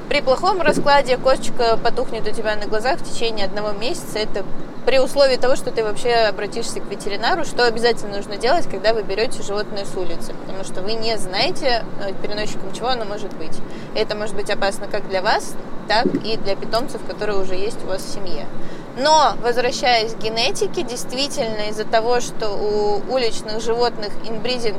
При 0.09 0.21
плохом 0.21 0.61
раскладе 0.61 1.17
кошечка 1.17 1.77
потухнет 1.83 2.27
у 2.27 2.31
тебя 2.31 2.55
на 2.55 2.67
глазах 2.67 2.99
в 2.99 3.03
течение 3.03 3.45
одного 3.45 3.71
месяца. 3.71 4.19
Это 4.19 4.45
при 4.85 4.99
условии 4.99 5.35
того, 5.35 5.55
что 5.55 5.71
ты 5.71 5.83
вообще 5.83 6.11
обратишься 6.11 6.79
к 6.79 6.85
ветеринару, 6.85 7.43
что 7.43 7.65
обязательно 7.65 8.17
нужно 8.17 8.37
делать, 8.37 8.69
когда 8.69 8.93
вы 8.93 9.01
берете 9.01 9.41
животное 9.41 9.83
с 9.83 9.97
улицы, 9.97 10.33
потому 10.45 10.63
что 10.63 10.83
вы 10.83 10.93
не 10.93 11.17
знаете 11.17 11.83
э, 12.01 12.13
переносчиком 12.21 12.71
чего 12.71 12.89
оно 12.89 13.03
может 13.05 13.33
быть. 13.33 13.57
Это 13.95 14.15
может 14.15 14.35
быть 14.35 14.51
опасно 14.51 14.87
как 14.87 15.09
для 15.09 15.23
вас, 15.23 15.55
так 15.87 16.05
и 16.23 16.37
для 16.37 16.55
питомцев, 16.55 17.01
которые 17.07 17.39
уже 17.39 17.55
есть 17.55 17.83
у 17.83 17.87
вас 17.87 18.03
в 18.03 18.13
семье. 18.13 18.45
Но, 18.97 19.33
возвращаясь 19.41 20.13
к 20.13 20.19
генетике, 20.19 20.83
действительно 20.83 21.69
из-за 21.69 21.83
того, 21.83 22.21
что 22.21 22.51
у 22.51 23.11
уличных 23.11 23.61
животных 23.61 24.11
инбридинг 24.27 24.77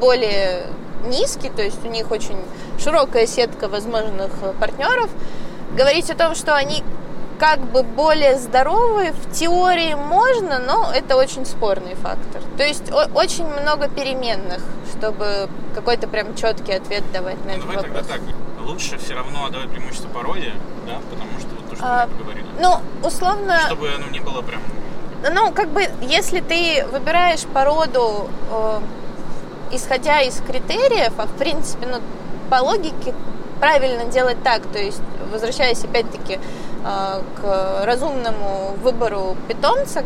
более 0.00 0.66
низкий, 1.06 1.50
то 1.50 1.62
есть 1.62 1.84
у 1.84 1.88
них 1.88 2.10
очень 2.10 2.38
широкая 2.78 3.26
сетка 3.26 3.68
возможных 3.68 4.30
партнеров, 4.60 5.10
говорить 5.76 6.10
о 6.10 6.14
том, 6.14 6.34
что 6.34 6.54
они 6.54 6.82
как 7.38 7.60
бы 7.60 7.84
более 7.84 8.36
здоровые, 8.36 9.12
в 9.12 9.32
теории 9.32 9.94
можно, 9.94 10.58
но 10.58 10.90
это 10.92 11.16
очень 11.16 11.46
спорный 11.46 11.94
фактор. 11.94 12.42
То 12.56 12.64
есть 12.64 12.90
о- 12.90 13.08
очень 13.14 13.46
много 13.46 13.88
переменных, 13.88 14.60
чтобы 14.96 15.48
какой-то 15.74 16.08
прям 16.08 16.34
четкий 16.34 16.72
ответ 16.72 17.04
давать 17.12 17.38
на 17.44 17.52
Ну, 17.52 17.58
этот 17.58 17.60
давай 17.70 17.76
вопрос. 17.76 18.06
тогда 18.08 18.12
так. 18.14 18.66
Лучше 18.66 18.98
все 18.98 19.14
равно 19.14 19.46
отдавать 19.46 19.70
преимущество 19.70 20.08
породе, 20.08 20.52
да, 20.86 20.94
потому 21.10 21.38
что 21.38 21.48
вот 21.54 21.70
то, 21.70 21.76
что 21.76 21.84
А, 21.86 22.06
мы 22.06 22.16
поговорили. 22.18 22.46
Ну, 22.60 22.74
условно, 23.06 23.60
Чтобы 23.66 23.88
оно 23.94 24.08
не 24.10 24.18
было 24.20 24.42
прям... 24.42 24.60
ну, 25.32 25.52
как 25.52 25.68
бы, 25.70 25.86
если 26.02 26.40
ты 26.40 26.84
выбираешь 26.92 27.44
породу, 27.44 28.28
э, 28.50 28.80
исходя 29.72 30.20
из 30.20 30.40
критериев, 30.40 31.12
а 31.18 31.26
в 31.26 31.32
принципе, 31.32 31.86
ну, 31.86 31.98
по 32.50 32.62
логике 32.62 33.14
правильно 33.60 34.04
делать 34.04 34.42
так, 34.42 34.62
то 34.62 34.78
есть, 34.78 35.00
возвращаясь 35.32 35.84
опять-таки 35.84 36.34
э, 36.34 37.20
к 37.40 37.84
разумному 37.84 38.76
выбору 38.82 39.36
питомца, 39.48 40.04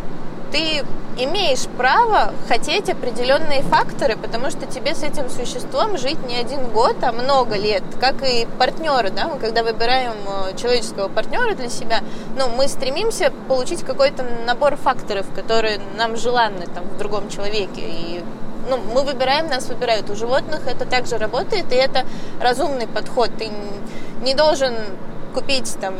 ты 0.51 0.83
имеешь 1.19 1.67
право 1.77 2.33
хотеть 2.49 2.89
определенные 2.89 3.63
факторы, 3.63 4.17
потому 4.17 4.51
что 4.51 4.67
тебе 4.67 4.95
с 4.95 5.03
этим 5.03 5.29
существом 5.29 5.99
жить 5.99 6.27
не 6.27 6.37
один 6.37 6.69
год, 6.69 6.97
а 7.03 7.13
много 7.13 7.57
лет, 7.57 7.83
как 8.01 8.23
и 8.23 8.47
партнеры, 8.59 9.11
да, 9.11 9.29
мы 9.29 9.39
когда 9.39 9.63
выбираем 9.63 10.15
э, 10.27 10.57
человеческого 10.57 11.09
партнера 11.09 11.55
для 11.55 11.69
себя, 11.69 12.01
ну, 12.39 12.49
мы 12.57 12.69
стремимся 12.69 13.31
получить 13.49 13.83
какой-то 13.83 14.25
набор 14.47 14.77
факторов, 14.77 15.27
которые 15.35 15.81
нам 15.97 16.17
желанны 16.17 16.67
там 16.75 16.85
в 16.85 16.99
другом 16.99 17.29
человеке, 17.29 17.83
и 17.83 18.23
ну, 18.69 18.79
мы 18.95 19.03
выбираем, 19.03 19.49
нас 19.49 19.67
выбирают. 19.67 20.09
У 20.11 20.15
животных 20.15 20.67
это 20.67 20.85
также 20.85 21.19
работает, 21.19 21.73
и 21.73 21.77
это 21.77 22.05
разумный 22.41 22.87
подход. 22.87 23.31
Ты 23.39 23.51
не 24.23 24.35
должен 24.35 24.75
купить 25.35 25.77
там 25.81 25.95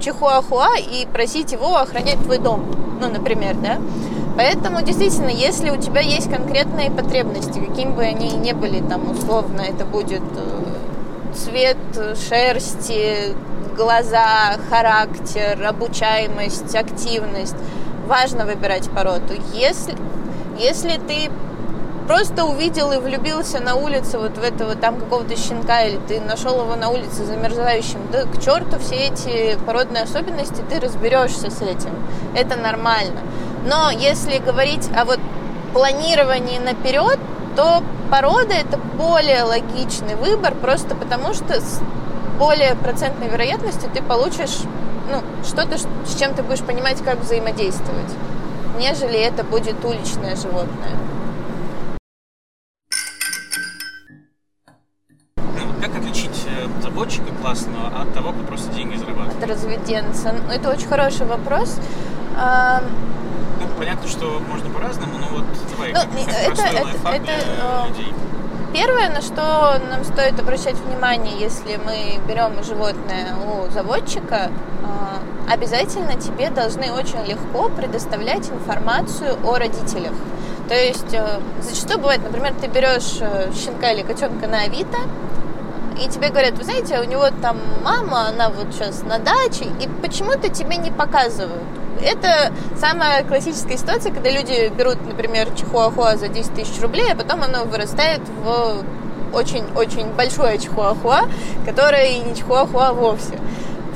чихуахуа 0.00 0.76
и 0.78 1.06
просить 1.06 1.52
его 1.52 1.76
охранять 1.76 2.22
твой 2.22 2.38
дом, 2.38 2.64
ну, 3.00 3.08
например, 3.10 3.56
да. 3.56 3.78
Поэтому, 4.36 4.82
действительно, 4.82 5.30
если 5.30 5.70
у 5.70 5.76
тебя 5.76 6.00
есть 6.00 6.30
конкретные 6.30 6.90
потребности, 6.90 7.58
какими 7.58 7.90
бы 7.90 8.02
они 8.02 8.30
ни 8.30 8.52
были, 8.52 8.80
там, 8.80 9.10
условно, 9.10 9.62
это 9.62 9.84
будет 9.84 10.22
э, 10.36 11.34
цвет 11.34 11.76
шерсти, 12.28 13.34
глаза, 13.76 14.56
характер, 14.70 15.60
обучаемость, 15.66 16.74
активность, 16.76 17.56
важно 18.06 18.44
выбирать 18.44 18.88
породу. 18.90 19.34
Если, 19.54 19.96
если 20.58 21.00
ты 21.08 21.30
просто 22.08 22.46
увидел 22.46 22.90
и 22.90 22.96
влюбился 22.96 23.60
на 23.60 23.74
улице 23.74 24.18
вот 24.18 24.38
в 24.38 24.42
этого 24.42 24.74
там 24.74 24.98
какого-то 24.98 25.36
щенка, 25.36 25.82
или 25.82 26.00
ты 26.08 26.20
нашел 26.20 26.58
его 26.62 26.74
на 26.74 26.88
улице 26.88 27.26
замерзающим, 27.26 28.00
да 28.10 28.22
к 28.22 28.42
черту 28.42 28.78
все 28.78 29.08
эти 29.08 29.58
породные 29.66 30.04
особенности, 30.04 30.64
ты 30.70 30.80
разберешься 30.80 31.50
с 31.50 31.60
этим. 31.60 31.90
Это 32.34 32.56
нормально. 32.56 33.20
Но 33.66 33.90
если 33.90 34.38
говорить 34.38 34.88
о 34.96 35.04
вот 35.04 35.20
планировании 35.74 36.58
наперед, 36.58 37.18
то 37.54 37.82
порода 38.10 38.54
это 38.54 38.78
более 38.96 39.42
логичный 39.42 40.14
выбор, 40.14 40.54
просто 40.54 40.94
потому 40.94 41.34
что 41.34 41.60
с 41.60 41.82
более 42.38 42.74
процентной 42.74 43.28
вероятностью 43.28 43.90
ты 43.92 44.02
получишь 44.02 44.60
ну, 45.12 45.20
что-то, 45.46 45.76
с 45.76 46.18
чем 46.18 46.32
ты 46.32 46.42
будешь 46.42 46.62
понимать, 46.62 47.02
как 47.04 47.20
взаимодействовать, 47.20 48.14
нежели 48.78 49.18
это 49.18 49.44
будет 49.44 49.84
уличное 49.84 50.36
животное. 50.36 50.96
От 59.98 60.04
разведенца. 60.06 60.32
Ну, 60.46 60.52
Это 60.52 60.70
очень 60.70 60.88
хороший 60.88 61.26
вопрос. 61.26 61.76
Ну, 63.60 63.66
понятно, 63.78 64.08
что 64.08 64.40
можно 64.48 64.70
по-разному, 64.70 65.18
но 65.18 65.26
вот 65.38 65.44
давай, 65.70 65.92
Ну, 65.92 65.98
как, 66.00 66.56
как 66.56 66.66
это- 66.66 66.78
это- 66.78 67.08
это, 67.08 67.32
э, 67.32 67.88
людей. 67.88 68.14
Первое, 68.72 69.08
на 69.08 69.20
что 69.22 69.80
нам 69.90 70.04
стоит 70.04 70.38
обращать 70.38 70.76
внимание, 70.76 71.34
если 71.40 71.80
мы 71.84 72.20
берем 72.28 72.62
животное 72.62 73.34
у 73.34 73.70
заводчика, 73.72 74.50
а, 74.84 75.52
обязательно 75.52 76.14
тебе 76.20 76.50
должны 76.50 76.92
очень 76.92 77.24
легко 77.26 77.70
предоставлять 77.70 78.48
информацию 78.50 79.36
о 79.44 79.56
родителях. 79.58 80.12
То 80.68 80.74
есть 80.74 81.12
э, 81.14 81.40
зачастую 81.62 81.98
бывает, 81.98 82.20
например, 82.22 82.52
ты 82.60 82.68
берешь 82.68 83.16
э, 83.20 83.50
щенка 83.54 83.90
или 83.92 84.02
котенка 84.02 84.46
на 84.46 84.60
Авито, 84.64 84.98
и 86.00 86.08
тебе 86.08 86.28
говорят, 86.28 86.56
вы 86.56 86.64
знаете, 86.64 87.00
у 87.00 87.04
него 87.04 87.28
там 87.42 87.58
мама, 87.82 88.28
она 88.28 88.50
вот 88.50 88.72
сейчас 88.72 89.02
на 89.02 89.18
даче, 89.18 89.66
и 89.80 89.88
почему-то 90.02 90.48
тебе 90.48 90.76
не 90.76 90.90
показывают. 90.90 91.62
Это 92.00 92.52
самая 92.76 93.24
классическая 93.24 93.76
ситуация, 93.76 94.12
когда 94.12 94.30
люди 94.30 94.72
берут, 94.76 95.04
например, 95.06 95.48
чихуахуа 95.56 96.16
за 96.16 96.28
10 96.28 96.54
тысяч 96.54 96.80
рублей, 96.80 97.12
а 97.12 97.16
потом 97.16 97.42
оно 97.42 97.64
вырастает 97.64 98.20
в 98.44 98.84
очень-очень 99.32 100.12
большое 100.14 100.58
чихуахуа, 100.58 101.22
которое 101.66 102.06
и 102.06 102.20
не 102.20 102.36
чихуахуа 102.36 102.92
вовсе. 102.92 103.38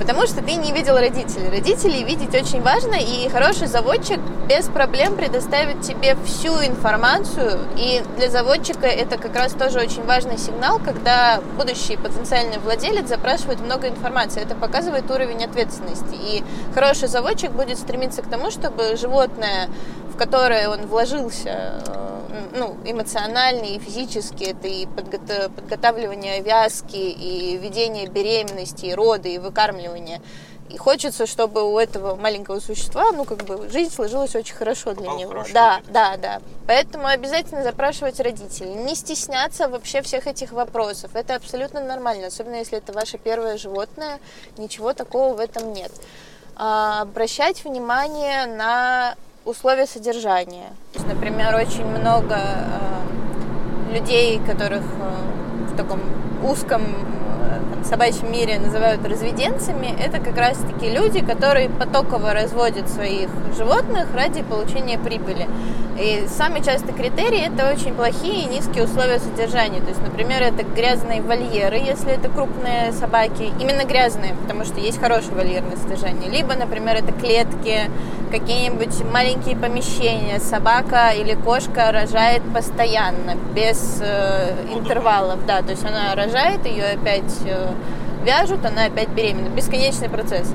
Потому 0.02 0.26
что 0.26 0.42
ты 0.42 0.54
не 0.54 0.72
видел 0.72 0.96
родителей. 0.96 1.48
Родителей 1.48 2.02
видеть 2.02 2.34
очень 2.34 2.60
важно, 2.60 2.96
и 2.96 3.28
хороший 3.28 3.68
заводчик 3.68 4.18
без 4.48 4.66
проблем 4.66 5.14
предоставит 5.14 5.82
тебе 5.82 6.16
всю 6.24 6.54
информацию. 6.54 7.60
И 7.76 8.02
для 8.16 8.28
заводчика 8.28 8.88
это 8.88 9.16
как 9.16 9.36
раз 9.36 9.52
тоже 9.52 9.78
очень 9.78 10.02
важный 10.04 10.38
сигнал, 10.38 10.80
когда 10.84 11.40
будущий 11.56 11.96
потенциальный 11.96 12.58
владелец 12.58 13.08
запрашивает 13.08 13.60
много 13.60 13.86
информации. 13.86 14.42
Это 14.42 14.56
показывает 14.56 15.08
уровень 15.08 15.44
ответственности. 15.44 16.16
И 16.16 16.42
хороший 16.74 17.06
заводчик 17.06 17.52
будет 17.52 17.78
стремиться 17.78 18.22
к 18.22 18.26
тому, 18.26 18.50
чтобы 18.50 18.96
животное, 18.96 19.68
в 20.12 20.16
которое 20.16 20.68
он 20.68 20.86
вложился, 20.86 21.82
э, 21.86 22.12
ну, 22.54 22.76
эмоционально 22.84 23.64
и 23.64 23.78
физически, 23.78 24.44
это 24.44 24.68
и 24.68 24.86
подготавливание 24.86 26.42
вязки, 26.42 26.96
и 26.96 27.56
ведение 27.56 28.06
беременности, 28.06 28.86
и 28.86 28.94
роды, 28.94 29.34
и 29.34 29.38
выкармливание. 29.38 30.20
И 30.68 30.78
хочется, 30.78 31.26
чтобы 31.26 31.70
у 31.70 31.78
этого 31.78 32.14
маленького 32.14 32.58
существа, 32.60 33.12
ну, 33.12 33.24
как 33.24 33.44
бы, 33.44 33.68
жизнь 33.68 33.92
сложилась 33.92 34.34
очень 34.34 34.54
хорошо 34.54 34.94
для 34.94 35.04
Попал 35.04 35.18
него. 35.18 35.32
Да, 35.52 35.76
руки. 35.76 35.92
да, 35.92 36.16
да. 36.16 36.40
Поэтому 36.66 37.06
обязательно 37.06 37.62
запрашивать 37.62 38.20
родителей. 38.20 38.74
Не 38.74 38.94
стесняться 38.94 39.68
вообще 39.68 40.00
всех 40.00 40.26
этих 40.26 40.52
вопросов. 40.52 41.10
Это 41.14 41.34
абсолютно 41.34 41.82
нормально, 41.82 42.28
особенно 42.28 42.54
если 42.54 42.78
это 42.78 42.92
ваше 42.94 43.18
первое 43.18 43.58
животное. 43.58 44.18
Ничего 44.56 44.94
такого 44.94 45.34
в 45.34 45.40
этом 45.40 45.74
нет. 45.74 45.92
А, 46.56 47.02
обращать 47.02 47.64
внимание 47.64 48.46
на 48.46 49.14
условия 49.44 49.86
содержания. 49.86 50.70
Например, 51.06 51.54
очень 51.56 51.84
много 51.84 52.36
э, 52.36 53.94
людей, 53.94 54.40
которых 54.46 54.82
э, 54.82 55.72
в 55.72 55.76
таком 55.76 56.00
узком 56.44 56.82
э, 56.82 57.60
там, 57.74 57.84
собачьем 57.84 58.30
мире 58.30 58.58
называют 58.58 59.04
разведенцами, 59.04 59.94
это 60.00 60.18
как 60.18 60.36
раз-таки 60.36 60.90
люди, 60.90 61.24
которые 61.24 61.68
потоково 61.68 62.32
разводят 62.32 62.88
своих 62.88 63.28
животных 63.56 64.14
ради 64.14 64.42
получения 64.42 64.98
прибыли. 64.98 65.48
И 65.98 66.26
самый 66.28 66.64
частый 66.64 66.94
критерий– 66.94 67.40
это 67.46 67.70
очень 67.70 67.94
плохие 67.94 68.44
и 68.44 68.46
низкие 68.46 68.84
условия 68.84 69.18
содержания. 69.18 69.80
То 69.80 69.88
есть, 69.88 70.00
например, 70.02 70.42
это 70.42 70.62
грязные 70.64 71.20
вольеры, 71.20 71.76
если 71.76 72.12
это 72.12 72.28
крупные 72.28 72.92
собаки. 72.92 73.52
Именно 73.60 73.84
грязные, 73.84 74.34
потому 74.34 74.64
что 74.64 74.80
есть 74.80 74.98
хорошее 74.98 75.34
вольерное 75.34 75.76
содержание. 75.76 76.30
Либо, 76.30 76.54
например, 76.54 76.96
это 76.96 77.12
клетки, 77.12 77.90
какие-нибудь 78.30 79.04
маленькие 79.12 79.54
помещения. 79.54 80.40
Собака 80.40 81.10
или 81.10 81.34
кошка 81.34 81.92
рожает 81.92 82.42
постоянно, 82.54 83.34
без 83.54 84.00
э, 84.02 84.54
интервалов. 84.72 85.44
Да, 85.46 85.60
то 85.60 85.72
есть 85.72 85.84
она 85.84 86.14
рожает, 86.14 86.64
ее 86.64 86.84
опять 86.84 87.32
э, 87.44 87.68
вяжут, 88.24 88.64
она 88.64 88.86
опять 88.86 89.08
беременна. 89.10 89.48
Бесконечный 89.48 90.08
процесс. 90.08 90.52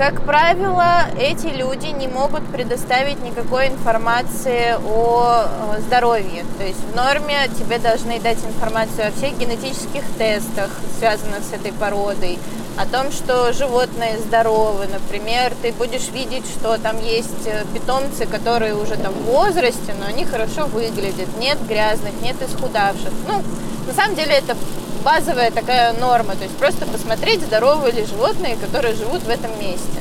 Как 0.00 0.22
правило, 0.22 1.10
эти 1.18 1.48
люди 1.48 1.88
не 1.88 2.08
могут 2.08 2.46
предоставить 2.46 3.22
никакой 3.22 3.68
информации 3.68 4.74
о 4.82 5.76
здоровье. 5.80 6.46
То 6.56 6.64
есть 6.64 6.80
в 6.90 6.96
норме 6.96 7.36
тебе 7.58 7.78
должны 7.78 8.18
дать 8.18 8.38
информацию 8.42 9.08
о 9.08 9.10
всех 9.10 9.36
генетических 9.36 10.02
тестах, 10.16 10.70
связанных 10.98 11.40
с 11.44 11.52
этой 11.52 11.72
породой, 11.72 12.38
о 12.78 12.86
том, 12.86 13.12
что 13.12 13.52
животные 13.52 14.16
здоровы. 14.20 14.86
Например, 14.90 15.52
ты 15.60 15.70
будешь 15.72 16.08
видеть, 16.08 16.46
что 16.46 16.78
там 16.78 16.98
есть 17.04 17.46
э, 17.46 17.66
питомцы, 17.74 18.24
которые 18.24 18.76
уже 18.76 18.96
там 18.96 19.12
в 19.12 19.24
возрасте, 19.26 19.94
но 20.00 20.06
они 20.06 20.24
хорошо 20.24 20.64
выглядят, 20.64 21.28
нет 21.38 21.58
грязных, 21.68 22.12
нет 22.22 22.36
исхудавших. 22.40 23.10
Ну, 23.28 23.42
на 23.86 23.92
самом 23.92 24.16
деле 24.16 24.32
это 24.32 24.56
базовая 25.04 25.50
такая 25.50 25.92
норма, 25.94 26.36
то 26.36 26.44
есть 26.44 26.56
просто 26.56 26.86
посмотреть, 26.86 27.42
здоровы 27.42 27.90
ли 27.90 28.04
животные, 28.04 28.56
которые 28.56 28.94
живут 28.94 29.22
в 29.22 29.28
этом 29.28 29.50
месте. 29.60 30.00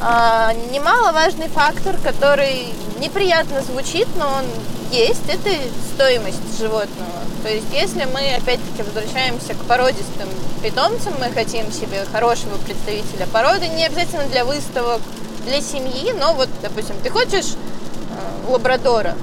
А, 0.00 0.52
немаловажный 0.70 1.48
фактор, 1.48 1.96
который 2.04 2.72
неприятно 3.00 3.62
звучит, 3.62 4.06
но 4.16 4.26
он 4.26 4.44
есть, 4.92 5.28
это 5.28 5.50
стоимость 5.94 6.58
животного. 6.58 7.18
То 7.42 7.48
есть 7.48 7.66
если 7.72 8.04
мы 8.04 8.34
опять-таки 8.34 8.82
возвращаемся 8.82 9.54
к 9.54 9.64
породистым 9.64 10.28
питомцам, 10.62 11.14
мы 11.20 11.30
хотим 11.32 11.70
себе 11.72 12.04
хорошего 12.12 12.56
представителя 12.58 13.26
породы, 13.32 13.68
не 13.68 13.86
обязательно 13.86 14.24
для 14.26 14.44
выставок, 14.44 15.00
для 15.46 15.60
семьи, 15.60 16.12
но 16.18 16.34
вот, 16.34 16.48
допустим, 16.62 16.96
ты 17.02 17.10
хочешь 17.10 17.54
э, 17.54 18.50
лабрадора, 18.50 19.16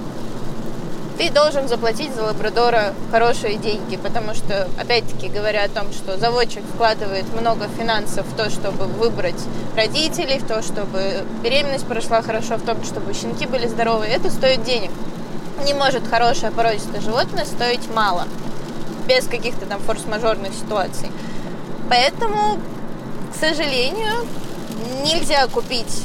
ты 1.18 1.30
должен 1.30 1.68
заплатить 1.68 2.14
за 2.14 2.24
лабрадора 2.24 2.94
хорошие 3.12 3.56
деньги, 3.56 3.96
потому 3.96 4.34
что, 4.34 4.68
опять-таки, 4.78 5.30
говоря 5.30 5.64
о 5.64 5.70
том, 5.70 5.92
что 5.94 6.18
заводчик 6.18 6.64
вкладывает 6.74 7.26
много 7.40 7.68
финансов 7.80 8.26
в 8.26 8.36
то, 8.36 8.50
чтобы 8.50 8.86
выбрать 8.86 9.42
родителей, 9.76 10.40
в 10.40 10.48
то, 10.48 10.62
чтобы 10.62 11.24
беременность 11.42 11.88
прошла 11.88 12.22
хорошо, 12.22 12.58
в 12.58 12.64
том, 12.64 12.84
чтобы 12.84 13.14
щенки 13.14 13.46
были 13.46 13.68
здоровы, 13.68 14.06
это 14.06 14.30
стоит 14.30 14.64
денег. 14.64 14.92
Не 15.64 15.74
может 15.74 16.06
хорошее 16.08 16.52
породистое 16.52 17.00
животное 17.00 17.46
стоить 17.46 17.88
мало, 17.94 18.28
без 19.08 19.26
каких-то 19.26 19.66
там 19.66 19.80
форс-мажорных 19.82 20.54
ситуаций. 20.54 21.12
Поэтому, 21.90 22.60
к 23.34 23.40
сожалению, 23.40 24.28
нельзя 25.04 25.48
купить 25.48 26.04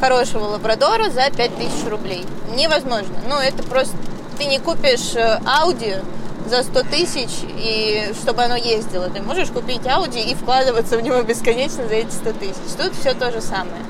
хорошего 0.00 0.44
лабрадора 0.44 1.10
за 1.10 1.30
5000 1.30 1.90
рублей. 1.90 2.24
Невозможно. 2.54 3.16
Ну, 3.28 3.36
это 3.36 3.62
просто 3.62 3.96
ты 4.36 4.44
не 4.46 4.58
купишь 4.58 5.14
э, 5.14 5.40
Audi 5.44 6.04
за 6.48 6.62
100 6.62 6.82
тысяч, 6.84 7.30
и 7.58 8.12
чтобы 8.22 8.42
оно 8.42 8.56
ездило. 8.56 9.08
Ты 9.08 9.22
можешь 9.22 9.48
купить 9.48 9.82
Audi 9.82 10.22
и 10.22 10.34
вкладываться 10.34 10.96
в 10.96 11.02
него 11.02 11.20
бесконечно 11.22 11.86
за 11.88 11.94
эти 11.94 12.10
100 12.10 12.32
тысяч. 12.32 12.76
Тут 12.78 12.94
все 12.94 13.14
то 13.14 13.32
же 13.32 13.40
самое. 13.40 13.82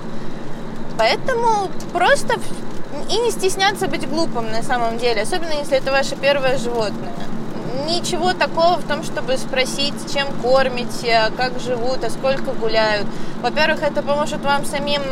Поэтому 0.99 1.71
просто 1.93 2.39
и 3.11 3.19
не 3.19 3.31
стесняться 3.31 3.89
быть 3.89 4.09
глупым 4.09 4.51
на 4.51 4.63
самом 4.63 4.99
деле, 4.99 5.23
особенно 5.23 5.53
если 5.53 5.77
это 5.77 5.91
ваше 5.91 6.17
первое 6.17 6.57
животное 6.57 7.13
ничего 7.87 8.33
такого 8.33 8.77
в 8.77 8.87
том, 8.87 9.03
чтобы 9.03 9.37
спросить, 9.39 9.95
чем 10.13 10.27
кормите, 10.43 11.31
как 11.37 11.59
живут, 11.61 12.05
а 12.05 12.11
сколько 12.11 12.53
гуляют. 12.53 13.07
Во-первых, 13.43 13.83
это 13.83 14.03
поможет 14.03 14.43
вам 14.43 14.65
самим, 14.65 15.03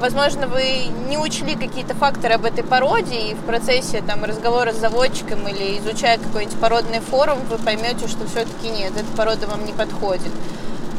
возможно, 0.00 0.46
вы 0.46 0.86
не 1.08 1.18
учли 1.18 1.54
какие-то 1.54 1.94
факторы 1.94 2.34
об 2.34 2.44
этой 2.44 2.64
породе, 2.64 3.16
и 3.16 3.34
в 3.34 3.40
процессе 3.40 4.02
там, 4.02 4.24
разговора 4.24 4.72
с 4.72 4.76
заводчиком 4.76 5.46
или 5.46 5.78
изучая 5.78 6.18
какой-нибудь 6.18 6.58
породный 6.58 7.00
форум, 7.00 7.38
вы 7.50 7.58
поймете, 7.58 8.08
что 8.08 8.26
все-таки 8.26 8.68
нет, 8.68 8.92
эта 8.96 9.16
порода 9.16 9.46
вам 9.46 9.64
не 9.64 9.72
подходит. 9.72 10.32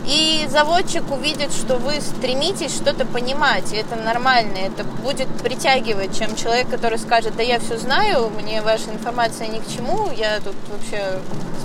И 0.05 0.45
заводчик 0.49 1.09
увидит, 1.11 1.53
что 1.53 1.77
вы 1.77 2.01
стремитесь 2.01 2.75
что-то 2.75 3.05
понимать, 3.05 3.71
и 3.71 3.77
это 3.77 3.95
нормально, 3.95 4.57
это 4.57 4.83
будет 4.83 5.29
притягивать, 5.41 6.17
чем 6.17 6.35
человек, 6.35 6.69
который 6.69 6.99
скажет, 6.99 7.35
да 7.37 7.43
я 7.43 7.59
все 7.59 7.77
знаю, 7.77 8.29
мне 8.29 8.61
ваша 8.61 8.89
информация 8.91 9.47
ни 9.47 9.59
к 9.59 9.67
чему, 9.67 10.09
я 10.11 10.39
тут 10.39 10.55
вообще 10.69 11.19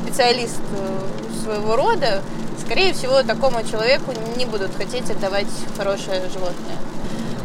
специалист 0.04 0.60
э, 0.76 1.42
своего 1.42 1.74
рода. 1.74 2.22
Скорее 2.64 2.92
всего, 2.92 3.22
такому 3.22 3.66
человеку 3.68 4.12
не 4.36 4.44
будут 4.44 4.74
хотеть 4.76 5.10
отдавать 5.10 5.48
хорошее 5.76 6.22
животное. 6.32 6.76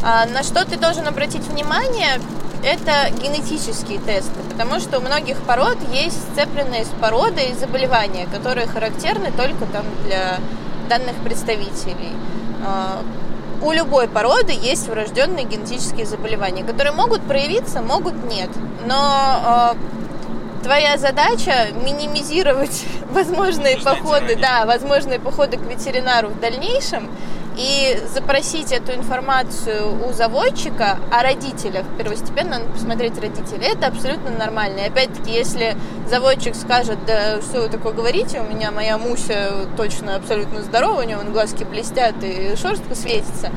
А 0.03 0.25
на 0.27 0.43
что 0.43 0.63
ты 0.65 0.77
должен 0.77 1.07
обратить 1.07 1.47
внимание, 1.47 2.19
это 2.63 3.09
генетические 3.21 3.99
тесты, 3.99 4.39
потому 4.51 4.79
что 4.79 4.99
у 4.99 5.01
многих 5.01 5.37
пород 5.43 5.77
есть 5.91 6.17
сцепленные 6.31 6.85
с 6.85 6.89
породой 7.01 7.53
заболевания, 7.59 8.27
которые 8.27 8.67
характерны 8.67 9.31
только 9.31 9.65
там 9.65 9.85
для 10.05 10.39
данных 10.88 11.15
представителей. 11.23 12.11
А, 12.65 13.01
у 13.61 13.71
любой 13.71 14.07
породы 14.07 14.51
есть 14.51 14.88
врожденные 14.88 15.45
генетические 15.45 16.05
заболевания, 16.05 16.63
которые 16.63 16.93
могут 16.93 17.21
проявиться, 17.21 17.81
могут 17.81 18.13
нет. 18.25 18.49
Но 18.86 18.95
а, 18.95 19.75
твоя 20.63 20.97
задача 20.97 21.67
минимизировать 21.86 22.86
возможные 23.11 23.77
походы, 23.77 24.36
да, 24.36 24.65
возможные 24.65 25.19
походы 25.19 25.57
к 25.57 25.61
ветеринару 25.61 26.29
в 26.29 26.39
дальнейшем 26.39 27.09
и 27.57 27.99
запросить 28.13 28.71
эту 28.71 28.93
информацию 28.93 30.07
у 30.07 30.11
заводчика 30.11 30.97
о 31.11 31.23
родителях. 31.23 31.85
Первостепенно 31.97 32.59
надо 32.59 32.71
посмотреть 32.71 33.19
родителей. 33.19 33.67
Это 33.67 33.87
абсолютно 33.87 34.31
нормально. 34.31 34.79
И 34.79 34.87
опять-таки, 34.87 35.31
если 35.31 35.75
заводчик 36.09 36.55
скажет, 36.55 36.97
да 37.05 37.41
что 37.41 37.61
вы 37.61 37.69
такое 37.69 37.93
говорите, 37.93 38.41
у 38.41 38.43
меня 38.43 38.71
моя 38.71 38.97
Муся 38.97 39.67
точно 39.77 40.15
абсолютно 40.15 40.61
здорова, 40.61 41.01
у 41.01 41.03
нее 41.03 41.17
вон 41.17 41.31
глазки 41.31 41.63
блестят 41.63 42.15
и 42.21 42.55
шерстка 42.55 42.95
светится, 42.95 43.51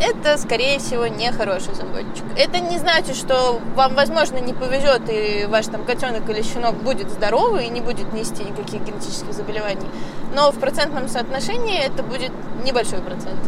это, 0.00 0.38
скорее 0.38 0.78
всего, 0.78 1.06
не 1.06 1.30
хороший 1.30 1.74
заводчик. 1.74 2.24
Это 2.36 2.58
не 2.58 2.78
значит, 2.78 3.16
что 3.16 3.60
вам, 3.76 3.94
возможно, 3.94 4.38
не 4.38 4.54
повезет, 4.54 5.02
и 5.08 5.46
ваш 5.48 5.66
там 5.66 5.84
котенок 5.84 6.28
или 6.28 6.42
щенок 6.42 6.74
будет 6.76 7.10
здоровый 7.10 7.66
и 7.66 7.70
не 7.70 7.80
будет 7.80 8.12
нести 8.12 8.42
никаких 8.42 8.82
генетических 8.82 9.32
заболеваний. 9.32 9.86
Но 10.34 10.50
в 10.50 10.58
процентном 10.58 11.08
соотношении 11.08 11.78
это 11.78 12.02
будет 12.02 12.32
небольшой 12.64 13.00
процент. 13.00 13.40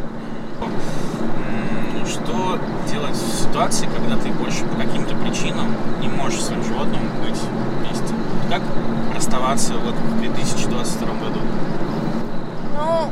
Что 2.07 2.59
делать 2.91 3.17
в 3.17 3.43
ситуации, 3.43 3.87
когда 3.87 4.17
ты 4.17 4.29
больше 4.33 4.65
по 4.65 4.77
каким-то 4.77 5.15
причинам 5.17 5.75
не 6.01 6.09
можешь 6.09 6.41
с 6.41 6.47
своим 6.47 6.63
животным 6.65 7.01
быть 7.25 7.39
вместе? 7.81 8.15
Как 8.51 8.61
расставаться 9.15 9.75
вот 9.75 9.95
в 9.95 10.21
2022 10.21 11.07
году? 11.07 11.41
Ну, 12.77 13.11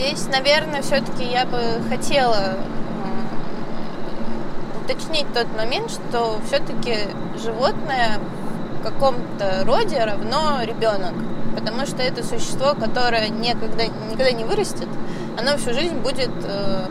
Здесь, 0.00 0.28
наверное, 0.28 0.80
все-таки 0.80 1.24
я 1.24 1.44
бы 1.44 1.60
хотела 1.90 2.56
уточнить 4.82 5.30
тот 5.34 5.46
момент, 5.54 5.90
что 5.90 6.40
все-таки 6.46 7.00
животное 7.36 8.18
в 8.78 8.82
каком-то 8.82 9.62
роде 9.66 10.02
равно 10.02 10.62
ребенок. 10.62 11.12
Потому 11.54 11.84
что 11.84 12.02
это 12.02 12.24
существо, 12.24 12.74
которое 12.74 13.28
никогда, 13.28 13.84
никогда 13.84 14.32
не 14.32 14.44
вырастет, 14.44 14.88
оно 15.38 15.58
всю 15.58 15.74
жизнь 15.74 15.96
будет 15.96 16.30
э, 16.44 16.86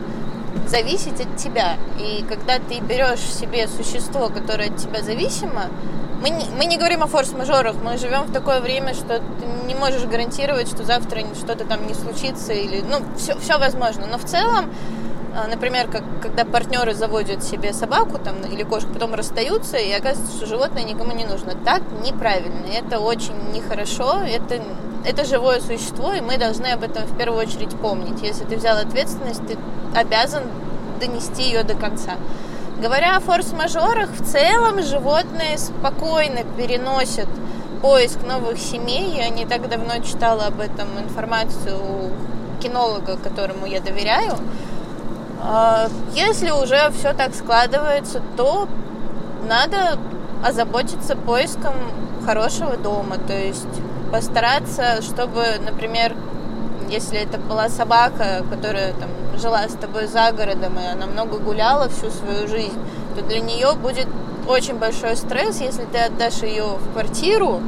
зависеть 0.68 1.20
от 1.20 1.36
тебя. 1.36 1.78
И 1.98 2.24
когда 2.28 2.60
ты 2.60 2.78
берешь 2.78 3.18
себе 3.18 3.66
существо, 3.66 4.28
которое 4.28 4.68
от 4.70 4.76
тебя 4.76 5.02
зависимо, 5.02 5.64
мы 6.20 6.30
не, 6.30 6.44
мы 6.50 6.66
не 6.66 6.76
говорим 6.76 7.02
о 7.02 7.06
форс-мажорах, 7.06 7.76
мы 7.82 7.96
живем 7.96 8.24
в 8.24 8.32
такое 8.32 8.60
время, 8.60 8.94
что 8.94 9.18
ты 9.18 9.46
не 9.66 9.74
можешь 9.74 10.04
гарантировать, 10.04 10.68
что 10.68 10.84
завтра 10.84 11.22
что-то 11.34 11.64
там 11.64 11.86
не 11.86 11.94
случится, 11.94 12.52
или, 12.52 12.82
ну, 12.82 12.98
все, 13.16 13.38
все 13.38 13.58
возможно. 13.58 14.06
Но 14.06 14.18
в 14.18 14.24
целом, 14.24 14.70
а, 15.34 15.46
например, 15.48 15.88
как, 15.88 16.02
когда 16.20 16.44
партнеры 16.44 16.94
заводят 16.94 17.42
себе 17.42 17.72
собаку 17.72 18.18
там, 18.18 18.36
или 18.42 18.64
кошку, 18.64 18.92
потом 18.92 19.14
расстаются, 19.14 19.78
и 19.78 19.90
оказывается, 19.92 20.36
что 20.36 20.46
животное 20.46 20.84
никому 20.84 21.12
не 21.12 21.24
нужно. 21.24 21.54
Так 21.64 21.82
неправильно, 22.04 22.66
это 22.66 23.00
очень 23.00 23.34
нехорошо, 23.52 24.22
это, 24.22 24.62
это 25.06 25.24
живое 25.24 25.60
существо, 25.60 26.12
и 26.12 26.20
мы 26.20 26.36
должны 26.36 26.66
об 26.66 26.82
этом 26.82 27.04
в 27.04 27.16
первую 27.16 27.40
очередь 27.40 27.74
помнить. 27.80 28.20
Если 28.22 28.44
ты 28.44 28.56
взял 28.56 28.76
ответственность, 28.76 29.46
ты 29.46 29.56
обязан 29.96 30.42
донести 31.00 31.44
ее 31.44 31.62
до 31.62 31.74
конца. 31.74 32.16
Говоря 32.80 33.18
о 33.18 33.20
форс-мажорах, 33.20 34.08
в 34.08 34.24
целом 34.24 34.82
животные 34.82 35.58
спокойно 35.58 36.44
переносят 36.56 37.28
поиск 37.82 38.20
новых 38.26 38.58
семей. 38.58 39.16
Я 39.18 39.28
не 39.28 39.44
так 39.44 39.68
давно 39.68 39.98
читала 40.02 40.46
об 40.46 40.60
этом 40.60 40.88
информацию 40.98 41.76
у 41.76 42.60
кинолога, 42.62 43.18
которому 43.18 43.66
я 43.66 43.80
доверяю. 43.82 44.32
А, 45.42 45.88
если 46.14 46.50
уже 46.52 46.90
все 46.98 47.12
так 47.12 47.34
складывается, 47.34 48.22
то 48.38 48.66
надо 49.46 49.98
озаботиться 50.42 51.16
поиском 51.16 51.74
хорошего 52.24 52.78
дома, 52.78 53.18
то 53.18 53.36
есть 53.36 53.66
постараться, 54.10 55.02
чтобы, 55.02 55.44
например, 55.62 56.16
если 56.90 57.18
это 57.18 57.38
была 57.38 57.68
собака, 57.68 58.44
которая 58.50 58.92
там 58.94 59.08
жила 59.38 59.68
с 59.68 59.74
тобой 59.74 60.06
за 60.06 60.32
городом, 60.32 60.78
и 60.78 60.86
она 60.86 61.06
много 61.06 61.38
гуляла 61.38 61.88
всю 61.88 62.10
свою 62.10 62.48
жизнь, 62.48 62.78
то 63.14 63.22
для 63.22 63.40
нее 63.40 63.72
будет 63.74 64.08
очень 64.48 64.74
большой 64.74 65.16
стресс, 65.16 65.60
если 65.60 65.84
ты 65.84 65.98
отдашь 65.98 66.42
ее 66.42 66.64
в 66.64 66.92
квартиру, 66.92 67.60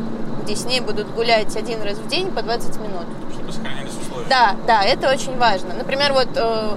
где 0.43 0.57
с 0.57 0.65
ней 0.65 0.81
будут 0.81 1.09
гулять 1.15 1.57
один 1.57 1.83
раз 1.83 1.99
в 1.99 2.09
день 2.09 2.31
по 2.33 2.43
20 2.43 2.77
минут. 2.81 3.07
Чтобы 3.33 3.53
сохранялись 3.53 3.93
условия. 4.01 4.27
Да, 4.29 4.57
да, 4.67 4.83
это 4.83 5.11
очень 5.11 5.37
важно. 5.39 5.75
Например, 5.75 6.13
вот 6.13 6.29
э, 6.35 6.71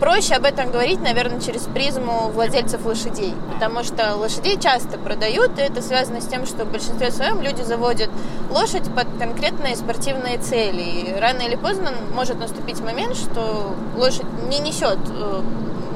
проще 0.00 0.34
об 0.34 0.44
этом 0.44 0.70
говорить, 0.70 1.00
наверное, 1.00 1.40
через 1.40 1.62
призму 1.62 2.28
владельцев 2.28 2.84
лошадей, 2.84 3.34
потому 3.52 3.82
что 3.82 4.14
лошадей 4.16 4.58
часто 4.58 4.98
продают, 4.98 5.58
и 5.58 5.62
это 5.62 5.82
связано 5.82 6.20
с 6.20 6.26
тем, 6.26 6.46
что 6.46 6.64
в 6.64 6.70
большинстве 6.70 7.10
своем 7.10 7.40
люди 7.40 7.62
заводят 7.62 8.10
лошадь 8.50 8.84
под 8.94 9.06
конкретные 9.18 9.76
спортивные 9.76 10.38
цели. 10.38 10.82
И 10.82 11.14
рано 11.18 11.42
или 11.42 11.56
поздно 11.56 11.92
может 12.14 12.38
наступить 12.38 12.80
момент, 12.80 13.16
что 13.16 13.74
лошадь 13.96 14.26
не 14.48 14.58
несет, 14.58 14.98
э, 15.08 15.42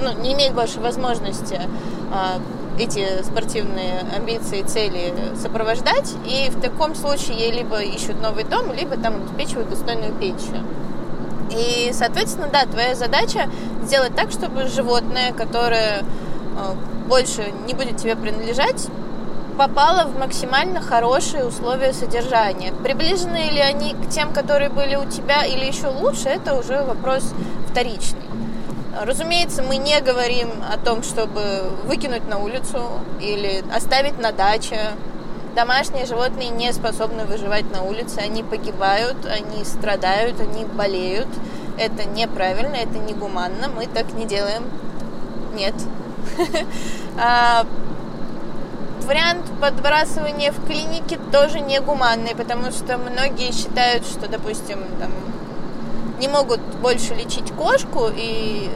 ну, 0.02 0.22
не 0.22 0.32
имеет 0.32 0.54
больше 0.54 0.80
возможности 0.80 1.60
э, 1.60 2.82
эти 2.82 3.22
спортивные 3.22 4.00
амбиции, 4.16 4.62
цели 4.62 5.12
сопровождать, 5.36 6.14
и 6.24 6.50
в 6.50 6.60
таком 6.60 6.94
случае 6.94 7.36
ей 7.36 7.52
либо 7.52 7.80
ищут 7.82 8.20
новый 8.22 8.44
дом, 8.44 8.72
либо 8.72 8.96
там 8.96 9.16
обеспечивают 9.16 9.68
достойную 9.68 10.12
пенсию. 10.14 10.64
И, 11.50 11.90
соответственно, 11.92 12.48
да, 12.52 12.64
твоя 12.66 12.94
задача 12.94 13.50
сделать 13.84 14.14
так, 14.14 14.30
чтобы 14.30 14.66
животное, 14.66 15.32
которое 15.32 16.00
э, 16.00 16.04
больше 17.08 17.52
не 17.66 17.74
будет 17.74 17.96
тебе 17.96 18.16
принадлежать, 18.16 18.88
попало 19.58 20.06
в 20.06 20.18
максимально 20.18 20.80
хорошие 20.80 21.44
условия 21.44 21.92
содержания. 21.92 22.72
Приближены 22.72 23.50
ли 23.50 23.60
они 23.60 23.94
к 23.94 24.08
тем, 24.08 24.32
которые 24.32 24.70
были 24.70 24.96
у 24.96 25.04
тебя, 25.04 25.44
или 25.44 25.66
еще 25.66 25.88
лучше, 25.88 26.28
это 26.28 26.54
уже 26.54 26.82
вопрос 26.82 27.34
вторичный. 27.70 28.22
Разумеется, 28.98 29.62
мы 29.62 29.76
не 29.76 30.00
говорим 30.00 30.48
о 30.72 30.78
том, 30.78 31.02
чтобы 31.02 31.42
выкинуть 31.86 32.28
на 32.28 32.38
улицу 32.38 32.82
или 33.20 33.62
оставить 33.74 34.18
на 34.18 34.32
даче. 34.32 34.78
Домашние 35.54 36.06
животные 36.06 36.50
не 36.50 36.72
способны 36.72 37.24
выживать 37.24 37.70
на 37.72 37.82
улице, 37.82 38.18
они 38.18 38.42
погибают, 38.42 39.26
они 39.26 39.64
страдают, 39.64 40.40
они 40.40 40.64
болеют. 40.64 41.28
Это 41.76 42.04
неправильно, 42.08 42.76
это 42.76 42.98
негуманно, 42.98 43.68
мы 43.68 43.86
так 43.86 44.12
не 44.12 44.26
делаем. 44.26 44.64
Нет. 45.54 45.74
А, 47.22 47.66
вариант 49.06 49.44
подбрасывания 49.60 50.52
в 50.52 50.64
клинике 50.64 51.18
тоже 51.32 51.60
негуманный, 51.60 52.34
потому 52.34 52.70
что 52.70 52.96
многие 52.96 53.52
считают, 53.52 54.06
что, 54.06 54.26
допустим, 54.26 54.78
там, 54.98 55.10
не 56.18 56.28
могут 56.28 56.60
больше 56.80 57.14
лечить 57.14 57.50
кошку 57.52 58.08
и 58.14 58.70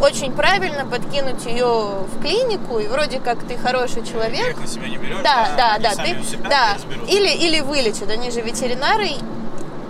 очень 0.00 0.32
правильно 0.32 0.84
подкинуть 0.86 1.44
ее 1.46 1.66
в 1.66 2.20
клинику, 2.20 2.78
и 2.78 2.86
вроде 2.86 3.20
как 3.20 3.42
ты 3.44 3.56
хороший 3.56 4.04
человек. 4.04 4.58
на 4.58 4.66
себя 4.66 4.88
не 4.88 4.96
берешь, 4.96 5.22
Да, 5.22 5.50
да, 5.56 5.78
да. 5.78 5.92
сами 5.92 6.22
Ты, 6.22 6.36
да. 6.38 6.76
Или, 7.08 7.28
или 7.28 7.60
вылечат. 7.60 8.10
Они 8.10 8.30
же 8.30 8.40
ветеринары. 8.40 9.10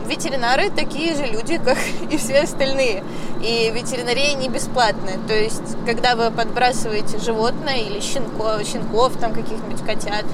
Ветеринары 0.07 0.71
такие 0.71 1.15
же 1.15 1.25
люди, 1.27 1.59
как 1.65 1.79
и 2.11 2.17
все 2.17 2.41
остальные. 2.41 3.05
И 3.43 3.71
ветеринария 3.73 4.35
не 4.35 4.49
бесплатная. 4.49 5.19
То 5.29 5.35
есть, 5.35 5.77
когда 5.87 6.17
вы 6.17 6.31
подбрасываете 6.31 7.19
животное 7.19 7.77
или 7.77 8.01
щенков, 8.01 8.65
щенков 8.67 9.17
там 9.21 9.33
каких-нибудь 9.33 9.85
котят, 9.87 10.25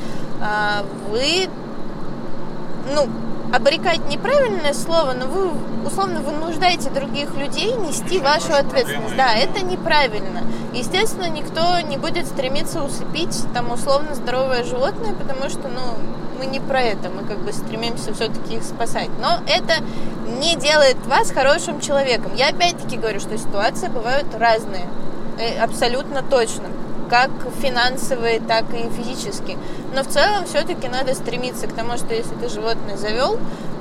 а, 0.40 0.84
вы, 1.10 1.48
ну, 2.94 3.08
обрекать 3.56 4.06
неправильное 4.08 4.74
слово, 4.74 5.14
но 5.14 5.26
вы 5.26 5.50
условно 5.86 6.20
вынуждаете 6.20 6.90
других 6.90 7.34
людей 7.34 7.72
нести 7.72 8.18
вашу 8.18 8.52
ответственность. 8.52 9.16
Да, 9.16 9.34
это 9.34 9.64
неправильно. 9.64 10.42
Естественно, 10.74 11.28
никто 11.28 11.80
не 11.80 11.96
будет 11.96 12.26
стремиться 12.26 12.82
усыпить 12.82 13.44
там 13.54 13.72
условно 13.72 14.14
здоровое 14.14 14.62
животное, 14.62 15.14
потому 15.14 15.48
что, 15.48 15.68
ну, 15.68 15.80
мы 16.38 16.46
не 16.46 16.60
про 16.60 16.82
это, 16.82 17.08
мы 17.08 17.26
как 17.26 17.38
бы 17.38 17.52
стремимся 17.52 18.12
все-таки 18.12 18.56
их 18.56 18.62
спасать. 18.62 19.08
Но 19.22 19.38
это 19.48 19.82
не 20.38 20.54
делает 20.56 20.98
вас 21.06 21.30
хорошим 21.30 21.80
человеком. 21.80 22.32
Я 22.36 22.48
опять-таки 22.48 22.98
говорю, 22.98 23.20
что 23.20 23.38
ситуации 23.38 23.88
бывают 23.88 24.26
разные. 24.34 24.86
Э, 25.38 25.62
Абсолютно 25.62 26.22
точно. 26.22 26.64
Как 27.08 27.30
финансовые, 27.60 28.40
так 28.40 28.64
и 28.74 28.88
физические. 28.90 29.58
Но 29.94 30.02
в 30.02 30.08
целом 30.08 30.44
все-таки 30.46 30.88
надо 30.88 31.14
стремиться 31.14 31.66
к 31.66 31.72
тому, 31.72 31.96
что 31.96 32.12
если 32.14 32.34
ты 32.34 32.48
животное 32.48 32.96
завел, 32.96 33.38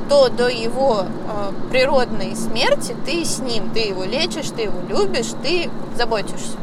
то 0.10 0.30
до 0.30 0.48
его 0.48 1.06
э, 1.06 1.52
природной 1.72 2.36
смерти 2.36 2.96
ты 3.06 3.26
с 3.26 3.40
ним, 3.40 3.72
ты 3.72 3.80
его 3.80 4.04
лечишь, 4.04 4.50
ты 4.56 4.64
его 4.64 4.80
любишь, 4.88 5.32
ты 5.42 5.70
заботишься. 5.98 6.58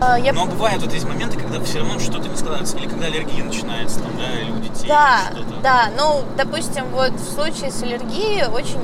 А, 0.00 0.18
я 0.18 0.32
Но 0.32 0.46
бывают 0.46 0.82
вот 0.82 0.92
эти 0.92 1.06
моменты, 1.06 1.38
когда 1.38 1.60
все 1.60 1.78
равно 1.78 2.00
что-то 2.00 2.28
не 2.28 2.36
складывается, 2.36 2.76
или 2.76 2.88
когда 2.88 3.06
аллергия 3.06 3.44
начинается, 3.44 4.00
там, 4.00 4.10
да, 4.18 4.40
или 4.40 4.50
у 4.50 4.56
детей, 4.58 4.88
Да, 4.88 5.20
что-то. 5.30 5.60
да. 5.62 5.90
Ну, 5.96 6.22
допустим, 6.36 6.86
вот 6.92 7.12
в 7.12 7.32
случае 7.32 7.70
с 7.70 7.84
аллергией 7.84 8.46
очень 8.48 8.80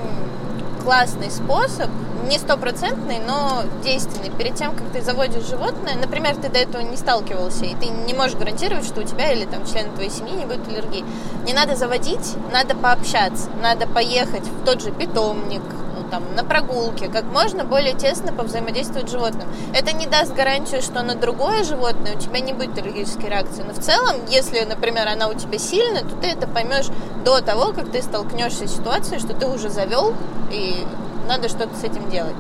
классный 0.85 1.33
способ, 1.33 1.91
не 2.27 2.39
стопроцентный, 2.39 3.19
но 3.27 3.63
действенный. 3.83 4.31
Перед 4.31 4.55
тем, 4.55 4.75
как 4.75 4.89
ты 4.93 5.03
заводишь 5.03 5.47
животное, 5.47 5.97
например, 5.97 6.37
ты 6.37 6.49
до 6.49 6.59
этого 6.59 6.83
не 6.83 6.97
сталкивался, 6.97 7.65
и 7.65 7.75
ты 7.75 7.87
не 7.87 8.15
можешь 8.15 8.37
гарантировать, 8.37 8.85
что 8.85 9.01
у 9.01 9.05
тебя 9.05 9.33
или 9.33 9.45
там 9.45 9.67
члены 9.67 9.91
твоей 9.95 10.11
семьи 10.11 10.33
не 10.33 10.47
будет 10.47 10.67
аллергии. 10.69 11.05
Не 11.45 11.55
надо 11.55 11.77
заводить, 11.77 12.35
надо 12.53 12.75
пообщаться, 12.75 13.49
надо 13.63 13.87
поехать 13.87 14.45
в 14.45 14.65
тот 14.65 14.83
же 14.83 14.91
питомник, 14.91 15.63
ну, 15.97 16.09
там, 16.11 16.23
на 16.35 16.45
прогулке, 16.45 17.09
как 17.09 17.25
можно 17.25 17.65
более 17.65 17.95
тесно 17.95 18.33
повзаимодействовать 18.33 19.09
с 19.09 19.13
животным. 19.13 19.49
Это 19.75 19.93
не 19.93 20.07
даст 20.07 20.35
гарантию, 20.35 20.83
что 20.83 21.03
на 21.03 21.15
другое 21.15 21.65
животное 21.65 22.17
у 22.17 22.19
тебя 22.19 22.41
не 22.41 22.53
будет 22.53 22.79
аллергической 22.79 23.29
реакции. 23.29 23.65
Но 23.67 23.75
в 23.75 23.83
целом, 23.83 24.17
если, 24.29 24.61
например, 24.61 25.09
она 25.09 25.29
у 25.29 25.35
тебя 25.35 25.59
сильная, 25.59 26.03
то 26.03 26.15
ты 26.17 26.29
это 26.29 26.47
поймешь 26.47 26.87
до 27.25 27.41
того, 27.41 27.73
как 27.73 27.91
ты 27.91 28.03
столкнешься 28.03 28.67
с 28.67 28.77
ситуацией, 28.77 29.19
что 29.21 29.35
ты 29.35 29.47
уже 29.47 29.71
завел, 29.71 30.15
и 30.51 30.87
надо 31.29 31.49
что-то 31.49 31.77
с 31.77 31.85
этим 31.85 32.11
делать. 32.11 32.35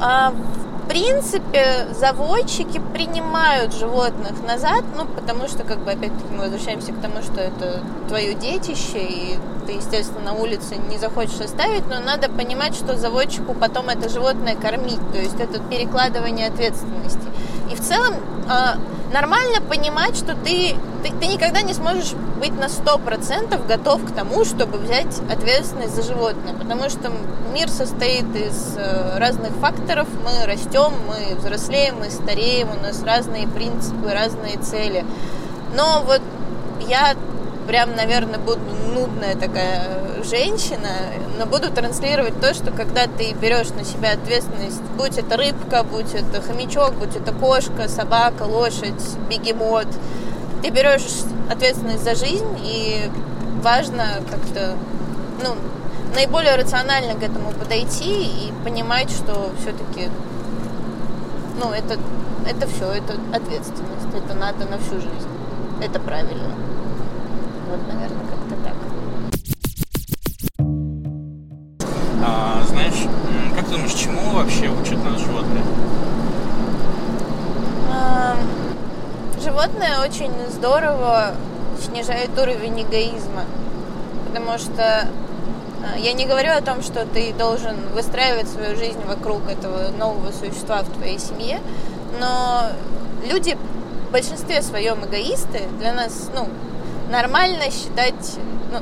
А, 0.00 0.32
в 0.84 0.88
принципе, 0.88 1.88
заводчики 1.98 2.80
принимают 2.92 3.72
животных 3.74 4.32
назад, 4.46 4.84
ну, 4.96 5.06
потому 5.06 5.48
что, 5.48 5.64
как 5.64 5.78
бы, 5.78 5.92
опять-таки, 5.92 6.28
мы 6.30 6.44
возвращаемся 6.44 6.92
к 6.92 7.00
тому, 7.00 7.22
что 7.22 7.40
это 7.40 7.80
твое 8.08 8.34
детище, 8.34 8.98
и 8.98 9.38
ты, 9.66 9.72
естественно, 9.72 10.32
на 10.32 10.32
улице 10.34 10.76
не 10.90 10.98
захочешь 10.98 11.40
оставить, 11.40 11.88
но 11.88 12.00
надо 12.00 12.28
понимать, 12.28 12.74
что 12.74 12.96
заводчику 12.96 13.54
потом 13.54 13.88
это 13.88 14.10
животное 14.10 14.56
кормить, 14.56 15.00
то 15.12 15.18
есть 15.18 15.40
это 15.40 15.58
перекладывание 15.58 16.48
ответственности. 16.48 17.28
И 17.72 17.74
в 17.74 17.80
целом 17.80 18.14
а, 18.46 18.76
нормально 19.14 19.60
понимать, 19.60 20.16
что 20.16 20.34
ты, 20.34 20.74
ты, 21.04 21.12
ты 21.20 21.26
никогда 21.28 21.62
не 21.62 21.72
сможешь 21.72 22.14
быть 22.40 22.52
на 22.58 22.64
100% 22.64 23.66
готов 23.66 24.04
к 24.04 24.12
тому, 24.12 24.44
чтобы 24.44 24.78
взять 24.78 25.20
ответственность 25.30 25.94
за 25.94 26.02
животное, 26.02 26.52
потому 26.52 26.90
что 26.90 27.12
мир 27.54 27.68
состоит 27.68 28.26
из 28.34 28.74
э, 28.76 29.18
разных 29.18 29.52
факторов, 29.52 30.08
мы 30.24 30.44
растем, 30.46 30.92
мы 31.06 31.36
взрослеем, 31.36 31.94
мы 32.00 32.10
стареем, 32.10 32.68
у 32.76 32.82
нас 32.82 33.04
разные 33.04 33.46
принципы, 33.46 34.10
разные 34.12 34.58
цели. 34.58 35.04
Но 35.76 36.02
вот 36.04 36.20
я 36.88 37.14
прям, 37.66 37.94
наверное, 37.94 38.38
буду 38.38 38.60
нудная 38.94 39.34
такая 39.34 40.22
женщина, 40.22 40.88
но 41.38 41.46
буду 41.46 41.70
транслировать 41.70 42.40
то, 42.40 42.54
что 42.54 42.70
когда 42.70 43.06
ты 43.06 43.32
берешь 43.34 43.70
на 43.70 43.84
себя 43.84 44.12
ответственность, 44.12 44.82
будь 44.96 45.18
это 45.18 45.36
рыбка, 45.36 45.82
будь 45.82 46.14
это 46.14 46.40
хомячок, 46.40 46.94
будь 46.94 47.16
это 47.16 47.32
кошка, 47.32 47.88
собака, 47.88 48.44
лошадь, 48.44 49.02
бегемот, 49.28 49.88
ты 50.62 50.70
берешь 50.70 51.02
ответственность 51.50 52.04
за 52.04 52.14
жизнь, 52.14 52.58
и 52.62 53.10
важно 53.62 54.04
как-то, 54.30 54.76
ну, 55.42 55.54
наиболее 56.14 56.54
рационально 56.56 57.14
к 57.14 57.22
этому 57.22 57.52
подойти 57.52 58.24
и 58.24 58.52
понимать, 58.64 59.10
что 59.10 59.50
все-таки, 59.60 60.08
ну, 61.60 61.70
это, 61.70 61.98
это 62.48 62.66
все, 62.68 62.92
это 62.92 63.14
ответственность, 63.32 64.14
это 64.14 64.34
надо 64.34 64.64
на 64.66 64.78
всю 64.78 64.94
жизнь, 64.94 65.28
это 65.82 65.98
правильно. 66.00 66.54
Вот, 67.74 67.92
наверное, 67.92 68.24
как-то 68.26 68.54
так. 68.62 68.74
А, 72.24 72.62
знаешь, 72.68 73.08
как 73.56 73.64
ты 73.64 73.72
думаешь, 73.72 73.94
чему 73.94 74.30
вообще 74.30 74.68
учат 74.68 75.02
нас 75.04 75.20
животные? 75.20 75.64
А, 77.92 78.36
Животное 79.42 80.04
очень 80.04 80.30
здорово 80.52 81.32
снижает 81.84 82.30
уровень 82.40 82.82
эгоизма, 82.82 83.42
потому 84.28 84.56
что 84.56 85.08
а, 85.82 85.98
я 85.98 86.12
не 86.12 86.26
говорю 86.26 86.52
о 86.52 86.60
том, 86.60 86.80
что 86.80 87.04
ты 87.04 87.32
должен 87.32 87.74
выстраивать 87.92 88.48
свою 88.48 88.76
жизнь 88.76 89.00
вокруг 89.04 89.48
этого 89.48 89.88
нового 89.98 90.30
существа 90.30 90.82
в 90.82 90.90
твоей 90.90 91.18
семье, 91.18 91.58
но 92.20 92.68
люди 93.28 93.58
большинстве 94.14 94.62
своем 94.62 95.04
эгоисты. 95.04 95.62
Для 95.80 95.92
нас, 95.92 96.30
ну, 96.32 96.46
нормально 97.10 97.64
считать, 97.70 98.38
ну, 98.72 98.78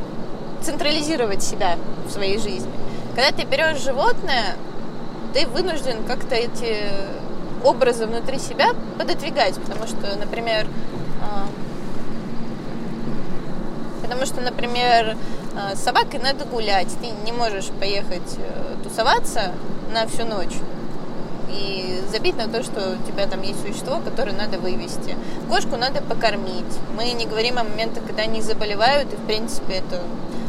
централизировать 0.62 1.42
себя 1.42 1.76
в 2.06 2.10
своей 2.10 2.38
жизни. 2.38 2.70
Когда 3.14 3.30
ты 3.30 3.44
берешь 3.44 3.82
животное, 3.82 4.56
ты 5.34 5.46
вынужден 5.46 6.04
как-то 6.06 6.34
эти 6.34 6.88
образы 7.64 8.06
внутри 8.06 8.38
себя 8.38 8.70
пододвигать, 8.98 9.54
потому 9.54 9.86
что, 9.86 10.16
например, 10.16 10.66
а, 11.22 11.46
потому 14.02 14.26
что, 14.26 14.40
например, 14.40 15.16
а, 15.56 15.74
с 15.76 15.82
собакой 15.82 16.20
надо 16.20 16.44
гулять, 16.44 16.88
ты 17.00 17.08
не 17.24 17.32
можешь 17.32 17.66
поехать 17.78 18.36
э, 18.38 18.82
тусоваться 18.82 19.52
на 19.92 20.06
всю 20.06 20.24
ночь 20.24 20.54
и 21.52 22.00
забить 22.10 22.36
на 22.36 22.48
то, 22.48 22.62
что 22.62 22.96
у 22.96 23.06
тебя 23.06 23.26
там 23.26 23.42
есть 23.42 23.60
существо, 23.60 23.98
которое 24.04 24.32
надо 24.32 24.58
вывести. 24.58 25.16
Кошку 25.48 25.76
надо 25.76 26.02
покормить. 26.02 26.64
Мы 26.96 27.12
не 27.12 27.26
говорим 27.26 27.58
о 27.58 27.64
моментах, 27.64 28.04
когда 28.06 28.22
они 28.22 28.40
заболевают, 28.42 29.12
и, 29.12 29.16
в 29.16 29.26
принципе, 29.26 29.74
это 29.74 30.00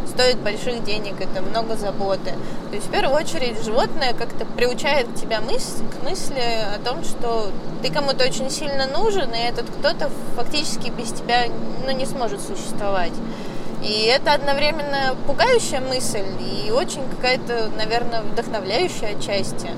стоит 0.07 0.37
больших 0.37 0.83
денег, 0.83 1.15
это 1.19 1.41
много 1.41 1.75
заботы. 1.75 2.33
То 2.69 2.75
есть, 2.75 2.87
в 2.87 2.91
первую 2.91 3.15
очередь, 3.15 3.63
животное 3.63 4.13
как-то 4.13 4.45
приучает 4.45 5.15
тебя 5.15 5.41
мысль, 5.41 5.83
к 5.89 6.03
мысли 6.03 6.41
о 6.75 6.79
том, 6.83 7.03
что 7.03 7.49
ты 7.81 7.91
кому-то 7.91 8.23
очень 8.23 8.49
сильно 8.49 8.87
нужен, 8.87 9.33
и 9.33 9.37
этот 9.37 9.65
кто-то 9.69 10.09
фактически 10.35 10.89
без 10.89 11.11
тебя 11.11 11.45
ну, 11.85 11.91
не 11.91 12.05
сможет 12.05 12.41
существовать. 12.41 13.13
И 13.83 14.05
это 14.05 14.33
одновременно 14.33 15.15
пугающая 15.27 15.81
мысль 15.81 16.23
и 16.39 16.71
очень 16.71 17.01
какая-то, 17.09 17.69
наверное, 17.77 18.21
вдохновляющая 18.21 19.17
отчасти. 19.17 19.71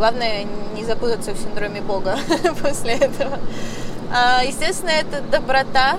Главное 0.00 0.46
не 0.74 0.82
запутаться 0.82 1.32
в 1.32 1.36
синдроме 1.36 1.82
Бога 1.82 2.16
после 2.62 2.94
этого. 2.94 3.38
А, 4.10 4.42
естественно, 4.42 4.88
это 4.88 5.20
доброта, 5.20 5.98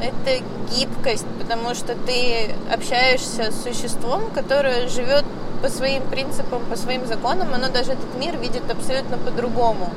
это 0.00 0.42
гибкость, 0.74 1.26
потому 1.38 1.74
что 1.74 1.94
ты 2.06 2.54
общаешься 2.72 3.52
с 3.52 3.64
существом, 3.64 4.30
которое 4.34 4.88
живет 4.88 5.26
по 5.60 5.68
своим 5.68 6.04
принципам, 6.04 6.64
по 6.70 6.76
своим 6.76 7.04
законам, 7.04 7.52
оно 7.52 7.68
даже 7.68 7.92
этот 7.92 8.18
мир 8.18 8.38
видит 8.38 8.62
абсолютно 8.70 9.18
по-другому. 9.18 9.90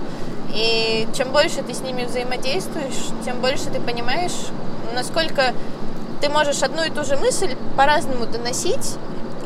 И 0.54 1.08
чем 1.16 1.32
больше 1.32 1.62
ты 1.62 1.74
с 1.74 1.80
ними 1.80 2.04
взаимодействуешь, 2.04 3.14
тем 3.24 3.40
больше 3.40 3.70
ты 3.70 3.80
понимаешь, 3.80 4.36
насколько 4.94 5.54
ты 6.20 6.28
можешь 6.28 6.62
одну 6.64 6.84
и 6.84 6.90
ту 6.90 7.06
же 7.06 7.16
мысль 7.16 7.56
по-разному 7.78 8.26
доносить, 8.26 8.98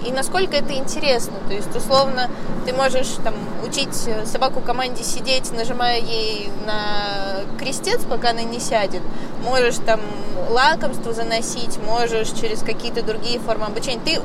и 0.06 0.12
насколько 0.12 0.56
это 0.56 0.74
интересно. 0.74 1.34
То 1.48 1.54
есть, 1.54 1.76
условно, 1.76 2.30
ты 2.66 2.74
можешь 2.74 3.08
там 3.24 3.34
учить 3.66 3.96
собаку 4.26 4.62
команде 4.62 5.04
сидеть, 5.04 5.52
нажимая 5.52 6.00
ей 6.00 6.50
на 6.66 7.42
крестец, 7.58 8.02
пока 8.10 8.30
она 8.30 8.44
не 8.44 8.60
сядет. 8.60 9.02
Можешь 9.44 9.76
там 9.86 10.00
лакомство 10.50 11.14
заносить, 11.14 11.78
можешь 11.78 12.30
через 12.30 12.62
какие-то 12.62 13.02
другие 13.02 13.40
формы 13.40 13.66
обучения. 13.66 14.02
Ты 14.04 14.22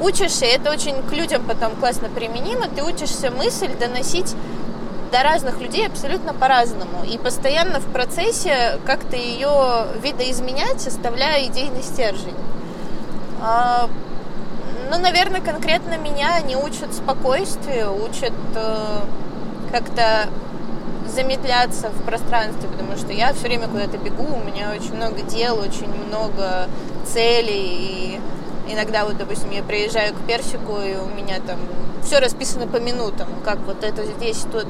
учишься, 0.00 0.44
это 0.44 0.70
очень 0.70 1.02
к 1.02 1.12
людям 1.12 1.44
потом 1.46 1.76
классно 1.76 2.08
применимо, 2.08 2.68
ты 2.68 2.82
учишься 2.82 3.30
мысль 3.30 3.70
доносить 3.78 4.34
до 5.10 5.22
разных 5.22 5.60
людей 5.60 5.86
абсолютно 5.86 6.32
по-разному. 6.32 7.04
И 7.04 7.18
постоянно 7.18 7.80
в 7.80 7.92
процессе 7.92 8.78
как-то 8.86 9.16
ее 9.16 9.86
видоизменять, 10.02 10.86
оставляя 10.86 11.46
идейный 11.46 11.82
стержень. 11.82 12.34
Ну, 14.92 14.98
наверное, 14.98 15.40
конкретно 15.40 15.96
меня 15.96 16.34
они 16.34 16.54
учат 16.54 16.92
спокойствию, 16.92 17.94
учат 18.04 18.34
э, 18.54 18.98
как-то 19.70 20.28
замедляться 21.08 21.88
в 21.88 22.02
пространстве, 22.04 22.68
потому 22.68 22.98
что 22.98 23.10
я 23.10 23.32
все 23.32 23.44
время 23.44 23.68
куда-то 23.68 23.96
бегу, 23.96 24.24
у 24.24 24.44
меня 24.44 24.70
очень 24.70 24.94
много 24.94 25.22
дел, 25.22 25.58
очень 25.58 25.88
много 26.08 26.68
целей, 27.06 28.18
и 28.18 28.20
иногда 28.70 29.06
вот, 29.06 29.16
допустим, 29.16 29.50
я 29.50 29.62
приезжаю 29.62 30.12
к 30.12 30.26
Персику, 30.26 30.76
и 30.82 30.94
у 30.96 31.08
меня 31.16 31.36
там 31.40 31.58
все 32.02 32.18
расписано 32.18 32.66
по 32.66 32.76
минутам, 32.76 33.28
как 33.46 33.60
вот 33.60 33.84
это 33.84 34.04
здесь, 34.04 34.44
тут. 34.52 34.66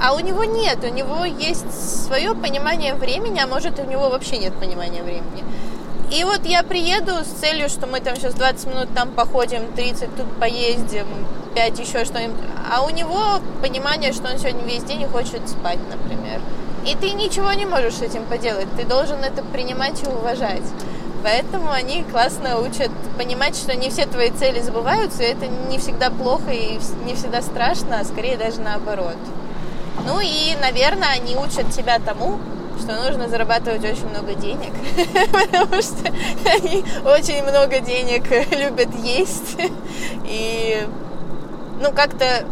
А 0.00 0.14
у 0.14 0.20
него 0.20 0.44
нет, 0.44 0.78
у 0.84 0.94
него 0.94 1.24
есть 1.24 2.06
свое 2.06 2.32
понимание 2.36 2.94
времени, 2.94 3.40
а 3.40 3.48
может, 3.48 3.80
у 3.80 3.84
него 3.90 4.08
вообще 4.08 4.38
нет 4.38 4.54
понимания 4.54 5.02
времени. 5.02 5.42
И 6.10 6.24
вот 6.24 6.46
я 6.46 6.62
приеду 6.62 7.12
с 7.22 7.40
целью, 7.40 7.68
что 7.68 7.86
мы 7.86 8.00
там 8.00 8.16
сейчас 8.16 8.34
20 8.34 8.66
минут 8.68 8.88
там 8.94 9.10
походим, 9.10 9.72
30 9.74 10.16
тут 10.16 10.26
поездим, 10.40 11.06
5 11.54 11.78
еще 11.78 12.04
что-нибудь. 12.06 12.38
А 12.72 12.82
у 12.82 12.90
него 12.90 13.40
понимание, 13.60 14.12
что 14.12 14.32
он 14.32 14.38
сегодня 14.38 14.64
весь 14.64 14.84
день 14.84 15.06
хочет 15.06 15.46
спать, 15.48 15.78
например. 15.90 16.40
И 16.86 16.96
ты 16.96 17.10
ничего 17.10 17.52
не 17.52 17.66
можешь 17.66 17.94
с 17.94 18.02
этим 18.02 18.24
поделать. 18.24 18.68
Ты 18.76 18.84
должен 18.84 19.18
это 19.18 19.42
принимать 19.42 20.02
и 20.02 20.06
уважать. 20.06 20.62
Поэтому 21.22 21.70
они 21.70 22.04
классно 22.04 22.58
учат 22.58 22.90
понимать, 23.18 23.56
что 23.56 23.76
не 23.76 23.90
все 23.90 24.06
твои 24.06 24.30
цели 24.30 24.60
забываются, 24.60 25.22
и 25.24 25.26
это 25.26 25.46
не 25.46 25.78
всегда 25.78 26.10
плохо 26.10 26.50
и 26.52 26.78
не 27.04 27.14
всегда 27.16 27.42
страшно, 27.42 28.00
а 28.00 28.04
скорее 28.04 28.38
даже 28.38 28.60
наоборот. 28.60 29.16
Ну 30.06 30.20
и, 30.20 30.54
наверное, 30.62 31.10
они 31.10 31.36
учат 31.36 31.70
тебя 31.70 31.98
тому, 31.98 32.38
что 32.78 32.94
нужно 32.96 33.28
зарабатывать 33.28 33.84
очень 33.84 34.08
много 34.08 34.34
денег, 34.34 34.72
потому 35.32 35.82
что 35.82 36.12
они 36.44 36.84
очень 37.04 37.42
много 37.42 37.80
денег 37.80 38.24
любят 38.56 38.94
есть. 39.02 39.58
И, 40.24 40.86
ну, 41.80 41.92
как-то, 41.92 42.46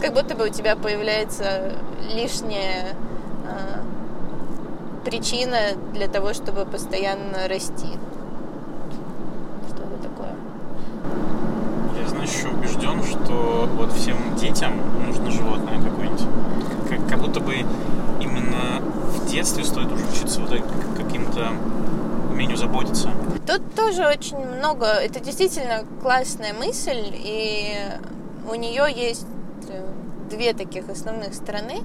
как 0.00 0.14
будто 0.14 0.34
бы 0.34 0.46
у 0.46 0.48
тебя 0.48 0.76
появляется 0.76 1.72
лишняя 2.14 2.94
э, 3.44 3.78
причина 5.04 5.58
для 5.92 6.08
того, 6.08 6.34
чтобы 6.34 6.64
постоянно 6.64 7.48
расти. 7.48 7.98
Что 9.68 9.82
это 9.82 10.02
такое? 10.02 10.34
Я, 11.96 12.22
еще 12.22 12.48
убежден, 12.48 13.02
что 13.02 13.68
вот 13.74 13.92
всем 13.92 14.16
детям 14.36 14.72
нужно 15.06 15.30
животное 15.30 15.80
какое-нибудь. 15.82 16.26
Как, 16.88 17.08
как 17.08 17.20
будто 17.20 17.40
бы 17.40 17.54
именно 18.20 18.82
детстве 19.30 19.64
стоит 19.64 19.92
уже 19.92 20.04
учиться 20.06 20.40
вот 20.40 20.50
каким-то 20.96 21.52
умению 22.30 22.56
заботиться. 22.56 23.10
Тут 23.46 23.74
тоже 23.74 24.06
очень 24.06 24.38
много, 24.38 24.86
это 24.86 25.20
действительно 25.20 25.84
классная 26.02 26.54
мысль, 26.54 27.12
и 27.12 27.74
у 28.50 28.54
нее 28.54 28.84
есть 28.94 29.26
э, 29.68 29.86
две 30.30 30.52
таких 30.52 30.88
основных 30.88 31.34
стороны. 31.34 31.82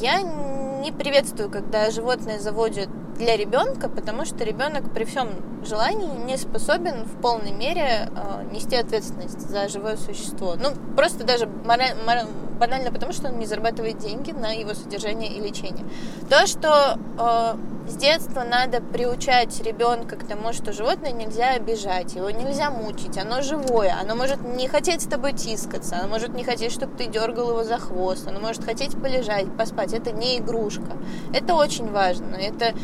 Я 0.00 0.22
не 0.22 0.92
приветствую, 0.92 1.50
когда 1.50 1.90
животное 1.90 2.38
заводят 2.38 2.88
для 3.16 3.36
ребенка, 3.36 3.88
потому 3.88 4.24
что 4.24 4.44
ребенок 4.44 4.92
при 4.94 5.04
всем 5.04 5.28
желании 5.64 6.08
не 6.24 6.36
способен 6.36 7.04
в 7.04 7.20
полной 7.20 7.52
мере 7.52 8.08
э, 8.14 8.44
нести 8.52 8.76
ответственность 8.76 9.40
за 9.40 9.68
живое 9.68 9.96
существо. 9.96 10.54
Ну, 10.54 10.70
просто 10.96 11.24
даже 11.24 11.46
мораль, 11.46 11.96
мораль, 12.06 12.26
банально 12.58 12.92
потому, 12.92 13.12
что 13.12 13.28
он 13.28 13.38
не 13.38 13.46
зарабатывает 13.46 13.98
деньги 13.98 14.32
на 14.32 14.52
его 14.52 14.74
содержание 14.74 15.32
и 15.32 15.40
лечение. 15.40 15.84
То, 16.28 16.46
что 16.46 16.98
э, 17.18 17.88
с 17.88 17.96
детства 17.96 18.44
надо 18.44 18.80
приучать 18.80 19.60
ребенка 19.62 20.16
к 20.16 20.26
тому, 20.26 20.52
что 20.52 20.72
животное 20.72 21.12
нельзя 21.12 21.54
обижать, 21.54 22.14
его 22.14 22.30
нельзя 22.30 22.70
мучить, 22.70 23.16
оно 23.16 23.40
живое, 23.42 23.94
оно 24.00 24.14
может 24.14 24.42
не 24.42 24.68
хотеть 24.68 25.02
с 25.02 25.06
тобой 25.06 25.32
тискаться, 25.32 25.98
оно 25.98 26.08
может 26.08 26.34
не 26.34 26.44
хотеть, 26.44 26.72
чтобы 26.72 26.96
ты 26.96 27.06
дергал 27.06 27.50
его 27.50 27.64
за 27.64 27.78
хвост, 27.78 28.26
оно 28.28 28.40
может 28.40 28.64
хотеть 28.64 29.00
полежать, 29.00 29.46
поспать. 29.56 29.92
Это 29.92 30.12
не 30.12 30.38
игрушка. 30.38 30.96
Это 31.32 31.54
очень 31.54 31.90
важно. 31.90 32.36
Это 32.36 32.74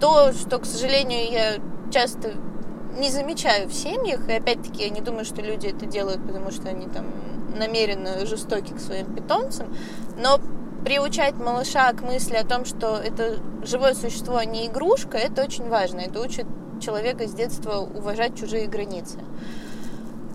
то, 0.00 0.32
что, 0.32 0.58
к 0.58 0.64
сожалению, 0.64 1.30
я 1.30 1.56
часто 1.92 2.32
не 2.98 3.10
замечаю 3.10 3.68
в 3.68 3.74
семьях, 3.74 4.28
и 4.28 4.32
опять-таки 4.32 4.84
я 4.84 4.90
не 4.90 5.00
думаю, 5.00 5.24
что 5.24 5.42
люди 5.42 5.66
это 5.66 5.86
делают, 5.86 6.26
потому 6.26 6.50
что 6.50 6.68
они 6.68 6.86
там 6.86 7.06
намеренно 7.56 8.24
жестоки 8.26 8.72
к 8.72 8.80
своим 8.80 9.14
питомцам, 9.14 9.74
но 10.16 10.38
приучать 10.84 11.34
малыша 11.34 11.92
к 11.92 12.02
мысли 12.02 12.36
о 12.36 12.44
том, 12.44 12.64
что 12.64 12.96
это 12.96 13.38
живое 13.64 13.94
существо, 13.94 14.36
а 14.36 14.44
не 14.44 14.66
игрушка, 14.66 15.18
это 15.18 15.42
очень 15.42 15.68
важно. 15.68 16.00
Это 16.00 16.20
учит 16.20 16.46
человека 16.80 17.26
с 17.26 17.32
детства 17.32 17.78
уважать 17.78 18.38
чужие 18.38 18.66
границы. 18.66 19.18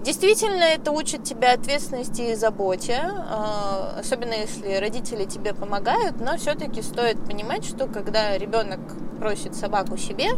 Действительно, 0.03 0.63
это 0.63 0.91
учит 0.91 1.23
тебя 1.23 1.53
ответственности 1.53 2.21
и 2.21 2.35
заботе, 2.35 2.99
а, 3.03 3.95
особенно 3.99 4.33
если 4.33 4.75
родители 4.77 5.25
тебе 5.25 5.53
помогают, 5.53 6.19
но 6.19 6.37
все-таки 6.37 6.81
стоит 6.81 7.23
понимать, 7.23 7.63
что 7.63 7.85
когда 7.85 8.35
ребенок 8.35 8.79
просит 9.19 9.53
собаку 9.55 9.97
себе, 9.97 10.31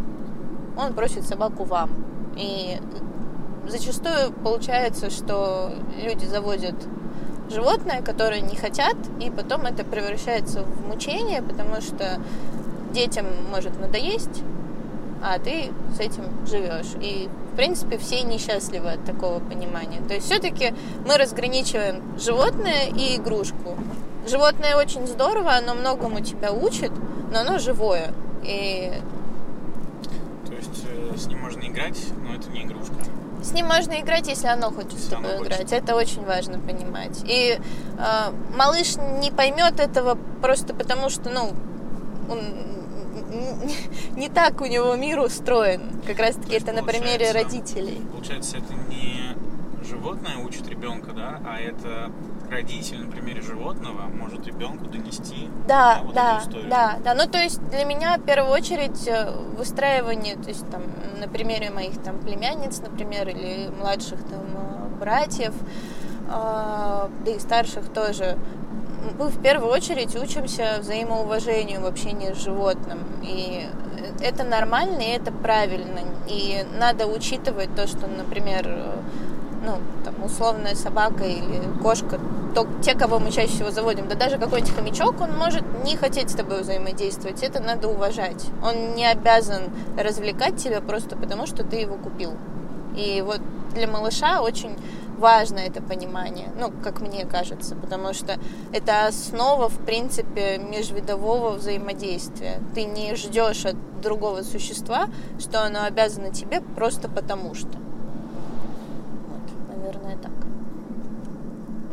он 0.78 0.94
просит 0.94 1.26
собаку 1.26 1.64
вам. 1.64 1.90
И 2.36 2.78
зачастую 3.68 4.32
получается, 4.32 5.10
что 5.10 5.72
люди 6.02 6.26
заводят 6.26 6.76
животное, 7.50 8.02
которое 8.02 8.42
не 8.42 8.56
хотят, 8.56 8.96
и 9.20 9.30
потом 9.30 9.66
это 9.66 9.84
превращается 9.84 10.64
в 10.64 10.88
мучение, 10.88 11.42
потому 11.42 11.82
что 11.82 12.20
детям 12.94 13.26
может 13.50 13.80
надоесть, 13.80 14.42
а 15.22 15.40
ты 15.40 15.72
с 15.96 16.00
этим 16.00 16.24
живешь. 16.46 16.94
И, 17.02 17.30
в 17.54 17.56
принципе, 17.56 17.98
все 17.98 18.22
несчастливы 18.22 18.92
от 18.92 19.06
такого 19.06 19.40
понимания. 19.40 20.02
То 20.08 20.14
есть 20.14 20.26
все-таки 20.26 20.74
мы 21.08 21.18
разграничиваем 21.18 22.02
животное 22.20 22.88
и 22.96 23.18
игрушку. 23.18 23.78
Животное 24.28 24.76
очень 24.78 25.08
здорово, 25.08 25.56
оно 25.56 25.76
многому 25.76 26.22
тебя 26.22 26.52
учит, 26.52 26.92
но 27.32 27.40
оно 27.40 27.58
живое. 27.60 28.14
И 28.44 28.94
То 30.46 30.54
есть 30.54 30.86
э, 30.90 31.18
с 31.18 31.28
ним 31.28 31.40
можно 31.40 31.62
играть, 31.62 32.00
но 32.26 32.36
это 32.36 32.50
не 32.50 32.64
игрушка. 32.64 32.96
С 33.44 33.52
ним 33.54 33.68
можно 33.68 34.00
играть, 34.00 34.28
если 34.28 34.48
оно 34.48 34.72
хочет 34.72 34.94
с 34.94 35.04
Если 35.04 35.16
оно 35.16 35.24
тобой 35.28 35.38
хочет. 35.40 35.54
играть. 35.54 35.72
Это 35.74 35.96
очень 35.96 36.26
важно 36.26 36.60
понимать. 36.60 37.22
И 37.26 37.60
э, 37.98 38.32
малыш 38.56 38.96
не 39.22 39.32
поймет 39.32 39.80
этого 39.80 40.18
просто 40.42 40.74
потому, 40.74 41.10
что, 41.10 41.30
ну, 41.30 41.52
он 42.30 42.40
не 44.18 44.30
так 44.30 44.62
у 44.62 44.66
него 44.66 44.96
мир 44.96 45.20
устроен. 45.20 45.82
Как 46.06 46.20
раз-таки 46.20 46.48
То 46.48 46.54
есть, 46.54 46.68
это 46.68 46.76
на 46.82 46.84
примере 46.84 47.32
родителей. 47.32 48.02
Получается, 48.12 48.58
это 48.58 48.74
не 48.90 49.36
животное 49.84 50.38
учит 50.38 50.68
ребенка, 50.68 51.12
да, 51.14 51.40
а 51.46 51.60
это 51.60 52.12
родитель 52.50 53.06
на 53.06 53.12
примере 53.12 53.42
животного 53.42 54.04
может 54.08 54.46
ребенку 54.46 54.86
донести 54.86 55.50
Да, 55.68 56.02
вот 56.04 56.14
да, 56.14 56.38
эту 56.38 56.50
историю. 56.50 56.70
да, 56.70 56.98
да. 57.04 57.14
Ну, 57.14 57.28
то 57.28 57.38
есть 57.38 57.62
для 57.70 57.86
меня 57.86 58.18
в 58.18 58.22
первую 58.24 58.52
очередь 58.52 59.08
э, 59.08 59.32
выстраивание, 59.58 60.36
то 60.36 60.50
есть 60.50 60.70
там 60.70 60.84
на 61.20 61.28
примере 61.28 61.70
моих 61.72 62.02
там 62.02 62.20
племянниц, 62.20 62.80
например, 62.80 63.30
или 63.30 63.70
младших 63.80 64.20
там 64.24 64.42
э, 64.56 65.00
братьев, 65.00 65.54
э, 65.56 66.28
да 66.28 67.32
и 67.32 67.40
старших 67.40 67.90
тоже, 67.94 68.38
мы 69.20 69.28
в 69.28 69.42
первую 69.42 69.72
очередь 69.72 70.16
учимся 70.16 70.78
взаимоуважению 70.80 71.82
в 71.82 71.86
общении 71.86 72.34
с 72.34 72.38
животным. 72.38 73.00
И 73.24 73.66
это 74.22 74.44
нормально, 74.44 75.02
и 75.02 75.10
это 75.10 75.32
правильно. 75.32 76.00
И 76.28 76.66
надо 76.78 77.08
учитывать 77.08 77.76
то, 77.76 77.86
что, 77.88 78.08
например, 78.08 78.94
ну, 79.66 79.78
там, 80.04 80.24
условная 80.24 80.76
собака 80.76 81.24
или 81.24 81.62
кошка, 81.82 82.20
то 82.54 82.68
те, 82.82 82.96
кого 82.96 83.20
мы 83.20 83.32
чаще 83.32 83.54
всего 83.54 83.72
заводим, 83.72 84.08
да 84.08 84.16
даже 84.16 84.38
какой-нибудь 84.38 84.76
хомячок, 84.76 85.22
он 85.22 85.38
может 85.38 85.64
не 85.84 85.96
хотеть 85.96 86.30
с 86.30 86.36
тобой 86.36 86.62
взаимодействовать, 86.62 87.42
это 87.44 87.60
надо 87.60 87.88
уважать. 87.88 88.46
Он 88.64 88.96
не 88.96 89.06
обязан 89.06 89.64
развлекать 89.98 90.58
тебя 90.58 90.82
просто 90.82 91.16
потому, 91.16 91.48
что 91.48 91.64
ты 91.64 91.78
его 91.78 91.96
купил. 91.96 92.34
И 92.96 93.24
вот 93.26 93.42
для 93.74 93.88
малыша 93.88 94.42
очень 94.42 94.76
важно 95.18 95.60
это 95.60 95.82
понимание, 95.82 96.50
ну, 96.60 96.72
как 96.84 97.00
мне 97.00 97.26
кажется, 97.26 97.76
потому 97.76 98.14
что 98.14 98.38
это 98.74 99.08
основа, 99.08 99.70
в 99.70 99.78
принципе, 99.86 100.58
межвидового 100.58 101.52
взаимодействия. 101.52 102.60
Ты 102.76 102.84
не 102.84 103.16
ждешь 103.16 103.66
от 103.66 104.02
другого 104.02 104.42
существа, 104.42 105.08
что 105.40 105.64
оно 105.64 105.84
обязано 105.84 106.32
тебе 106.32 106.62
просто 106.62 107.10
потому 107.10 107.56
что. 107.56 107.80
Наверное, 109.94 110.18
так. 110.18 110.32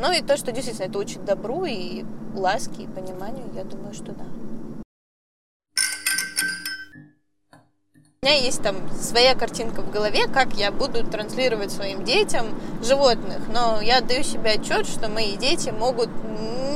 Ну 0.01 0.13
и 0.13 0.23
то, 0.23 0.37
что 0.37 0.53
действительно 0.53 0.87
это 0.87 0.99
учит 0.99 1.25
добру 1.25 1.65
и 1.67 2.05
ласке, 2.35 2.85
и 2.85 2.87
пониманию, 2.87 3.45
я 3.55 3.65
думаю, 3.65 3.93
что 3.93 4.13
да. 4.13 4.25
У 8.23 8.27
меня 8.27 8.35
есть 8.35 8.63
там 8.63 8.77
своя 8.93 9.35
картинка 9.35 9.81
в 9.81 9.91
голове, 9.91 10.27
как 10.27 10.53
я 10.55 10.71
буду 10.71 11.05
транслировать 11.05 11.73
своим 11.73 12.05
детям 12.05 12.47
животных, 12.83 13.39
но 13.53 13.81
я 13.81 14.01
даю 14.03 14.23
себе 14.23 14.53
отчет, 14.53 14.87
что 14.87 15.09
мои 15.09 15.37
дети 15.37 15.71
могут 15.71 16.11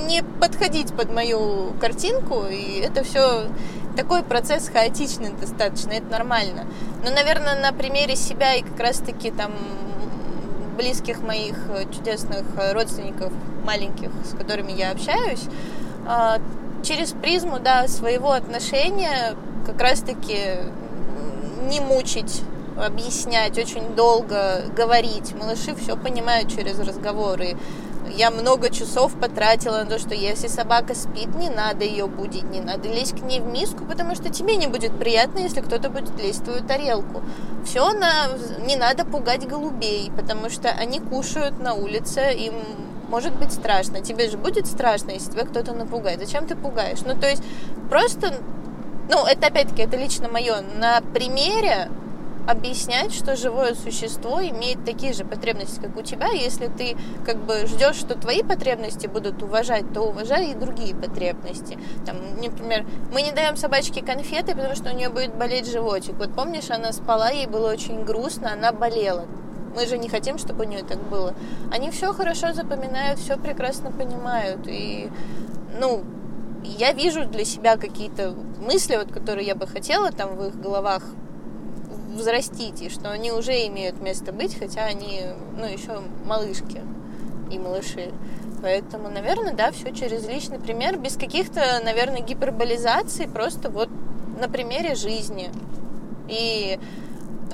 не 0.07 0.23
подходить 0.41 0.95
под 0.95 1.13
мою 1.13 1.75
картинку, 1.81 2.45
и 2.51 2.81
это 2.81 3.05
все 3.05 3.47
такой 3.95 4.23
процесс 4.23 4.69
хаотичный 4.69 5.33
достаточно, 5.33 5.93
это 5.93 6.07
нормально. 6.07 6.67
Но, 7.05 7.11
наверное, 7.11 7.61
на 7.61 7.73
примере 7.73 8.17
себя 8.17 8.55
и 8.55 8.63
как 8.63 8.81
раз-таки 8.81 9.31
там 9.31 9.53
близких 10.77 11.21
моих 11.21 11.57
э, 11.71 11.85
чудесных 11.93 12.45
э, 12.57 12.73
родственников 12.73 13.33
маленьких, 13.65 14.11
с 14.25 14.37
которыми 14.37 14.73
я 14.73 14.91
общаюсь, 14.91 15.43
а, 16.07 16.39
через 16.83 17.13
призму, 17.13 17.59
да, 17.59 17.89
своего 17.89 18.33
отношения 18.33 19.35
как 19.65 19.81
раз-таки 19.81 20.59
не 21.63 21.81
мучить, 21.81 22.43
объяснять, 22.77 23.57
очень 23.59 23.95
долго 23.95 24.65
говорить. 24.77 25.35
Малыши 25.35 25.75
все 25.75 25.97
понимают 25.97 26.55
через 26.55 26.79
разговоры. 26.79 27.57
Я 28.16 28.31
много 28.31 28.70
часов 28.70 29.12
потратила 29.19 29.78
на 29.78 29.86
то, 29.86 29.99
что 29.99 30.15
если 30.15 30.47
собака 30.47 30.95
спит, 30.95 31.35
не 31.35 31.51
надо 31.51 31.85
ее 31.85 32.07
будить, 32.07 32.45
не 32.45 32.61
надо 32.61 32.89
лезть 32.89 33.19
к 33.19 33.23
ней 33.23 33.41
в 33.41 33.47
миску, 33.47 33.85
потому 33.85 34.15
что 34.15 34.31
тебе 34.31 34.57
не 34.57 34.69
будет 34.69 34.97
приятно, 34.97 35.41
если 35.41 35.61
кто-то 35.61 35.91
будет 35.91 36.16
лезть 36.23 36.41
в 36.41 36.45
твою 36.45 36.65
тарелку. 36.65 37.23
Все 37.65 37.93
на... 37.93 38.28
не 38.65 38.77
надо 38.77 39.05
пугать 39.05 39.49
голубей, 39.49 40.12
потому 40.16 40.49
что 40.49 40.69
они 40.69 41.01
кушают 41.01 41.59
на 41.59 41.74
улице, 41.74 42.32
им 42.35 42.55
может 43.09 43.35
быть 43.36 43.53
страшно. 43.53 44.01
Тебе 44.01 44.31
же 44.31 44.39
будет 44.39 44.66
страшно, 44.66 45.11
если 45.11 45.32
тебя 45.32 45.45
кто-то 45.45 45.73
напугает. 45.73 46.20
Зачем 46.20 46.47
ты 46.47 46.55
пугаешь? 46.55 47.01
Ну, 47.05 47.19
то 47.19 47.28
есть 47.28 47.43
просто 47.91 48.35
ну, 49.11 49.27
это 49.27 49.49
опять-таки, 49.49 49.82
это 49.82 49.97
лично 49.97 50.28
мое, 50.28 50.62
на 50.78 51.01
примере 51.12 51.91
объяснять, 52.47 53.12
что 53.12 53.37
живое 53.37 53.75
существо 53.75 54.41
имеет 54.43 54.85
такие 54.85 55.12
же 55.12 55.25
потребности, 55.25 55.81
как 55.81 55.97
у 55.97 56.03
тебя. 56.03 56.29
Если 56.29 56.66
ты 56.66 56.97
как 57.25 57.39
бы 57.39 57.66
ждешь, 57.66 57.97
что 57.97 58.15
твои 58.15 58.43
потребности 58.43 59.07
будут 59.07 59.43
уважать, 59.43 59.93
то 59.93 60.03
уважай 60.03 60.51
и 60.51 60.55
другие 60.55 60.95
потребности. 60.95 61.79
Там, 62.05 62.16
например, 62.41 62.87
мы 63.12 63.23
не 63.23 63.33
даем 63.33 63.57
собачке 63.57 64.03
конфеты, 64.03 64.55
потому 64.55 64.75
что 64.75 64.91
у 64.91 64.95
нее 64.95 65.09
будет 65.09 65.35
болеть 65.35 65.71
животик. 65.71 66.15
Вот 66.15 66.35
помнишь, 66.35 66.71
она 66.71 66.93
спала, 66.93 67.31
ей 67.31 67.47
было 67.47 67.73
очень 67.73 68.05
грустно, 68.05 68.53
она 68.53 68.73
болела. 68.73 69.27
Мы 69.75 69.87
же 69.87 69.99
не 69.99 70.09
хотим, 70.09 70.39
чтобы 70.39 70.65
у 70.65 70.69
нее 70.69 70.85
так 70.85 71.03
было. 71.09 71.35
Они 71.73 71.91
все 71.91 72.12
хорошо 72.12 72.53
запоминают, 72.53 73.19
все 73.19 73.37
прекрасно 73.37 73.91
понимают. 73.91 74.66
И, 74.69 75.11
ну, 75.81 76.05
я 76.62 76.93
вижу 76.93 77.25
для 77.25 77.45
себя 77.45 77.77
какие-то 77.77 78.35
мысли, 78.61 78.97
вот, 78.97 79.12
которые 79.12 79.47
я 79.47 79.55
бы 79.55 79.66
хотела 79.66 80.12
там 80.12 80.37
в 80.37 80.47
их 80.47 80.61
головах 80.61 81.03
взрастить, 82.15 82.81
и 82.82 82.89
что 82.89 83.11
они 83.11 83.32
уже 83.32 83.66
имеют 83.66 84.01
место 84.01 84.32
быть, 84.32 84.59
хотя 84.59 84.85
они, 84.85 85.23
ну, 85.57 85.66
еще 85.66 86.01
малышки 86.24 86.81
и 87.51 87.59
малыши. 87.59 88.12
Поэтому, 88.62 89.11
наверное, 89.11 89.53
да, 89.53 89.70
все 89.73 89.93
через 89.93 90.27
личный 90.27 90.59
пример, 90.59 90.99
без 90.99 91.16
каких-то, 91.16 91.81
наверное, 91.85 92.20
гиперболизаций, 92.20 93.28
просто 93.28 93.69
вот 93.69 93.91
на 94.41 94.49
примере 94.49 94.95
жизни. 94.95 95.51
И, 96.28 96.78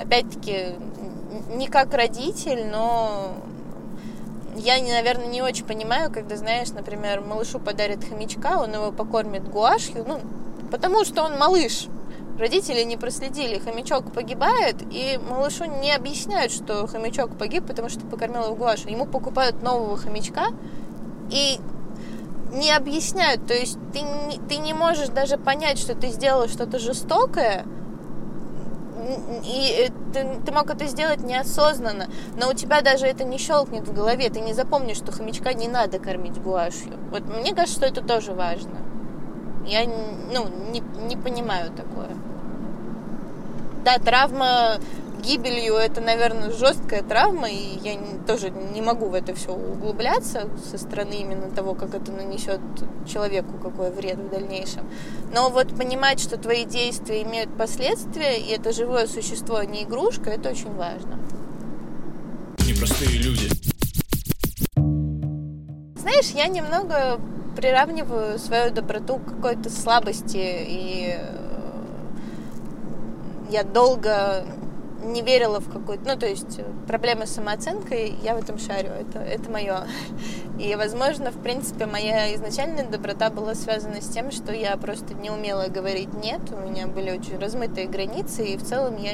опять-таки, 0.00 0.76
не 1.54 1.66
как 1.66 1.92
родитель, 1.94 2.66
но 2.70 3.32
я, 4.56 4.80
наверное, 4.80 5.26
не 5.26 5.42
очень 5.42 5.64
понимаю, 5.64 6.12
когда, 6.12 6.36
знаешь, 6.36 6.68
например, 6.68 7.22
малышу 7.22 7.58
подарят 7.58 8.04
хомячка, 8.04 8.58
он 8.58 8.74
его 8.74 8.92
покормит 8.92 9.48
гуашью, 9.48 10.04
ну, 10.06 10.20
потому 10.70 11.04
что 11.04 11.24
он 11.24 11.38
малыш. 11.38 11.86
Родители 12.40 12.82
не 12.84 12.96
проследили, 12.96 13.58
хомячок 13.58 14.12
погибает, 14.12 14.76
и 14.90 15.20
малышу 15.28 15.66
не 15.66 15.92
объясняют, 15.92 16.50
что 16.50 16.86
хомячок 16.86 17.36
погиб, 17.36 17.66
потому 17.66 17.90
что 17.90 18.00
покормил 18.06 18.44
его 18.44 18.54
гуашью. 18.54 18.90
Ему 18.90 19.04
покупают 19.04 19.62
нового 19.62 19.98
хомячка 19.98 20.46
и 21.30 21.60
не 22.50 22.72
объясняют. 22.72 23.46
То 23.46 23.52
есть 23.52 23.76
ты 23.92 24.00
ты 24.48 24.56
не 24.56 24.72
можешь 24.72 25.08
даже 25.08 25.36
понять, 25.36 25.78
что 25.78 25.94
ты 25.94 26.08
сделал 26.08 26.48
что-то 26.48 26.78
жестокое, 26.78 27.66
и 29.44 29.90
ты, 30.14 30.26
ты 30.46 30.52
мог 30.52 30.70
это 30.70 30.86
сделать 30.86 31.20
неосознанно, 31.22 32.06
но 32.40 32.48
у 32.48 32.54
тебя 32.54 32.80
даже 32.80 33.04
это 33.04 33.22
не 33.22 33.36
щелкнет 33.36 33.86
в 33.86 33.92
голове, 33.92 34.30
ты 34.30 34.40
не 34.40 34.54
запомнишь, 34.54 34.96
что 34.96 35.12
хомячка 35.12 35.52
не 35.52 35.68
надо 35.68 35.98
кормить 35.98 36.40
гуашью. 36.40 36.98
Вот 37.10 37.22
мне 37.24 37.54
кажется, 37.54 37.76
что 37.76 37.86
это 37.86 38.00
тоже 38.00 38.32
важно. 38.32 38.78
Я 39.66 39.84
ну, 39.84 40.48
не, 40.72 40.80
не 41.06 41.16
понимаю 41.18 41.70
такое. 41.72 42.08
Да, 43.84 43.98
травма 43.98 44.78
гибелью 45.20 45.74
это, 45.74 46.00
наверное, 46.00 46.50
жесткая 46.50 47.02
травма, 47.02 47.48
и 47.48 47.78
я 47.82 47.94
не, 47.94 48.18
тоже 48.26 48.50
не 48.50 48.82
могу 48.82 49.06
в 49.08 49.14
это 49.14 49.34
все 49.34 49.52
углубляться 49.52 50.48
со 50.70 50.78
стороны 50.78 51.14
именно 51.14 51.50
того, 51.50 51.74
как 51.74 51.94
это 51.94 52.10
нанесет 52.10 52.60
человеку 53.06 53.58
какой 53.62 53.90
вред 53.90 54.18
в 54.18 54.30
дальнейшем. 54.30 54.88
Но 55.34 55.50
вот 55.50 55.76
понимать, 55.76 56.20
что 56.20 56.36
твои 56.38 56.64
действия 56.64 57.22
имеют 57.22 57.56
последствия, 57.56 58.38
и 58.38 58.50
это 58.50 58.72
живое 58.72 59.06
существо, 59.06 59.56
а 59.56 59.66
не 59.66 59.84
игрушка, 59.84 60.30
это 60.30 60.50
очень 60.50 60.74
важно. 60.74 61.18
Непростые 62.66 63.18
люди. 63.18 63.48
Знаешь, 65.96 66.30
я 66.34 66.48
немного 66.48 67.20
приравниваю 67.56 68.38
свою 68.38 68.70
доброту 68.70 69.18
к 69.18 69.34
какой-то 69.36 69.70
слабости, 69.70 70.38
и 70.38 71.18
я 73.50 73.64
долго 73.64 74.44
не 75.02 75.22
верила 75.22 75.60
в 75.60 75.72
какую-то... 75.72 76.06
Ну, 76.06 76.18
то 76.18 76.26
есть 76.26 76.60
проблемы 76.86 77.26
с 77.26 77.30
самооценкой, 77.30 78.14
я 78.22 78.34
в 78.34 78.38
этом 78.38 78.58
шарю, 78.58 78.90
это, 78.90 79.18
это 79.18 79.50
мое. 79.50 79.86
И, 80.58 80.74
возможно, 80.74 81.30
в 81.30 81.42
принципе, 81.42 81.86
моя 81.86 82.34
изначальная 82.34 82.84
доброта 82.84 83.30
была 83.30 83.54
связана 83.54 84.02
с 84.02 84.08
тем, 84.08 84.30
что 84.30 84.52
я 84.52 84.76
просто 84.76 85.14
не 85.14 85.30
умела 85.30 85.68
говорить 85.68 86.12
«нет», 86.12 86.40
у 86.52 86.68
меня 86.68 86.86
были 86.86 87.10
очень 87.10 87.38
размытые 87.38 87.86
границы, 87.86 88.44
и 88.44 88.56
в 88.58 88.62
целом 88.62 88.96
я 88.98 89.12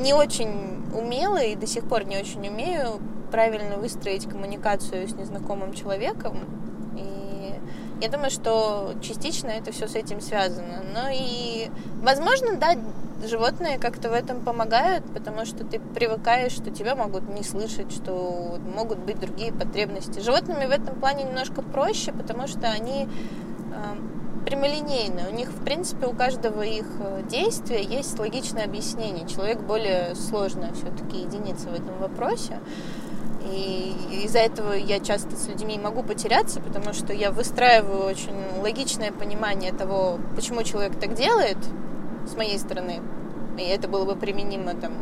не 0.00 0.14
очень 0.14 0.82
умела 0.94 1.42
и 1.42 1.54
до 1.54 1.66
сих 1.66 1.84
пор 1.84 2.04
не 2.04 2.16
очень 2.16 2.48
умею 2.48 3.00
правильно 3.30 3.76
выстроить 3.76 4.26
коммуникацию 4.26 5.06
с 5.06 5.12
незнакомым 5.12 5.74
человеком. 5.74 6.38
И 6.96 7.52
Я 8.00 8.08
думаю, 8.10 8.30
что 8.30 8.92
частично 9.00 9.48
это 9.48 9.72
все 9.72 9.88
с 9.88 9.94
этим 9.94 10.20
связано. 10.20 10.82
Но 10.92 11.08
и, 11.12 11.70
возможно, 12.02 12.56
да, 12.56 12.74
животные 13.26 13.78
как-то 13.78 14.10
в 14.10 14.12
этом 14.12 14.40
помогают, 14.40 15.04
потому 15.12 15.44
что 15.44 15.64
ты 15.64 15.80
привыкаешь, 15.80 16.52
что 16.52 16.70
тебя 16.70 16.96
могут 16.96 17.28
не 17.28 17.42
слышать, 17.42 17.92
что 17.92 18.58
могут 18.74 18.98
быть 18.98 19.18
другие 19.18 19.52
потребности. 19.52 20.20
Животными 20.20 20.66
в 20.66 20.70
этом 20.70 20.98
плане 20.98 21.24
немножко 21.24 21.62
проще, 21.62 22.12
потому 22.12 22.46
что 22.46 22.68
они 22.68 23.06
э, 23.06 24.44
прямолинейны. 24.44 25.22
У 25.30 25.34
них, 25.34 25.48
в 25.50 25.64
принципе, 25.64 26.06
у 26.06 26.12
каждого 26.12 26.62
их 26.62 26.86
э, 27.00 27.22
действия 27.28 27.82
есть 27.82 28.18
логичное 28.18 28.64
объяснение. 28.64 29.26
Человек 29.26 29.60
более 29.60 30.14
сложная 30.14 30.72
все-таки 30.72 31.18
единица 31.18 31.68
в 31.68 31.74
этом 31.74 31.98
вопросе. 31.98 32.58
И 33.52 33.94
из-за 34.24 34.38
этого 34.38 34.72
я 34.72 35.00
часто 35.00 35.36
с 35.36 35.48
людьми 35.48 35.78
могу 35.78 36.02
потеряться, 36.02 36.60
потому 36.60 36.94
что 36.94 37.12
я 37.12 37.30
выстраиваю 37.30 38.06
очень 38.06 38.34
логичное 38.62 39.12
понимание 39.12 39.72
того, 39.72 40.18
почему 40.34 40.62
человек 40.62 40.98
так 40.98 41.14
делает, 41.14 41.58
с 42.30 42.36
моей 42.36 42.58
стороны. 42.58 43.00
И 43.58 43.62
это 43.62 43.88
было 43.88 44.04
бы 44.04 44.16
применимо 44.16 44.74
там, 44.74 44.92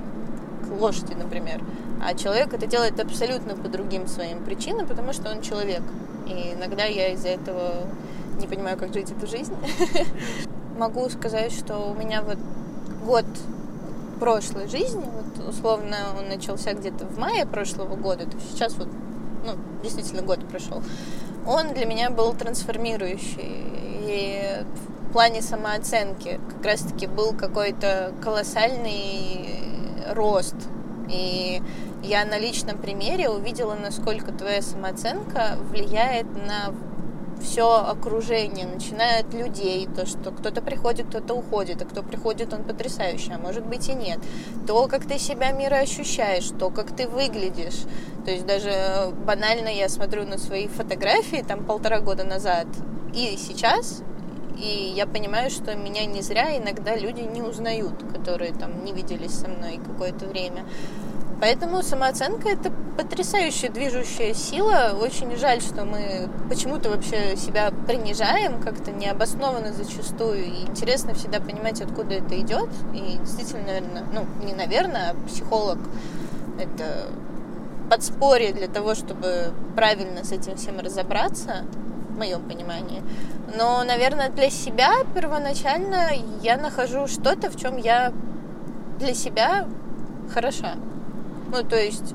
к 0.66 0.81
лошади, 0.81 1.15
например. 1.15 1.62
А 2.05 2.15
человек 2.15 2.53
это 2.53 2.66
делает 2.66 2.99
абсолютно 3.01 3.55
по 3.55 3.69
другим 3.69 4.07
своим 4.07 4.44
причинам, 4.44 4.86
потому 4.86 5.12
что 5.12 5.31
он 5.31 5.40
человек. 5.40 5.82
И 6.27 6.55
иногда 6.55 6.85
я 6.85 7.12
из-за 7.12 7.28
этого 7.28 7.86
не 8.40 8.47
понимаю, 8.47 8.77
как 8.77 8.93
жить 8.93 9.11
эту 9.11 9.27
жизнь. 9.27 9.55
Могу 10.78 11.09
сказать, 11.11 11.53
что 11.53 11.90
у 11.90 11.94
меня 11.94 12.23
вот 12.23 12.39
год 13.05 13.27
прошлой 14.19 14.69
жизни, 14.69 15.03
вот 15.03 15.49
условно 15.49 15.97
он 16.16 16.28
начался 16.28 16.74
где-то 16.74 17.07
в 17.07 17.19
мае 17.19 17.44
прошлого 17.44 17.97
года, 17.97 18.24
то 18.24 18.36
сейчас 18.53 18.74
вот, 18.77 18.86
ну, 19.44 19.53
действительно 19.82 20.23
год 20.23 20.39
прошел, 20.49 20.81
он 21.44 21.74
для 21.74 21.86
меня 21.86 22.09
был 22.11 22.32
трансформирующий. 22.32 23.65
И 24.05 24.65
плане 25.12 25.43
самооценки 25.43 26.40
как 26.51 26.64
раз-таки 26.64 27.06
был 27.06 27.32
какой-то 27.34 28.12
колоссальный 28.22 29.60
рост. 30.10 30.56
И 31.09 31.62
я 32.02 32.24
на 32.24 32.39
личном 32.39 32.78
примере 32.78 33.28
увидела, 33.28 33.74
насколько 33.74 34.32
твоя 34.32 34.62
самооценка 34.62 35.56
влияет 35.70 36.26
на 36.47 36.74
все 37.43 37.84
окружение, 37.84 38.66
начиная 38.66 39.20
от 39.20 39.34
людей, 39.34 39.89
то, 39.94 40.06
что 40.06 40.30
кто-то 40.30 40.62
приходит, 40.62 41.09
кто-то 41.09 41.34
уходит, 41.34 41.82
а 41.82 41.84
кто 41.84 42.02
приходит, 42.02 42.52
он 42.52 42.62
потрясающий, 42.62 43.32
а 43.32 43.39
может 43.39 43.66
быть 43.66 43.89
и 43.89 43.94
нет. 43.94 44.20
То, 44.66 44.86
как 44.86 45.06
ты 45.06 45.18
себя 45.18 45.51
мира 45.51 45.76
ощущаешь, 45.76 46.48
то, 46.59 46.70
как 46.70 46.94
ты 46.94 47.09
выглядишь. 47.09 47.80
То 48.24 48.30
есть 48.30 48.47
даже 48.47 48.72
банально 49.26 49.68
я 49.68 49.89
смотрю 49.89 50.24
на 50.24 50.39
свои 50.39 50.68
фотографии 50.68 51.44
там 51.47 51.64
полтора 51.64 52.01
года 52.01 52.24
назад 52.24 52.66
и 53.12 53.36
сейчас, 53.36 54.02
и 54.58 54.92
я 54.94 55.06
понимаю, 55.06 55.50
что 55.50 55.74
меня 55.74 56.04
не 56.06 56.22
зря 56.22 56.56
иногда 56.56 56.96
люди 56.96 57.20
не 57.20 57.42
узнают, 57.42 57.94
которые 58.12 58.52
там 58.52 58.84
не 58.84 58.92
виделись 58.92 59.32
со 59.32 59.48
мной 59.48 59.80
какое-то 59.84 60.26
время. 60.26 60.64
Поэтому 61.40 61.82
самооценка 61.82 62.48
это 62.48 62.70
потрясающая 62.96 63.68
движущая 63.68 64.32
сила. 64.32 64.96
Очень 65.00 65.36
жаль, 65.36 65.60
что 65.60 65.84
мы 65.84 66.28
почему-то 66.48 66.88
вообще 66.88 67.36
себя 67.36 67.72
принижаем 67.88 68.62
как-то 68.62 68.92
необоснованно 68.92 69.72
зачастую. 69.72 70.44
И 70.44 70.62
интересно 70.62 71.14
всегда 71.14 71.40
понимать, 71.40 71.80
откуда 71.80 72.14
это 72.14 72.38
идет. 72.38 72.68
И 72.94 73.18
действительно, 73.18 73.64
наверное, 73.66 74.04
ну, 74.12 74.46
не 74.46 74.54
наверное, 74.54 75.10
а 75.10 75.26
психолог 75.26 75.78
это 76.60 77.08
подспорье 77.90 78.52
для 78.52 78.68
того, 78.68 78.94
чтобы 78.94 79.52
правильно 79.74 80.22
с 80.22 80.30
этим 80.30 80.56
всем 80.56 80.78
разобраться, 80.78 81.64
моем 82.23 82.43
понимании. 82.49 83.03
Но, 83.57 83.82
наверное, 83.85 84.31
для 84.31 84.49
себя 84.49 84.93
первоначально 85.15 86.11
я 86.43 86.57
нахожу 86.57 87.09
что-то, 87.09 87.51
в 87.51 87.57
чем 87.57 87.77
я 87.77 88.12
для 89.01 89.15
себя 89.15 89.66
хороша. 90.32 90.74
Ну, 91.51 91.62
то 91.65 91.77
есть 91.77 92.15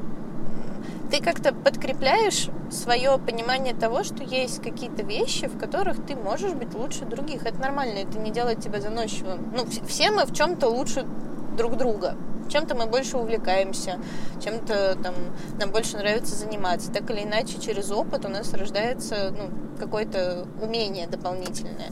ты 1.12 1.22
как-то 1.22 1.54
подкрепляешь 1.54 2.48
свое 2.72 3.18
понимание 3.18 3.74
того, 3.74 4.04
что 4.04 4.24
есть 4.24 4.62
какие-то 4.62 5.04
вещи, 5.04 5.48
в 5.48 5.58
которых 5.58 6.06
ты 6.06 6.16
можешь 6.16 6.54
быть 6.54 6.74
лучше 6.74 7.06
других. 7.06 7.46
Это 7.46 7.60
нормально, 7.60 8.00
это 8.00 8.18
не 8.20 8.32
делает 8.32 8.62
тебя 8.62 8.80
заносчивым. 8.80 9.54
Ну, 9.56 9.66
все 9.88 10.12
мы 10.12 10.26
в 10.26 10.34
чем-то 10.34 10.70
лучше 10.70 11.06
друг 11.58 11.76
друга. 11.78 12.16
Чем-то 12.50 12.76
мы 12.76 12.86
больше 12.86 13.18
увлекаемся, 13.18 14.00
чем-то 14.44 14.98
там 15.02 15.14
нам 15.60 15.72
больше 15.72 15.98
нравится 15.98 16.36
заниматься. 16.36 16.92
Так 16.92 17.10
или 17.12 17.24
иначе, 17.24 17.60
через 17.60 17.92
опыт 17.92 18.26
у 18.26 18.30
нас 18.30 18.54
рождается 18.54 19.34
ну, 19.38 19.50
какое-то 19.80 20.48
умение 20.62 21.08
дополнительное. 21.08 21.92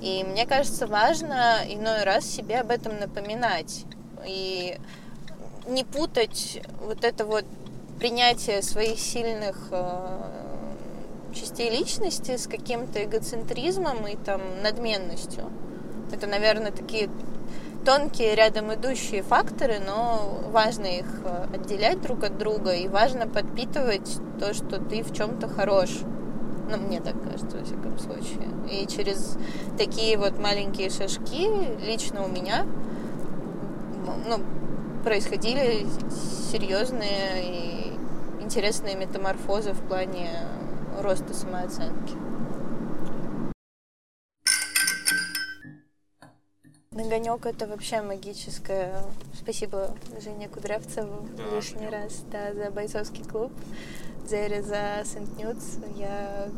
И 0.00 0.24
мне 0.24 0.46
кажется, 0.46 0.86
важно 0.86 1.58
иной 1.66 2.04
раз 2.04 2.24
себе 2.24 2.60
об 2.60 2.70
этом 2.70 2.98
напоминать. 2.98 3.84
И 4.26 4.78
не 5.66 5.84
путать 5.84 6.62
вот 6.80 7.04
это 7.04 7.24
вот 7.24 7.44
принятие 7.98 8.62
своих 8.62 9.00
сильных 9.00 9.68
э, 9.70 10.18
частей 11.34 11.70
личности 11.70 12.36
с 12.36 12.46
каким-то 12.46 13.02
эгоцентризмом 13.04 14.06
и 14.06 14.16
там 14.16 14.40
надменностью. 14.62 15.50
Это, 16.12 16.26
наверное, 16.26 16.72
такие 16.72 17.08
тонкие 17.86 18.34
рядом 18.34 18.74
идущие 18.74 19.22
факторы, 19.22 19.76
но 19.78 20.40
важно 20.50 20.86
их 20.86 21.06
э, 21.24 21.46
отделять 21.54 22.02
друг 22.02 22.24
от 22.24 22.36
друга 22.36 22.72
и 22.72 22.88
важно 22.88 23.28
подпитывать 23.28 24.18
то, 24.40 24.52
что 24.54 24.80
ты 24.80 25.04
в 25.04 25.14
чем-то 25.14 25.48
хорош. 25.48 25.90
Ну, 26.68 26.78
мне 26.78 27.00
так 27.00 27.14
кажется, 27.22 27.58
во 27.58 27.64
всяком 27.64 27.96
случае. 27.98 28.48
И 28.68 28.88
через 28.88 29.38
такие 29.78 30.18
вот 30.18 30.36
маленькие 30.36 30.90
шажки 30.90 31.48
лично 31.80 32.24
у 32.24 32.28
меня 32.28 32.66
ну, 34.28 34.40
происходили 35.04 35.86
серьезные 36.50 37.44
и 37.44 37.92
интересные 38.42 38.96
метаморфозы 38.96 39.72
в 39.72 39.80
плане 39.86 40.28
роста 41.00 41.32
самооценки. 41.34 42.14
Огонек 46.98 47.44
это 47.44 47.66
вообще 47.66 48.00
магическое. 48.00 49.02
Спасибо 49.34 49.94
Жене 50.18 50.48
Кудрявцеву 50.48 51.28
да, 51.36 51.54
лишний 51.54 51.88
раз 51.88 52.24
да, 52.32 52.54
за 52.54 52.70
бойцовский 52.70 53.22
клуб, 53.22 53.52
Зере 54.26 54.62
за 54.62 55.04
Сент-Нютс. 55.04 55.76
Я 55.98 56.48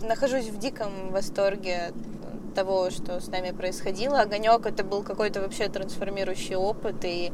нахожусь 0.00 0.46
в 0.46 0.58
диком 0.58 1.10
восторге 1.10 1.92
от 1.92 2.54
того, 2.54 2.88
что 2.88 3.20
с 3.20 3.28
нами 3.28 3.50
происходило. 3.50 4.20
Огонек 4.20 4.64
это 4.64 4.82
был 4.82 5.02
какой-то 5.02 5.42
вообще 5.42 5.68
трансформирующий 5.68 6.56
опыт, 6.56 7.04
и, 7.04 7.30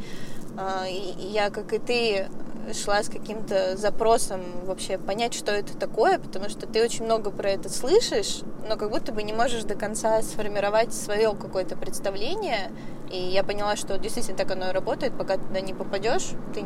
э, 0.58 0.90
и 0.90 1.26
я, 1.28 1.50
как 1.50 1.72
и 1.72 1.78
ты, 1.78 2.28
шла 2.74 3.02
с 3.02 3.08
каким-то 3.08 3.76
запросом 3.76 4.40
вообще 4.64 4.98
понять, 4.98 5.34
что 5.34 5.52
это 5.52 5.76
такое, 5.76 6.18
потому 6.18 6.48
что 6.48 6.66
ты 6.66 6.82
очень 6.82 7.04
много 7.04 7.30
про 7.30 7.50
это 7.50 7.68
слышишь, 7.68 8.40
но 8.68 8.76
как 8.76 8.90
будто 8.90 9.12
бы 9.12 9.22
не 9.22 9.32
можешь 9.32 9.64
до 9.64 9.74
конца 9.74 10.20
сформировать 10.22 10.92
свое 10.94 11.34
какое-то 11.34 11.76
представление. 11.76 12.70
И 13.10 13.18
я 13.18 13.42
поняла, 13.42 13.74
что 13.74 13.98
действительно 13.98 14.38
так 14.38 14.50
оно 14.52 14.70
и 14.70 14.72
работает, 14.72 15.16
пока 15.18 15.36
ты 15.36 15.44
туда 15.44 15.60
не 15.60 15.74
попадешь, 15.74 16.28
ты 16.54 16.62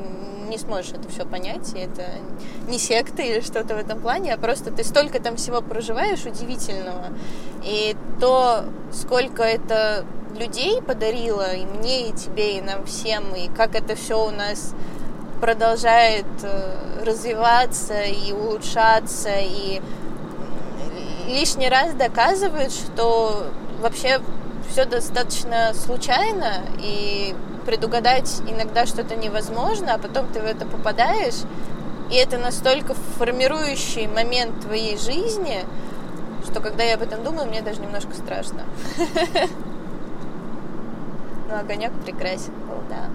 не 0.49 0.59
сможешь 0.59 0.93
это 0.93 1.09
все 1.09 1.25
понять. 1.25 1.73
И 1.75 1.79
это 1.79 2.05
не 2.69 2.79
секта 2.79 3.23
или 3.23 3.41
что-то 3.41 3.75
в 3.75 3.79
этом 3.79 4.01
плане, 4.01 4.35
а 4.35 4.39
просто 4.39 4.71
ты 4.71 4.85
столько 4.85 5.23
там 5.23 5.37
всего 5.37 5.63
проживаешь 5.63 6.27
удивительного. 6.27 7.07
И 7.65 7.97
то, 8.21 8.65
сколько 8.93 9.43
это 9.43 10.05
людей 10.37 10.83
подарило 10.83 11.55
и 11.55 11.65
мне, 11.65 12.09
и 12.09 12.13
тебе, 12.13 12.59
и 12.59 12.61
нам 12.61 12.85
всем, 12.85 13.35
и 13.35 13.49
как 13.49 13.75
это 13.75 13.95
все 13.95 14.27
у 14.27 14.31
нас 14.31 14.75
продолжает 15.45 16.25
э, 16.43 17.05
развиваться 17.05 18.01
и 18.01 18.33
улучшаться, 18.33 19.29
и 19.41 19.83
лишний 21.27 21.69
раз 21.69 21.93
доказывает, 21.93 22.73
что 22.73 23.49
вообще 23.83 24.23
все 24.71 24.87
достаточно 24.87 25.75
случайно, 25.75 26.63
и 26.79 27.35
предугадать 27.67 28.41
иногда 28.49 28.87
что-то 28.87 29.17
невозможно, 29.17 29.93
а 29.93 29.99
потом 29.99 30.29
ты 30.33 30.41
в 30.41 30.47
это 30.47 30.65
попадаешь, 30.65 31.43
и 32.11 32.15
это 32.15 32.39
настолько 32.39 32.95
формирующий 33.19 34.07
момент 34.07 34.63
твоей 34.63 34.97
жизни, 34.97 35.59
что 36.51 36.61
когда 36.61 36.85
я 36.85 36.95
об 36.95 37.03
этом 37.03 37.23
думаю, 37.23 37.49
мне 37.49 37.61
даже 37.61 37.83
немножко 37.83 38.15
страшно. 38.15 38.63
Но 41.51 41.59
огонек 41.59 41.93
прекрасен 42.03 42.55
был, 42.67 42.81
да. 42.89 43.11